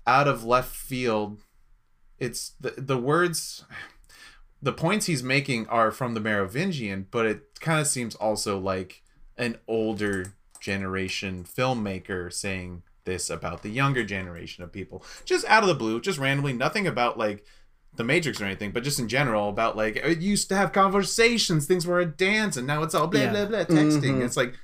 out 0.06 0.26
of 0.28 0.44
left 0.44 0.74
field. 0.74 1.38
It's 2.18 2.52
the 2.60 2.74
the 2.76 2.98
words, 2.98 3.64
the 4.60 4.72
points 4.72 5.06
he's 5.06 5.22
making 5.22 5.66
are 5.68 5.90
from 5.90 6.14
the 6.14 6.20
Merovingian, 6.20 7.06
but 7.10 7.26
it 7.26 7.60
kind 7.60 7.80
of 7.80 7.86
seems 7.86 8.14
also 8.16 8.58
like 8.58 9.02
an 9.36 9.58
older 9.68 10.34
generation 10.60 11.44
filmmaker 11.44 12.32
saying 12.32 12.82
this 13.04 13.28
about 13.30 13.62
the 13.62 13.68
younger 13.70 14.04
generation 14.04 14.62
of 14.62 14.72
people, 14.72 15.04
just 15.24 15.44
out 15.46 15.62
of 15.64 15.68
the 15.68 15.74
blue, 15.74 16.00
just 16.00 16.18
randomly, 16.18 16.52
nothing 16.52 16.86
about 16.86 17.18
like 17.18 17.44
the 17.96 18.04
Matrix 18.04 18.40
or 18.40 18.44
anything, 18.44 18.70
but 18.70 18.84
just 18.84 18.98
in 19.00 19.08
general 19.08 19.48
about 19.48 19.76
like 19.76 19.96
it 19.96 20.18
used 20.18 20.48
to 20.48 20.56
have 20.56 20.72
conversations, 20.72 21.66
things 21.66 21.86
were 21.86 22.00
a 22.00 22.06
dance, 22.06 22.56
and 22.56 22.66
now 22.66 22.82
it's 22.82 22.94
all 22.94 23.06
blah 23.08 23.20
Yeah. 23.22 23.30
blah 23.30 23.44
blah 23.46 23.64
texting. 23.64 24.18
Mhm. 24.18 24.24
It's 24.24 24.36
like, 24.36 24.54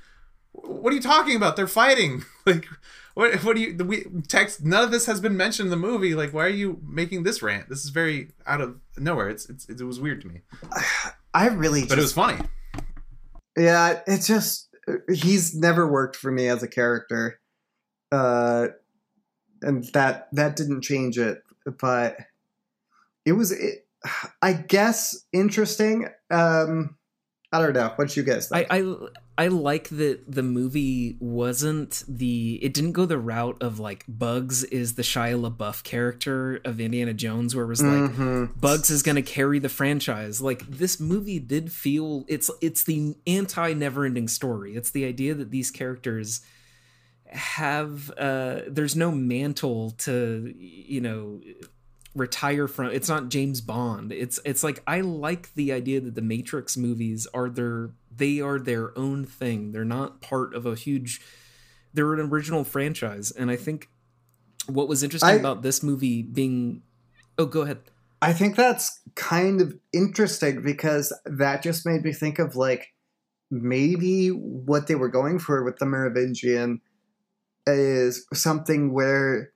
what 0.51 0.91
are 0.91 0.95
you 0.95 1.01
talking 1.01 1.35
about? 1.35 1.55
They're 1.55 1.67
fighting. 1.67 2.23
Like, 2.45 2.67
what? 3.13 3.43
What 3.43 3.55
do 3.55 3.61
you? 3.61 3.75
We 3.85 4.05
text. 4.27 4.63
None 4.65 4.83
of 4.83 4.89
this 4.89 5.05
has 5.05 5.21
been 5.21 5.37
mentioned 5.37 5.67
in 5.67 5.69
the 5.69 5.75
movie. 5.87 6.15
Like, 6.15 6.33
why 6.33 6.45
are 6.45 6.47
you 6.47 6.79
making 6.87 7.21
this 7.23 7.43
rant? 7.43 7.69
This 7.69 7.83
is 7.83 7.91
very 7.91 8.31
out 8.47 8.59
of 8.59 8.79
nowhere. 8.97 9.29
It's, 9.29 9.47
it's 9.49 9.65
it 9.69 9.83
was 9.83 9.99
weird 9.99 10.21
to 10.21 10.27
me, 10.27 10.41
I 11.35 11.47
really 11.49 11.85
but 11.85 11.99
it 11.99 12.01
was 12.01 12.13
funny. 12.13 12.41
yeah, 13.55 13.99
it's 14.07 14.25
just 14.25 14.69
he's 15.13 15.53
never 15.53 15.87
worked 15.87 16.15
for 16.15 16.31
me 16.31 16.47
as 16.47 16.63
a 16.63 16.67
character. 16.67 17.39
Uh 18.11 18.69
and 19.61 19.83
that 19.93 20.29
that 20.31 20.55
didn't 20.55 20.81
change 20.81 21.19
it, 21.19 21.43
but 21.79 22.17
it 23.25 23.33
was 23.33 23.51
it, 23.51 23.85
I 24.41 24.53
guess 24.53 25.25
interesting. 25.33 26.07
Um 26.31 26.95
I 27.51 27.59
don't 27.61 27.73
know. 27.73 27.91
What 27.95 28.15
you 28.17 28.23
guys 28.23 28.49
think? 28.49 28.67
I, 28.71 28.77
I 28.79 28.95
I 29.39 29.47
like 29.47 29.87
that 29.87 30.29
the 30.29 30.43
movie 30.43 31.15
wasn't 31.21 32.03
the 32.09 32.59
it 32.61 32.73
didn't 32.73 32.91
go 32.91 33.05
the 33.05 33.17
route 33.17 33.55
of 33.61 33.79
like 33.79 34.03
Bugs 34.05 34.65
is 34.65 34.95
the 34.95 35.01
Shia 35.01 35.39
LaBeouf 35.49 35.81
character 35.83 36.59
of 36.65 36.81
Indiana 36.81 37.13
Jones, 37.13 37.55
where 37.55 37.63
it 37.63 37.69
was 37.69 37.81
like 37.81 38.11
Mhm. 38.11 38.59
Bugs 38.59 38.89
is 38.89 39.01
gonna 39.01 39.21
carry 39.21 39.57
the 39.57 39.69
franchise. 39.69 40.41
Like 40.41 40.69
this 40.69 40.99
movie 40.99 41.39
did 41.39 41.71
feel 41.71 42.25
it's 42.27 42.51
it's 42.59 42.83
the 42.83 43.15
anti 43.25 43.71
never 43.71 44.03
ending 44.03 44.27
story. 44.27 44.75
It's 44.75 44.89
the 44.91 45.05
idea 45.05 45.33
that 45.35 45.51
these 45.51 45.71
characters 45.71 46.41
have 47.27 48.11
uh 48.17 48.61
there's 48.67 48.97
no 48.97 49.09
mantle 49.09 49.91
to 49.91 50.53
you 50.57 50.99
know 50.99 51.39
retire 52.13 52.67
from 52.67 52.87
it's 52.87 53.07
not 53.07 53.29
James 53.29 53.61
Bond. 53.61 54.11
It's 54.11 54.37
it's 54.43 54.65
like 54.65 54.83
I 54.85 54.99
like 54.99 55.53
the 55.53 55.71
idea 55.71 56.01
that 56.01 56.15
the 56.15 56.21
Matrix 56.21 56.75
movies 56.75 57.25
are 57.33 57.49
their 57.49 57.91
they 58.15 58.39
are 58.41 58.59
their 58.59 58.97
own 58.97 59.25
thing. 59.25 59.71
They're 59.71 59.85
not 59.85 60.21
part 60.21 60.53
of 60.53 60.65
a 60.65 60.75
huge 60.75 61.21
they're 61.93 62.13
an 62.13 62.19
original 62.19 62.63
franchise. 62.63 63.31
And 63.31 63.49
I 63.49 63.55
think 63.55 63.89
what 64.67 64.87
was 64.87 65.01
interesting 65.03 65.29
I- 65.29 65.33
about 65.33 65.61
this 65.61 65.81
movie 65.81 66.21
being 66.21 66.83
Oh, 67.37 67.45
go 67.45 67.61
ahead. 67.61 67.79
I 68.21 68.33
think 68.33 68.57
that's 68.57 68.99
kind 69.15 69.61
of 69.61 69.73
interesting 69.93 70.61
because 70.61 71.17
that 71.25 71.63
just 71.63 71.85
made 71.85 72.03
me 72.03 72.11
think 72.11 72.37
of 72.37 72.57
like 72.57 72.93
maybe 73.49 74.27
what 74.27 74.87
they 74.87 74.95
were 74.95 75.07
going 75.07 75.39
for 75.39 75.63
with 75.63 75.77
the 75.77 75.85
Merovingian 75.85 76.81
is 77.65 78.25
something 78.33 78.91
where 78.93 79.51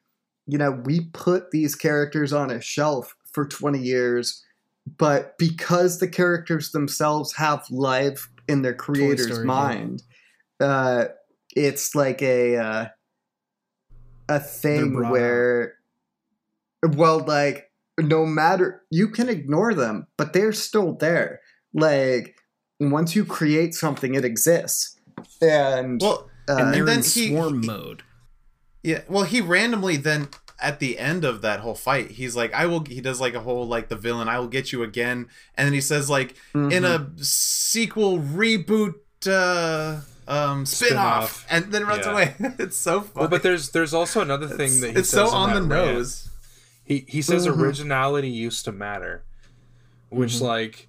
you 0.47 0.57
know 0.57 0.71
we 0.71 1.01
put 1.13 1.51
these 1.51 1.75
characters 1.75 2.31
on 2.31 2.51
a 2.51 2.61
shelf 2.61 3.15
for 3.31 3.45
20 3.47 3.79
years 3.79 4.43
but 4.97 5.37
because 5.37 5.99
the 5.99 6.07
characters 6.07 6.71
themselves 6.71 7.33
have 7.35 7.65
life 7.71 8.29
in 8.47 8.61
their 8.61 8.73
creator's 8.73 9.25
Story, 9.27 9.41
yeah. 9.41 9.45
mind 9.45 10.03
uh 10.59 11.05
it's 11.55 11.93
like 11.95 12.21
a 12.21 12.57
uh, 12.57 12.85
a 14.29 14.39
thing 14.39 14.93
brought 14.93 15.11
where 15.11 15.73
well 16.95 17.19
like 17.19 17.71
no 17.99 18.25
matter 18.25 18.81
you 18.89 19.07
can 19.07 19.29
ignore 19.29 19.73
them 19.73 20.07
but 20.17 20.33
they're 20.33 20.53
still 20.53 20.93
there 20.95 21.39
like 21.73 22.35
once 22.79 23.15
you 23.15 23.23
create 23.23 23.73
something 23.73 24.15
it 24.15 24.25
exists 24.25 24.99
and 25.41 26.01
Well, 26.01 26.29
uh, 26.49 26.55
and 26.57 26.73
they're 26.73 26.85
then 26.85 26.97
in 26.99 27.03
he- 27.03 27.29
swarm 27.29 27.61
he- 27.61 27.67
mode. 27.67 28.03
Yeah, 28.85 29.03
well, 29.07 29.23
he 29.23 29.39
randomly 29.39 29.95
then 29.95 30.27
at 30.59 30.79
the 30.79 30.97
end 30.99 31.25
of 31.25 31.41
that 31.41 31.59
whole 31.61 31.75
fight, 31.75 32.11
he's 32.11 32.35
like, 32.35 32.53
"I 32.53 32.65
will." 32.65 32.83
He 32.85 33.01
does 33.01 33.19
like 33.21 33.33
a 33.33 33.39
whole 33.41 33.67
like 33.67 33.89
the 33.89 33.95
villain, 33.95 34.27
"I 34.27 34.39
will 34.39 34.47
get 34.47 34.71
you 34.71 34.83
again," 34.83 35.27
and 35.55 35.65
then 35.65 35.73
he 35.73 35.81
says 35.81 36.09
like, 36.09 36.35
Mm-hmm. 36.53 36.71
"In 36.71 36.85
a 36.85 37.09
sequel 37.17 38.19
reboot, 38.19 38.93
uh, 39.27 40.01
um, 40.27 40.65
spin 40.65 40.97
off," 40.97 41.39
Spin-off. 41.41 41.45
and 41.49 41.71
then 41.73 41.85
runs 41.85 42.05
Yeah. 42.05 42.11
away. 42.11 42.35
it's 42.59 42.77
so 42.77 43.01
funny. 43.01 43.11
Well, 43.21 43.27
but 43.29 43.43
there's 43.43 43.69
there's 43.71 43.93
also 43.93 44.21
another 44.21 44.47
thing 44.47 44.79
that 44.81 44.91
he 44.91 44.95
it's 44.97 45.09
says 45.09 45.29
so 45.29 45.35
on 45.35 45.53
the 45.53 45.59
that 45.61 45.75
rant. 45.75 45.95
nose. 45.95 46.29
He 46.85 47.05
he 47.07 47.21
says 47.21 47.47
Mhm. 47.47 47.57
originality 47.59 48.29
used 48.29 48.65
to 48.65 48.71
matter, 48.71 49.23
which 50.09 50.33
Mm-hmm. 50.35 50.45
like 50.45 50.87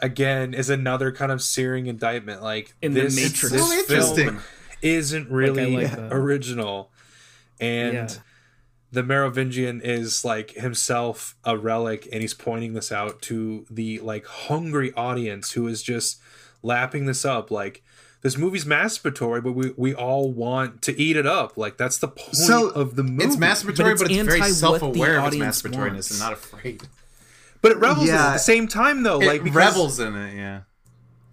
again 0.00 0.54
is 0.54 0.70
another 0.70 1.10
kind 1.10 1.32
of 1.32 1.42
searing 1.42 1.86
indictment. 1.86 2.42
Like 2.42 2.74
In 2.82 2.94
the 2.94 3.02
this, 3.02 3.16
Matrix. 3.16 3.50
this 3.52 3.68
So 3.68 3.72
interesting. 3.78 4.24
film 4.26 4.42
isn't 4.82 5.28
really 5.30 5.76
like 5.76 5.90
that. 5.96 6.12
original, 6.12 6.90
and 7.60 7.94
Yeah. 7.94 8.08
The 8.90 9.02
Merovingian 9.02 9.80
is 9.82 10.24
like 10.24 10.52
himself 10.52 11.36
a 11.44 11.56
relic, 11.56 12.08
and 12.12 12.22
he's 12.22 12.34
pointing 12.34 12.72
this 12.72 12.90
out 12.90 13.20
to 13.22 13.66
the 13.70 13.98
like 14.00 14.26
hungry 14.26 14.92
audience 14.94 15.52
who 15.52 15.66
is 15.66 15.82
just 15.82 16.20
lapping 16.62 17.06
this 17.06 17.24
up 17.24 17.50
like. 17.50 17.82
This 18.20 18.36
movie's 18.36 18.64
masturbatory, 18.64 19.44
but 19.44 19.52
we, 19.52 19.72
we 19.76 19.94
all 19.94 20.32
want 20.32 20.82
to 20.82 21.00
eat 21.00 21.16
it 21.16 21.24
up. 21.24 21.56
Like 21.56 21.76
that's 21.76 21.98
the 21.98 22.08
point 22.08 22.34
So, 22.34 22.70
of 22.70 22.96
the 22.96 23.04
movie. 23.04 23.22
It's 23.26 23.36
masturbatory, 23.36 23.92
it's 23.92 24.02
but 24.02 24.10
it's, 24.10 24.22
very 24.24 24.40
anti 24.40 24.40
what 24.40 24.48
the 24.48 24.54
self-aware 24.54 25.18
of 25.20 25.26
its 25.26 25.36
audience 25.36 25.62
masturbatoryness 25.62 25.92
wants. 25.92 26.10
and 26.10 26.18
not 26.18 26.32
afraid. 26.32 26.82
But 27.62 27.72
it 27.72 27.78
revels 27.78 28.08
in 28.08 28.14
it 28.16 28.18
at 28.18 28.32
the 28.32 28.38
same 28.38 28.66
time, 28.66 29.04
though. 29.04 29.20
It 29.20 29.26
like 29.26 29.44
because, 29.44 29.56
revels 29.56 30.00
in 30.00 30.16
it, 30.16 30.34
yeah. 30.34 30.62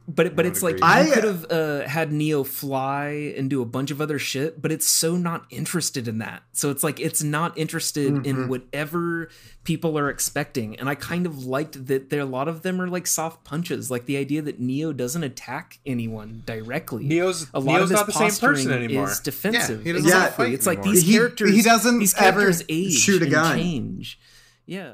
But 0.07 0.35
but 0.35 0.45
it's 0.45 0.61
would 0.61 0.79
like 0.79 0.81
you 0.81 1.09
I- 1.09 1.13
could 1.15 1.23
have 1.23 1.51
uh, 1.51 1.87
had 1.87 2.11
Neo 2.11 2.43
fly 2.43 3.33
and 3.35 3.49
do 3.49 3.63
a 3.63 3.65
bunch 3.65 3.89
of 3.89 3.99
other 3.99 4.19
shit, 4.19 4.61
but 4.61 4.71
it's 4.71 4.85
so 4.85 5.17
not 5.17 5.45
interested 5.49 6.07
in 6.07 6.19
that. 6.19 6.43
So 6.53 6.69
it's 6.69 6.83
like 6.83 6.99
it's 6.99 7.23
not 7.23 7.57
interested 7.57 8.13
Mm-hmm. 8.13 8.25
in 8.25 8.47
whatever 8.47 9.29
people 9.63 9.97
are 9.97 10.09
expecting. 10.11 10.75
And 10.79 10.87
I 10.87 10.93
kind 10.93 11.25
of 11.25 11.45
liked 11.45 11.87
that 11.87 12.11
there 12.11 12.19
a 12.19 12.25
lot 12.25 12.47
of 12.47 12.61
them 12.61 12.79
are 12.79 12.87
like 12.87 13.07
soft 13.07 13.43
punches, 13.43 13.89
like 13.89 14.05
the 14.05 14.17
idea 14.17 14.43
that 14.43 14.59
Neo 14.59 14.93
doesn't 14.93 15.23
attack 15.23 15.79
anyone 15.87 16.43
directly. 16.45 17.03
Neo's 17.03 17.47
a 17.51 17.59
lot 17.59 17.77
Neo's 17.79 17.83
of 17.85 17.89
his 17.89 17.97
not 17.97 18.05
the 18.05 18.11
same 18.11 18.21
person 18.29 18.41
posturing 18.69 18.83
anymore. 18.83 19.09
is 19.09 19.19
defensive. 19.21 19.79
Yeah, 19.79 19.83
he 19.85 19.91
doesn't 19.93 20.07
exactly. 20.07 20.45
fight 20.45 20.53
It's 20.53 20.67
like 20.67 20.77
anymore. 20.79 20.93
these 20.93 21.03
He- 21.03 21.13
characters. 21.13 21.49
he 21.55 21.61
doesn't 21.63 21.97
these 21.97 22.13
ever 22.21 22.51
age 22.69 22.93
shoot 22.93 23.21
a 23.23 23.25
and 23.25 23.33
gun. 23.33 23.57
Change. 23.57 24.19
Yeah 24.67 24.91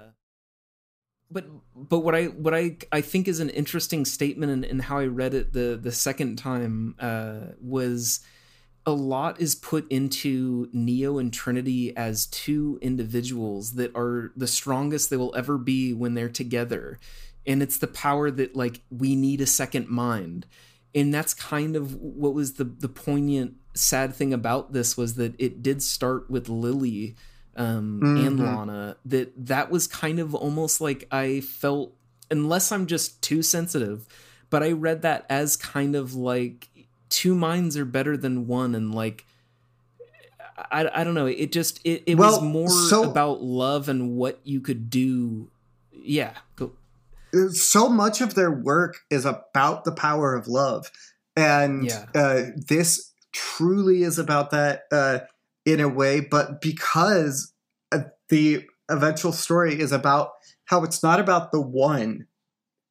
but 1.34 1.45
but 1.89 1.99
what 1.99 2.15
I 2.15 2.25
what 2.25 2.53
I 2.53 2.77
I 2.91 3.01
think 3.01 3.27
is 3.27 3.39
an 3.39 3.49
interesting 3.49 4.05
statement 4.05 4.51
and, 4.51 4.65
and 4.65 4.82
how 4.84 4.99
I 4.99 5.05
read 5.05 5.34
it 5.34 5.53
the 5.53 5.79
the 5.82 5.91
second 5.91 6.38
time 6.38 6.95
uh, 6.99 7.53
was 7.61 8.21
a 8.86 8.91
lot 8.91 9.39
is 9.39 9.55
put 9.55 9.89
into 9.91 10.69
Neo 10.73 11.17
and 11.17 11.32
Trinity 11.32 11.95
as 11.95 12.25
two 12.27 12.79
individuals 12.82 13.73
that 13.73 13.95
are 13.95 14.32
the 14.36 14.47
strongest 14.47 15.09
they 15.09 15.17
will 15.17 15.36
ever 15.36 15.57
be 15.57 15.93
when 15.93 16.13
they're 16.13 16.29
together, 16.29 16.99
and 17.45 17.61
it's 17.61 17.77
the 17.77 17.88
power 17.88 18.32
that 18.32 18.55
like 18.55 18.82
we 18.89 19.15
need 19.15 19.41
a 19.41 19.45
second 19.45 19.88
mind, 19.89 20.45
and 20.93 21.13
that's 21.13 21.34
kind 21.34 21.75
of 21.75 21.95
what 21.95 22.34
was 22.34 22.53
the 22.53 22.63
the 22.63 22.89
poignant 22.89 23.55
sad 23.73 24.13
thing 24.13 24.34
about 24.34 24.73
this 24.73 24.97
was 24.97 25.15
that 25.15 25.34
it 25.39 25.63
did 25.63 25.82
start 25.82 26.29
with 26.29 26.49
Lily 26.49 27.15
um 27.55 27.99
and 28.01 28.39
Mhm. 28.39 28.45
Lana 28.45 28.97
that 29.05 29.33
that 29.47 29.69
was 29.71 29.87
kind 29.87 30.19
of 30.19 30.33
almost 30.33 30.79
like 30.81 31.07
I 31.11 31.41
felt 31.41 31.93
unless 32.29 32.71
I'm 32.71 32.85
just 32.87 33.21
too 33.21 33.41
sensitive 33.41 34.05
but 34.49 34.63
I 34.63 34.71
read 34.71 35.01
that 35.01 35.25
as 35.29 35.55
kind 35.57 35.95
of 35.95 36.13
like 36.13 36.69
two 37.09 37.35
minds 37.35 37.75
are 37.75 37.85
better 37.85 38.15
than 38.15 38.47
one 38.47 38.73
and 38.75 38.95
like 38.95 39.25
I, 40.71 40.89
I 40.93 41.03
don't 41.03 41.13
know 41.13 41.25
it 41.25 41.51
just 41.51 41.79
it, 41.85 42.03
it 42.05 42.15
was 42.15 42.41
more 42.41 42.69
so- 42.69 43.09
about 43.09 43.41
love 43.41 43.89
and 43.89 44.15
what 44.15 44.39
you 44.43 44.61
could 44.61 44.89
do 44.89 45.49
yeah 45.91 46.33
go, 46.55 46.71
so 47.51 47.89
much 47.89 48.21
of 48.21 48.33
their 48.35 48.51
work 48.51 48.97
is 49.09 49.25
about 49.25 49.83
the 49.85 49.91
power 49.91 50.33
of 50.35 50.47
love 50.47 50.91
and 51.35 51.85
Yeah. 51.85 52.05
uh, 52.15 52.43
this 52.55 53.11
truly 53.31 54.03
is 54.03 54.19
about 54.19 54.51
that 54.51 54.83
uh, 54.91 55.19
in 55.66 55.80
a 55.80 55.88
way 55.89 56.20
but 56.20 56.62
because 56.62 57.53
uh, 57.91 57.99
the 58.30 58.64
eventual 58.89 59.32
story 59.32 59.80
is 59.80 59.91
about 59.91 60.32
how 60.66 60.84
it's 60.84 61.01
not 61.03 61.20
about 61.20 61.51
the 61.51 61.62
one 61.62 62.26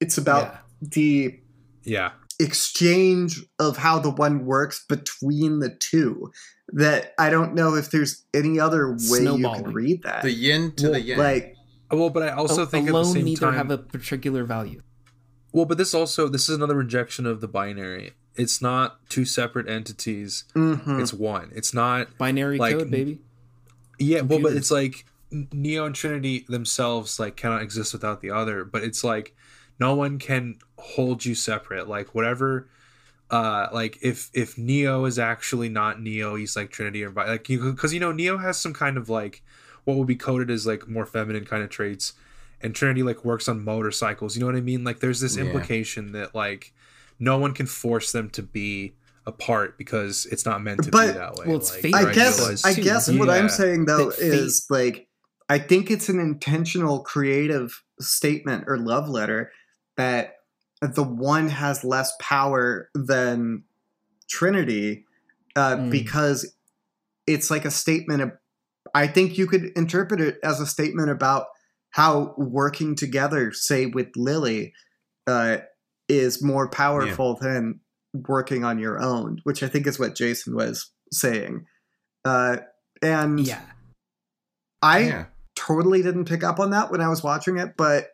it's 0.01 0.17
about 0.19 0.45
yeah. 0.53 0.59
the 0.81 1.41
Yeah. 1.85 2.11
exchange 2.39 3.43
of 3.59 3.77
how 3.77 3.99
the 3.99 4.11
one 4.11 4.45
works 4.45 4.85
between 4.89 5.59
the 5.61 5.71
two 5.71 6.31
that 6.73 7.13
i 7.19 7.29
don't 7.31 7.55
know 7.55 7.75
if 7.75 7.91
there's 7.91 8.25
any 8.35 8.61
other 8.61 8.93
way 9.11 9.23
you 9.25 9.43
can 9.43 9.73
read 9.73 10.03
that 10.05 10.23
The 10.23 10.31
yin 10.33 10.73
to 10.77 10.91
the 10.91 11.01
yang. 11.01 11.19
like 11.19 11.57
Well, 11.91 12.11
but 12.11 12.23
I 12.23 12.31
also 12.31 12.63
A- 12.63 12.67
think 12.67 12.87
at 12.87 12.93
the 12.93 12.99
alone 12.99 13.13
same 13.13 13.25
neither 13.25 13.47
time. 13.47 13.55
have 13.55 13.71
a 13.73 13.79
particular 13.79 14.45
value 14.45 14.81
Well, 15.53 15.65
but 15.65 15.79
this 15.79 15.93
also 15.95 16.29
this 16.29 16.49
is 16.49 16.55
another 16.55 16.77
rejection 16.77 17.27
of 17.27 17.41
the 17.41 17.49
binary. 17.49 18.13
It's 18.37 18.63
not 18.63 18.99
two 19.09 19.25
separate 19.25 19.69
entities. 19.69 20.45
mhm. 20.55 21.01
It's 21.01 21.13
one. 21.13 21.51
It's 21.55 21.75
not. 21.75 22.17
binary 22.19 22.59
Like, 22.59 22.77
code 22.79 22.91
baby 22.91 23.19
Yeah. 23.99 24.21
Well, 24.23 24.41
but 24.41 24.53
it's 24.55 24.71
like 24.71 25.05
Neo 25.53 25.85
and 25.87 25.95
Trinity 25.95 26.45
themselves 26.49 27.19
like 27.21 27.37
cannot 27.37 27.63
exist 27.63 27.93
without 27.93 28.21
the 28.21 28.31
other. 28.31 28.65
But 28.65 28.83
it's 28.83 29.05
like 29.05 29.35
no 29.79 29.95
one 29.95 30.19
can 30.19 30.59
hold 30.79 31.25
you 31.25 31.35
separate. 31.35 31.89
Like 31.89 32.15
whatever. 32.15 32.69
Uh, 33.31 33.69
like 33.73 33.97
if 34.03 34.29
if 34.35 34.59
Neo 34.59 35.05
is 35.05 35.19
actually 35.19 35.69
not 35.69 36.01
Neo, 36.01 36.35
he's 36.35 36.57
like 36.57 36.71
Trinity 36.71 37.05
or 37.05 37.11
vi- 37.11 37.29
like 37.29 37.49
you 37.49 37.71
because 37.73 37.93
you 37.95 38.01
know 38.01 38.11
Neo 38.11 38.39
has 38.39 38.59
some 38.59 38.73
kind 38.75 38.97
of 38.97 39.09
like 39.09 39.43
what 39.85 39.97
would 39.97 40.07
be 40.09 40.17
coded 40.17 40.51
as 40.51 40.67
like 40.67 40.89
more 40.89 41.07
feminine 41.07 41.45
kind 41.45 41.63
of 41.63 41.71
traits, 41.71 42.15
and 42.61 42.75
Trinity 42.75 43.03
like 43.05 43.25
works 43.25 43.49
on 43.49 43.65
motorcycles. 43.65 44.35
You 44.35 44.41
know 44.41 44.47
what 44.47 44.57
I 44.57 44.61
mean? 44.61 44.83
Like 44.83 44.99
there's 44.99 45.21
this 45.21 45.37
Yeah. 45.37 45.45
implication 45.45 46.11
that 46.13 46.35
like 46.35 46.73
no 47.21 47.39
one 47.39 47.53
can 47.55 47.67
force 47.67 48.11
them 48.13 48.29
to 48.31 48.43
be 48.43 48.95
apart 49.27 49.77
because 49.79 50.27
it's 50.27 50.45
not 50.45 50.63
meant 50.63 50.83
to 50.83 50.91
But- 50.91 51.13
be 51.13 51.19
that 51.19 51.35
way. 51.37 51.45
well, 51.47 51.57
it's 51.59 51.71
like, 51.71 51.83
fate 51.83 51.95
I 51.95 52.03
or 52.05 52.13
guess 52.13 52.35
idealized. 52.39 52.67
I 52.67 52.75
too. 52.75 52.83
guess 52.83 53.11
what 53.13 53.31
I'm 53.31 53.49
saying 53.49 53.85
though 53.85 54.11
fate- 54.11 54.33
is 54.33 54.67
like 54.71 55.07
I 55.49 55.59
think 55.59 55.91
it's 55.91 56.09
an 56.09 56.19
intentional 56.21 57.01
creative 57.01 57.83
statement 58.01 58.65
or 58.67 58.79
love 58.79 59.09
letter 59.09 59.53
that 59.97 60.37
the 60.81 61.03
one 61.03 61.49
has 61.49 61.85
less 61.85 62.13
power 62.21 62.89
than 62.95 63.65
Trinity 64.29 65.05
uh, 65.57 65.77
Mm. 65.77 65.91
because 65.91 66.55
it's 67.27 67.51
like 67.51 67.65
a 67.65 67.71
statement 67.71 68.23
of 68.23 68.33
I 68.95 69.07
think 69.07 69.37
you 69.37 69.47
could 69.47 69.65
interpret 69.77 70.21
it 70.21 70.39
as 70.43 70.61
a 70.61 70.67
statement 70.67 71.11
about 71.11 71.47
how 71.91 72.35
working 72.39 72.95
together, 72.95 73.53
say 73.53 73.87
with 73.87 74.09
Lily, 74.17 74.73
uh, 75.27 75.59
is 76.11 76.43
more 76.43 76.69
powerful 76.69 77.37
than 77.41 77.81
working 78.13 78.65
on 78.65 78.79
your 78.79 79.01
own, 79.01 79.41
which 79.45 79.63
I 79.63 79.69
think 79.69 79.87
is 79.87 79.99
what 79.99 80.17
Jason 80.17 80.55
was 80.55 80.91
saying. 81.13 81.67
Uh, 82.25 82.59
and 83.03 83.41
yeah 83.41 83.61
I 84.83 84.99
yeah. 85.01 85.25
totally 85.55 86.03
didn't 86.03 86.27
pick 86.27 86.43
up 86.43 86.59
on 86.59 86.71
that 86.71 86.91
when 86.91 87.01
I 87.01 87.09
was 87.09 87.23
watching 87.23 87.59
it, 87.59 87.77
but 87.77 88.09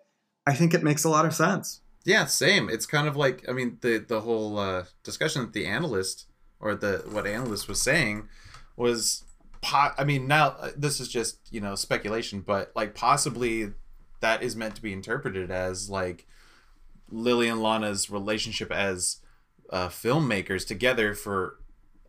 I 0.47 0.55
think 0.55 0.74
it 0.74 0.82
makes 0.82 1.05
a 1.05 1.09
lot 1.09 1.26
of 1.26 1.34
sense. 1.34 1.80
Yeah, 2.05 2.26
same. 2.26 2.68
It's 2.68 2.86
kind 2.86 3.09
of 3.09 3.16
like 3.16 3.49
I 3.49 3.53
mean 3.53 3.78
the 3.80 3.99
the 3.99 4.20
whole 4.20 4.59
uh, 4.59 4.84
discussion 5.03 5.42
that 5.42 5.53
the 5.53 5.66
analyst 5.66 6.26
or 6.61 6.74
the 6.74 7.05
what 7.11 7.26
analyst 7.26 7.68
was 7.68 7.80
saying 7.80 8.28
was 8.76 9.24
po- 9.61 9.92
I 9.99 10.05
mean 10.05 10.26
now 10.26 10.57
uh, 10.61 10.70
this 10.76 11.01
is 11.01 11.09
just 11.09 11.38
you 11.51 11.61
know 11.61 11.74
speculation, 11.74 12.40
but 12.40 12.72
like 12.76 12.94
possibly 12.94 13.72
that 14.20 14.42
is 14.42 14.57
meant 14.57 14.76
to 14.76 14.82
be 14.82 14.92
interpreted 14.92 15.51
as 15.51 15.90
like 15.90 16.26
Lily 17.11 17.49
and 17.49 17.63
Lana's 17.63 18.11
relationship 18.11 18.71
as 18.73 19.19
uh, 19.71 19.89
filmmakers 19.89 20.67
together 20.67 21.13
for 21.15 21.57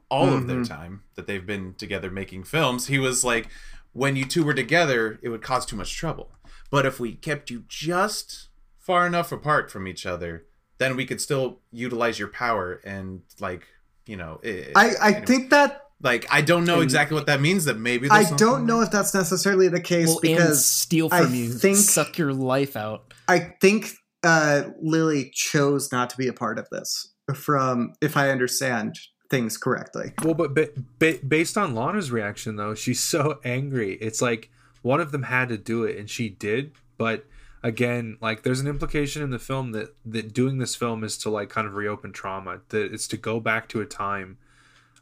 all 0.10 0.32
of 0.34 0.48
their 0.48 0.58
Mhm. 0.62 0.68
time 0.68 1.04
that 1.16 1.28
they've 1.28 1.46
been 1.46 1.74
together 1.74 2.10
making 2.12 2.44
films. 2.44 2.88
He 2.88 3.00
was 3.00 3.24
like, 3.24 3.50
when 3.94 4.16
you 4.16 4.26
two 4.26 4.44
were 4.44 4.54
together, 4.54 5.20
it 5.22 5.30
would 5.30 5.42
cause 5.42 5.66
too 5.66 5.76
much 5.76 5.96
trouble. 5.96 6.32
But 6.70 6.86
if 6.86 7.00
we 7.00 7.14
kept 7.16 7.50
you 7.50 7.64
just 7.68 8.50
far 8.80 9.06
enough 9.08 9.32
apart 9.32 9.72
from 9.72 9.88
each 9.88 10.06
other, 10.06 10.46
then 10.78 10.96
we 10.96 11.06
could 11.06 11.20
still 11.20 11.62
utilize 11.72 12.20
your 12.20 12.28
power 12.28 12.80
and 12.86 13.22
like 13.40 13.68
you 14.06 14.16
know. 14.16 14.40
It, 14.44 14.72
I, 14.76 14.92
I 15.02 15.08
anyway. 15.10 15.26
think 15.26 15.50
that 15.50 15.82
Like 16.02 16.28
I 16.32 16.42
don't 16.42 16.64
know 16.66 16.82
exactly 16.82 17.16
what 17.16 17.26
that 17.26 17.42
means. 17.42 17.66
That 17.66 17.78
maybe 17.80 18.08
I 18.10 18.24
don't 18.38 18.66
know 18.68 18.82
if 18.82 18.92
that's 18.92 19.14
necessarily 19.16 19.68
the 19.68 19.82
case 19.82 20.08
Well, 20.08 20.20
and 20.20 20.22
because 20.38 20.66
steal 20.66 21.10
I 21.12 21.24
from 21.24 21.34
you, 21.34 21.52
think- 21.52 21.78
suck 21.78 22.18
your 22.20 22.34
life 22.34 22.76
out. 22.78 23.14
I 23.28 23.40
think 23.60 23.94
uh, 24.24 24.64
Lily 24.82 25.32
chose 25.34 25.92
not 25.92 26.10
to 26.12 26.18
be 26.18 26.28
a 26.28 26.34
part 26.34 26.60
of 26.60 26.68
this. 26.70 27.14
From 27.36 27.94
if 28.02 28.16
I 28.16 28.30
understand 28.30 28.98
things 29.30 29.58
correctly, 29.58 30.14
Well, 30.24 30.34
but 30.34 30.54
ba- 30.56 31.20
based 31.28 31.58
on 31.58 31.76
Lana's 31.76 32.10
reaction, 32.10 32.56
though, 32.56 32.74
she's 32.74 33.02
so 33.02 33.40
angry. 33.44 33.96
It's 33.96 34.22
like 34.22 34.50
one 34.82 35.02
of 35.02 35.12
them 35.12 35.24
had 35.24 35.50
to 35.50 35.58
do 35.58 35.84
it, 35.84 35.98
and 35.98 36.10
she 36.10 36.30
did. 36.30 36.72
But 36.98 37.26
again, 37.64 38.18
like 38.22 38.44
there's 38.44 38.62
an 38.62 38.68
implication 38.68 39.22
in 39.22 39.30
the 39.32 39.40
film 39.40 39.74
that 39.74 39.94
that 40.06 40.34
doing 40.34 40.58
this 40.58 40.76
film 40.76 41.04
is 41.04 41.18
to 41.20 41.30
like 41.30 41.50
kind 41.50 41.68
of 41.68 41.74
reopen 41.76 42.14
trauma. 42.14 42.62
That 42.70 42.94
it's 42.94 43.08
to 43.10 43.18
go 43.18 43.42
back 43.42 43.68
to 43.70 43.82
a 43.82 43.86
time 43.86 44.38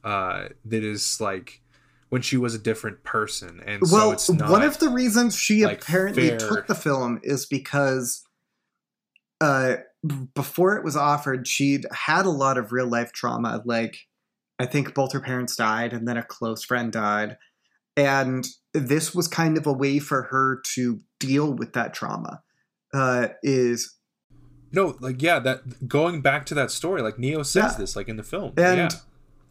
uh, 0.04 0.50
that 0.66 0.84
is 0.84 1.22
like 1.22 1.62
when 2.10 2.22
she 2.24 2.38
was 2.38 2.56
a 2.56 2.60
different 2.60 3.04
person, 3.04 3.62
and 3.66 3.86
so 3.86 3.96
well, 3.96 4.12
it's 4.12 4.30
not. 4.32 4.50
one 4.50 4.64
of 4.64 4.80
the 4.80 4.90
reasons 4.90 5.38
she 5.38 5.66
like, 5.66 5.84
apparently 5.84 6.30
fair. 6.30 6.40
took 6.40 6.68
the 6.68 6.76
film 6.76 7.20
is 7.24 7.46
because 7.46 8.24
uh, 9.42 9.76
before 10.34 10.76
it 10.78 10.84
was 10.84 10.96
offered, 10.96 11.48
she'd 11.48 11.86
had 11.92 12.26
a 12.26 12.30
lot 12.30 12.58
of 12.58 12.72
real 12.72 12.88
life 12.88 13.12
trauma. 13.12 13.62
Like, 13.66 13.98
I 14.60 14.66
think 14.66 14.94
both 14.94 15.12
her 15.14 15.20
parents 15.20 15.56
died, 15.56 15.94
and 15.94 16.08
then 16.08 16.18
a 16.18 16.24
close 16.24 16.64
friend 16.64 16.92
died, 16.92 17.38
and 17.98 18.48
this 18.74 19.14
was 19.16 19.28
kind 19.28 19.58
of 19.58 19.66
a 19.68 19.74
way 19.74 20.00
for 20.00 20.24
her 20.24 20.62
to 20.74 21.02
deal 21.20 21.52
with 21.54 21.74
that 21.74 21.94
trauma. 21.94 22.42
Uh, 22.94 23.30
is 23.44 23.96
no, 24.72 24.96
like 25.02 25.22
yeah, 25.22 25.40
that 25.40 25.88
going 25.88 26.22
back 26.22 26.46
to 26.48 26.54
that 26.56 26.72
story, 26.72 27.02
like 27.02 27.20
Neo 27.20 27.44
says 27.44 27.74
Yeah. 27.74 27.78
this, 27.80 27.96
like 27.96 28.08
in 28.08 28.16
the 28.18 28.24
film, 28.24 28.54
And- 28.58 28.78
yeah. 28.78 28.90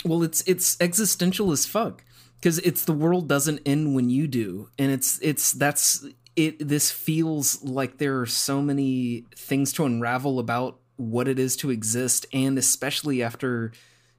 Well, 0.04 0.22
it's 0.22 0.42
it's 0.46 0.76
existential 0.80 1.50
as 1.50 1.64
fuck 1.64 2.04
because 2.36 2.58
it's 2.58 2.84
the 2.84 2.92
world 2.92 3.26
doesn't 3.26 3.60
end 3.64 3.94
when 3.94 4.10
you 4.10 4.26
do, 4.26 4.68
and 4.78 4.92
it's 4.92 5.18
it's 5.22 5.52
that's 5.52 6.04
it. 6.36 6.68
This 6.68 6.90
feels 6.90 7.62
like 7.62 7.98
there 7.98 8.20
are 8.20 8.26
so 8.26 8.60
many 8.62 9.24
things 9.36 9.72
to 9.74 9.84
unravel 9.84 10.38
about 10.38 10.78
what 10.96 11.28
it 11.28 11.38
is 11.38 11.56
to 11.56 11.70
exist, 11.70 12.26
and 12.32 12.58
especially 12.58 13.22
after 13.22 13.72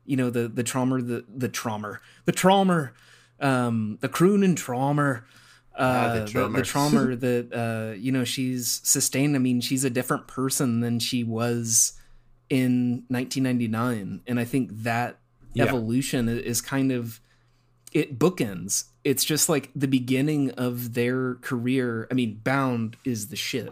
you 0.05 0.15
know 0.17 0.29
the 0.29 0.47
the 0.47 0.63
trauma, 0.63 1.01
the 1.01 1.25
the 1.27 1.49
trauma, 1.49 1.99
the 2.25 2.31
trauma, 2.31 2.91
um, 3.39 3.97
the 4.01 4.09
croon 4.09 4.43
and 4.43 4.57
trauma. 4.57 5.23
Ah, 5.77 6.07
the 6.07 6.19
Uh, 6.21 6.25
the, 6.25 6.29
the 6.29 6.31
trauma. 6.31 6.61
trauma 6.63 7.15
that 7.17 7.53
uh, 7.53 7.93
you 7.97 8.11
know 8.11 8.23
she's 8.23 8.79
sustained. 8.83 9.35
I 9.35 9.39
mean, 9.39 9.59
she's 9.61 9.83
a 9.83 9.89
different 9.89 10.27
person 10.27 10.79
than 10.79 10.99
she 10.99 11.23
was 11.23 11.93
in 12.49 13.03
1999, 13.09 14.21
and 14.27 14.39
I 14.39 14.45
think 14.45 14.69
that 14.83 15.19
Yeah. 15.53 15.65
evolution 15.65 16.29
is 16.29 16.61
kind 16.61 16.91
of 16.91 17.19
it 17.91 18.17
bookends. 18.19 18.85
It's 19.05 19.23
just 19.23 19.49
like 19.49 19.69
the 19.75 19.87
beginning 19.87 20.49
of 20.51 20.95
their 20.95 21.35
career. 21.35 22.07
I 22.09 22.15
mean, 22.15 22.41
Bound 22.43 22.97
is 23.05 23.27
the 23.27 23.35
shit, 23.35 23.71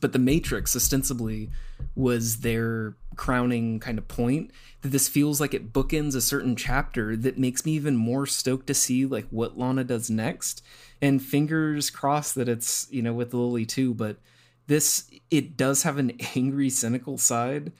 but 0.00 0.12
The 0.12 0.20
Matrix 0.20 0.76
ostensibly 0.76 1.50
was 1.96 2.38
their 2.38 2.96
crowning 3.16 3.80
kind 3.80 3.98
of 3.98 4.06
point. 4.06 4.52
That 4.82 4.90
this 4.90 5.08
feels 5.08 5.40
like 5.40 5.52
it 5.52 5.72
bookends 5.72 6.14
a 6.14 6.20
certain 6.20 6.54
chapter 6.54 7.16
that 7.16 7.38
makes 7.38 7.66
me 7.66 7.72
even 7.72 7.96
more 7.96 8.24
stoked 8.24 8.68
to 8.68 8.74
see 8.74 9.04
like 9.04 9.26
what 9.30 9.58
Lana 9.58 9.82
does 9.82 10.08
next. 10.08 10.62
And 11.00 11.20
fingers 11.20 11.90
crossed 11.90 12.36
that 12.36 12.48
it's 12.48 12.86
you 12.90 13.02
know 13.02 13.12
with 13.12 13.34
Lily 13.34 13.66
too. 13.66 13.92
But 13.94 14.18
this 14.68 15.10
it 15.28 15.56
does 15.56 15.82
have 15.82 15.98
an 15.98 16.12
angry, 16.36 16.70
cynical 16.70 17.18
side 17.18 17.72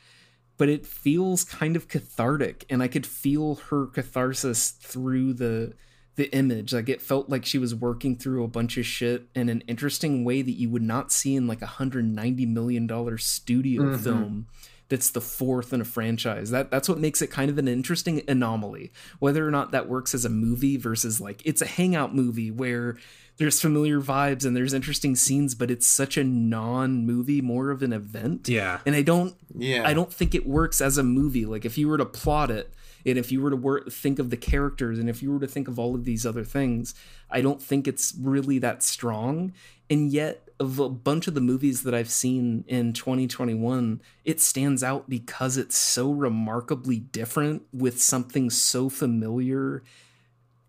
but 0.59 0.69
it 0.69 0.87
feels 0.87 1.43
kind 1.43 1.75
of 1.75 1.89
cathartic 1.89 2.65
and 2.71 2.83
i 2.83 2.87
could 2.87 3.07
feel 3.07 3.57
her 3.71 3.87
catharsis 3.87 4.71
through 4.71 5.33
the 5.33 5.73
the 6.17 6.31
image 6.35 6.73
like 6.75 6.89
it 6.89 7.01
felt 7.01 7.29
like 7.31 7.45
she 7.45 7.59
was 7.59 7.75
working 7.75 8.17
through 8.17 8.45
a 8.45 8.49
bunch 8.49 8.77
of 8.77 8.85
shit 8.85 9.29
in 9.35 9.49
an 9.49 9.63
interesting 9.67 10.25
way 10.25 10.43
that 10.43 10.53
you 10.53 10.69
would 10.69 10.83
not 10.83 11.11
see 11.11 11.35
in 11.35 11.47
like 11.47 11.63
a 11.63 11.65
190 11.81 12.45
million 12.47 12.87
dollar 12.87 13.17
studio 13.19 13.83
Mhm. 13.83 14.01
film 14.01 14.47
that's 14.91 15.09
the 15.09 15.23
fourth 15.23 15.73
in 15.73 15.81
a 15.81 15.85
franchise 15.87 16.51
that 16.51 16.71
that's 16.71 16.87
what 16.87 16.99
makes 16.99 17.23
it 17.23 17.29
kind 17.31 17.51
of 17.51 17.57
an 17.57 17.67
interesting 17.67 18.23
anomaly 18.29 18.93
whether 19.21 19.47
or 19.49 19.51
not 19.51 19.71
that 19.71 19.89
works 19.89 20.15
as 20.15 20.27
a 20.27 20.29
movie 20.29 20.77
versus 20.77 21.19
like 21.19 21.41
it's 21.47 21.63
a 21.63 21.67
hangout 21.67 22.15
movie 22.15 22.51
where 22.51 22.97
there's 23.39 23.59
familiar 23.59 23.99
vibes 24.03 24.45
and 24.45 24.55
there's 24.55 24.75
interesting 24.75 25.17
scenes 25.17 25.55
but 25.55 25.71
it's 25.71 25.87
such 25.87 26.19
a 26.19 26.23
non-movie 26.25 27.41
more 27.41 27.71
of 27.71 27.83
an 27.83 27.93
event 27.95 28.49
Yeah. 28.49 28.81
and 28.85 28.95
i 28.95 29.01
don't 29.03 29.35
Yeah, 29.59 29.87
I 29.87 29.95
don't 29.95 30.13
think 30.13 30.35
it 30.35 30.47
works 30.47 30.81
as 30.81 30.97
a 30.99 31.03
movie. 31.03 31.45
Like 31.47 31.65
if 31.67 31.77
you 31.77 31.87
were 31.89 31.99
to 31.99 32.07
plot 32.07 32.51
it, 32.51 32.73
and 33.05 33.19
if 33.19 33.33
you 33.33 33.41
were 33.41 33.51
to 33.51 33.57
wor- 33.57 33.85
think 33.85 34.19
of 34.19 34.31
the 34.31 34.37
characters, 34.37 34.99
and 34.99 35.09
if 35.09 35.23
you 35.23 35.33
were 35.33 35.41
to 35.41 35.47
think 35.47 35.69
of 35.69 35.79
all 35.79 35.95
of 35.95 36.05
these 36.05 36.25
other 36.27 36.45
things, 36.45 36.95
I 37.31 37.41
don't 37.41 37.63
think 37.63 37.89
it's 37.89 38.15
really 38.19 38.59
that 38.59 38.83
strong. 38.83 39.53
And 39.91 40.11
yet, 40.11 40.49
of 40.59 40.79
a 40.79 40.89
bunch 40.89 41.27
of 41.27 41.35
the 41.35 41.41
movies 41.41 41.83
that 41.83 41.95
I've 41.95 42.11
seen 42.11 42.65
in 42.69 42.93
2021, 42.93 44.01
it 44.25 44.41
stands 44.41 44.83
out 44.83 45.11
because 45.11 45.57
it's 45.57 45.77
so 45.77 46.13
remarkably 46.13 47.01
different 47.01 47.63
with 47.73 48.01
something 48.01 48.49
so 48.49 48.89
familiar. 48.89 49.83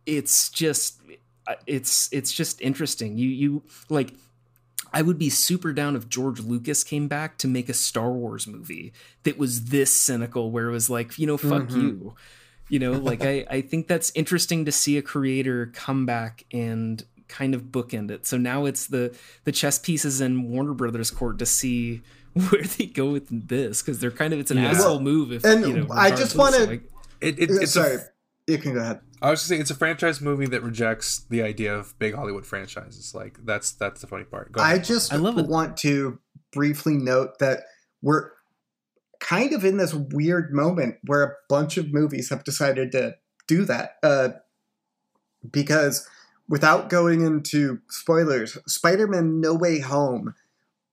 It's 0.06 0.50
just, 0.50 1.00
it's 1.68 2.10
it's 2.12 2.32
just 2.32 2.62
interesting. 2.62 3.18
You 3.18 3.30
you 3.30 3.64
like 3.90 4.14
I 4.94 5.02
would 5.02 5.18
be 5.18 5.30
super 5.30 5.74
down 5.74 5.96
if 5.96 6.08
George 6.08 6.40
Lucas 6.40 6.84
came 6.84 7.08
back 7.08 7.38
to 7.40 7.48
make 7.48 7.68
a 7.68 7.74
Star 7.74 8.12
Wars 8.12 8.46
movie 8.48 8.94
that 9.24 9.38
was 9.38 9.66
this 9.66 9.92
cynical, 9.92 10.52
where 10.52 10.68
it 10.70 10.72
was 10.72 10.90
like, 10.90 11.18
you 11.18 11.26
know, 11.28 11.38
fuck 11.38 11.64
Mhm. 11.70 11.76
you. 11.82 12.16
You 12.70 12.80
know, 12.80 12.92
like 12.94 13.24
I, 13.24 13.46
I 13.50 13.62
think 13.62 13.88
that's 13.88 14.12
interesting 14.16 14.66
to 14.66 14.72
see 14.72 14.98
a 14.98 15.02
creator 15.02 15.72
come 15.74 16.06
back 16.06 16.46
and 16.52 17.04
kind 17.28 17.54
of 17.56 17.64
bookend 17.66 18.12
it. 18.12 18.26
So 18.28 18.38
now 18.38 18.66
it's 18.66 18.88
the 18.88 19.16
the 19.44 19.52
chess 19.52 19.80
pieces 19.80 20.22
in 20.22 20.50
Warner 20.52 20.74
Brothers 20.74 21.12
court 21.12 21.40
to 21.40 21.46
see 21.46 22.02
where 22.34 22.64
they 22.64 22.86
go 22.86 23.12
with 23.12 23.28
this 23.48 23.82
because 23.82 24.00
they're 24.00 24.12
kind 24.12 24.34
of 24.34 24.40
it's 24.40 24.52
an 24.52 24.58
Yeah. 24.58 24.70
asshole 24.72 24.96
Well, 24.96 25.00
move. 25.02 25.32
If 25.32 25.44
and 25.44 25.62
you 25.66 25.74
know, 25.74 25.88
I 25.92 26.10
just 26.12 26.34
regardless. 26.36 26.60
wanna- 26.60 26.72
Like, 26.72 26.90
It, 27.22 27.40
it, 27.40 27.50
it's 27.52 27.74
sorry, 27.74 27.96
a, 27.96 28.00
you 28.52 28.58
can 28.58 28.74
go 28.74 28.80
ahead. 28.82 29.00
I 29.24 29.30
was 29.30 29.40
just 29.40 29.48
saying 29.48 29.62
it's 29.62 29.72
a 29.72 29.76
franchise 29.76 30.20
movie 30.20 30.48
that 30.48 30.62
rejects 30.62 31.20
the 31.30 31.42
idea 31.44 31.74
of 31.74 31.98
big 31.98 32.14
Hollywood 32.14 32.46
franchises. 32.46 33.16
Like 33.16 33.38
that's 33.46 33.72
that's 33.72 34.02
the 34.02 34.08
funny 34.08 34.26
part. 34.26 34.52
Go 34.52 34.62
I 34.62 34.74
ahead. 34.74 34.84
just 34.84 35.14
I 35.14 35.16
love 35.16 35.38
it. 35.38 35.48
want 35.48 35.78
to 35.78 36.20
briefly 36.52 36.98
note 36.98 37.40
that 37.40 37.62
we're 38.02 38.32
kind 39.22 39.54
of 39.54 39.64
in 39.64 39.78
this 39.78 39.94
weird 39.94 40.54
moment 40.54 40.98
where 41.06 41.24
a 41.24 41.34
bunch 41.48 41.78
of 41.78 41.94
movies 41.94 42.30
have 42.32 42.44
decided 42.44 42.92
to 42.92 43.16
do 43.48 43.64
that. 43.64 43.96
Uh, 44.04 44.30
because 45.50 46.06
without 46.50 46.90
going 46.90 47.22
into 47.22 47.80
spoilers, 47.90 48.58
Spider 48.68 49.08
Man 49.08 49.40
No 49.40 49.54
Way 49.54 49.80
Home 49.80 50.36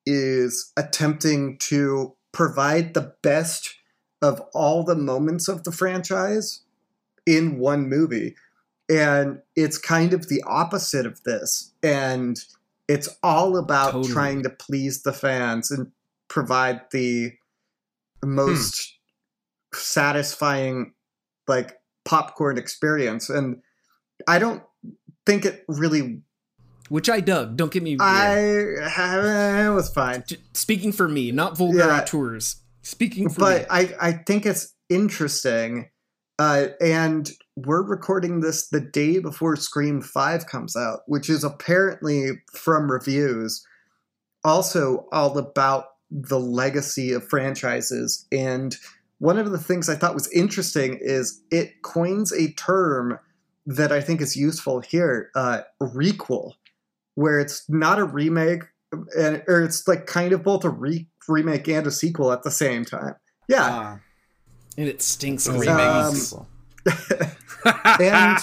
is 0.07 0.73
attempting 0.77 1.59
to 1.59 2.15
provide 2.31 2.95
the 2.95 3.13
best 3.23 3.75
of 4.23 4.41
all 4.55 4.85
the 4.85 4.95
moments 4.95 5.49
of 5.49 5.65
the 5.65 5.73
franchise 5.73 6.61
in 7.31 7.59
one 7.59 7.89
movie. 7.89 8.35
And 8.89 9.41
it's 9.55 9.79
kind 9.79 10.13
of 10.13 10.29
the 10.29 10.43
opposite 10.47 11.07
of 11.07 11.23
this. 11.23 11.73
And 11.83 12.39
it's 12.89 13.09
all 13.23 13.57
about 13.57 13.93
Totally. 13.93 14.13
trying 14.13 14.43
to 14.43 14.51
please 14.51 15.03
the 15.03 15.13
fans 15.13 15.71
and 15.71 15.93
provide 16.29 16.81
the 16.91 17.33
most 18.25 18.99
hmm. 19.73 19.79
satisfying 19.79 20.93
like 21.47 21.81
popcorn 22.05 22.59
experience 22.59 23.29
and 23.31 23.61
i 24.29 24.39
don't 24.39 24.63
think 25.27 25.45
it 25.45 25.65
really 25.69 26.23
which 26.91 27.09
I 27.09 27.21
dug. 27.21 27.57
Don't 27.57 27.71
get 27.71 27.85
me. 27.85 27.97
i 28.01 28.37
it 28.37 29.73
was 29.73 29.91
fine 29.91 30.25
speaking 30.53 30.91
for 30.91 31.09
me, 31.09 31.31
not 31.31 31.57
vulgar 31.57 31.79
Yeah. 31.79 32.05
tours. 32.05 32.57
Speaking 32.83 33.29
for 33.29 33.39
but 33.39 33.61
me. 33.61 33.67
I, 33.71 33.95
I 34.01 34.13
think 34.13 34.45
it's 34.45 34.75
interesting 34.89 35.89
uh, 36.41 36.69
and 36.81 37.31
we're 37.57 37.83
recording 37.83 38.41
this 38.41 38.69
the 38.69 38.81
day 38.81 39.19
before 39.19 39.57
scream 39.57 40.01
5 40.01 40.47
comes 40.47 40.75
out 40.75 41.01
which 41.07 41.29
is 41.29 41.45
apparently 41.45 42.31
from 42.53 42.91
reviews. 42.91 43.65
Also 44.43 45.07
all 45.13 45.37
about 45.37 45.87
the 46.11 46.41
legacy 46.41 47.13
of 47.13 47.29
franchises. 47.29 48.27
And 48.33 48.75
one 49.19 49.39
of 49.39 49.51
the 49.51 49.59
things 49.59 49.91
i 49.91 49.95
thought 49.95 50.15
was 50.15 50.33
interesting 50.33 50.99
is 51.03 51.43
it 51.51 51.83
coins 51.83 52.33
a 52.33 52.53
term 52.53 53.19
that 53.67 53.93
i 53.93 54.01
think 54.01 54.23
is 54.23 54.35
useful 54.35 54.81
here 54.81 55.31
uh, 55.35 55.61
requel 55.83 56.55
where 57.17 57.39
it's 57.39 57.69
not 57.69 57.99
a 57.99 58.05
remake 58.05 58.63
and 59.17 59.43
or 59.47 59.63
it's 59.63 59.87
like 59.87 60.07
kind 60.07 60.33
of 60.33 60.43
both 60.43 60.65
a 60.65 60.71
re- 60.71 61.07
remake 61.29 61.69
and 61.69 61.87
a 61.87 61.91
sequel 61.91 62.33
at 62.33 62.43
the 62.43 62.51
same 62.51 62.85
time. 62.85 63.15
Yeah. 63.49 63.69
Ah, 63.71 64.01
and 64.81 64.89
it 64.89 65.03
stinks. 65.03 65.47
a 65.47 65.53
of 65.53 65.61
remake 65.61 65.79
Um, 65.79 66.47
and 68.01 68.39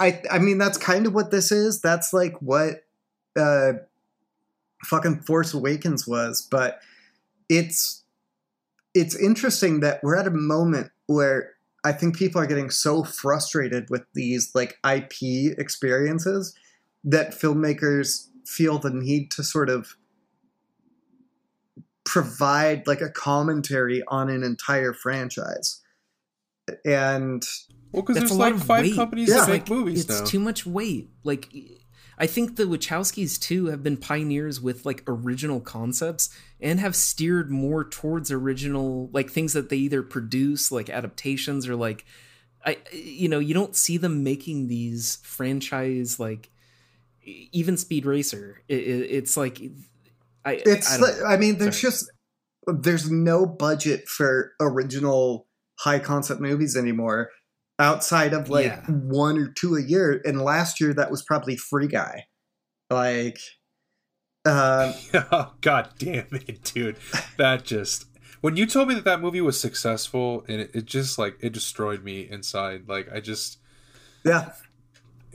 I 0.00 0.22
I 0.30 0.38
mean 0.38 0.58
that's 0.58 0.78
kind 0.78 1.06
of 1.06 1.14
what 1.14 1.30
this 1.30 1.52
is. 1.52 1.80
That's 1.80 2.12
like 2.12 2.40
what 2.40 2.84
uh 3.36 3.72
fucking 4.84 5.20
Force 5.20 5.54
Awakens 5.54 6.06
was, 6.06 6.46
but 6.50 6.80
it's 7.48 8.02
it's 8.94 9.14
interesting 9.14 9.80
that 9.80 10.00
we're 10.02 10.16
at 10.16 10.26
a 10.26 10.30
moment 10.30 10.90
where 11.06 11.50
I 11.84 11.92
think 11.92 12.16
people 12.16 12.40
are 12.40 12.46
getting 12.46 12.70
so 12.70 13.04
frustrated 13.04 13.90
with 13.90 14.02
these 14.14 14.54
like 14.54 14.78
IP 14.88 15.58
experiences 15.58 16.54
that 17.04 17.32
filmmakers 17.32 18.28
feel 18.46 18.78
the 18.78 18.90
need 18.90 19.30
to 19.32 19.42
sort 19.42 19.68
of 19.68 19.96
provide 22.04 22.86
like 22.86 23.00
a 23.00 23.10
commentary 23.10 24.02
on 24.08 24.28
an 24.28 24.42
entire 24.42 24.92
franchise. 24.92 25.81
And 26.84 27.42
Well, 27.92 28.02
because 28.02 28.16
there's 28.16 28.30
a 28.30 28.34
lot 28.34 28.52
like 28.52 28.54
of 28.54 28.64
five 28.64 28.82
weight. 28.84 28.94
companies 28.94 29.28
Yeah. 29.28 29.40
that 29.40 29.48
make 29.48 29.68
movies 29.70 30.04
it's 30.04 30.20
now. 30.20 30.24
too 30.26 30.40
much 30.40 30.64
weight. 30.66 31.10
Like, 31.24 31.48
I 32.18 32.26
think 32.26 32.56
the 32.56 32.64
Wachowskis 32.64 33.40
too 33.40 33.66
have 33.66 33.82
been 33.82 33.96
pioneers 33.96 34.60
with 34.60 34.86
like 34.86 35.02
original 35.06 35.60
concepts 35.60 36.30
and 36.60 36.78
have 36.78 36.94
steered 36.94 37.50
more 37.50 37.84
towards 37.84 38.30
original 38.30 39.10
like 39.12 39.30
things 39.30 39.54
that 39.54 39.70
they 39.70 39.76
either 39.76 40.02
produce 40.02 40.70
like 40.70 40.88
adaptations 40.88 41.68
or 41.68 41.74
like 41.74 42.04
I 42.64 42.76
you 42.92 43.28
know 43.28 43.40
you 43.40 43.54
don't 43.54 43.74
see 43.74 43.96
them 43.96 44.22
making 44.22 44.68
these 44.68 45.16
franchise 45.24 46.20
like 46.20 46.50
even 47.24 47.76
Speed 47.76 48.06
Racer. 48.06 48.62
It, 48.68 48.80
it, 48.82 49.10
it's 49.10 49.36
like 49.36 49.60
I 50.44 50.60
it's 50.64 50.92
I 50.92 50.98
don't 50.98 51.22
like. 51.22 51.26
I 51.26 51.36
mean 51.38 51.58
there's 51.58 51.80
Sorry. 51.80 51.90
just 51.90 52.10
there's 52.68 53.10
no 53.10 53.46
budget 53.46 54.06
for 54.06 54.52
original 54.60 55.46
high 55.82 55.98
concept 55.98 56.40
movies 56.40 56.76
anymore 56.76 57.30
outside 57.78 58.32
of 58.32 58.48
like 58.48 58.66
Yeah. 58.66 58.86
one 58.86 59.38
or 59.38 59.48
two 59.48 59.74
a 59.74 59.82
year. 59.82 60.20
And 60.24 60.40
last 60.40 60.80
year 60.80 60.94
that 60.94 61.10
was 61.10 61.22
probably 61.22 61.56
free 61.56 61.88
guy. 61.88 62.24
Like 62.90 63.38
um 64.44 64.92
oh 65.32 65.54
god 65.60 65.90
damn 65.98 66.26
it 66.30 66.62
dude. 66.74 66.96
That 67.38 67.64
just 67.64 68.06
when 68.40 68.56
you 68.56 68.66
told 68.66 68.88
me 68.88 68.94
that 68.94 69.04
that 69.04 69.20
movie 69.20 69.40
was 69.40 69.58
successful 69.58 70.44
and 70.48 70.60
it, 70.60 70.70
it 70.74 70.84
just 70.84 71.18
like 71.18 71.36
it 71.40 71.52
destroyed 71.52 72.04
me 72.04 72.28
inside. 72.30 72.88
Like 72.88 73.08
i 73.12 73.20
just 73.20 73.58
yeah. 74.24 74.52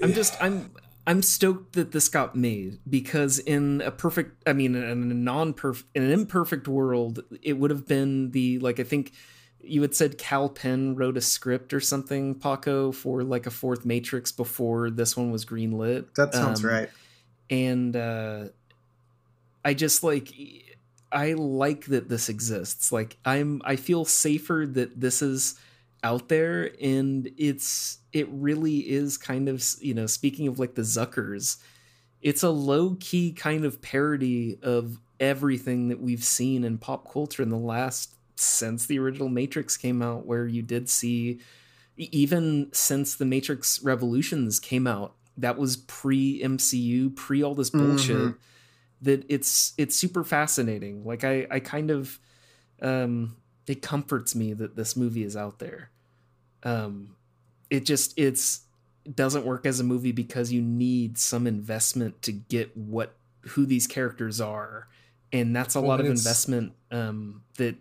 I'm 0.01 0.13
just 0.13 0.41
I'm 0.41 0.71
I'm 1.07 1.21
stoked 1.21 1.73
that 1.73 1.91
this 1.91 2.09
got 2.09 2.35
made 2.35 2.79
because 2.89 3.39
in 3.39 3.81
a 3.81 3.91
perfect 3.91 4.43
I 4.47 4.53
mean 4.53 4.75
in 4.75 4.83
a 4.83 4.95
non 4.95 5.53
perfect 5.53 5.89
in 5.95 6.03
an 6.03 6.11
imperfect 6.11 6.67
world 6.67 7.21
it 7.41 7.53
would 7.53 7.71
have 7.71 7.87
been 7.87 8.31
the 8.31 8.59
like 8.59 8.79
I 8.79 8.83
think 8.83 9.13
you 9.61 9.81
had 9.81 9.93
said 9.95 10.17
Cal 10.17 10.49
Penn 10.49 10.95
wrote 10.95 11.17
a 11.17 11.21
script 11.21 11.73
or 11.73 11.79
something 11.79 12.35
Paco 12.35 12.91
for 12.91 13.23
like 13.23 13.45
a 13.47 13.51
fourth 13.51 13.85
Matrix 13.85 14.31
before 14.31 14.89
this 14.89 15.17
one 15.17 15.31
was 15.31 15.45
greenlit. 15.45 16.13
that 16.15 16.33
sounds 16.33 16.63
Um, 16.63 16.69
right 16.69 16.89
and 17.49 17.95
uh 17.95 18.45
i 19.63 19.73
just 19.73 20.03
like 20.03 20.33
i 21.13 21.31
like 21.31 21.85
that 21.85 22.09
this 22.09 22.27
exists 22.27 22.91
like 22.91 23.15
i'm 23.23 23.61
i 23.63 23.77
feel 23.77 24.03
safer 24.03 24.65
that 24.69 24.99
this 24.99 25.21
is 25.21 25.57
out 26.03 26.27
there 26.27 26.71
and 26.81 27.29
it's 27.37 27.99
it 28.11 28.27
really 28.29 28.79
is 28.79 29.17
kind 29.17 29.47
of 29.47 29.63
you 29.79 29.93
know 29.93 30.05
speaking 30.05 30.47
of 30.49 30.59
like 30.59 30.75
the 30.75 30.81
zuckers 30.81 31.55
it's 32.21 32.43
a 32.43 32.49
low 32.49 32.97
key 32.99 33.31
kind 33.31 33.63
of 33.63 33.81
parody 33.81 34.59
of 34.61 34.99
everything 35.21 35.87
that 35.87 36.01
we've 36.01 36.25
seen 36.25 36.65
in 36.65 36.77
pop 36.77 37.09
culture 37.11 37.41
in 37.41 37.49
the 37.49 37.55
last 37.55 38.13
since 38.39 38.85
the 38.85 38.99
original 38.99 39.29
matrix 39.29 39.77
came 39.77 40.01
out 40.01 40.25
where 40.25 40.45
you 40.47 40.61
did 40.61 40.87
see 40.89 41.39
even 41.97 42.69
since 42.73 43.15
the 43.15 43.25
matrix 43.25 43.81
revolutions 43.83 44.59
came 44.59 44.85
out 44.87 45.15
that 45.37 45.57
was 45.57 45.77
pre 45.77 46.41
mcu 46.43 47.15
pre 47.15 47.43
all 47.43 47.55
this 47.55 47.69
bullshit 47.69 48.17
Mhm. 48.17 48.35
that 49.01 49.25
it's 49.29 49.73
it's 49.77 49.95
super 49.95 50.23
fascinating. 50.23 51.03
Like 51.05 51.23
i 51.23 51.45
i 51.51 51.59
kind 51.59 51.91
of 51.91 52.19
um 52.81 53.35
it 53.67 53.81
comforts 53.81 54.33
me 54.35 54.53
that 54.53 54.75
this 54.75 54.95
movie 54.95 55.23
is 55.23 55.35
out 55.35 55.59
there. 55.59 55.91
Um 56.63 57.15
it 57.69 57.85
just 57.85 58.17
it's 58.17 58.61
it 59.05 59.15
doesn't 59.15 59.45
work 59.45 59.65
as 59.65 59.79
a 59.79 59.83
movie 59.83 60.11
because 60.11 60.51
you 60.51 60.61
need 60.61 61.17
some 61.17 61.45
investment 61.47 62.21
to 62.23 62.31
get 62.31 62.75
what 62.75 63.15
who 63.41 63.65
these 63.65 63.87
characters 63.87 64.41
are. 64.41 64.87
And 65.31 65.55
that's 65.55 65.75
a 65.75 65.79
Well, 65.79 65.89
lot 65.89 65.99
of 65.99 66.07
investment 66.07 66.73
um 66.91 67.43
that 67.57 67.75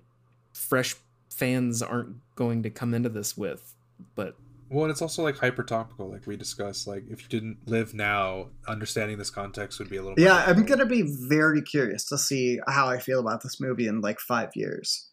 fresh 0.56 0.94
fans 1.30 1.82
aren't 1.82 2.16
going 2.34 2.62
to 2.62 2.70
come 2.70 2.94
into 2.94 3.08
this 3.08 3.36
with 3.36 3.74
but 4.14 4.36
well 4.70 4.84
and 4.84 4.90
it's 4.90 5.02
also 5.02 5.22
like 5.22 5.36
hyper 5.38 5.62
topical 5.62 6.10
like 6.10 6.26
we 6.26 6.36
discussed 6.36 6.86
like 6.86 7.04
if 7.10 7.22
you 7.22 7.28
didn't 7.28 7.58
live 7.68 7.92
now 7.94 8.46
understanding 8.66 9.18
this 9.18 9.30
context 9.30 9.78
would 9.78 9.90
be 9.90 9.96
a 9.96 10.02
little 10.02 10.18
yeah 10.18 10.30
more 10.30 10.38
i'm 10.40 10.46
difficult. 10.56 10.78
gonna 10.78 10.88
be 10.90 11.14
very 11.28 11.60
curious 11.62 12.04
to 12.06 12.16
see 12.16 12.58
how 12.66 12.88
i 12.88 12.98
feel 12.98 13.20
about 13.20 13.42
this 13.42 13.60
movie 13.60 13.86
in 13.86 14.00
like 14.00 14.18
five 14.18 14.50
years 14.54 15.10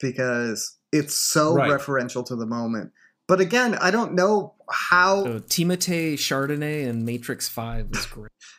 because 0.00 0.76
it's 0.92 1.14
so 1.16 1.54
Right. 1.54 1.70
referential 1.70 2.24
to 2.26 2.36
the 2.36 2.46
moment 2.46 2.92
but 3.28 3.40
again 3.40 3.74
i 3.76 3.90
don't 3.90 4.14
know 4.14 4.54
how 4.70 5.24
so 5.24 5.40
Timothée 5.40 6.14
Chardonnay 6.14 6.88
and 6.88 7.04
Matrix 7.06 7.48
5 7.48 7.90
was 7.90 8.06
great 8.06 8.22
Ma- 8.24 8.28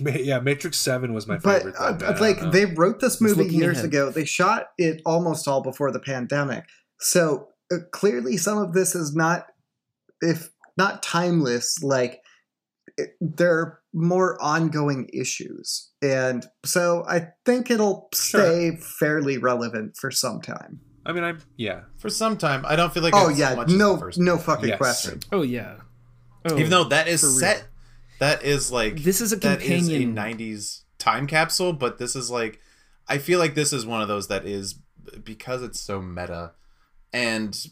yeah 0.00 0.38
matrix 0.40 0.78
7 0.78 1.12
was 1.12 1.26
my 1.26 1.38
but 1.38 1.58
favorite 1.58 1.74
uh, 1.78 1.92
though, 1.92 2.10
man. 2.12 2.20
Like 2.20 2.42
know. 2.42 2.50
they 2.50 2.64
wrote 2.66 3.00
this 3.00 3.20
movie 3.20 3.46
years 3.46 3.78
ahead. 3.78 3.86
ago 3.90 4.10
they 4.10 4.24
shot 4.24 4.66
it 4.78 5.00
almost 5.04 5.48
all 5.48 5.62
before 5.62 5.90
the 5.90 6.00
pandemic 6.00 6.64
so 7.00 7.48
uh, 7.72 7.76
clearly 7.92 8.36
some 8.36 8.58
of 8.58 8.72
this 8.72 8.94
is 8.94 9.14
not 9.14 9.46
if 10.20 10.50
not 10.76 11.02
timeless 11.02 11.82
like 11.82 12.20
it, 12.96 13.10
there 13.20 13.52
are 13.58 13.80
more 13.92 14.40
ongoing 14.42 15.08
issues 15.12 15.90
and 16.02 16.46
so 16.64 17.04
i 17.08 17.28
think 17.44 17.70
it'll 17.70 18.08
Sure. 18.14 18.40
stay 18.40 18.76
fairly 18.76 19.38
relevant 19.38 19.96
for 19.96 20.10
some 20.10 20.40
time 20.40 20.80
i 21.06 21.12
mean 21.12 21.24
i'm 21.24 21.38
yeah 21.56 21.82
For 21.98 22.08
some 22.10 22.36
time, 22.36 22.64
I 22.66 22.76
don't 22.76 22.92
feel 22.92 23.02
like 23.02 23.14
oh 23.16 23.30
it's 23.30 23.38
yeah 23.38 23.50
as 23.50 23.56
much 23.56 23.68
no 23.70 24.10
no 24.16 24.36
fucking 24.38 24.68
Yes. 24.68 24.78
question 24.78 25.20
oh 25.32 25.42
yeah 25.42 25.76
oh, 26.48 26.56
even 26.58 26.70
though 26.70 26.84
that 26.84 27.08
is 27.08 27.20
for 27.22 27.28
real. 27.28 27.38
set 27.38 27.68
that 28.18 28.42
is 28.44 28.70
like 28.72 29.02
This 29.02 29.20
is 29.20 29.32
a 29.32 29.36
that 29.36 29.62
is 29.62 29.88
companion- 29.88 30.16
a 30.18 30.20
90s 30.20 30.82
time 30.98 31.26
capsule 31.26 31.72
but 31.72 31.98
this 31.98 32.16
is 32.16 32.30
like 32.30 32.60
i 33.08 33.18
feel 33.18 33.38
like 33.38 33.54
this 33.54 33.72
is 33.72 33.84
one 33.84 34.00
of 34.00 34.08
those 34.08 34.28
that 34.28 34.46
is 34.46 34.76
because 35.22 35.62
it's 35.62 35.78
so 35.80 36.00
meta 36.00 36.52
and 37.12 37.66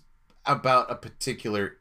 about 0.45 0.91
a 0.91 0.95
particular 0.95 1.79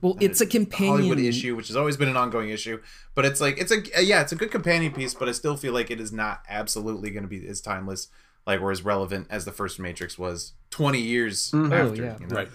well 0.00 0.16
it's 0.20 0.40
a 0.40 0.46
companion 0.46 0.96
hollywood 0.96 1.18
issue 1.20 1.54
which 1.54 1.68
has 1.68 1.76
always 1.76 1.96
been 1.96 2.08
an 2.08 2.16
ongoing 2.16 2.48
issue 2.50 2.80
but 3.14 3.24
it's 3.24 3.40
like 3.40 3.56
it's 3.58 3.70
a 3.70 3.82
yeah 4.04 4.20
it's 4.20 4.32
a 4.32 4.36
good 4.36 4.50
companion 4.50 4.92
piece 4.92 5.14
but 5.14 5.28
i 5.28 5.32
still 5.32 5.56
feel 5.56 5.72
like 5.72 5.90
it 5.90 6.00
is 6.00 6.12
not 6.12 6.42
absolutely 6.48 7.10
going 7.10 7.22
to 7.22 7.28
be 7.28 7.46
as 7.46 7.60
timeless 7.60 8.08
like 8.46 8.60
or 8.60 8.70
as 8.72 8.82
relevant 8.84 9.26
as 9.30 9.44
the 9.44 9.52
first 9.52 9.78
matrix 9.78 10.18
was 10.18 10.54
20 10.70 11.00
years 11.00 11.50
Mhm. 11.52 11.72
Oh, 11.72 11.88
after 11.90 12.02
yeah. 12.02 12.16
you 12.18 12.26
know? 12.26 12.34
right 12.36 12.48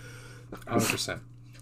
100% 0.67 1.19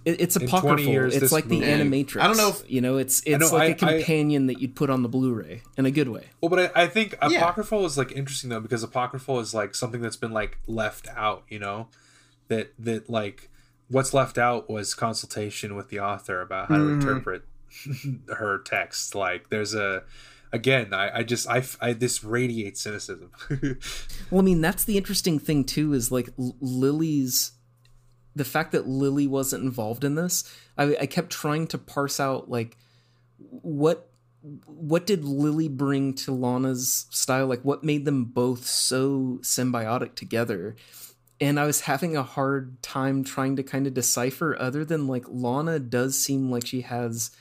It, 0.08 0.22
it's 0.22 0.36
In 0.38 0.48
20 0.48 0.58
apocryphal. 0.58 0.92
years, 0.94 1.14
it's 1.14 1.22
this 1.22 1.32
like 1.34 1.48
the 1.50 1.60
Animatrix. 1.62 2.22
I 2.22 2.28
don't 2.28 2.38
know 2.38 2.50
if- 2.50 2.64
you 2.72 2.80
know. 2.82 2.98
It's 2.98 3.22
it's 3.26 3.52
know, 3.52 3.58
like 3.58 3.82
a 3.82 3.86
I- 3.86 3.90
I- 3.90 3.94
companion 3.98 4.48
that 4.48 4.62
you'd 4.62 4.76
put 4.76 4.90
on 4.90 5.04
the 5.04 5.10
Blu-ray 5.10 5.64
in 5.78 5.86
a 5.86 5.92
good 5.92 6.08
way. 6.08 6.28
Well, 6.42 6.50
but 6.50 6.72
I, 6.76 6.84
I 6.84 6.88
think 6.88 7.14
Yeah. 7.30 7.40
apocryphal 7.40 7.86
is 7.86 7.98
like 7.98 8.12
interesting 8.14 8.50
though 8.50 8.62
because 8.62 8.84
apocryphal 8.84 9.40
is 9.40 9.54
like 9.54 9.76
something 9.76 10.02
that's 10.02 10.16
been 10.16 10.32
like 10.32 10.60
left 10.66 11.08
out. 11.16 11.44
You 11.50 11.60
know, 11.60 11.90
that 12.48 12.74
that 12.80 13.10
like 13.10 13.50
what's 13.90 14.14
left 14.14 14.38
out 14.38 14.70
was 14.70 14.94
consultation 14.94 15.76
with 15.76 15.90
the 15.90 16.00
author 16.00 16.42
about 16.42 16.70
how 16.70 16.76
Mhm. 16.78 16.88
to 16.88 16.94
interpret 17.08 17.44
her 18.38 18.60
text. 18.60 19.14
Like 19.16 19.50
there's 19.50 19.74
a 19.74 20.04
again, 20.54 20.94
I, 20.94 21.18
I 21.20 21.24
just 21.24 21.50
I, 21.50 21.64
I 21.82 21.92
this 21.94 22.24
radiates 22.24 22.80
cynicism. 22.82 23.32
Well, 24.32 24.42
I 24.42 24.44
mean, 24.44 24.60
that's 24.62 24.84
the 24.84 24.98
interesting 24.98 25.40
thing 25.40 25.64
too. 25.66 25.92
Is 25.94 26.12
like 26.12 26.30
L- 26.40 26.56
Lily's 26.62 27.52
the 28.38 28.46
fact 28.46 28.72
that 28.72 28.88
Lily 28.88 29.28
wasn't 29.28 29.64
involved 29.64 30.04
in 30.04 30.16
this. 30.16 30.44
I, 30.78 30.96
I 31.02 31.06
kept 31.06 31.30
trying 31.32 31.68
to 31.68 31.78
parse 31.78 32.20
out 32.20 32.50
like 32.50 32.78
what 33.40 34.10
what 34.66 35.06
did 35.06 35.26
Lily 35.26 35.68
bring 35.68 36.14
to 36.14 36.32
Lana's 36.32 37.06
style? 37.10 37.48
Like 37.48 37.62
what 37.64 37.84
made 37.84 38.06
them 38.06 38.26
both 38.26 38.66
so 38.66 39.40
symbiotic 39.42 40.16
together? 40.16 40.76
And 41.40 41.60
I 41.60 41.66
was 41.66 41.82
having 41.82 42.16
a 42.16 42.24
hard 42.24 42.82
time 42.82 43.24
trying 43.24 43.56
to 43.58 43.64
kind 43.64 43.86
of 43.88 43.94
decipher. 43.94 44.56
Other 44.60 44.86
than 44.86 45.08
like 45.08 45.26
Lana 45.28 45.80
does 45.80 46.20
seem 46.20 46.50
like 46.50 46.66
she 46.66 46.82
has 46.82 47.32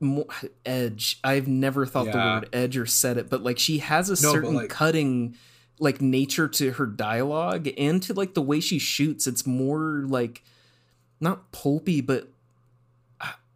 more 0.00 0.26
edge. 0.66 1.18
I've 1.24 1.48
never 1.48 1.86
thought 1.86 2.06
the 2.12 2.18
word 2.18 2.48
edge 2.52 2.76
or 2.76 2.84
said 2.86 3.16
it, 3.16 3.30
but 3.30 3.42
like 3.42 3.58
she 3.58 3.78
has 3.78 4.08
a 4.10 4.22
No, 4.22 4.32
certain 4.32 4.54
like- 4.54 4.68
cutting 4.70 5.36
like 5.78 6.00
nature 6.00 6.48
to 6.48 6.72
her 6.72 6.86
dialogue 6.86 7.68
and 7.76 8.02
to 8.02 8.14
like 8.14 8.34
the 8.34 8.42
way 8.42 8.60
she 8.60 8.78
shoots. 8.78 9.26
It's 9.26 9.46
more 9.46 10.04
like 10.06 10.42
not 11.20 11.52
pulpy, 11.52 12.00
but 12.00 12.28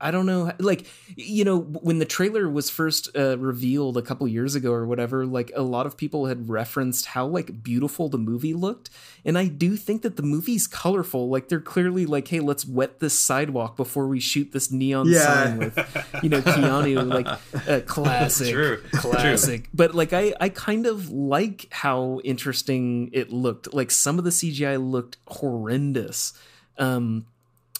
I- 0.00 0.08
I 0.08 0.10
don't 0.12 0.26
know. 0.26 0.50
Like 0.58 0.86
you 1.16 1.44
know, 1.44 1.58
when 1.60 1.98
the 1.98 2.04
trailer 2.04 2.48
was 2.48 2.68
first 2.70 3.08
uh, 3.16 3.38
revealed 3.38 3.96
a 3.96 4.02
couple 4.02 4.26
years 4.26 4.54
ago 4.54 4.72
or 4.72 4.84
whatever, 4.86 5.24
like 5.26 5.52
a 5.54 5.62
lot 5.62 5.86
of 5.86 5.96
people 5.96 6.26
had 6.26 6.48
referenced 6.48 7.06
how 7.06 7.26
like 7.26 7.62
beautiful 7.62 8.08
the 8.08 8.18
movie 8.18 8.54
looked, 8.54 8.90
and 9.24 9.38
I 9.38 9.46
do 9.46 9.76
think 9.76 10.02
that 10.02 10.16
the 10.16 10.22
movie's 10.22 10.66
colorful. 10.66 11.28
Like 11.28 11.48
they're 11.48 11.60
clearly 11.60 12.06
like, 12.06 12.26
hey, 12.28 12.40
let's 12.40 12.66
wet 12.66 12.98
this 13.00 13.16
sidewalk 13.18 13.76
before 13.76 14.08
we 14.08 14.18
shoot 14.20 14.52
this 14.52 14.70
neon 14.72 15.06
Yeah. 15.08 15.22
sign 15.22 15.58
with 15.58 15.78
you 16.22 16.28
know 16.28 16.40
Keanu, 16.40 17.06
like 17.06 17.28
uh, 17.68 17.80
classic, 17.86 18.52
True. 18.52 18.82
classic. 18.94 19.68
But 19.72 19.94
like 19.94 20.12
I, 20.12 20.32
I 20.40 20.48
kind 20.48 20.86
of 20.86 21.10
like 21.10 21.68
how 21.70 22.20
interesting 22.24 23.10
it 23.12 23.32
looked. 23.32 23.72
Like 23.72 23.90
some 23.90 24.18
of 24.18 24.24
the 24.24 24.30
CGI 24.30 24.76
looked 24.90 25.18
horrendous. 25.28 26.32
Um, 26.78 27.26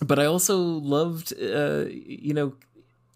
but 0.02 0.18
I 0.18 0.26
also 0.26 0.58
loved, 0.58 1.32
uh, 1.32 1.84
you 1.88 2.34
know, 2.34 2.54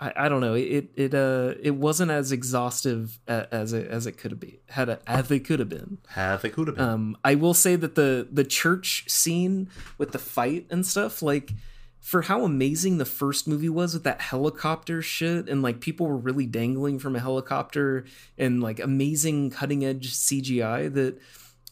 I, 0.00 0.12
I 0.16 0.28
don't 0.28 0.40
know, 0.40 0.54
it 0.54 0.90
it 0.96 1.14
uh 1.14 1.54
it 1.62 1.72
wasn't 1.76 2.10
as 2.10 2.32
exhaustive 2.32 3.18
as 3.26 3.72
it 3.72 3.86
as 3.88 4.06
it 4.06 4.12
could 4.18 4.32
have 4.32 4.40
been 4.40 4.58
had 4.68 4.88
a, 4.88 4.98
as 5.06 5.30
it 5.30 5.40
could 5.40 5.60
have 5.60 5.68
been. 5.68 5.98
Have 6.08 6.44
it 6.44 6.52
could 6.52 6.66
have 6.66 6.76
been. 6.76 6.88
Um, 6.88 7.16
I 7.24 7.36
will 7.36 7.54
say 7.54 7.76
that 7.76 7.94
the 7.94 8.26
the 8.30 8.44
church 8.44 9.04
scene 9.08 9.68
with 9.96 10.12
the 10.12 10.18
fight 10.18 10.66
and 10.70 10.84
stuff, 10.84 11.22
like 11.22 11.52
for 12.00 12.22
how 12.22 12.44
amazing 12.44 12.98
the 12.98 13.06
first 13.06 13.48
movie 13.48 13.70
was 13.70 13.94
with 13.94 14.04
that 14.04 14.20
helicopter 14.20 15.00
shit, 15.00 15.48
and 15.48 15.62
like 15.62 15.80
people 15.80 16.06
were 16.06 16.18
really 16.18 16.46
dangling 16.46 16.98
from 16.98 17.16
a 17.16 17.20
helicopter, 17.20 18.04
and 18.36 18.62
like 18.62 18.80
amazing 18.80 19.50
cutting 19.50 19.84
edge 19.84 20.12
CGI. 20.12 20.92
That 20.92 21.18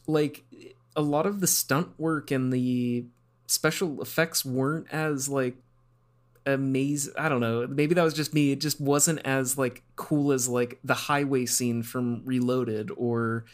like 0.06 0.44
a 0.96 1.02
lot 1.02 1.26
of 1.26 1.40
the 1.40 1.46
stunt 1.46 1.88
work 1.98 2.30
and 2.30 2.52
the 2.52 3.04
special 3.52 4.00
effects 4.00 4.44
weren't 4.44 4.86
as 4.92 5.28
like 5.28 5.56
amazing 6.44 7.12
i 7.16 7.28
don't 7.28 7.40
know 7.40 7.66
maybe 7.68 7.94
that 7.94 8.02
was 8.02 8.14
just 8.14 8.34
me 8.34 8.50
it 8.50 8.60
just 8.60 8.80
wasn't 8.80 9.20
as 9.24 9.56
like 9.56 9.82
cool 9.94 10.32
as 10.32 10.48
like 10.48 10.78
the 10.82 10.94
highway 10.94 11.46
scene 11.46 11.82
from 11.82 12.22
reloaded 12.24 12.90
or 12.96 13.44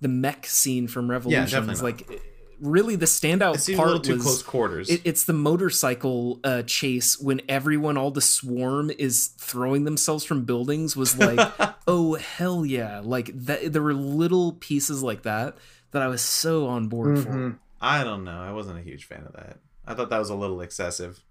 the 0.00 0.08
mech 0.08 0.44
scene 0.44 0.86
from 0.86 1.10
revolutions 1.10 1.52
definitely 1.52 1.92
not. 1.92 2.10
like 2.10 2.20
really 2.60 2.96
the 2.96 3.06
standout 3.06 3.54
it 3.56 3.60
seemed 3.60 3.78
a 3.78 3.82
part 3.82 3.88
little 3.88 4.02
too 4.02 4.14
was 4.14 4.22
close 4.22 4.42
quarters. 4.42 4.90
it, 4.90 5.00
it's 5.04 5.24
the 5.24 5.32
motorcycle 5.32 6.40
uh, 6.44 6.62
chase 6.62 7.18
when 7.18 7.40
everyone, 7.48 7.96
all 7.96 8.10
the 8.10 8.20
swarm, 8.20 8.90
is 8.90 9.28
throwing 9.38 9.84
themselves 9.84 10.24
from 10.24 10.44
buildings. 10.44 10.96
Was 10.96 11.18
like, 11.18 11.52
oh 11.86 12.14
hell 12.14 12.64
yeah! 12.64 13.00
Like 13.02 13.30
that. 13.34 13.72
There 13.72 13.82
were 13.82 13.94
little 13.94 14.52
pieces 14.52 15.02
like 15.02 15.22
that 15.22 15.56
that 15.90 16.02
I 16.02 16.08
was 16.08 16.22
so 16.22 16.66
on 16.66 16.88
board 16.88 17.18
for. 17.20 17.58
I 17.84 18.02
don't 18.04 18.24
know. 18.24 18.40
I 18.40 18.52
wasn't 18.52 18.78
a 18.78 18.82
huge 18.82 19.04
fan 19.04 19.24
of 19.26 19.32
that. 19.34 19.58
I 19.86 19.94
thought 19.94 20.08
that 20.10 20.18
was 20.18 20.30
a 20.30 20.34
little 20.34 20.60
excessive. 20.60 21.22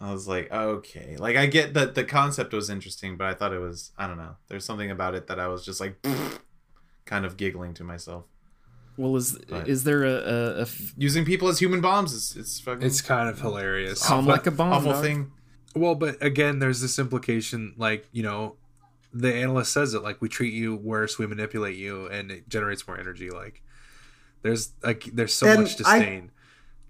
I 0.00 0.12
was 0.12 0.26
like, 0.26 0.50
okay, 0.50 1.16
like 1.16 1.36
I 1.36 1.46
get 1.46 1.74
that 1.74 1.94
the 1.94 2.02
concept 2.02 2.52
was 2.52 2.68
interesting, 2.68 3.16
but 3.16 3.28
I 3.28 3.34
thought 3.34 3.52
it 3.52 3.60
was 3.60 3.92
I 3.96 4.06
don't 4.08 4.16
know. 4.16 4.36
There's 4.48 4.64
something 4.64 4.90
about 4.90 5.14
it 5.14 5.28
that 5.28 5.38
I 5.38 5.46
was 5.46 5.64
just 5.64 5.80
like, 5.80 5.94
kind 7.04 7.24
of 7.24 7.36
giggling 7.36 7.74
to 7.74 7.84
myself. 7.84 8.24
Well, 8.96 9.14
is 9.16 9.38
But- 9.48 9.68
is 9.68 9.84
there 9.84 10.02
a, 10.04 10.10
a, 10.12 10.48
a 10.58 10.60
f- 10.62 10.92
Using 10.96 11.24
people 11.24 11.48
as 11.48 11.58
human 11.60 11.80
bombs 11.80 12.12
is 12.12 12.34
it's 12.36 12.60
fucking 12.60 12.82
It's 12.86 13.00
kind 13.00 13.28
of 13.28 13.40
hilarious. 13.40 14.04
Calm 14.06 14.26
like 14.26 14.46
a 14.46 14.50
bomb, 14.50 14.72
awful 14.72 14.92
dog. 14.92 15.02
thing. 15.04 15.30
Well, 15.74 15.94
but 15.94 16.20
again, 16.22 16.58
there's 16.58 16.80
this 16.80 16.98
implication, 16.98 17.74
like 17.78 18.06
you 18.12 18.22
know, 18.24 18.56
the 19.14 19.32
analyst 19.34 19.72
says 19.72 19.94
it, 19.94 20.02
like 20.02 20.20
we 20.20 20.28
treat 20.28 20.52
you 20.52 20.74
worse, 20.76 21.18
we 21.18 21.26
manipulate 21.26 21.76
you, 21.76 22.06
and 22.08 22.30
it 22.30 22.48
generates 22.48 22.86
more 22.88 22.98
energy. 22.98 23.30
Like 23.30 23.62
there's 24.42 24.72
like 24.82 25.04
there's 25.12 25.34
so 25.34 25.46
And 25.46 25.60
much 25.62 25.74
I- 25.84 25.98
disdain. 25.98 26.30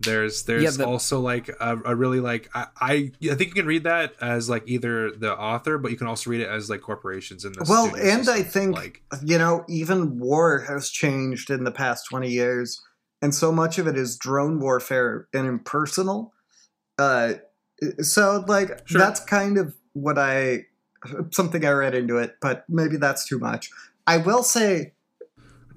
there's 0.00 0.42
there's 0.44 0.62
Yeah, 0.64 0.70
the- 0.70 0.86
also 0.86 1.20
like 1.20 1.48
a, 1.60 1.78
a 1.84 1.94
really 1.94 2.18
like 2.20 2.50
I, 2.54 2.66
I 2.80 2.92
I 3.30 3.34
think 3.34 3.40
you 3.50 3.52
can 3.54 3.66
read 3.66 3.84
that 3.84 4.14
as 4.20 4.48
like 4.50 4.64
either 4.66 5.12
the 5.12 5.36
author, 5.36 5.78
but 5.78 5.90
you 5.92 5.96
can 5.96 6.06
also 6.08 6.28
read 6.30 6.40
it 6.40 6.48
as 6.48 6.68
like 6.68 6.80
corporations 6.80 7.44
in 7.44 7.52
the 7.52 7.64
Well, 7.68 7.86
studio 7.88 8.10
and 8.10 8.28
I 8.28 8.42
think 8.42 8.74
like 8.74 9.02
you 9.24 9.38
know, 9.38 9.64
even 9.68 10.18
war 10.18 10.64
has 10.68 10.88
changed 10.90 11.50
in 11.50 11.64
the 11.64 11.70
past 11.70 12.06
20 12.10 12.28
years, 12.30 12.82
and 13.20 13.32
so 13.34 13.52
much 13.52 13.78
of 13.78 13.86
it 13.86 13.96
is 13.96 14.16
drone 14.16 14.58
warfare 14.58 15.28
and 15.32 15.46
impersonal. 15.46 16.32
Uh, 16.98 17.34
so, 18.00 18.44
like, 18.46 18.86
Sure. 18.86 19.00
that's 19.00 19.20
kind 19.20 19.58
of 19.58 19.74
what 19.92 20.18
I 20.18 20.66
something 21.30 21.64
I 21.64 21.70
read 21.70 21.94
into 21.94 22.16
it, 22.18 22.36
but 22.40 22.64
maybe 22.68 22.96
that's 22.96 23.26
too 23.26 23.38
much. 23.38 23.70
I 24.06 24.16
will 24.18 24.42
say, 24.42 24.94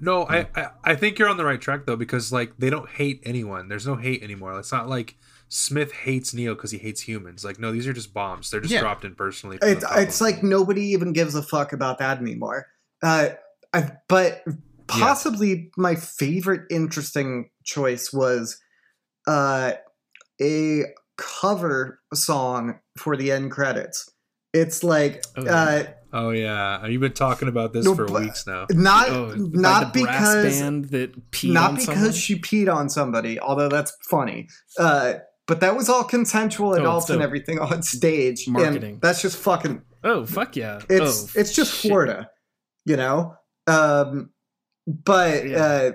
No, 0.00 0.26
I, 0.26 0.46
I 0.54 0.68
I 0.84 0.94
think 0.94 1.18
you're 1.18 1.28
on 1.28 1.36
the 1.36 1.44
right 1.44 1.60
track 1.60 1.86
though 1.86 1.96
because 1.96 2.32
like 2.32 2.52
they 2.58 2.70
don't 2.70 2.88
hate 2.88 3.20
anyone. 3.24 3.68
There's 3.68 3.86
no 3.86 3.96
hate 3.96 4.22
anymore. 4.22 4.58
It's 4.58 4.72
not 4.72 4.88
like 4.88 5.16
Smith 5.48 5.92
hates 5.92 6.34
Neo 6.34 6.54
because 6.54 6.70
he 6.72 6.78
hates 6.78 7.02
humans. 7.02 7.44
Like 7.44 7.58
no, 7.58 7.72
these 7.72 7.86
are 7.86 7.92
just 7.92 8.12
bombs. 8.14 8.50
They're 8.50 8.60
just 8.60 8.72
Yeah. 8.72 8.80
dropped 8.80 9.04
in 9.04 9.14
personally. 9.14 9.58
it's 9.62 9.84
it's 9.96 10.20
like 10.20 10.42
nobody 10.42 10.82
even 10.86 11.12
gives 11.12 11.34
a 11.34 11.42
fuck 11.42 11.72
about 11.72 11.98
that 11.98 12.18
anymore. 12.18 12.66
Uh, 13.02 13.30
I, 13.72 13.90
but 14.08 14.42
possibly 14.86 15.70
my 15.76 15.94
favorite 15.94 16.62
interesting 16.70 17.50
choice 17.64 18.12
was 18.12 18.58
uh, 19.26 19.72
a 20.40 20.82
cover 21.18 22.00
song 22.14 22.78
for 22.98 23.16
the 23.16 23.32
end 23.32 23.50
credits. 23.50 24.10
It's 24.52 24.82
like 24.84 25.24
Oh, 25.36 25.46
uh, 25.46 25.84
Oh 26.18 26.30
yeah, 26.30 26.86
you've 26.86 27.00
been 27.02 27.12
talking 27.12 27.48
about 27.48 27.72
this 27.72 27.84
No, 27.84 27.94
for 27.94 28.06
but- 28.06 28.22
weeks 28.22 28.46
now. 28.46 28.66
not 28.70 29.08
oh, 29.10 29.28
by 29.30 29.60
not 29.60 29.92
the 29.92 30.02
brass 30.04 30.34
because 30.34 30.60
band 30.60 30.84
that 30.86 31.30
peed 31.30 31.52
not 31.52 31.70
on 31.70 31.74
because 31.76 31.94
someone? 31.94 32.12
she 32.12 32.38
peed 32.40 32.74
on 32.74 32.88
somebody, 32.88 33.38
although 33.38 33.68
that's 33.68 33.96
funny. 34.08 34.48
Uh, 34.78 35.14
but 35.46 35.60
that 35.60 35.76
was 35.76 35.88
all 35.88 36.04
consensual 36.04 36.70
Oh, 36.70 36.74
adults 36.74 37.06
it's 37.06 37.10
and 37.10 37.22
everything 37.22 37.58
on 37.58 37.82
stage. 37.82 38.48
Marketing. 38.48 38.92
And 38.94 39.00
that's 39.00 39.20
just 39.22 39.36
fucking 39.36 39.82
Oh 40.04 40.24
fuck 40.24 40.56
yeah! 40.56 40.80
it's 40.88 41.36
oh, 41.36 41.40
it's 41.40 41.52
just 41.54 41.74
shit. 41.74 41.90
Florida, 41.90 42.30
you 42.84 42.96
know. 42.96 43.36
Um, 43.66 44.30
but 44.86 45.46
Yeah. 45.46 45.56
uh, 45.64 45.92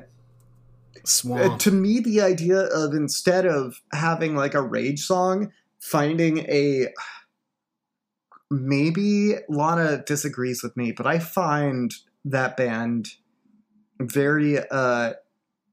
swamp. 1.05 1.59
to 1.61 1.72
me, 1.72 1.99
the 1.99 2.22
idea 2.22 2.59
of 2.59 2.93
instead 2.93 3.45
of 3.45 3.82
having 3.93 4.36
like 4.36 4.53
a 4.53 4.61
rage 4.61 4.99
song, 5.05 5.51
finding 5.80 6.39
a 6.39 6.88
maybe 8.52 9.36
Lana 9.49 10.04
disagrees 10.06 10.62
with 10.62 10.76
me, 10.76 10.91
but 10.91 11.08
I 11.08 11.20
find 11.20 11.93
that 12.26 12.58
band 12.58 13.08
very 13.99 14.60
uh, 14.70 15.14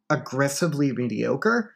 aggressively 0.08 0.92
mediocre. 0.92 1.74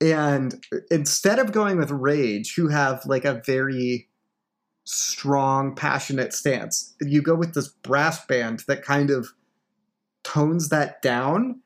And 0.00 0.64
instead 0.90 1.38
of 1.38 1.52
going 1.52 1.76
with 1.76 1.90
Rage, 1.90 2.54
who 2.54 2.68
have 2.68 3.04
like 3.04 3.26
a 3.26 3.42
very 3.44 4.08
strong, 4.84 5.74
passionate 5.74 6.32
stance, 6.32 6.94
you 7.02 7.20
go 7.20 7.34
with 7.34 7.54
this 7.54 7.68
brass 7.68 8.24
band 8.24 8.64
that 8.66 8.82
kind 8.82 9.10
of 9.10 9.28
tones 10.24 10.70
that 10.70 11.02
down. 11.02 11.60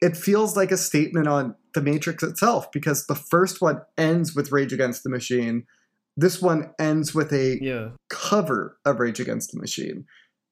It 0.00 0.16
feels 0.16 0.56
like 0.56 0.70
a 0.70 0.76
statement 0.76 1.26
on 1.26 1.56
the 1.74 1.80
Matrix 1.80 2.22
itself 2.22 2.70
because 2.70 3.06
the 3.06 3.14
first 3.16 3.60
one 3.60 3.80
ends 3.98 4.36
with 4.36 4.52
Rage 4.52 4.72
Against 4.72 5.02
the 5.02 5.10
Machine. 5.10 5.66
This 6.16 6.40
one 6.40 6.72
ends 6.78 7.14
with 7.14 7.32
a 7.32 7.58
yeah. 7.60 7.88
cover 8.08 8.78
of 8.84 9.00
Rage 9.00 9.20
Against 9.20 9.52
the 9.52 9.60
Machine. 9.60 10.06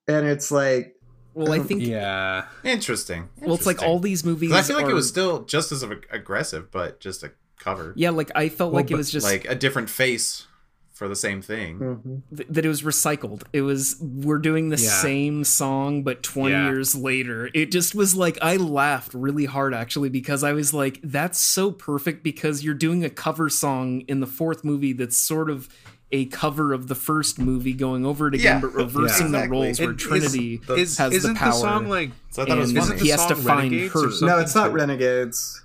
And 0.08 0.26
it's 0.26 0.50
like, 0.50 0.94
Well, 1.34 1.52
I 1.52 1.58
um, 1.58 1.66
think. 1.66 1.82
Yeah, 1.82 2.46
Interesting. 2.64 3.28
Well, 3.40 3.54
it's 3.54 3.66
like 3.66 3.82
all 3.82 3.98
these 3.98 4.24
movies. 4.24 4.52
I 4.52 4.62
feel 4.62 4.76
like 4.76 4.86
it 4.90 4.94
was 4.94 5.08
still 5.08 5.44
just 5.44 5.72
as 5.72 5.82
aggressive, 5.82 6.70
but 6.70 7.00
just 7.00 7.22
a 7.22 7.32
cover. 7.58 7.92
Yeah, 7.96 8.10
like 8.10 8.30
I 8.34 8.48
felt 8.48 8.72
Well, 8.72 8.82
like 8.82 8.90
it 8.90 8.96
was 8.96 9.10
just 9.10 9.26
like 9.26 9.44
a 9.48 9.54
different 9.54 9.88
face 9.88 10.46
for 10.92 11.08
the 11.08 11.16
same 11.16 11.40
thing. 11.42 11.78
Mm-hmm. 11.78 12.36
th- 12.36 12.48
that 12.50 12.64
it 12.64 12.68
was 12.68 12.82
recycled. 12.82 13.42
It 13.52 13.62
was 13.62 13.96
we're 14.00 14.38
doing 14.38 14.68
the 14.68 14.76
Yeah. 14.76 14.88
same 14.90 15.44
song 15.44 16.02
but 16.02 16.22
20 16.22 16.50
Yeah. 16.54 16.68
years 16.68 16.94
later. 16.94 17.48
It 17.54 17.72
just 17.72 17.94
was 17.94 18.14
like 18.14 18.38
I 18.42 18.56
laughed 18.56 19.14
really 19.14 19.46
hard 19.46 19.74
actually 19.74 20.10
because 20.10 20.44
I 20.44 20.52
was 20.52 20.74
like 20.74 21.00
that's 21.02 21.38
so 21.38 21.70
perfect 21.70 22.22
because 22.22 22.62
you're 22.62 22.74
doing 22.74 23.04
a 23.04 23.10
cover 23.10 23.48
song 23.48 24.02
in 24.02 24.20
the 24.20 24.26
fourth 24.26 24.64
movie 24.64 24.92
that's 24.92 25.16
sort 25.16 25.48
of 25.50 25.68
a 26.14 26.26
cover 26.26 26.74
of 26.74 26.88
the 26.88 26.94
first 26.94 27.38
movie 27.38 27.72
going 27.72 28.04
over 28.04 28.28
it 28.28 28.34
again 28.34 28.56
Yeah. 28.56 28.60
but 28.60 28.74
reversing 28.74 29.32
Yeah. 29.32 29.42
the 29.44 29.48
roles 29.48 29.80
Exactly. 29.80 29.86
where 29.86 29.94
It- 29.94 29.98
Trinity 29.98 30.60
is, 30.68 30.78
is, 30.92 30.98
has 30.98 31.12
isn't 31.14 31.32
the 31.34 31.38
power. 31.38 31.52
song 31.52 31.88
like 31.88 32.10
So 32.30 32.42
I 32.42 32.44
thought 32.46 32.58
it 32.58 32.60
was 32.60 32.68
And 32.70 32.78
isn't 32.78 32.98
the 32.98 33.04
he 33.04 33.10
has 33.10 33.24
to 33.26 33.34
song 33.34 33.44
find 33.44 33.72
Renegades 33.72 33.94
her. 34.20 34.26
no, 34.26 34.38
it's 34.40 34.54
not 34.54 34.68
too? 34.68 34.74
Renegades. 34.74 35.61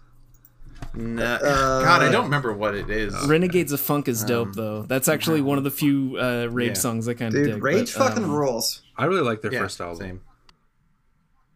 Nah, 0.93 1.21
Uh, 1.35 1.83
God, 1.83 2.01
I 2.01 2.11
don't 2.11 2.25
remember 2.25 2.53
what 2.53 2.75
it 2.75 2.89
is. 2.89 3.13
Renegades 3.27 3.71
of 3.71 3.79
Funk 3.79 4.07
is 4.07 4.23
dope 4.23 4.47
Um, 4.49 4.53
though. 4.53 4.81
That's 4.83 5.07
actually 5.07 5.41
one 5.41 5.57
of 5.57 5.63
the 5.63 5.71
few 5.71 6.17
uh, 6.19 6.47
rage 6.51 6.69
Yeah. 6.69 6.73
songs 6.75 7.07
I 7.07 7.13
kind 7.13 7.33
of 7.35 7.43
Dude, 7.43 7.53
dig. 7.55 7.63
Rage 7.63 7.93
but, 7.95 8.07
fucking 8.09 8.23
um, 8.23 8.31
rules. 8.31 8.81
I 8.97 9.05
really 9.05 9.21
like 9.21 9.41
their 9.41 9.51
Yeah, 9.53 9.59
first 9.59 9.79
album. 9.81 9.97
Same. 9.99 10.21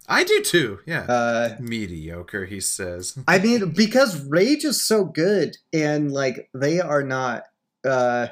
I 0.07 0.23
do 0.23 0.41
too. 0.41 0.79
Yeah. 0.85 1.01
Uh, 1.03 1.55
Mediocre, 1.59 2.45
he 2.45 2.59
says. 2.59 3.17
I 3.27 3.39
mean, 3.39 3.69
because 3.71 4.21
Rage 4.25 4.65
is 4.65 4.85
so 4.85 5.05
good, 5.05 5.55
and 5.71 6.11
like 6.11 6.49
they 6.53 6.79
are 6.81 7.03
not. 7.03 7.43
Uh, 7.85 8.27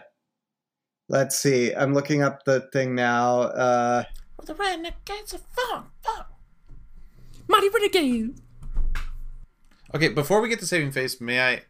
let's 1.07 1.37
see. 1.37 1.73
I'm 1.73 1.93
looking 1.93 2.21
up 2.21 2.43
the 2.45 2.61
thing 2.73 2.95
now. 2.95 3.41
Uh, 3.41 4.03
The 4.45 4.55
renegades 4.55 5.33
of 5.33 5.41
funk. 5.55 5.85
Mighty 7.47 7.69
Renegade. 7.69 8.39
Okay, 9.93 10.09
before 10.09 10.41
we 10.41 10.49
get 10.49 10.59
to 10.59 10.67
saving 10.67 10.91
face, 10.91 11.19
may 11.19 11.41
I? 11.41 11.63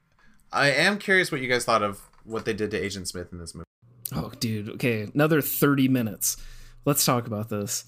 I 0.51 0.71
am 0.71 0.97
curious 0.97 1.31
what 1.31 1.41
you 1.41 1.47
guys 1.47 1.65
thought 1.65 1.83
of 1.83 2.01
what 2.23 2.45
they 2.45 2.53
did 2.53 2.71
to 2.71 2.77
Agent 2.77 3.07
Smith 3.07 3.31
in 3.31 3.39
this 3.39 3.55
movie. 3.55 3.65
Oh, 4.13 4.31
dude. 4.39 4.69
Okay, 4.69 5.09
another 5.13 5.41
30 5.41 5.87
minutes. 5.87 6.37
Let's 6.85 7.05
talk 7.05 7.27
about 7.27 7.49
this. 7.49 7.85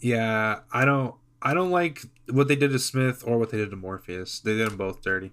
Yeah, 0.00 0.60
I 0.72 0.84
don't. 0.84 1.14
I 1.42 1.52
don't 1.52 1.70
like 1.70 2.00
what 2.30 2.48
they 2.48 2.56
did 2.56 2.70
to 2.70 2.78
Smith 2.78 3.22
or 3.26 3.38
what 3.38 3.50
they 3.50 3.58
did 3.58 3.70
to 3.70 3.76
Morpheus. 3.76 4.40
They 4.40 4.56
did 4.56 4.70
them 4.70 4.78
both 4.78 5.02
dirty. 5.02 5.30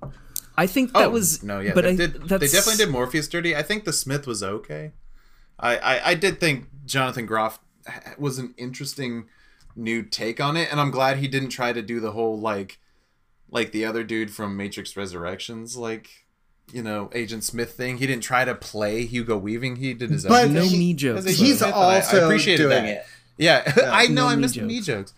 I 0.58 0.68
think 0.68 0.92
that 0.92 1.08
oh, 1.08 1.10
was 1.12 1.42
Oh, 1.42 1.48
no, 1.48 1.60
yeah, 1.62 1.72
but 1.74 1.86
they, 1.86 1.92
I, 1.92 1.96
did, 1.96 2.14
that's, 2.28 2.42
they 2.42 2.48
definitely 2.48 2.86
did 2.86 2.92
Morpheus 2.92 3.30
dirty. 3.30 3.56
I 3.56 3.64
think 3.64 3.86
the 3.86 3.94
Smith 3.94 4.28
was 4.28 4.44
okay. 4.44 4.92
I, 5.58 5.78
I, 5.78 6.10
I 6.10 6.14
did 6.16 6.40
think 6.42 6.68
Jonathan 6.86 7.26
Groff 7.26 7.60
was 8.18 8.40
an 8.40 8.54
interesting 8.58 9.28
new 9.76 10.04
take 10.04 10.42
on 10.42 10.58
it, 10.58 10.70
and 10.70 10.82
I'm 10.82 10.92
glad 10.92 11.18
he 11.18 11.30
didn't 11.30 11.50
try 11.50 11.72
to 11.72 11.82
do 11.82 12.02
the 12.02 12.12
whole 12.12 12.38
like, 12.38 12.80
like 13.52 13.72
the 13.72 13.86
other 13.86 14.04
dude 14.04 14.32
from 14.32 14.58
Matrix 14.58 14.98
Resurrections, 14.98 15.78
like 15.78 16.10
you 16.74 16.82
know 16.82 17.10
Agent 17.14 17.44
Smith 17.44 17.74
thing. 17.74 17.98
He 17.98 18.08
didn't 18.08 18.24
try 18.24 18.46
to 18.46 18.56
play 18.56 19.06
Hugo 19.06 19.38
Weaving. 19.38 19.76
He 19.76 19.94
did 19.94 20.10
his 20.10 20.26
But 20.26 20.46
own. 20.46 20.54
no 20.54 20.62
he- 20.64 20.78
me 20.78 20.94
jokes. 20.94 21.26
He's 21.26 21.60
Smith, 21.60 21.62
and 21.64 21.74
I- 21.74 21.78
I 21.78 21.96
also 21.98 22.26
appreciated 22.26 22.64
doing 22.64 22.84
that. 22.84 22.86
it. 22.90 23.06
Yeah, 23.38 23.74
I 23.92 24.08
know 24.08 24.24
No 24.24 24.28
I 24.28 24.36
me 24.36 24.42
missed 24.42 24.56
jokes. 24.56 24.68
me 24.68 24.82
jokes. 24.82 25.14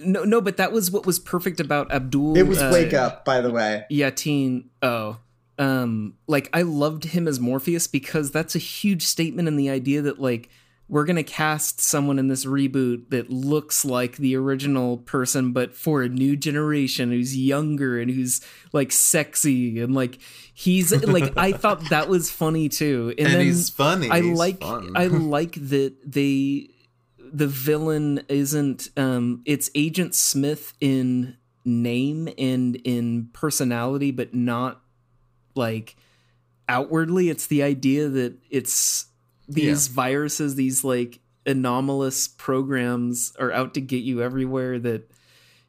No, 0.00 0.22
no, 0.24 0.40
but 0.40 0.58
that 0.58 0.70
was 0.70 0.90
what 0.90 1.06
was 1.06 1.18
perfect 1.18 1.60
about 1.60 1.90
Abdul. 1.90 2.36
It 2.36 2.42
was 2.46 2.60
uh, 2.60 2.70
Wake 2.72 2.92
Up, 2.94 3.24
by 3.24 3.40
the 3.40 3.50
way. 3.50 3.84
Yeah, 3.90 4.10
Yatin. 4.10 4.64
Oh, 4.82 5.18
um, 5.58 6.14
like 6.28 6.48
I 6.52 6.62
loved 6.62 7.04
him 7.04 7.26
as 7.26 7.40
Morpheus 7.40 7.86
because 7.86 8.30
that's 8.30 8.54
a 8.54 8.58
huge 8.60 9.02
statement 9.04 9.48
in 9.48 9.56
the 9.56 9.70
idea 9.70 10.02
that 10.02 10.20
like 10.20 10.50
we're 10.88 11.04
gonna 11.04 11.22
cast 11.22 11.80
someone 11.80 12.18
in 12.18 12.28
this 12.28 12.46
reboot 12.46 13.10
that 13.10 13.28
looks 13.28 13.84
like 13.84 14.16
the 14.16 14.34
original 14.36 14.96
person, 14.98 15.52
but 15.52 15.74
for 15.74 16.02
a 16.02 16.08
new 16.08 16.34
generation 16.34 17.10
who's 17.10 17.36
younger 17.36 18.00
and 18.00 18.10
who's 18.10 18.40
like 18.72 18.90
sexy 18.90 19.80
and 19.80 19.94
like 19.94 20.18
he's 20.54 20.92
like 21.04 21.36
I 21.36 21.52
thought 21.62 21.90
that 21.90 22.08
was 22.08 22.30
funny 22.30 22.70
too. 22.70 23.14
And, 23.18 23.26
And, 23.26 23.34
then 23.34 23.46
he's 23.46 23.68
funny. 23.68 24.08
I 24.08 24.22
He's 24.22 24.38
like 24.38 24.60
fun. 24.60 24.92
I 24.96 25.06
like 25.06 25.54
that 25.68 25.94
they 26.04 26.70
the 27.20 27.46
villain 27.46 28.22
isn't 28.28 28.88
um 28.96 29.42
it's 29.44 29.70
Agent 29.74 30.14
Smith 30.14 30.72
in 30.80 31.36
name 31.66 32.30
and 32.38 32.76
in 32.76 33.28
personality 33.34 34.10
but 34.10 34.32
not 34.32 34.80
like 35.54 35.96
outwardly 36.66 37.28
it's 37.28 37.46
the 37.46 37.62
idea 37.62 38.08
that 38.08 38.34
it's 38.48 39.07
these 39.48 39.88
viruses 39.88 40.54
these 40.54 40.84
like 40.84 41.20
anomalous 41.46 42.28
programs 42.28 43.32
are 43.38 43.50
out 43.52 43.74
to 43.74 43.80
get 43.80 44.02
you 44.02 44.22
everywhere 44.22 44.78
that 44.78 45.10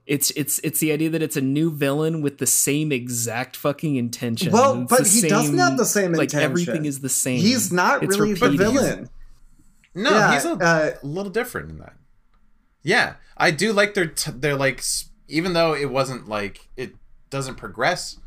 it's 0.05 0.31
it's 0.31 0.59
it's 0.63 0.79
the 0.79 0.91
idea 0.91 1.09
that 1.11 1.21
it's 1.21 1.37
a 1.37 1.41
new 1.41 1.71
villain 1.71 2.21
with 2.21 2.39
the 2.39 2.47
same 2.47 2.91
exact 2.91 3.55
fucking 3.55 3.95
intention. 3.95 4.51
Well, 4.51 4.81
It's 4.81 4.89
but 4.89 5.03
the 5.03 5.09
he 5.09 5.29
doesn't 5.29 5.57
have 5.59 5.77
the 5.77 5.85
same 5.85 6.13
like 6.13 6.33
intention. 6.33 6.43
everything 6.51 6.85
is 6.85 6.99
the 7.01 7.09
same. 7.09 7.39
He's 7.39 7.71
not 7.71 8.03
It's 8.03 8.17
really 8.17 8.33
the 8.33 8.45
repeated. 8.49 8.57
villain. 8.73 9.09
no, 9.93 10.09
yeah, 10.09 10.33
he's 10.33 10.45
a 10.45 10.51
uh, 10.53 10.91
little 11.03 11.31
different 11.31 11.69
in 11.69 11.77
that. 11.77 11.93
Yeah, 12.81 13.15
I 13.37 13.51
do 13.51 13.71
like 13.71 13.93
their 13.93 14.07
t- 14.07 14.31
their 14.31 14.55
like 14.55 14.83
even 15.27 15.53
though 15.53 15.75
it 15.75 15.91
wasn't 15.91 16.27
like 16.27 16.67
it 16.75 16.93
doesn't 17.29 17.55
progress. 17.55 18.17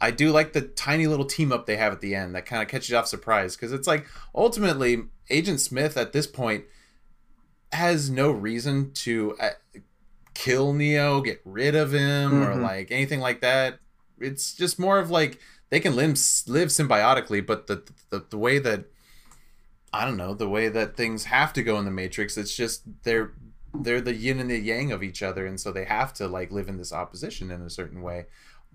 I 0.00 0.10
do 0.10 0.30
like 0.30 0.52
the 0.52 0.60
tiny 0.60 1.06
little 1.06 1.24
team 1.24 1.52
up 1.52 1.66
they 1.66 1.76
have 1.76 1.92
at 1.92 2.00
the 2.00 2.14
end 2.14 2.34
that 2.34 2.44
kind 2.46 2.62
of 2.62 2.68
catches 2.68 2.90
you 2.90 2.96
off 2.96 3.06
surprise 3.06 3.56
because 3.56 3.72
it's 3.72 3.86
like 3.86 4.06
ultimately 4.34 5.04
Agent 5.30 5.60
Smith 5.60 5.96
at 5.96 6.12
this 6.12 6.26
point 6.26 6.64
has 7.72 8.10
no 8.10 8.30
reason 8.30 8.92
to 8.92 9.36
uh, 9.40 9.50
kill 10.34 10.72
Neo, 10.72 11.20
get 11.20 11.40
rid 11.44 11.74
of 11.74 11.92
him, 11.92 12.42
or 12.42 12.54
Mhm. 12.54 12.62
like 12.62 12.90
anything 12.90 13.20
like 13.20 13.40
that. 13.40 13.78
It's 14.20 14.54
just 14.54 14.78
more 14.78 14.98
of 14.98 15.10
like 15.10 15.38
they 15.70 15.80
can 15.80 15.96
live 15.96 16.10
live 16.46 16.68
symbiotically, 16.68 17.44
but 17.44 17.66
the 17.66 17.82
the, 18.10 18.24
the 18.30 18.38
way 18.38 18.58
that 18.58 18.84
I 19.92 20.04
don't 20.04 20.16
know 20.16 20.34
the 20.34 20.48
way 20.48 20.68
that 20.68 20.96
things 20.96 21.24
have 21.24 21.52
to 21.54 21.62
go 21.62 21.78
in 21.78 21.84
the 21.86 21.90
Matrix, 21.90 22.36
it's 22.36 22.54
just 22.54 22.82
they're 23.02 23.32
they're 23.74 24.00
the 24.00 24.14
yin 24.14 24.40
and 24.40 24.50
the 24.50 24.58
yang 24.58 24.92
of 24.92 25.02
each 25.02 25.22
other, 25.22 25.46
and 25.46 25.58
so 25.60 25.72
they 25.72 25.84
have 25.84 26.12
to 26.14 26.28
like 26.28 26.50
live 26.52 26.68
in 26.68 26.76
this 26.78 26.92
opposition 26.92 27.50
in 27.50 27.60
a 27.62 27.70
certain 27.70 28.00
way, 28.02 28.26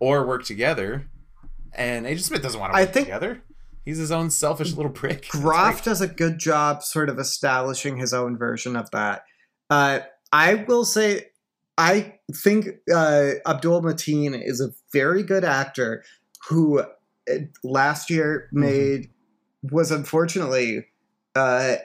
or 0.02 0.26
work 0.28 0.44
together. 0.44 1.08
And 1.74 2.06
Agent 2.06 2.26
Smith 2.26 2.42
doesn't 2.42 2.60
want 2.60 2.74
to 2.74 2.78
I 2.78 2.82
work 2.84 2.94
think- 2.94 3.06
together. 3.08 3.42
He's 3.86 3.98
his 3.98 4.12
own 4.12 4.30
selfish 4.30 4.74
little 4.74 4.92
prick. 4.92 5.28
Groff 5.30 5.84
does 5.84 6.02
a 6.02 6.08
good 6.08 6.38
job 6.38 6.84
sort 6.84 7.10
of 7.10 7.18
establishing 7.18 7.98
his 7.98 8.14
own 8.14 8.38
version 8.38 8.76
of 8.76 8.92
that. 8.92 9.24
Uh, 9.72 10.02
I 10.32 10.54
will 10.68 10.86
say, 10.86 11.30
I 11.80 12.20
think 12.32 12.68
uh, 12.94 13.32
Abdul 13.48 13.82
Mateen 13.82 14.40
is 14.40 14.62
a 14.62 14.70
very 14.94 15.24
good 15.24 15.44
actor 15.44 16.04
who 16.48 16.82
uh, 16.82 16.86
last 17.64 18.12
year 18.12 18.50
Mm-hmm. 18.54 18.60
made 18.62 19.10
was 19.64 19.90
unfortunately 19.92 20.86
uh, 21.36 21.78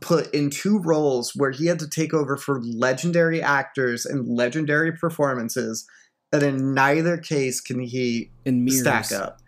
put 0.00 0.34
in 0.34 0.50
two 0.50 0.80
roles 0.80 1.32
where 1.36 1.52
he 1.52 1.66
had 1.66 1.78
to 1.78 1.88
take 1.88 2.12
over 2.12 2.36
for 2.36 2.60
legendary 2.62 3.40
actors 3.40 4.04
and 4.04 4.26
legendary 4.26 4.90
performances, 4.92 5.86
and 6.32 6.42
in 6.42 6.74
neither 6.74 7.16
case 7.18 7.60
can 7.60 7.80
he 7.80 8.30
in 8.44 8.64
mirrors. 8.64 8.80
stack 8.80 9.12
up. 9.12 9.40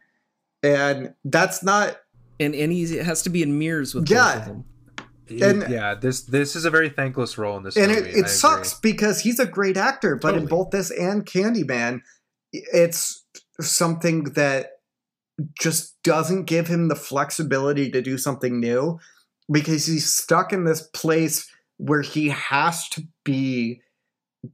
And 0.62 1.14
that's 1.24 1.62
not 1.62 1.99
and 2.41 2.55
and 2.55 2.72
he 2.72 2.83
it 2.85 3.05
has 3.05 3.22
to 3.22 3.30
be 3.30 3.43
in 3.43 3.59
mirrors 3.59 3.95
with 3.95 4.09
Yeah. 4.11 4.35
both 4.35 4.43
of 4.43 4.49
them. 4.49 4.64
And- 5.41 5.72
yeah, 5.72 5.95
this 5.95 6.22
this 6.22 6.55
is 6.57 6.64
a 6.64 6.70
very 6.70 6.91
thankless 6.91 7.39
role 7.39 7.57
in 7.57 7.62
this 7.62 7.76
and 7.76 7.89
movie. 7.89 8.01
it, 8.01 8.05
I 8.05 8.09
it 8.09 8.18
agree. 8.18 8.28
sucks 8.28 8.74
because 8.74 9.20
he's 9.20 9.39
a 9.39 9.47
great 9.47 9.76
actor 9.76 10.16
but 10.16 10.35
in 10.37 10.47
both 10.47 10.70
this 10.70 10.91
and 10.91 11.24
candyman 11.24 12.01
it's 12.53 13.24
something 13.61 14.24
that 14.35 14.72
just 15.59 15.95
doesn't 16.03 16.45
give 16.45 16.66
him 16.66 16.89
the 16.89 16.97
flexibility 16.97 17.91
to 17.91 18.03
do 18.03 18.18
something 18.18 18.61
new 18.61 18.99
because 19.51 19.87
he's 19.87 20.12
stuck 20.12 20.53
in 20.53 20.64
this 20.64 20.83
place 20.93 21.49
where 21.78 22.03
he 22.03 22.28
has 22.28 22.89
to 22.91 23.03
be 23.24 23.80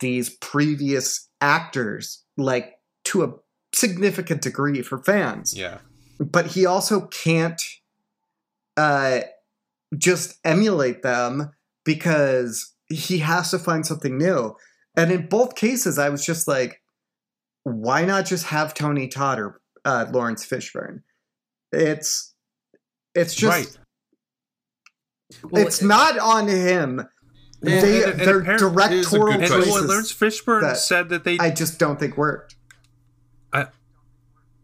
these 0.00 0.30
previous 0.30 1.27
actors 1.40 2.24
like 2.36 2.78
to 3.04 3.24
a 3.24 3.34
significant 3.74 4.42
degree 4.42 4.82
for 4.82 5.02
fans. 5.02 5.56
Yeah, 5.56 5.78
but 6.18 6.48
he 6.48 6.66
also 6.66 7.06
can't 7.06 7.62
uh 8.76 9.20
just 9.96 10.38
emulate 10.44 11.02
them 11.02 11.50
because 11.84 12.74
he 12.88 13.18
has 13.18 13.50
to 13.50 13.58
find 13.58 13.86
something 13.86 14.18
new. 14.18 14.54
And 14.96 15.12
in 15.12 15.26
both 15.28 15.54
cases 15.54 15.98
i 15.98 16.08
was 16.08 16.24
just 16.24 16.48
like 16.48 16.82
why 17.62 18.04
not 18.04 18.26
just 18.26 18.46
have 18.46 18.74
tony 18.74 19.08
todd 19.08 19.38
or 19.38 19.60
uh, 19.84 20.06
laurence 20.12 20.46
fishburne? 20.46 21.02
It's 21.72 22.34
it's 23.14 23.34
just 23.34 23.50
right. 23.50 23.78
Well, 25.50 25.66
it's 25.66 25.82
not 25.82 26.18
on 26.18 26.48
him 26.48 27.06
Well, 27.60 27.82
they, 27.82 28.02
and- 28.04 28.12
and 28.12 28.20
their 28.20 28.40
directorial 28.58 28.88
it 28.88 28.92
is 28.98 29.12
a 29.12 29.16
And 29.16 29.66
well, 29.66 29.84
Laurence 29.84 30.12
Fishburne 30.12 30.60
that 30.62 30.76
said 30.76 31.08
that 31.08 31.24
they. 31.24 31.38
i 31.38 31.50
just 31.50 31.78
don't 31.78 31.98
think 31.98 32.16
worked 32.16 32.54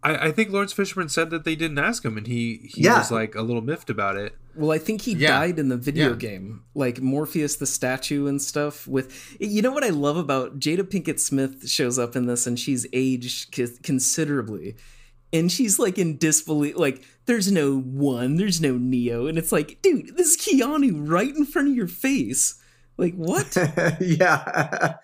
I, 0.03 0.27
I 0.27 0.33
think 0.33 0.51
Laurence 0.51 0.75
Fishburne 0.75 1.11
said 1.11 1.31
that 1.31 1.45
they 1.45 1.57
didn't 1.57 1.79
ask 1.79 2.05
him, 2.05 2.19
and 2.19 2.27
he 2.27 2.71
he 2.75 2.83
Yeah. 2.83 2.99
was 2.99 3.11
like 3.11 3.35
a 3.35 3.41
little 3.41 3.63
miffed 3.63 3.89
about 3.89 4.17
it. 4.17 4.37
Well, 4.55 4.71
I 4.71 4.77
think 4.79 5.01
he 5.01 5.13
Yeah. 5.15 5.39
died 5.41 5.59
in 5.59 5.71
the 5.71 5.79
video 5.79 6.11
Yeah. 6.11 6.17
game, 6.17 6.61
like 6.75 7.01
Morpheus 7.01 7.57
the 7.57 7.65
statue 7.67 8.27
and 8.27 8.41
stuff. 8.43 8.87
With 8.87 9.35
you 9.41 9.63
know 9.63 9.73
what 9.73 9.83
I 9.83 9.89
love 9.89 10.19
about 10.19 10.59
Jada 10.61 10.83
Pinkett 10.83 11.19
Smith 11.21 11.67
shows 11.69 11.99
up 11.99 12.15
in 12.17 12.27
this, 12.27 12.47
and 12.47 12.61
she's 12.61 12.87
aged 12.93 13.55
c- 13.55 13.79
considerably, 13.83 14.77
and 15.33 15.51
she's 15.51 15.79
like 15.79 15.97
in 15.99 16.19
disbelief, 16.19 16.77
like 16.77 17.03
there's 17.25 17.51
no 17.51 17.79
one, 17.81 18.37
there's 18.37 18.61
no 18.61 18.77
Neo, 18.77 19.27
and 19.27 19.39
it's 19.39 19.53
like, 19.53 19.79
dude, 19.81 20.19
this 20.19 20.35
is 20.35 20.37
Keanu 20.37 21.09
right 21.09 21.35
in 21.35 21.47
front 21.47 21.69
of 21.69 21.75
your 21.75 21.89
face. 21.89 22.57
Like 22.97 23.15
what? 23.15 23.57
yeah 24.01 24.97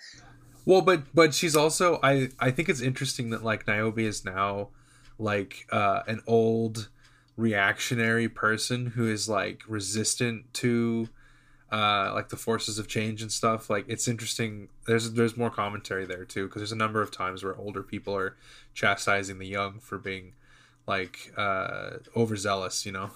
Well, 0.64 0.82
but 0.82 1.04
but 1.14 1.34
she's 1.34 1.56
also 1.56 1.98
I 2.02 2.28
I 2.38 2.50
think 2.50 2.68
it's 2.68 2.80
interesting 2.80 3.30
that 3.30 3.42
like 3.42 3.66
Niobe 3.66 3.98
is 3.98 4.24
now 4.24 4.68
like 5.18 5.66
uh 5.72 6.02
an 6.06 6.20
old 6.26 6.88
reactionary 7.36 8.28
person 8.28 8.86
who 8.86 9.08
is 9.08 9.28
like 9.28 9.62
resistant 9.66 10.52
to 10.54 11.08
uh 11.72 12.12
like 12.14 12.28
the 12.28 12.36
forces 12.36 12.78
of 12.78 12.88
change 12.88 13.22
and 13.22 13.32
stuff 13.32 13.70
like 13.70 13.84
it's 13.88 14.06
interesting 14.08 14.68
there's 14.86 15.12
there's 15.12 15.36
more 15.36 15.50
commentary 15.50 16.04
there 16.04 16.24
too 16.24 16.46
because 16.46 16.60
there's 16.60 16.72
a 16.72 16.76
number 16.76 17.00
of 17.00 17.10
times 17.10 17.42
where 17.42 17.56
older 17.56 17.82
people 17.82 18.14
are 18.14 18.36
chastising 18.74 19.38
the 19.38 19.46
young 19.46 19.78
for 19.78 19.96
being 19.96 20.32
like 20.86 21.32
uh 21.36 21.90
overzealous 22.16 22.84
you 22.84 22.92
know 22.92 23.10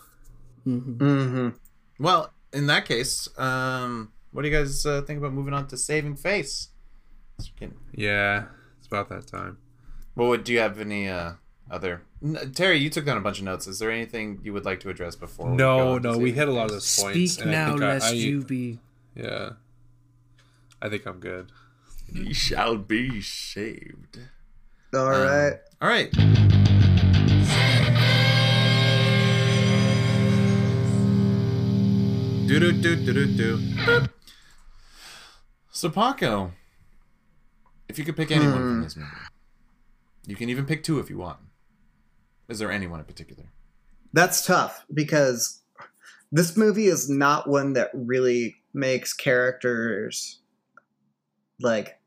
Mhm. 0.67 0.99
hmm 0.99 1.49
Well, 1.99 2.33
in 2.53 2.67
that 2.69 2.87
case, 2.87 3.29
um, 3.39 4.13
what 4.35 4.43
do 4.43 4.49
you 4.49 4.55
guys 4.57 4.85
uh, 4.85 5.01
think 5.03 5.19
about 5.19 5.33
moving 5.33 5.55
on 5.55 5.67
to 5.69 5.77
Saving 5.77 6.17
Face? 6.17 6.69
Yeah 7.95 8.47
it's 8.79 8.87
about 8.89 9.09
that 9.09 9.27
time 9.29 9.59
Well, 10.17 10.29
would- 10.29 10.45
do 10.45 10.53
you 10.53 10.59
have 10.61 10.79
any 10.81 11.09
uh, 11.09 11.33
other? 11.71 12.03
N- 12.23 12.53
Terry, 12.55 12.79
you 12.79 12.91
took 12.91 13.05
down 13.05 13.17
a 13.17 13.21
bunch 13.21 13.39
of 13.39 13.45
notes. 13.45 13.67
Is 13.67 13.79
there 13.79 13.91
anything 13.91 14.41
you 14.43 14.53
would 14.53 14.65
like 14.65 14.81
to 14.81 14.89
address 14.91 15.15
before? 15.17 15.51
we 15.51 15.57
go 15.57 15.77
no 15.79 15.95
on 15.95 16.03
no 16.03 16.11
we 16.19 16.31
Saving 16.31 16.35
hit 16.35 16.49
a 16.49 16.53
lot 16.53 16.65
of 16.67 16.71
Face? 16.73 16.97
those 16.97 17.03
points 17.15 17.33
Speak 17.35 17.47
now, 17.47 17.71
think 17.71 17.83
I- 17.83 17.89
lest 17.89 18.11
I- 18.13 18.17
you 18.17 18.43
be. 18.45 18.79
yeah 19.15 19.51
i 20.83 20.89
think 20.89 21.07
i'm 21.07 21.19
good 21.21 21.51
Ye 22.13 22.33
shall 22.35 22.77
be 22.77 23.21
saved. 23.23 24.19
all 24.93 25.09
Um, 25.15 25.23
right 25.23 25.55
All 25.81 25.89
right. 25.89 26.11
Do 32.47 32.61
do 32.61 32.73
do 32.73 32.95
do 32.97 33.13
do 33.15 33.27
do. 33.37 34.09
So 35.75 35.91
Paco, 35.91 36.53
if 37.89 37.99
you 37.99 38.05
could 38.05 38.17
pick 38.17 38.31
anyone 38.31 38.59
from 38.59 38.77
Hmm. 38.77 38.83
this 38.83 38.97
movie, 38.97 39.11
you 40.25 40.37
can 40.37 40.49
even 40.49 40.67
pick 40.67 40.85
two 40.85 41.01
if 41.01 41.11
you 41.11 41.19
want. 41.19 41.41
Is 42.49 42.61
there 42.61 42.71
anyone 42.71 43.01
in 43.01 43.07
particular? 43.07 43.45
That's 44.13 44.47
tough 44.47 44.85
because 44.95 45.63
this 46.31 46.57
movie 46.57 46.87
is 46.87 47.11
not 47.11 47.49
one 47.49 47.73
that 47.73 47.91
really 47.93 48.63
makes 48.73 49.13
characters 49.13 50.39
like 51.61 51.99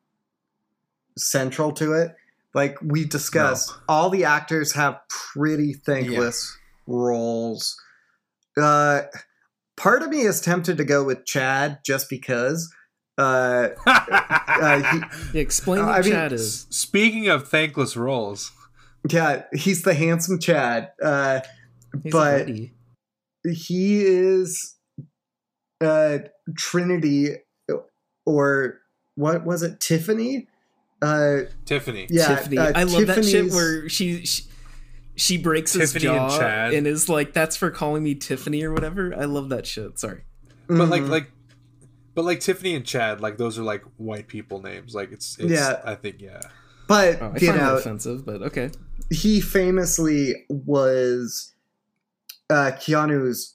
central 1.17 1.73
to 1.73 1.91
it. 1.91 2.15
Like 2.53 2.77
we 2.81 3.03
discussed, 3.03 3.73
all 3.89 4.09
the 4.09 4.23
actors 4.23 4.73
have 4.73 5.01
pretty 5.09 5.73
thankless 5.73 6.57
roles. 6.87 7.77
Uh, 8.55 9.01
part 9.75 10.03
of 10.03 10.09
me 10.09 10.21
is 10.21 10.39
tempted 10.39 10.77
to 10.77 10.85
go 10.85 11.03
with 11.03 11.25
Chad 11.25 11.79
just 11.83 12.09
because. 12.09 12.73
Uh, 13.17 13.69
uh, 13.87 14.81
he, 14.91 14.99
Yeah, 15.33 15.41
explain 15.41 15.81
Uh, 15.81 15.85
what 15.87 15.95
I 15.95 16.01
mean, 16.01 16.11
Chad 16.11 16.33
is. 16.33 16.67
Speaking 16.69 17.27
of 17.29 17.47
thankless 17.47 17.97
roles, 17.97 18.51
yeah, 19.09 19.43
he's 19.53 19.81
the 19.83 19.93
handsome 19.93 20.39
Chad. 20.39 20.91
Uh, 21.01 21.39
He's 22.03 22.11
but- 22.11 22.47
he 23.49 24.01
is 24.03 24.75
uh 25.81 26.17
Trinity 26.57 27.35
or 28.25 28.79
what 29.15 29.45
was 29.45 29.63
it 29.63 29.79
Tiffany 29.79 30.47
uh 31.01 31.41
Tiffany. 31.65 32.07
yeah 32.09 32.27
Tiffany. 32.35 32.57
uh, 32.57 32.71
I 32.75 32.83
love 32.83 33.07
that 33.07 33.23
shit 33.23 33.51
where 33.51 33.87
she, 33.87 34.25
she 34.25 34.43
she 35.15 35.37
breaks 35.37 35.73
his 35.73 35.93
Tiffany 35.93 36.15
and 36.17 36.29
jaw 36.29 36.37
Chad. 36.39 36.73
and 36.73 36.85
is 36.85 37.07
like, 37.09 37.33
"That's 37.33 37.55
for 37.55 37.71
calling 37.71 38.03
me 38.03 38.15
Tiffany" 38.15 38.63
or 38.63 38.73
whatever. 38.73 39.15
I 39.15 39.25
love 39.25 39.49
that 39.49 39.65
shit. 39.65 39.97
Sorry. 39.97 40.23
But 40.67 40.89
like 40.89 41.03
Mhm. 41.03 41.09
like 41.09 41.31
but 42.17 42.25
like 42.25 42.39
Tiffany 42.39 42.73
and 42.73 42.83
Chad, 42.83 43.21
like 43.21 43.37
those 43.37 43.59
are 43.59 43.63
like 43.63 43.83
white 43.97 44.27
people 44.27 44.59
names. 44.59 44.95
Like 44.95 45.11
it's, 45.11 45.37
it's 45.37 45.51
Yeah. 45.51 45.79
I 45.85 45.93
think 45.93 46.19
yeah. 46.19 46.41
but 46.87 47.21
Oh, 47.21 47.27
I 47.27 47.37
you 47.39 47.49
find 47.49 47.61
know 47.61 47.77
offensive, 47.77 48.25
but 48.25 48.41
okay. 48.41 48.71
he 49.11 49.39
famously 49.39 50.33
was 50.49 51.53
uh 52.49 52.71
Keanu's 52.73 53.53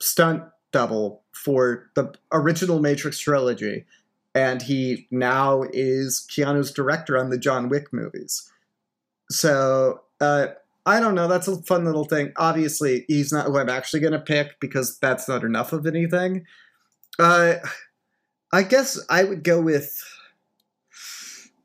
stunt 0.00 0.42
double 0.72 1.22
for 1.32 1.90
the 1.94 2.14
original 2.32 2.80
Matrix 2.80 3.18
trilogy 3.18 3.84
and 4.34 4.62
he 4.62 5.06
now 5.10 5.64
is 5.74 6.26
Keanu's 6.30 6.70
director 6.70 7.18
on 7.18 7.28
the 7.28 7.36
John 7.36 7.68
Wick 7.68 7.92
movies. 7.92 8.50
So, 9.30 10.00
uh 10.18 10.46
I 10.86 10.98
don't 10.98 11.14
know. 11.14 11.28
That's 11.28 11.46
a 11.46 11.60
fun 11.62 11.84
little 11.84 12.06
thing. 12.06 12.32
Obviously, 12.38 13.04
he's 13.06 13.32
not 13.32 13.48
who 13.48 13.58
I'm 13.58 13.68
actually 13.68 14.00
going 14.00 14.14
to 14.14 14.18
pick 14.18 14.58
because 14.60 14.98
that's 14.98 15.28
not 15.28 15.44
enough 15.44 15.74
of 15.74 15.86
anything. 15.86 16.46
Uh, 17.18 17.54
I 18.52 18.62
guess 18.62 18.98
I 19.08 19.24
would 19.24 19.44
go 19.44 19.60
with. 19.60 19.96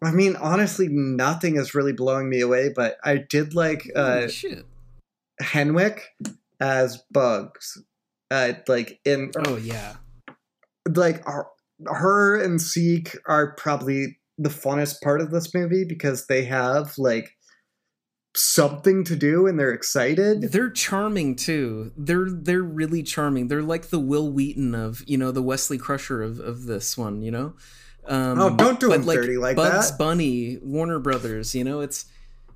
I 0.04 0.12
mean, 0.12 0.36
honestly, 0.36 0.88
nothing 0.90 1.56
is 1.58 1.74
really 1.74 1.94
blowing 1.94 2.30
me 2.30 2.42
away, 2.42 2.72
but 2.76 2.98
I 3.04 3.18
did 3.18 3.56
like 3.56 3.90
uh. 3.96 4.28
Henwick 5.42 6.02
as 6.60 7.04
Bugs. 7.12 7.82
Uh, 8.30 8.54
like 8.68 9.00
in 9.06 9.32
Oh 9.46 9.56
yeah. 9.56 9.96
like 10.94 11.26
our, 11.26 11.48
her 11.86 12.42
and 12.42 12.62
Seek 12.62 13.16
are 13.26 13.54
probably 13.54 14.20
the 14.38 14.50
funnest 14.50 15.02
part 15.02 15.22
of 15.22 15.32
this 15.32 15.54
movie 15.54 15.86
because 15.86 16.28
they 16.28 16.44
have 16.44 16.98
like 16.98 17.37
something 18.38 19.04
to 19.06 19.16
do 19.16 19.48
and 19.48 19.60
they're 19.60 19.72
excited. 19.74 20.52
They're 20.52 20.70
charming 20.70 21.36
too. 21.36 21.92
They're 21.98 22.30
they're 22.30 22.62
really 22.64 23.04
charming. 23.04 23.48
They're 23.48 23.64
like 23.64 23.88
the 23.88 24.00
Wil 24.00 24.32
Wheaton 24.32 24.76
of 24.76 25.04
you 25.08 25.18
know 25.18 25.32
the 25.32 25.42
Wesley 25.42 25.78
Crusher 25.78 26.22
of 26.22 26.40
of 26.40 26.66
this 26.66 26.98
one. 26.98 27.22
You 27.22 27.32
know. 27.32 27.54
Um, 28.06 28.40
Oh, 28.40 28.56
don't 28.56 28.80
do 28.80 28.88
but, 28.88 29.02
him 29.02 29.06
dirty 29.06 29.38
like 29.38 29.58
Bugs 29.58 29.92
that. 29.92 29.98
Bunny, 29.98 30.58
Warner 30.62 31.00
Brothers. 31.00 31.54
You 31.54 31.64
know, 31.66 31.82
it's 31.82 32.06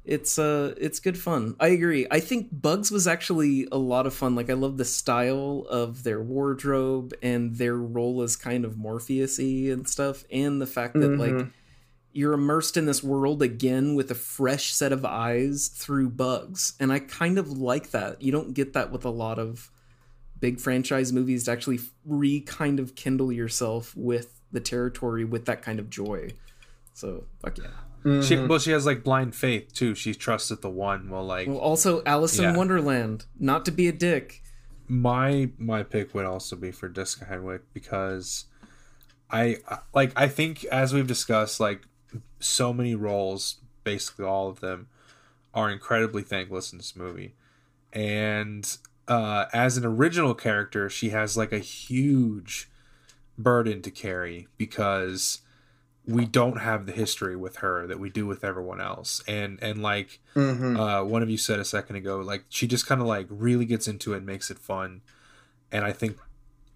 it's 0.06 0.40
uh 0.40 0.74
it's 0.78 1.00
good 1.00 1.18
fun. 1.18 1.56
I 1.60 1.68
agree. 1.70 2.08
I 2.10 2.20
think 2.22 2.48
Bugs 2.52 2.90
was 2.90 3.06
actually 3.08 3.68
a 3.72 3.78
lot 3.78 4.08
of 4.08 4.14
fun. 4.14 4.34
Like 4.36 4.50
I 4.50 4.54
love 4.54 4.78
the 4.78 4.86
style 4.86 5.66
of 5.70 6.04
their 6.04 6.22
wardrobe 6.22 7.14
and 7.22 7.56
their 7.58 7.76
role 7.76 8.22
as 8.22 8.36
kind 8.36 8.64
of 8.66 8.78
Morpheus-y 8.78 9.72
and 9.72 9.88
stuff, 9.90 10.24
and 10.32 10.62
the 10.62 10.66
fact 10.68 10.94
that 10.94 11.18
like 11.20 11.32
Mhm. 11.32 11.52
You're 12.14 12.34
immersed 12.34 12.76
in 12.78 12.86
this 12.86 13.02
world 13.04 13.42
again 13.42 13.96
with 13.96 14.12
a 14.12 14.16
fresh 14.16 14.74
set 14.74 14.92
of 14.92 15.06
eyes 15.06 15.68
through 15.70 16.10
bugs 16.10 16.74
and 16.80 16.92
i 16.92 17.00
kind 17.00 17.38
of 17.38 17.48
like 17.50 17.92
that 17.92 18.22
you 18.22 18.32
don't 18.32 18.54
get 18.54 18.74
that 18.74 18.92
with 18.92 19.06
a 19.06 19.10
lot 19.10 19.40
of 19.40 19.72
big 20.40 20.60
franchise 20.60 21.14
movies 21.14 21.46
to 21.46 21.52
actually 21.52 21.80
re 22.06 22.42
kind 22.42 22.80
of 22.80 22.96
kindle 22.96 23.32
yourself 23.32 23.96
with 23.96 24.42
the 24.52 24.60
territory 24.60 25.24
with 25.24 25.46
that 25.46 25.62
kind 25.62 25.80
of 25.80 25.90
joy 25.90 26.30
so 26.94 27.24
fuck 27.42 27.58
yeah 27.58 28.22
She 28.22 28.36
Mhm. 28.36 28.48
well 28.50 28.60
she 28.60 28.72
has 28.72 28.86
like 28.86 29.04
blind 29.04 29.36
faith 29.36 29.72
too. 29.74 29.94
She 29.94 30.16
trusted 30.16 30.62
the 30.64 30.70
one. 30.72 31.10
Well 31.12 31.24
like 31.26 31.48
well 31.48 31.60
also 31.60 32.02
alice 32.06 32.38
in 32.40 32.56
wonderland 32.56 33.26
not 33.40 33.64
to 33.66 33.72
be 33.72 33.88
a 33.88 33.92
dick 33.94 34.42
my 34.88 35.52
my 35.60 35.84
pick 35.84 36.14
would 36.16 36.26
also 36.26 36.56
be 36.56 36.72
for 36.72 36.90
Jessica 36.90 37.26
Henwick 37.26 37.62
because 37.74 38.46
I 39.30 39.58
I- 39.70 39.80
like 39.94 40.12
I 40.16 40.28
think 40.28 40.66
as 40.66 40.94
we've 40.94 41.06
discussed 41.08 41.60
like 41.60 41.84
so 42.40 42.74
many 42.74 42.96
roles 42.96 43.58
basically 43.84 44.26
all 44.26 44.50
of 44.50 44.60
them 44.60 44.88
are 45.54 45.70
incredibly 45.70 46.22
thankless 46.24 46.72
in 46.72 46.78
this 46.78 46.96
movie. 46.96 47.34
And 47.94 48.78
uh 49.08 49.46
as 49.52 49.78
an 49.78 49.86
original 49.86 50.34
character 50.34 50.90
she 50.90 51.10
has 51.10 51.36
like 51.36 51.52
a 51.52 51.60
huge 51.60 52.70
burden 53.38 53.82
to 53.82 53.92
carry 53.92 54.48
because 54.58 55.40
we 56.06 56.26
don't 56.26 56.60
have 56.60 56.86
the 56.86 56.92
history 56.92 57.36
with 57.36 57.58
her 57.58 57.86
that 57.88 58.00
we 58.00 58.10
do 58.10 58.26
with 58.26 58.44
everyone 58.44 58.82
else. 58.82 59.22
And 59.28 59.58
and 59.62 59.82
like 59.82 60.20
Mhm. 60.36 60.78
uh, 60.78 61.04
one 61.06 61.22
of 61.24 61.30
you 61.30 61.38
said 61.38 61.60
a 61.60 61.66
second 61.66 61.96
ago 61.96 62.20
like 62.20 62.46
she 62.50 62.68
just 62.68 62.88
kind 62.88 63.02
of 63.02 63.08
like 63.08 63.28
really 63.30 63.66
gets 63.66 63.88
into 63.88 64.14
it 64.14 64.18
and 64.18 64.26
makes 64.26 64.50
it 64.52 64.60
fun. 64.60 65.02
And 65.72 65.86
i 65.86 65.92
think 65.92 66.18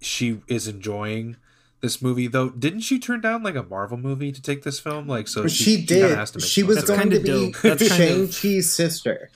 she 0.02 0.42
is 0.48 0.68
enjoying 0.68 1.38
this 1.82 2.02
movie 2.02 2.28
though 2.28 2.50
didn't 2.50 2.80
she 2.82 2.98
turn 3.00 3.22
down 3.22 3.44
like 3.44 3.56
a 3.56 3.64
marvel 3.64 3.98
movie 3.98 4.32
to 4.32 4.42
take 4.42 4.64
this 4.64 4.80
film 4.80 5.08
like 5.08 5.28
so 5.28 5.48
she, 5.48 5.64
she, 5.64 5.76
kinda 5.86 6.08
did. 6.10 6.18
has 6.18 6.32
to 6.32 6.40
make 6.40 6.48
She 6.48 6.64
was 6.64 6.78
That's 6.78 6.90
going 6.90 7.10
to 7.12 7.20
be 7.20 7.52
dope. 7.52 7.62
That's 7.62 7.88
shang-chi's 7.96 8.72
sister. 8.74 9.30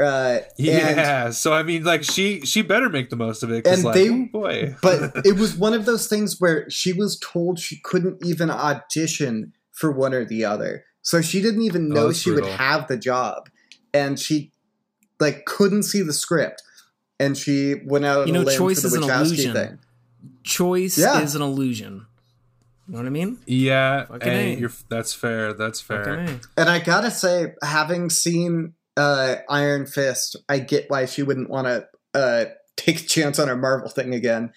Uh, 0.00 0.38
and- 0.40 0.44
yeah 0.58 1.30
so 1.30 1.52
i 1.52 1.62
mean 1.62 1.84
like 1.84 2.02
she 2.02 2.40
she 2.40 2.62
better 2.62 2.88
make 2.88 3.10
the 3.10 3.16
most 3.16 3.44
of 3.44 3.52
it 3.52 3.64
And 3.64 3.84
like 3.84 3.94
they- 3.94 4.10
oh 4.10 4.26
boy 4.32 4.74
but 4.82 5.24
it 5.24 5.36
was 5.36 5.54
one 5.56 5.72
of 5.72 5.84
those 5.84 6.08
things 6.08 6.40
where 6.40 6.68
she 6.68 6.92
was 6.92 7.16
told 7.20 7.60
she 7.60 7.78
couldn't 7.84 8.24
even 8.26 8.50
audition 8.50 9.52
for 9.70 9.90
one 9.92 10.12
or 10.14 10.24
the 10.24 10.44
other. 10.44 10.84
So 11.02 11.20
she 11.20 11.40
didn't 11.42 11.62
even 11.62 11.90
Oh, 11.92 11.94
know 11.94 12.06
that's 12.08 12.18
she 12.20 12.30
would 12.30 12.44
have 12.46 12.88
the 12.88 12.96
job. 12.96 13.48
And 13.92 14.18
she 14.18 14.52
like 15.20 15.44
couldn't 15.44 15.82
see 15.84 16.00
the 16.02 16.12
script. 16.12 16.62
And 17.20 17.36
she 17.36 17.76
went 17.84 18.04
out 18.04 18.22
on 18.22 18.26
You 18.28 18.32
know, 18.34 18.42
a 18.42 18.44
limb 18.50 18.56
choice 18.58 18.82
for 18.82 18.88
the 18.88 18.98
is 19.00 19.04
an 19.04 19.10
illusion. 19.10 19.52
thing. 19.52 19.78
Choice 20.42 20.98
Yeah. 20.98 21.20
is 21.20 21.34
an 21.34 21.42
illusion 21.42 22.06
you 22.86 22.92
know 22.92 22.98
what 22.98 23.06
i 23.06 23.10
mean 23.10 23.38
yeah 23.46 24.04
Fucking 24.06 24.20
hey, 24.30 24.54
A. 24.54 24.58
you're 24.58 24.72
that's 24.88 25.12
fair 25.14 25.52
that's 25.52 25.80
fair 25.80 26.26
And 26.56 26.68
I 26.68 26.78
gotta 26.80 27.10
say, 27.10 27.54
having 27.62 28.10
seen 28.10 28.74
uh, 28.96 29.36
Iron 29.48 29.86
Fist, 29.86 30.36
I 30.48 30.58
get 30.60 30.84
why 30.88 31.06
she 31.06 31.22
wouldn't 31.22 31.50
want 31.50 31.66
to 31.66 31.86
uh, 32.14 32.44
take 32.76 33.00
a 33.00 33.04
chance 33.04 33.38
on 33.40 33.48
a 33.48 33.56
Marvel 33.56 33.88
thing 33.88 34.14
again. 34.14 34.52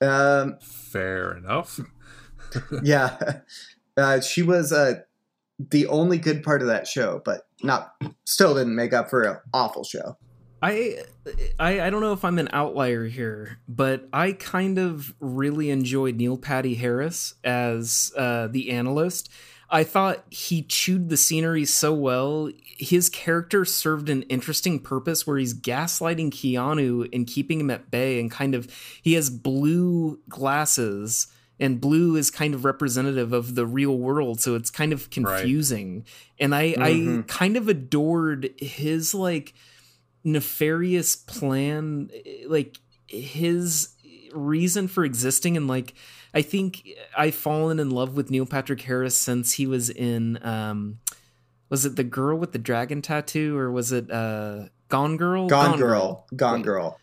Um, 0.00 0.58
fair 0.62 1.36
enough 1.36 1.80
yeah, 2.82 3.18
uh, 3.96 4.20
she 4.20 4.42
was 4.42 4.72
uh, 4.72 5.00
the 5.58 5.86
only 5.88 6.16
good 6.18 6.42
part 6.42 6.62
of 6.62 6.68
that 6.68 6.86
show, 6.86 7.20
but 7.24 7.42
not 7.62 7.94
still 8.24 8.54
didn't 8.54 8.76
make 8.76 8.92
up 8.92 9.10
for 9.10 9.22
an 9.22 9.38
awful 9.52 9.84
show. 9.84 10.16
I, 10.62 11.02
I 11.58 11.82
I 11.82 11.90
don't 11.90 12.00
know 12.00 12.12
if 12.12 12.24
I'm 12.24 12.38
an 12.38 12.48
outlier 12.52 13.04
here, 13.06 13.58
but 13.68 14.08
I 14.12 14.32
kind 14.32 14.78
of 14.78 15.14
really 15.20 15.70
enjoyed 15.70 16.16
Neil 16.16 16.36
Patrick 16.36 16.78
Harris 16.78 17.34
as 17.44 18.12
uh, 18.16 18.46
the 18.48 18.70
analyst. 18.70 19.28
I 19.68 19.82
thought 19.84 20.24
he 20.30 20.62
chewed 20.62 21.08
the 21.08 21.16
scenery 21.16 21.64
so 21.64 21.92
well. 21.92 22.50
His 22.78 23.08
character 23.08 23.64
served 23.64 24.08
an 24.08 24.22
interesting 24.24 24.78
purpose 24.78 25.26
where 25.26 25.38
he's 25.38 25.54
gaslighting 25.54 26.30
Keanu 26.30 27.08
and 27.12 27.26
keeping 27.26 27.60
him 27.60 27.70
at 27.70 27.90
bay, 27.90 28.18
and 28.20 28.30
kind 28.30 28.54
of 28.54 28.68
he 29.02 29.14
has 29.14 29.28
blue 29.28 30.20
glasses, 30.28 31.26
and 31.58 31.80
blue 31.80 32.16
is 32.16 32.30
kind 32.30 32.54
of 32.54 32.64
representative 32.64 33.32
of 33.32 33.56
the 33.56 33.66
real 33.66 33.98
world, 33.98 34.40
so 34.40 34.54
it's 34.54 34.70
kind 34.70 34.92
of 34.92 35.10
confusing. 35.10 36.04
And 36.38 36.54
I 36.54 36.74
I 36.78 36.92
Mhm. 36.92 37.26
kind 37.26 37.56
of 37.56 37.68
adored 37.68 38.50
his 38.58 39.12
like 39.14 39.52
nefarious 40.26 41.14
plan 41.14 42.10
like 42.48 42.78
his 43.06 43.94
reason 44.34 44.88
for 44.88 45.04
existing 45.04 45.56
and 45.56 45.68
like 45.68 45.94
i 46.34 46.42
think 46.42 46.82
i've 47.16 47.34
fallen 47.34 47.78
in 47.78 47.90
love 47.90 48.16
with 48.16 48.28
neil 48.28 48.44
patrick 48.44 48.80
harris 48.82 49.16
since 49.16 49.52
he 49.52 49.68
was 49.68 49.88
in 49.88 50.36
um 50.44 50.98
was 51.70 51.86
it 51.86 51.94
the 51.94 52.02
girl 52.02 52.36
with 52.36 52.50
the 52.50 52.58
dragon 52.58 53.00
tattoo 53.00 53.56
or 53.56 53.70
was 53.70 53.92
it 53.92 54.10
uh 54.10 54.64
gone 54.88 55.16
girl 55.16 55.46
Gone, 55.46 55.78
Girl, 55.78 56.26
Gone 56.34 56.54
Wait. 56.58 56.64
Girl. 56.64 56.98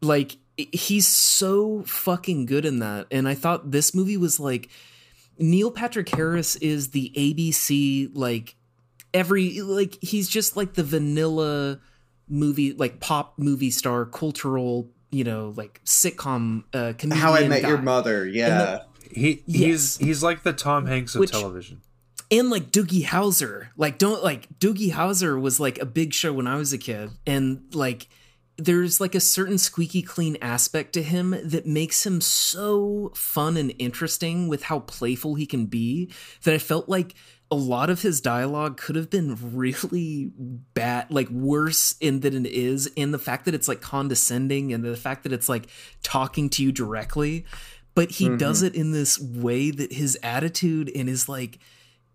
like 0.00 0.36
he's 0.56 1.08
so 1.08 1.82
fucking 1.82 2.46
good 2.46 2.64
in 2.64 2.78
that 2.78 3.08
and 3.10 3.28
i 3.28 3.34
thought 3.34 3.72
this 3.72 3.92
movie 3.92 4.16
was 4.16 4.38
like 4.38 4.68
neil 5.36 5.72
patrick 5.72 6.08
harris 6.10 6.54
is 6.56 6.90
the 6.90 7.12
abc 7.16 8.08
like 8.14 8.54
every 9.12 9.60
like 9.62 9.98
he's 10.00 10.28
just 10.28 10.56
like 10.56 10.74
the 10.74 10.84
vanilla 10.84 11.80
movie 12.32 12.72
like 12.72 12.98
pop 12.98 13.34
movie 13.38 13.70
star 13.70 14.06
cultural 14.06 14.88
you 15.10 15.22
know 15.22 15.52
like 15.56 15.80
sitcom 15.84 16.64
uh 16.72 16.92
comedian 16.96 17.20
How 17.20 17.34
I 17.34 17.46
Met 17.46 17.62
guy. 17.62 17.68
Your 17.68 17.78
Mother. 17.78 18.26
Yeah. 18.26 18.80
he 19.10 19.42
Yes. 19.46 19.96
he's 19.96 19.96
he's 19.98 20.22
like 20.22 20.42
the 20.42 20.52
tom 20.54 20.86
hanks 20.86 21.14
of 21.14 21.20
Which- 21.20 21.30
television 21.32 21.82
and 22.30 22.48
like 22.48 22.70
Doogie 22.72 23.04
Howser. 23.04 23.68
Like 23.76 23.98
don't 23.98 24.24
like 24.24 24.48
Doogie 24.58 24.92
Howser 24.92 25.38
was 25.38 25.60
like 25.60 25.78
a 25.78 25.84
big 25.84 26.14
show 26.14 26.32
when 26.32 26.46
I 26.46 26.56
was 26.56 26.72
a 26.72 26.78
kid, 26.78 27.10
and 27.26 27.62
like 27.74 28.08
there's 28.56 29.02
like 29.02 29.14
a 29.14 29.20
certain 29.20 29.58
squeaky 29.58 30.00
clean 30.00 30.38
aspect 30.40 30.94
to 30.94 31.02
him 31.02 31.36
that 31.44 31.66
makes 31.66 32.06
him 32.06 32.22
so 32.22 33.12
fun 33.14 33.58
and 33.58 33.74
interesting 33.78 34.48
with 34.48 34.62
how 34.64 34.78
playful 34.78 35.34
he 35.34 35.44
can 35.44 35.66
be 35.66 36.10
that 36.44 36.54
I 36.54 36.58
felt 36.58 36.88
like 36.88 37.14
a 37.52 37.54
lot 37.54 37.90
of 37.90 38.00
his 38.00 38.22
dialogue 38.22 38.78
could 38.78 38.96
have 38.96 39.10
been 39.10 39.36
really 39.54 40.32
bad, 40.72 41.10
like 41.10 41.28
worse 41.28 41.94
in 42.00 42.20
than 42.20 42.46
it 42.46 42.50
is, 42.50 42.86
in 42.96 43.10
the 43.10 43.18
fact 43.18 43.44
that 43.44 43.54
it's 43.54 43.68
like 43.68 43.82
condescending 43.82 44.72
and 44.72 44.82
the 44.82 44.96
fact 44.96 45.22
that 45.24 45.34
it's 45.34 45.50
like 45.50 45.68
talking 46.02 46.48
to 46.48 46.62
you 46.62 46.72
directly, 46.72 47.44
but 47.94 48.12
he 48.12 48.28
mm-hmm. 48.28 48.38
does 48.38 48.62
it 48.62 48.74
in 48.74 48.92
this 48.92 49.20
way 49.20 49.70
that 49.70 49.92
his 49.92 50.18
attitude 50.22 50.90
and 50.96 51.10
his 51.10 51.28
like 51.28 51.58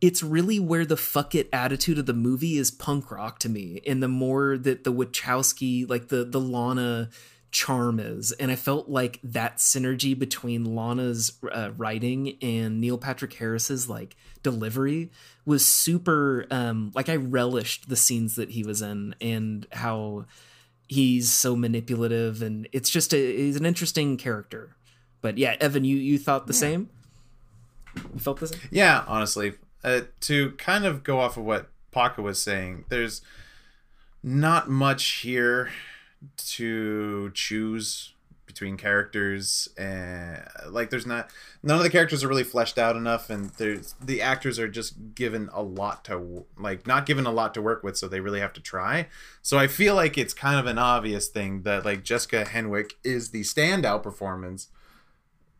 it's 0.01 0.23
really 0.23 0.59
where 0.59 0.85
the 0.85 0.97
fuck 0.97 1.35
it 1.35 1.49
attitude 1.53 1.99
of 1.99 2.07
the 2.07 2.13
movie 2.13 2.57
is 2.57 2.71
punk 2.71 3.11
rock 3.11 3.39
to 3.39 3.49
me 3.49 3.81
and 3.85 4.01
the 4.01 4.07
more 4.07 4.57
that 4.57 4.83
the 4.83 4.93
wachowski 4.93 5.89
like 5.89 6.09
the 6.09 6.23
the 6.23 6.39
lana 6.39 7.09
charm 7.57 7.99
is. 7.99 8.31
And 8.33 8.51
i 8.51 8.55
felt 8.55 8.87
like 8.87 9.19
that 9.23 9.57
synergy 9.57 10.17
between 10.17 10.75
lana's 10.75 11.33
uh, 11.51 11.71
writing 11.75 12.37
and 12.39 12.79
neil 12.79 12.99
patrick 12.99 13.33
harris's 13.33 13.89
like 13.89 14.15
delivery 14.43 15.09
was 15.43 15.65
super 15.65 16.45
um 16.51 16.91
like 16.93 17.09
i 17.09 17.15
relished 17.15 17.89
the 17.89 17.95
scenes 17.95 18.35
that 18.35 18.51
he 18.51 18.63
was 18.63 18.83
in 18.83 19.15
and 19.19 19.65
how 19.71 20.25
he's 20.87 21.31
so 21.31 21.55
manipulative 21.55 22.43
and 22.43 22.69
it's 22.71 22.91
just 22.91 23.11
a 23.11 23.17
he's 23.17 23.55
an 23.55 23.65
interesting 23.65 24.17
character. 24.17 24.75
But 25.21 25.39
yeah 25.39 25.55
evan 25.59 25.83
you 25.83 25.97
you 25.97 26.19
thought 26.19 26.45
the 26.45 26.53
yeah. 26.53 26.59
same? 26.59 26.89
You 28.13 28.19
felt 28.19 28.39
the 28.39 28.47
same? 28.47 28.59
Yeah 28.69 29.03
honestly. 29.07 29.53
Uh, 29.83 30.01
to 30.19 30.51
kind 30.51 30.85
of 30.85 31.03
go 31.03 31.19
off 31.19 31.37
of 31.37 31.43
what 31.43 31.69
Paco 31.91 32.21
was 32.21 32.41
saying, 32.41 32.85
there's 32.89 33.21
not 34.21 34.69
much 34.69 35.05
here 35.21 35.69
to 36.37 37.31
choose 37.33 38.13
between 38.45 38.77
characters 38.77 39.67
and 39.77 40.41
like 40.69 40.89
there's 40.89 41.05
not 41.05 41.29
none 41.61 41.77
of 41.77 41.83
the 41.83 41.89
characters 41.89 42.23
are 42.23 42.29
really 42.29 42.45
fleshed 42.45 42.77
out 42.77 42.95
enough 42.95 43.29
and 43.29 43.49
there's 43.51 43.93
the 44.01 44.21
actors 44.21 44.57
are 44.57 44.69
just 44.69 45.13
given 45.13 45.49
a 45.53 45.61
lot 45.61 46.05
to 46.05 46.45
like 46.57 46.87
not 46.87 47.05
given 47.05 47.25
a 47.25 47.31
lot 47.31 47.53
to 47.53 47.61
work 47.61 47.83
with 47.83 47.97
so 47.97 48.07
they 48.07 48.21
really 48.21 48.39
have 48.39 48.53
to 48.53 48.61
try. 48.61 49.07
So 49.41 49.59
i 49.59 49.67
feel 49.67 49.95
like 49.95 50.17
it's 50.17 50.33
kind 50.33 50.59
of 50.59 50.65
an 50.65 50.79
obvious 50.79 51.27
thing 51.27 51.63
that 51.63 51.85
like 51.85 52.03
jessica 52.03 52.45
henwick 52.45 52.93
is 53.03 53.29
the 53.29 53.41
standout 53.41 54.01
performance 54.01 54.69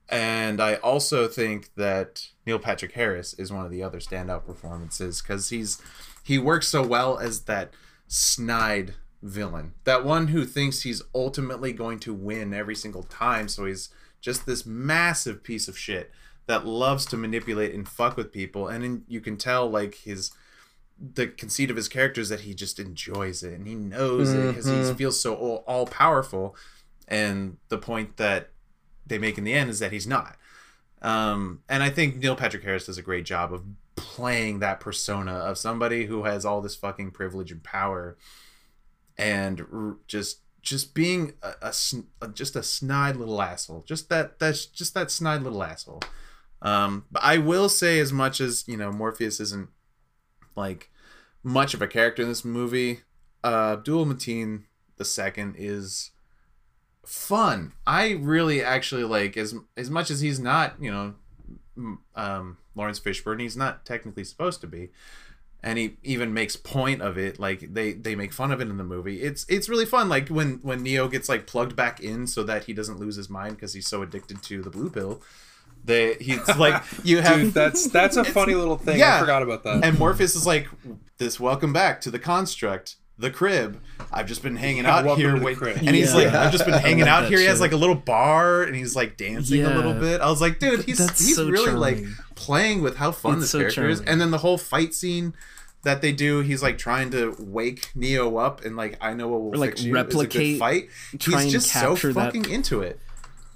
and 0.09 0.61
I 0.61 0.75
also 0.75 1.27
think 1.27 1.71
that 1.75 2.29
Neil 2.45 2.59
Patrick 2.59 2.93
Harris 2.93 3.33
is 3.33 3.51
one 3.51 3.65
of 3.65 3.71
the 3.71 3.83
other 3.83 3.99
standout 3.99 4.45
performances 4.45 5.21
because 5.21 5.49
he's 5.49 5.81
he 6.23 6.37
works 6.37 6.67
so 6.67 6.81
well 6.81 7.17
as 7.17 7.41
that 7.41 7.71
snide 8.07 8.93
villain, 9.21 9.73
that 9.83 10.05
one 10.05 10.27
who 10.27 10.45
thinks 10.45 10.81
he's 10.81 11.01
ultimately 11.13 11.73
going 11.73 11.99
to 11.99 12.13
win 12.13 12.53
every 12.53 12.75
single 12.75 13.03
time. 13.03 13.47
So 13.47 13.65
he's 13.65 13.89
just 14.21 14.45
this 14.45 14.65
massive 14.65 15.43
piece 15.43 15.67
of 15.67 15.77
shit 15.77 16.11
that 16.47 16.65
loves 16.65 17.05
to 17.07 17.17
manipulate 17.17 17.73
and 17.73 17.87
fuck 17.87 18.15
with 18.15 18.31
people, 18.31 18.67
and 18.67 18.83
in, 18.83 19.03
you 19.07 19.19
can 19.21 19.37
tell 19.37 19.69
like 19.69 19.95
his 19.95 20.31
the 20.99 21.27
conceit 21.27 21.69
of 21.69 21.75
his 21.75 21.87
character 21.87 22.21
is 22.21 22.29
that 22.29 22.41
he 22.41 22.53
just 22.53 22.79
enjoys 22.79 23.43
it 23.43 23.53
and 23.53 23.67
he 23.67 23.75
knows 23.75 24.29
mm-hmm. 24.29 24.49
it 24.49 24.55
because 24.55 24.65
he 24.65 24.93
feels 24.95 25.19
so 25.19 25.35
all, 25.35 25.63
all 25.67 25.85
powerful. 25.85 26.55
And 27.07 27.57
the 27.69 27.77
point 27.77 28.17
that 28.17 28.49
they 29.05 29.17
make 29.17 29.37
in 29.37 29.43
the 29.43 29.53
end 29.53 29.69
is 29.69 29.79
that 29.79 29.91
he's 29.91 30.07
not. 30.07 30.37
Um, 31.01 31.61
and 31.69 31.83
I 31.83 31.89
think 31.89 32.17
Neil 32.17 32.35
Patrick 32.35 32.63
Harris 32.63 32.87
does 32.87 32.97
a 32.97 33.03
great 33.03 33.25
job 33.25 33.53
of 33.53 33.63
playing 33.95 34.59
that 34.59 34.79
persona 34.79 35.33
of 35.33 35.57
somebody 35.57 36.05
who 36.05 36.23
has 36.23 36.45
all 36.45 36.61
this 36.61 36.75
fucking 36.75 37.11
privilege 37.11 37.51
and 37.51 37.63
power, 37.63 38.17
and 39.17 39.65
just 40.07 40.41
just 40.61 40.93
being 40.93 41.33
a, 41.41 41.71
a, 42.21 42.27
just 42.27 42.55
a 42.55 42.63
snide 42.63 43.15
little 43.15 43.41
asshole. 43.41 43.83
Just 43.87 44.09
that 44.09 44.39
that's 44.39 44.65
just 44.65 44.93
that 44.93 45.11
snide 45.11 45.43
little 45.43 45.63
asshole. 45.63 46.01
Um, 46.61 47.05
but 47.11 47.23
I 47.23 47.37
will 47.37 47.69
say 47.69 47.99
as 47.99 48.11
much 48.11 48.41
as 48.41 48.67
you 48.67 48.77
know 48.77 48.91
Morpheus 48.91 49.39
isn't 49.39 49.69
like 50.55 50.91
much 51.43 51.73
of 51.73 51.81
a 51.81 51.87
character 51.87 52.21
in 52.21 52.27
this 52.27 52.43
movie. 52.43 53.01
Uh, 53.43 53.73
Abdul 53.73 54.05
Mateen 54.05 54.63
the 54.97 55.05
second 55.05 55.55
is 55.57 56.11
fun. 57.05 57.73
I 57.85 58.11
really 58.11 58.61
actually 58.61 59.03
like 59.03 59.37
as 59.37 59.55
as 59.77 59.89
much 59.89 60.11
as 60.11 60.21
he's 60.21 60.39
not, 60.39 60.75
you 60.81 60.91
know, 60.91 61.97
um, 62.15 62.57
Laurence 62.75 62.99
Fishburne. 62.99 63.41
He's 63.41 63.55
not 63.57 63.85
technically 63.85 64.23
supposed 64.23 64.61
to 64.61 64.67
be, 64.67 64.89
and 65.63 65.77
he 65.77 65.97
even 66.03 66.33
makes 66.33 66.55
point 66.55 67.01
of 67.01 67.17
it. 67.17 67.39
Like 67.39 67.73
they 67.73 67.93
they 67.93 68.15
make 68.15 68.33
fun 68.33 68.51
of 68.51 68.61
it 68.61 68.69
in 68.69 68.77
the 68.77 68.83
movie. 68.83 69.21
It's 69.21 69.45
it's 69.49 69.67
really 69.69 69.85
fun. 69.85 70.09
Like 70.09 70.29
when 70.29 70.59
when 70.61 70.83
Neo 70.83 71.07
gets 71.07 71.27
like 71.29 71.47
plugged 71.47 71.75
back 71.75 71.99
in 71.99 72.27
so 72.27 72.43
that 72.43 72.65
he 72.65 72.73
doesn't 72.73 72.99
lose 72.99 73.15
his 73.15 73.29
mind 73.29 73.55
because 73.55 73.73
he's 73.73 73.87
so 73.87 74.01
addicted 74.01 74.41
to 74.43 74.61
the 74.61 74.69
blue 74.69 74.89
pill. 74.89 75.21
They 75.83 76.15
he's 76.15 76.47
like 76.57 76.83
you 77.03 77.21
have 77.21 77.39
Dude, 77.39 77.53
that's 77.53 77.87
that's 77.87 78.17
a 78.17 78.23
funny 78.37 78.53
little 78.53 78.77
thing. 78.77 78.99
Yeah. 78.99 79.17
I 79.17 79.19
forgot 79.19 79.41
about 79.41 79.63
that. 79.63 79.83
And 79.83 79.97
Morpheus 79.97 80.35
is 80.35 80.45
like 80.45 80.67
this. 81.17 81.39
Welcome 81.39 81.73
back 81.73 82.01
to 82.01 82.11
the 82.11 82.19
construct 82.19 82.97
the 83.19 83.31
crib. 83.31 83.81
I've 84.11 84.27
just 84.27 84.43
been 84.43 84.55
hanging 84.55 84.83
yeah, 84.83 84.97
out 84.97 85.17
here, 85.17 85.41
wait, 85.41 85.59
and 85.59 85.95
he's 85.95 86.13
yeah. 86.13 86.17
like, 86.17 86.33
I've 86.33 86.51
just 86.51 86.65
been 86.65 86.79
hanging 86.79 87.07
out 87.07 87.25
here. 87.29 87.39
He 87.39 87.45
has 87.45 87.59
like 87.59 87.71
a 87.71 87.77
little 87.77 87.95
bar, 87.95 88.63
and 88.63 88.75
he's 88.75 88.95
like 88.95 89.17
dancing 89.17 89.61
yeah. 89.61 89.73
a 89.73 89.75
little 89.75 89.93
bit. 89.93 90.21
I 90.21 90.29
was 90.29 90.41
like, 90.41 90.59
dude, 90.59 90.83
he's 90.83 90.99
That's 90.99 91.19
he's 91.19 91.35
so 91.35 91.49
really 91.49 91.65
charming. 91.65 91.81
like 91.81 92.03
playing 92.35 92.81
with 92.81 92.97
how 92.97 93.11
fun 93.11 93.33
it's 93.33 93.41
this 93.43 93.51
so 93.51 93.59
character 93.59 93.81
charming. 93.81 93.93
is. 93.93 94.01
And 94.01 94.21
then 94.21 94.31
the 94.31 94.37
whole 94.39 94.57
fight 94.57 94.93
scene 94.93 95.33
that 95.83 96.01
they 96.01 96.11
do, 96.11 96.41
he's 96.41 96.61
like 96.61 96.77
trying 96.77 97.09
to 97.11 97.35
wake 97.39 97.91
Neo 97.95 98.37
up, 98.37 98.63
and 98.63 98.75
like 98.75 98.97
I 99.01 99.13
know 99.13 99.27
what 99.27 99.41
will 99.41 99.55
or, 99.55 99.57
like, 99.57 99.71
fix 99.71 99.83
you. 99.83 99.93
Replicate, 99.93 100.59
fight. 100.59 100.89
He's 101.11 101.51
just 101.51 101.71
so 101.71 101.95
fucking 101.95 102.43
that. 102.43 102.51
into 102.51 102.81
it. 102.81 102.99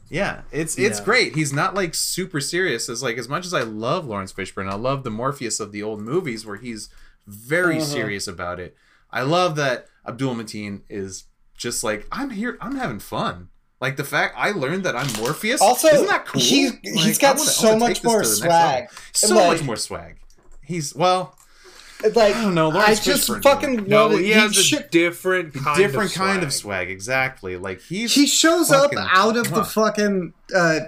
Yeah, 0.09 0.41
it's 0.51 0.77
it's 0.77 0.99
yeah. 0.99 1.05
great. 1.05 1.35
He's 1.35 1.53
not 1.53 1.73
like 1.73 1.95
super 1.95 2.41
serious. 2.41 2.89
As 2.89 3.01
like 3.01 3.17
as 3.17 3.29
much 3.29 3.45
as 3.45 3.53
I 3.53 3.61
love 3.61 4.05
Laurence 4.05 4.33
Fishburne, 4.33 4.69
I 4.69 4.75
love 4.75 5.03
the 5.03 5.09
Morpheus 5.09 5.59
of 5.59 5.71
the 5.71 5.81
old 5.81 6.01
movies 6.01 6.45
where 6.45 6.57
he's 6.57 6.89
very 7.27 7.77
uh-huh. 7.77 7.85
serious 7.85 8.27
about 8.27 8.59
it. 8.59 8.75
I 9.11 9.23
love 9.23 9.55
that 9.57 9.87
Abdul 10.07 10.35
Mateen 10.35 10.81
is 10.89 11.25
just 11.57 11.83
like 11.83 12.07
I'm 12.11 12.31
here. 12.31 12.57
I'm 12.61 12.75
having 12.75 12.99
fun. 12.99 13.49
Like 13.79 13.97
the 13.97 14.03
fact 14.03 14.35
I 14.37 14.51
learned 14.51 14.83
that 14.85 14.95
I'm 14.95 15.11
Morpheus. 15.19 15.59
Also, 15.59 15.87
isn't 15.87 16.07
that 16.07 16.25
cool? 16.27 16.39
He's 16.41 16.71
like, 16.71 16.81
he's 16.83 17.17
got 17.17 17.37
wanna, 17.37 17.49
so 17.49 17.77
much 17.77 18.03
more 18.03 18.23
swag. 18.23 18.89
So 19.11 19.35
like, 19.35 19.47
much 19.47 19.63
more 19.63 19.75
swag. 19.75 20.17
He's 20.63 20.95
well. 20.95 21.37
Like 22.03 22.35
I 22.35 22.41
don't 22.41 22.55
know. 22.55 22.69
Laurence 22.69 22.99
I 22.99 23.03
just 23.03 23.43
fucking 23.43 23.87
no, 23.87 24.07
love 24.07 24.19
it. 24.19 24.23
He, 24.23 24.31
has 24.31 24.55
he 24.55 24.77
a 24.77 24.87
different 24.87 25.53
kind 25.53 25.77
different 25.77 26.11
of 26.11 26.15
kind 26.15 26.39
swag. 26.39 26.43
of 26.43 26.53
swag. 26.53 26.89
Exactly. 26.89 27.57
Like 27.57 27.81
he's 27.81 28.13
he 28.13 28.27
shows 28.27 28.71
up 28.71 28.91
out 28.95 29.37
of 29.37 29.47
huh. 29.47 29.55
the 29.55 29.63
fucking 29.65 30.33
uh, 30.55 30.79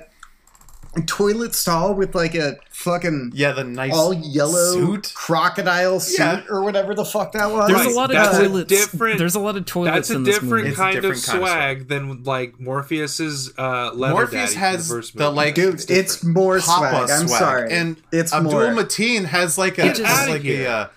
toilet 1.02 1.56
stall 1.56 1.95
with 1.95 2.14
like 2.14 2.36
a 2.36 2.56
fucking 2.70 3.32
yeah 3.34 3.52
the 3.52 3.64
nice 3.64 3.94
all 3.94 4.14
yellow 4.14 4.74
suit? 4.74 5.11
crocodile 5.15 5.99
suit 5.99 6.20
yeah. 6.20 6.44
or 6.49 6.64
whatever 6.64 6.94
the 6.94 7.03
fuck 7.03 7.32
that 7.32 7.49
was. 7.52 7.68
There's 7.68 7.80
right. 7.80 7.91
a 7.91 7.95
lot 7.95 8.11
of 8.11 8.15
that's 8.15 8.38
toilets. 8.38 8.70
different. 8.70 9.18
There's 9.18 9.36
a 9.36 9.40
lot 9.40 9.57
of 9.57 9.65
toilets. 9.65 10.10
That's 10.10 10.10
a 10.11 10.24
different 10.24 10.76
kind, 10.76 10.94
different 10.94 11.18
of 11.18 11.26
kind 11.26 11.44
of 11.44 11.48
swag 11.49 11.88
than 11.88 12.24
like 12.24 12.60
Morpheus's 12.60 13.52
uh, 13.57 13.91
leather 13.94 14.14
Morpheus 14.14 14.53
has 14.53 14.88
the, 14.88 15.11
the 15.15 15.30
like 15.32 15.56
dude. 15.56 15.76
It's, 15.76 15.90
it's 15.90 16.24
more 16.24 16.60
swag. 16.60 17.10
I'm 17.10 17.28
swag. 17.28 17.40
sorry, 17.40 17.72
and 17.72 17.98
it's 18.11 18.32
Abdul 18.32 18.52
more. 18.52 18.64
Mateen 18.68 19.26
has 19.26 19.57
like 19.57 19.80
a 19.80 19.94
just, 19.94 20.30
like 20.30 20.45
a. 20.45 20.68
Uh, 20.68 20.88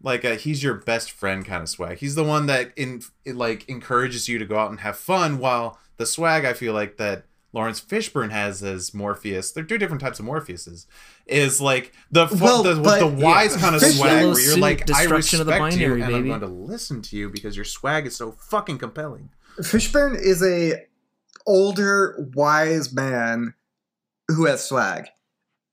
like 0.00 0.22
a 0.22 0.36
he's 0.36 0.62
your 0.62 0.74
best 0.74 1.10
friend 1.10 1.44
kind 1.44 1.62
of 1.62 1.68
swag. 1.68 1.98
He's 1.98 2.14
the 2.14 2.24
one 2.24 2.46
that 2.46 2.72
in 2.76 3.02
like 3.26 3.68
encourages 3.68 4.28
you 4.28 4.38
to 4.38 4.44
go 4.44 4.56
out 4.56 4.70
and 4.70 4.80
have 4.80 4.96
fun 4.96 5.38
while 5.38 5.78
the 5.96 6.06
swag 6.06 6.44
I 6.44 6.52
feel 6.52 6.72
like 6.72 6.96
that 6.98 7.24
Laurence 7.52 7.80
Fishburne 7.80 8.30
has 8.30 8.62
as 8.62 8.92
Morpheus. 8.92 9.52
They're 9.52 9.64
two 9.64 9.78
different 9.78 10.02
types 10.02 10.20
of 10.20 10.26
Morpheuses. 10.26 10.86
Is 11.26 11.60
like 11.60 11.92
the 12.10 12.28
well, 12.40 12.62
the, 12.62 12.74
the 12.74 13.06
wise 13.06 13.54
yeah. 13.54 13.60
kind 13.60 13.74
of 13.74 13.82
swag 13.82 14.26
where 14.26 14.40
you're 14.40 14.58
like, 14.58 14.90
I 14.90 15.04
respect 15.04 15.46
binary, 15.46 16.00
you, 16.00 16.04
and 16.04 16.12
baby. 16.12 16.32
I'm 16.32 16.40
going 16.40 16.40
to 16.40 16.46
listen 16.46 17.00
to 17.02 17.16
you 17.16 17.30
because 17.30 17.56
your 17.56 17.64
swag 17.64 18.06
is 18.06 18.16
so 18.16 18.32
fucking 18.32 18.78
compelling. 18.78 19.30
Fishburne 19.60 20.18
is 20.20 20.42
a 20.42 20.86
older, 21.46 22.30
wise 22.34 22.92
man 22.92 23.54
who 24.28 24.44
has 24.44 24.68
swag. 24.68 25.08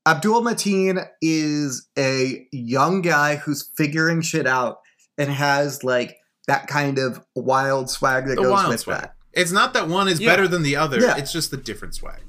Abdul 0.08 0.44
Mateen 0.44 1.06
is 1.22 1.88
a 1.98 2.48
young 2.52 3.02
guy 3.02 3.36
who's 3.36 3.70
figuring 3.76 4.22
shit 4.22 4.48
out 4.48 4.80
and 5.18 5.30
has 5.30 5.84
like 5.84 6.18
that 6.48 6.68
kind 6.68 7.00
of 7.00 7.20
wild 7.36 7.90
swag 7.90 8.28
that 8.28 8.36
the 8.36 8.44
goes 8.44 8.68
with 8.68 8.80
swag. 8.82 9.02
that. 9.02 9.15
It's 9.36 9.52
not 9.52 9.74
that 9.74 9.88
one 9.88 10.08
is 10.08 10.20
yeah. 10.20 10.30
better 10.30 10.48
than 10.48 10.64
the 10.64 10.76
other. 10.76 11.00
Yeah. 11.00 11.18
It's 11.18 11.32
just 11.32 11.52
the 11.52 11.58
different 11.58 11.96
swag. 11.96 12.22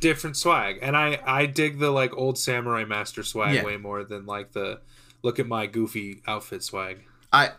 Different 0.00 0.36
swag, 0.36 0.78
and 0.82 0.96
I 0.96 1.20
I 1.24 1.46
dig 1.46 1.78
the 1.78 1.90
like 1.90 2.12
old 2.14 2.36
samurai 2.36 2.84
master 2.84 3.22
swag 3.22 3.54
yeah. 3.54 3.64
way 3.64 3.76
more 3.76 4.04
than 4.04 4.26
like 4.26 4.52
the 4.52 4.80
look 5.22 5.38
at 5.38 5.46
my 5.46 5.66
goofy 5.66 6.20
outfit 6.26 6.62
swag. 6.62 7.04
I 7.32 7.50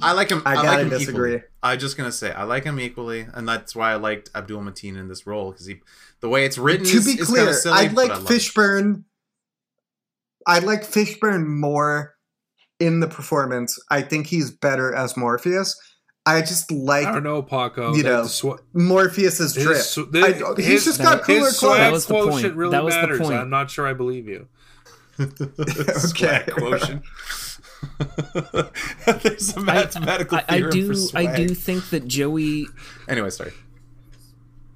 I 0.00 0.12
like 0.12 0.30
him. 0.30 0.42
I, 0.44 0.52
I 0.52 0.54
gotta 0.54 0.68
like 0.68 0.78
him 0.80 0.88
disagree. 0.88 1.34
Equally. 1.34 1.48
I'm 1.62 1.78
just 1.78 1.96
gonna 1.96 2.10
say 2.10 2.32
I 2.32 2.44
like 2.44 2.64
him 2.64 2.80
equally, 2.80 3.26
and 3.32 3.46
that's 3.46 3.76
why 3.76 3.92
I 3.92 3.96
liked 3.96 4.30
Abdul 4.34 4.62
Mateen 4.62 4.96
in 4.96 5.06
this 5.06 5.26
role 5.26 5.52
because 5.52 5.66
he, 5.66 5.80
the 6.20 6.28
way 6.28 6.44
it's 6.44 6.58
written, 6.58 6.86
to 6.86 6.96
is, 6.96 7.06
be 7.06 7.18
clear, 7.18 7.52
silly, 7.52 7.76
I 7.76 7.86
like 7.92 8.10
Fishburne 8.10 9.04
I 10.46 10.58
like 10.60 10.82
Fishburne 10.82 11.46
more 11.46 12.14
in 12.80 13.00
the 13.00 13.08
performance. 13.08 13.78
I 13.90 14.02
think 14.02 14.26
he's 14.26 14.50
better 14.50 14.94
as 14.94 15.16
Morpheus. 15.16 15.78
I 16.24 16.40
just 16.40 16.70
like 16.70 17.06
I 17.06 17.12
don't 17.12 17.24
know, 17.24 17.42
Paco. 17.42 17.94
You 17.94 18.04
know, 18.04 18.22
the 18.22 18.28
swa- 18.28 18.60
Morpheus's 18.74 19.54
his 19.56 19.64
drip. 19.64 20.24
I- 20.24 20.54
he's 20.56 20.66
his- 20.66 20.84
just 20.84 21.02
got 21.02 21.22
cooler 21.22 21.46
his 21.46 21.58
clothes. 21.58 21.78
That 21.78 21.92
was 21.92 22.06
the 22.06 22.14
point. 22.14 22.54
really 22.54 22.70
That 22.70 22.84
was 22.84 22.94
the 22.94 23.18
point. 23.18 23.34
I'm 23.40 23.50
not 23.50 23.70
sure 23.70 23.86
I 23.86 23.92
believe 23.92 24.28
you. 24.28 24.46
Swag 25.96 26.46
quotient. 26.52 27.02
There's 29.22 29.56
a 29.56 29.60
mathematical 29.60 30.38
I, 30.38 30.44
I 30.48 30.56
theorem 30.58 30.70
do 30.70 31.06
for 31.08 31.18
I 31.18 31.34
do 31.36 31.48
think 31.54 31.90
that 31.90 32.06
Joey 32.06 32.68
Anyway, 33.08 33.30
sorry. 33.30 33.52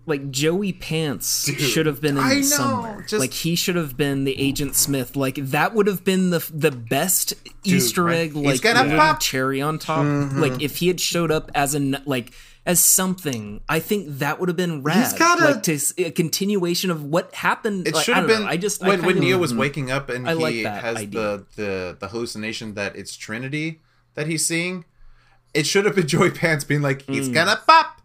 Like 0.06 0.30
Joey 0.30 0.72
Pants 0.72 1.44
Dude. 1.46 1.60
should 1.60 1.86
have 1.86 2.00
been 2.00 2.16
in 2.16 2.22
I 2.22 2.34
know, 2.36 2.42
somewhere. 2.42 3.00
just- 3.08 3.20
like 3.20 3.32
he 3.32 3.54
should 3.56 3.76
have 3.76 3.96
been 3.96 4.24
the 4.24 4.38
Agent 4.40 4.76
Smith. 4.76 5.16
Like 5.16 5.34
that 5.36 5.74
would 5.74 5.86
have 5.88 6.04
been 6.04 6.30
the 6.30 6.48
the 6.54 6.70
best 6.70 7.34
Easter 7.64 8.04
right. 8.04 8.16
egg. 8.16 8.34
He's 8.34 8.64
Like 8.64 8.88
pop. 8.96 9.20
cherry 9.20 9.60
on 9.60 9.78
top. 9.78 10.04
Mm-hmm. 10.04 10.38
Like 10.40 10.62
if 10.62 10.76
he 10.76 10.88
had 10.88 11.00
showed 11.00 11.30
up 11.30 11.50
as 11.54 11.74
an 11.74 11.98
like 12.06 12.32
as 12.64 12.80
something, 12.80 13.60
I 13.68 13.78
think 13.78 14.18
that 14.18 14.40
would 14.40 14.48
have 14.48 14.56
been 14.56 14.82
rad. 14.82 14.96
He's 14.98 15.12
got 15.12 15.40
a- 15.40 15.44
like 15.44 15.62
to 15.64 15.78
a 15.98 16.10
continuation 16.10 16.90
of 16.90 17.02
what 17.04 17.32
happened. 17.34 17.86
It 17.86 17.94
like, 17.94 18.04
should 18.04 18.16
have 18.16 18.26
been. 18.26 18.42
know, 18.42 18.48
I 18.48 18.56
just 18.56 18.82
I 18.82 18.88
when 18.88 19.00
when 19.02 19.14
kinda- 19.16 19.20
Neo 19.28 19.38
was 19.38 19.54
waking 19.54 19.90
up 19.90 20.08
and 20.08 20.28
I 20.28 20.34
he 20.34 20.64
like 20.64 20.82
has 20.82 20.96
idea. 20.96 21.20
the, 21.20 21.46
the 21.56 21.96
the 22.00 22.08
hallucination 22.08 22.74
that 22.74 22.96
it's 22.96 23.16
Trinity 23.16 23.80
that 24.14 24.26
he's 24.26 24.44
seeing. 24.46 24.84
It 25.54 25.66
should 25.66 25.84
have 25.84 25.94
been 25.94 26.06
Joey 26.14 26.30
Pants 26.30 26.64
being 26.64 26.82
like, 26.82 27.06
Mm. 27.06 27.14
"He's 27.14 27.28
gonna 27.28 27.60
pop," 27.66 28.02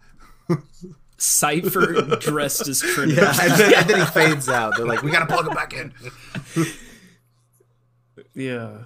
Cypher 1.22 2.02
dressed 2.20 2.68
as 2.68 2.80
Trinity. 2.82 3.22
Yeah. 3.22 3.36
and 3.42 3.52
then, 3.54 3.74
and 3.76 3.90
then 3.90 4.00
he 4.00 4.06
fades 4.12 4.50
out. 4.50 4.76
They're 4.76 4.86
like, 4.88 5.04
"We 5.04 5.12
gotta 5.12 5.28
plug 5.28 5.48
him 5.48 5.54
back 5.54 5.74
in." 5.74 5.94
Yeah. 8.34 8.84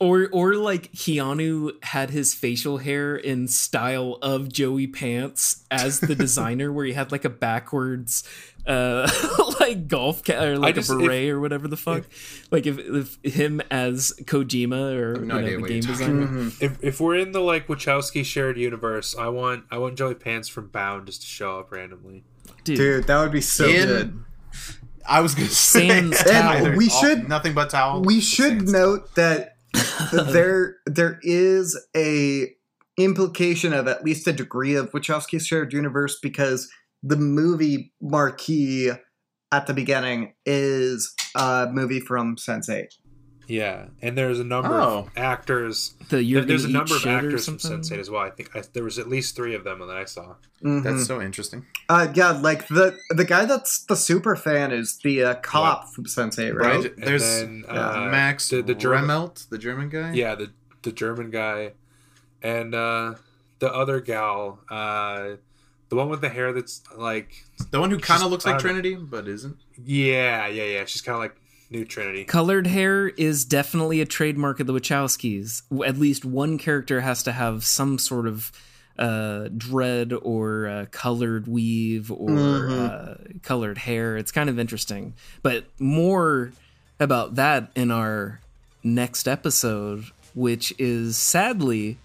Or 0.00 0.28
or 0.32 0.54
like 0.56 0.90
Keanu 0.92 1.72
had 1.84 2.10
his 2.10 2.34
facial 2.34 2.78
hair 2.78 3.14
in 3.14 3.46
style 3.46 4.18
of 4.20 4.52
Joey 4.52 4.88
Pants 4.88 5.64
as 5.70 6.00
the 6.00 6.16
designer 6.16 6.72
where 6.72 6.84
he 6.84 6.92
had 6.94 7.12
like 7.12 7.24
a 7.24 7.30
backwards 7.30 8.24
uh 8.66 9.08
like 9.62 9.88
golf 9.88 10.24
ca- 10.24 10.42
or 10.44 10.58
like 10.58 10.74
just- 10.74 10.90
a 10.90 10.94
if- 10.98 11.00
beret 11.00 11.30
or 11.30 11.40
whatever 11.40 11.68
the 11.68 11.76
fuck. 11.76 12.04
like 12.50 12.66
if, 12.66 12.78
if 12.78 13.18
him 13.34 13.60
as 13.70 14.12
Kojima 14.24 14.94
or 14.94 15.14
no 15.24 15.38
you 15.38 15.58
know, 15.58 15.62
the 15.66 15.68
game 15.68 15.80
designer. 15.80 16.26
Mm-hmm. 16.26 16.48
If 16.64 16.78
if 16.82 17.00
we're 17.00 17.16
in 17.16 17.32
the 17.32 17.40
like 17.40 17.66
Wachowski 17.68 18.24
shared 18.24 18.58
universe, 18.58 19.16
I 19.16 19.28
want 19.28 19.64
I 19.70 19.78
want 19.78 19.96
Joey 19.96 20.14
Pants 20.14 20.48
from 20.48 20.68
Bound 20.68 21.06
just 21.06 21.22
to 21.22 21.26
show 21.26 21.58
up 21.58 21.72
randomly. 21.72 22.24
Dude, 22.64 22.76
Dude, 22.76 23.04
that 23.06 23.18
would 23.20 23.32
be 23.32 23.40
so 23.40 23.66
In- 23.66 23.86
good. 23.88 24.24
I 25.08 25.20
was 25.20 25.34
gonna 25.34 25.48
say 25.48 25.88
Sans 25.88 26.22
And 26.30 26.76
we 26.76 26.88
all- 26.88 27.00
should- 27.00 27.28
nothing 27.28 27.54
but 27.54 27.70
towel. 27.70 28.02
We 28.02 28.20
should 28.20 28.60
Sans 28.68 28.72
note 28.72 29.14
that 29.16 29.56
there 30.12 30.76
there 30.86 31.18
is 31.22 31.78
a 31.96 32.52
implication 32.98 33.72
of 33.72 33.88
at 33.88 34.04
least 34.04 34.26
a 34.28 34.32
degree 34.32 34.74
of 34.74 34.90
Wachowski 34.92 35.40
shared 35.40 35.72
universe 35.72 36.18
because 36.22 36.68
the 37.02 37.16
movie 37.16 37.92
marquee 38.00 38.90
at 39.52 39.66
the 39.66 39.74
beginning 39.74 40.34
is 40.46 41.14
a 41.36 41.68
movie 41.70 42.00
from 42.00 42.36
Sense8. 42.36 42.96
Yeah, 43.48 43.86
and 44.00 44.16
there's 44.16 44.38
a 44.38 44.44
number 44.44 44.80
Oh. 44.80 44.98
of 45.00 45.10
actors. 45.16 45.94
the 46.08 46.22
you're 46.22 46.42
there's 46.44 46.64
a 46.64 46.68
number 46.70 46.94
of 46.96 47.04
actors 47.04 47.44
from 47.44 47.58
something? 47.58 47.80
Sense8 47.80 48.00
as 48.00 48.08
well. 48.08 48.22
I 48.22 48.30
think 48.30 48.54
I, 48.56 48.62
there 48.72 48.84
was 48.84 48.98
at 48.98 49.08
least 49.08 49.34
three 49.36 49.54
of 49.54 49.64
them 49.64 49.80
that 49.80 49.96
I 49.96 50.04
saw. 50.04 50.36
Mhm. 50.62 50.84
That's 50.84 51.06
so 51.06 51.20
interesting. 51.20 51.66
Uh, 51.88 52.06
yeah, 52.14 52.30
like 52.30 52.68
the 52.68 52.96
the 53.10 53.24
guy 53.24 53.44
that's 53.44 53.84
the 53.84 53.96
super 53.96 54.36
fan 54.36 54.70
is 54.70 54.96
the 55.02 55.24
uh, 55.24 55.34
cop 55.34 55.92
from 55.92 56.04
Sense8, 56.04 56.54
right? 56.54 56.76
Right. 56.76 56.94
And 56.96 57.04
There's 57.04 57.22
then, 57.40 57.64
yeah, 57.66 57.88
uh, 57.90 58.10
Max 58.10 58.48
the, 58.48 58.62
the 58.62 58.74
German, 58.76 59.04
Riemelt, 59.10 59.48
the 59.50 59.58
German 59.58 59.88
guy. 59.88 60.12
yeah, 60.12 60.34
the 60.36 60.50
the 60.82 60.92
German 60.92 61.30
guy, 61.30 61.72
and 62.42 62.74
uh, 62.74 63.14
the 63.58 63.72
other 63.74 64.00
gal, 64.00 64.60
uh, 64.70 65.30
the 65.92 65.96
one 65.96 66.08
with 66.08 66.22
the 66.22 66.28
hair 66.30 66.54
that's 66.54 66.80
like, 66.96 67.44
the 67.70 67.78
one 67.78 67.90
who 67.90 67.98
kind 67.98 68.22
of 68.22 68.30
looks 68.30 68.46
like 68.46 68.54
don't 68.54 68.64
know. 68.64 68.80
Trinity 68.80 68.94
but 68.94 69.28
isn't. 69.28 69.58
yeah, 69.84 70.46
yeah, 70.46 70.64
yeah. 70.64 70.84
She's 70.86 71.02
kind 71.02 71.16
of 71.16 71.20
like 71.20 71.36
New 71.68 71.84
Trinity. 71.84 72.24
Colored 72.24 72.66
hair 72.66 73.08
is 73.08 73.44
definitely 73.44 74.00
a 74.00 74.06
trademark 74.06 74.58
of 74.58 74.66
the 74.66 74.72
Wachowskis. 74.72 75.60
At 75.86 75.98
least 75.98 76.24
one 76.24 76.56
character 76.56 77.02
has 77.02 77.22
to 77.24 77.32
have 77.32 77.62
some 77.66 77.98
sort 77.98 78.26
of 78.26 78.50
uh, 78.98 79.48
dread 79.54 80.14
or 80.22 80.66
uh, 80.66 80.86
colored 80.90 81.46
weave 81.46 82.10
or 82.10 82.30
Mhm. 82.30 82.88
uh, 83.36 83.38
colored 83.42 83.76
hair. 83.76 84.16
It's 84.16 84.32
kind 84.32 84.48
of 84.48 84.58
interesting. 84.58 85.12
But 85.42 85.64
more 85.78 86.52
about 87.00 87.34
that 87.34 87.70
in 87.74 87.90
our 87.90 88.40
next 88.82 89.28
episode, 89.28 90.04
which 90.34 90.72
is 90.78 91.16
sadly, 91.18 91.96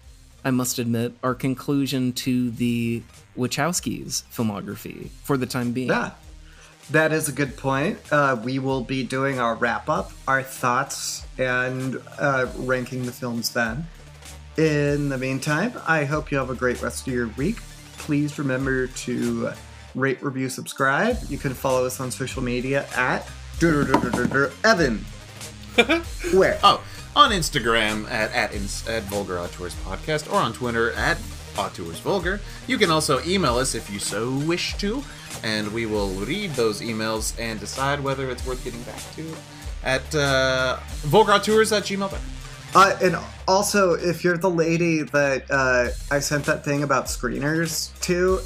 I 0.44 0.50
must 0.50 0.78
admit, 0.78 1.12
our 1.22 1.34
conclusion 1.34 2.12
to 2.24 2.50
the 2.50 3.02
Wachowskis 3.38 4.24
filmography 4.32 5.10
for 5.22 5.36
the 5.36 5.46
time 5.46 5.72
being. 5.72 5.88
Yeah, 5.88 6.10
that 6.90 7.12
is 7.12 7.28
a 7.28 7.32
good 7.32 7.56
point. 7.56 7.98
Uh, 8.10 8.40
we 8.42 8.58
will 8.58 8.82
be 8.82 9.04
doing 9.04 9.38
our 9.38 9.54
wrap 9.54 9.88
up, 9.88 10.12
our 10.26 10.42
thoughts, 10.42 11.26
and 11.38 12.00
uh, 12.18 12.46
ranking 12.56 13.06
the 13.06 13.12
films 13.12 13.50
then. 13.50 13.86
In 14.56 15.08
the 15.08 15.18
meantime, 15.18 15.72
I 15.86 16.04
hope 16.04 16.32
you 16.32 16.38
have 16.38 16.50
a 16.50 16.54
great 16.54 16.82
rest 16.82 17.06
of 17.06 17.12
your 17.12 17.28
week. 17.28 17.58
Please 17.96 18.38
remember 18.38 18.88
to 18.88 19.52
rate, 19.94 20.22
review, 20.22 20.48
subscribe. 20.48 21.16
You 21.28 21.38
can 21.38 21.54
follow 21.54 21.86
us 21.86 22.00
on 22.00 22.10
social 22.10 22.42
media 22.42 22.86
at 22.96 23.28
Evan. 23.62 25.04
Where? 26.34 26.58
Oh, 26.64 26.82
on 27.14 27.30
Instagram 27.30 28.10
at 28.10 28.32
at, 28.32 28.54
at 28.88 29.02
Vulgar 29.04 29.38
Auteurs 29.38 29.74
Podcast 29.84 30.32
or 30.32 30.36
on 30.36 30.52
Twitter 30.52 30.92
at 30.92 31.18
Auteurs 31.58 31.98
Vulgar. 32.00 32.40
You 32.66 32.78
can 32.78 32.90
also 32.90 33.22
email 33.24 33.56
us 33.56 33.74
if 33.74 33.90
you 33.90 33.98
so 33.98 34.32
wish 34.46 34.76
to, 34.78 35.02
and 35.42 35.72
we 35.72 35.86
will 35.86 36.10
read 36.10 36.52
those 36.52 36.80
emails 36.80 37.38
and 37.38 37.58
decide 37.58 38.00
whether 38.00 38.30
it's 38.30 38.46
worth 38.46 38.62
getting 38.64 38.82
back 38.82 39.00
to 39.16 39.34
at 39.84 40.14
uh, 40.14 40.78
vulgarauteurs 41.02 41.76
at 41.76 41.84
gmail.com. 41.84 42.18
Uh, 42.74 42.96
and 43.02 43.16
also, 43.46 43.94
if 43.94 44.22
you're 44.22 44.36
the 44.36 44.50
lady 44.50 45.02
that 45.02 45.44
uh, 45.50 45.88
I 46.10 46.18
sent 46.18 46.44
that 46.44 46.64
thing 46.64 46.82
about 46.82 47.06
screeners 47.06 47.98
to, 48.02 48.40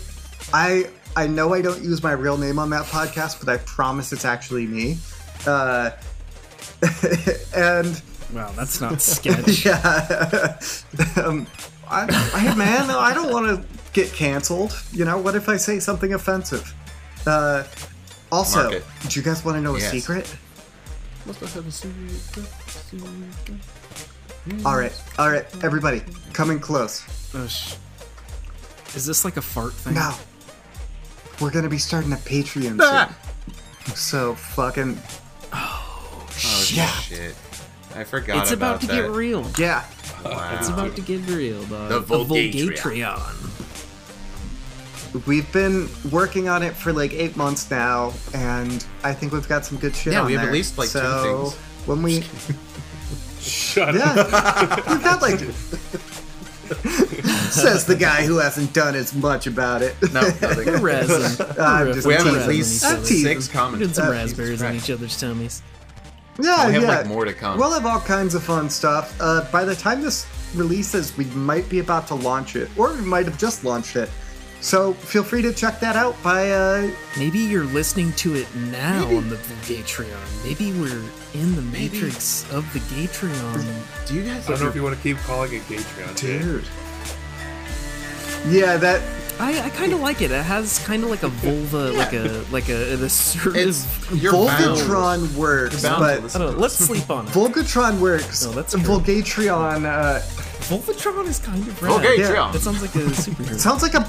I 0.52 0.89
I 1.16 1.26
know 1.26 1.52
I 1.52 1.60
don't 1.60 1.82
use 1.82 2.02
my 2.02 2.12
real 2.12 2.39
name 2.39 2.59
on 2.59 2.70
that 2.70 2.86
podcast, 2.86 3.44
but 3.44 3.48
I 3.52 3.59
promise 3.59 4.12
it's 4.12 4.24
actually 4.24 4.66
me. 4.66 4.98
Uh, 5.44 5.90
and 7.56 8.01
Wow, 8.32 8.51
that's 8.56 8.80
not 8.80 9.02
sketch. 9.02 9.66
yeah, 9.66 10.59
um, 11.22 11.47
I, 11.90 12.06
I 12.34 12.54
man, 12.54 12.90
I 12.90 13.12
don't 13.14 13.30
want 13.32 13.46
to 13.48 13.66
get 13.92 14.12
canceled. 14.12 14.80
You 14.92 15.04
know, 15.04 15.18
what 15.18 15.34
if 15.34 15.48
I 15.48 15.56
say 15.56 15.78
something 15.80 16.14
offensive? 16.14 16.72
Uh, 17.26 17.64
also, 18.30 18.62
Mark 18.62 18.72
it. 18.74 18.84
do 19.09 19.20
you 19.20 19.24
guys 19.24 19.44
want 19.44 19.56
to 19.56 19.60
know 19.60 19.76
a 19.76 19.78
Yes. 19.78 19.90
secret? 19.90 20.36
All 24.64 24.76
right, 24.76 24.92
all 25.18 25.30
right, 25.30 25.44
everybody, 25.64 26.02
coming 26.32 26.59
close. 26.59 27.04
Oh, 27.34 27.44
Is 28.96 29.06
this 29.06 29.24
like 29.24 29.36
a 29.36 29.42
fart 29.42 29.72
thing? 29.72 29.94
No. 29.94 30.14
We're 31.40 31.50
gonna 31.52 31.68
be 31.68 31.78
starting 31.78 32.12
a 32.12 32.16
Patreon 32.16 32.78
Ah! 32.80 33.14
soon. 33.86 33.94
So 33.96 34.34
fucking 34.34 35.00
Oh, 35.52 36.26
Yeah. 36.70 36.86
shit. 36.88 37.34
I 37.94 38.05
forgot 38.05 38.43
It's 38.43 38.52
about, 38.52 38.81
to 38.82 38.86
that. 38.86 39.02
get 39.02 39.10
real. 39.10 39.47
yeah. 39.59 39.85
Wow. 40.24 40.56
It's 40.59 40.69
about 40.69 40.94
to 40.97 41.02
get 41.02 41.20
real, 41.28 41.62
dog. 41.64 41.89
The 41.90 41.97
A 41.98 42.02
Vulgatreon. 42.02 42.77
Vulgatreon. 42.77 43.39
We've 45.27 45.51
been 45.52 45.89
working 46.10 46.48
on 46.48 46.62
it 46.62 46.74
for 46.74 46.93
like 46.93 47.12
eight 47.12 47.36
months 47.36 47.70
now, 47.70 48.14
and 48.35 48.85
I 49.05 49.12
think 49.12 49.32
we've 49.32 49.48
got 49.48 49.66
some 49.66 49.78
good 49.78 49.94
shit 49.94 50.14
Yeah, 50.14 50.20
on 50.20 50.27
we 50.27 50.32
have 50.35 50.47
at 50.47 50.52
least, 50.52 50.78
like, 50.78 50.90
two 50.90 51.01
things. 51.01 51.55
When 51.86 52.02
we 52.02 52.23
Shut 53.40 53.94
yeah, 53.94 54.12
up. 54.16 54.89
we've 54.89 55.02
got 55.02 55.20
like 55.20 55.40
says 57.51 57.85
the 57.85 57.97
guy 57.97 58.24
who 58.24 58.39
hasn't 58.39 58.73
done 58.73 58.94
as 58.94 59.12
much 59.14 59.47
about 59.47 59.82
it. 59.82 59.94
No, 60.12 60.20
nothing. 60.23 60.66
We're. 60.82 60.90
I'm 61.59 61.93
just 61.93 62.06
we 62.06 62.14
have 62.14 62.23
teasing. 62.24 62.40
at 62.40 62.48
least 62.48 62.81
six 63.06 63.48
We're 63.48 63.52
comments. 63.52 63.78
doing 63.81 63.93
some 63.94 64.06
Uh, 64.06 64.10
raspberries 64.12 64.62
on 64.62 64.77
each 64.77 64.89
other's 64.90 65.19
tummies. 65.19 65.62
Yeah, 66.38 66.66
We 66.68 66.74
have 66.74 66.82
yeah. 66.82 66.88
like 66.98 67.06
more 67.06 67.24
to 67.24 67.32
come. 67.32 67.59
We'll 67.59 67.72
have 67.72 67.84
all 67.86 68.00
kinds 68.00 68.34
of 68.34 68.42
fun 68.42 68.70
stuff. 68.70 69.14
Uh, 69.20 69.46
by 69.52 69.64
the 69.64 69.74
time 69.76 70.00
this 70.00 70.26
releases, 70.54 71.16
we 71.16 71.24
might 71.26 71.68
be 71.68 71.78
about 71.78 72.06
to 72.09 72.14
launch 72.14 72.56
it, 72.56 72.70
or 72.78 72.92
we 72.94 73.02
might 73.02 73.26
have 73.26 73.38
just 73.38 73.64
launched 73.64 73.96
it. 73.96 74.09
So 74.60 74.92
feel 74.92 75.24
free 75.24 75.42
to 75.42 75.52
check 75.52 75.80
that 75.80 75.96
out 75.96 76.14
by 76.22 76.50
uh, 76.52 76.88
Maybe 77.18 77.40
you're 77.40 77.64
listening 77.64 78.12
to 78.12 78.36
it 78.36 78.46
now 78.70 79.04
on 79.09 79.28
the 79.28 79.34
Vulgatreon. 79.36 80.44
Maybe 80.44 80.72
we're 80.78 81.02
in 81.34 81.56
the 81.56 81.62
matrix 81.62 82.44
of 82.52 82.72
the 82.72 82.78
Gatreon. 82.94 84.06
Do 84.06 84.14
you 84.14 84.22
guys 84.22 84.46
I 84.46 84.52
don't 84.52 84.60
know 84.60 84.68
if 84.68 84.76
you 84.76 84.84
want 84.84 84.96
to 84.96 85.02
keep 85.02 85.16
calling 85.18 85.52
it 85.52 85.62
Gatreon. 85.62 86.16
dude. 86.16 86.42
dude. 86.62 86.64
Yeah, 88.54 88.76
that 88.76 89.02
I, 89.40 89.60
I 89.62 89.70
kind 89.70 89.92
of 89.92 90.00
like 90.00 90.20
it. 90.22 90.30
It 90.30 90.42
has 90.44 90.78
kind 90.84 91.02
of 91.02 91.10
like 91.10 91.22
a 91.22 91.28
vulva, 91.28 91.90
like 91.92 92.12
a 92.12 92.44
like 92.50 92.68
a 92.68 92.94
an 92.94 93.02
assertive. 93.04 93.56
It's 93.56 94.10
you're 94.22 94.32
bound. 94.32 95.36
Works, 95.36 95.82
You're 95.82 95.90
bound 95.90 96.00
to 96.02 96.16
but 96.16 96.22
listen 96.22 96.42
I 96.42 96.44
don't 96.44 96.54
know, 96.54 96.60
let's 96.60 96.74
sleep 96.74 97.10
on 97.10 97.26
it. 97.26 97.30
Volgatron 97.30 97.98
works. 97.98 98.44
No, 98.44 98.52
that's 98.52 98.72
true. 98.72 98.80
Volgatron 98.82 99.84
uh, 99.84 100.20
Volvatron 100.68 101.26
is 101.26 101.38
kind 101.38 101.66
of 101.66 101.82
rad. 101.82 101.92
Volgatron. 102.02 102.52
That 102.52 102.60
sounds 102.60 102.82
like 102.82 102.94
a 102.94 102.98
superhero. 102.98 103.59
sounds 103.59 103.82
like 103.82 103.94
a 103.94 104.06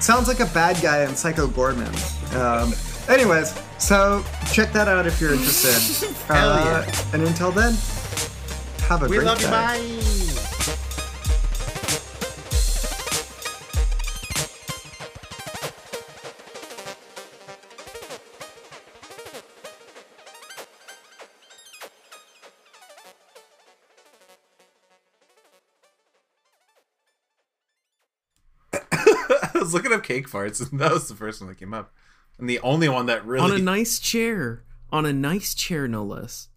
sounds 0.00 0.28
like 0.28 0.40
a 0.40 0.46
bad 0.46 0.80
guy 0.82 1.02
in 1.04 1.14
Psycho 1.16 1.48
Goreman. 1.48 1.92
Um, 2.34 2.72
anyways, 3.12 3.52
so 3.78 4.24
check 4.52 4.72
that 4.72 4.88
out 4.88 5.06
if 5.06 5.20
you're 5.20 5.32
interested. 5.34 6.08
Hell 6.28 6.50
Uh, 6.52 6.64
yeah. 6.86 7.04
And 7.12 7.22
until 7.26 7.50
then, 7.50 7.74
have 8.88 9.02
a 9.02 9.08
We 9.08 9.16
great 9.16 9.26
love 9.26 9.40
you. 9.40 9.46
day. 9.46 9.50
Bye. 10.36 10.42
Looking 29.76 29.92
up 29.92 30.02
cake 30.02 30.28
farts, 30.28 30.60
and 30.70 30.80
that 30.80 30.92
was 30.92 31.08
the 31.08 31.14
first 31.14 31.40
one 31.40 31.48
that 31.48 31.58
came 31.58 31.74
up, 31.74 31.92
and 32.38 32.48
the 32.48 32.58
only 32.60 32.88
one 32.88 33.06
that 33.06 33.24
really 33.24 33.44
on 33.44 33.52
a 33.52 33.58
nice 33.58 33.98
chair. 33.98 34.62
On 34.90 35.04
a 35.04 35.12
nice 35.12 35.54
chair, 35.54 35.86
no 35.86 36.04
less. 36.04 36.48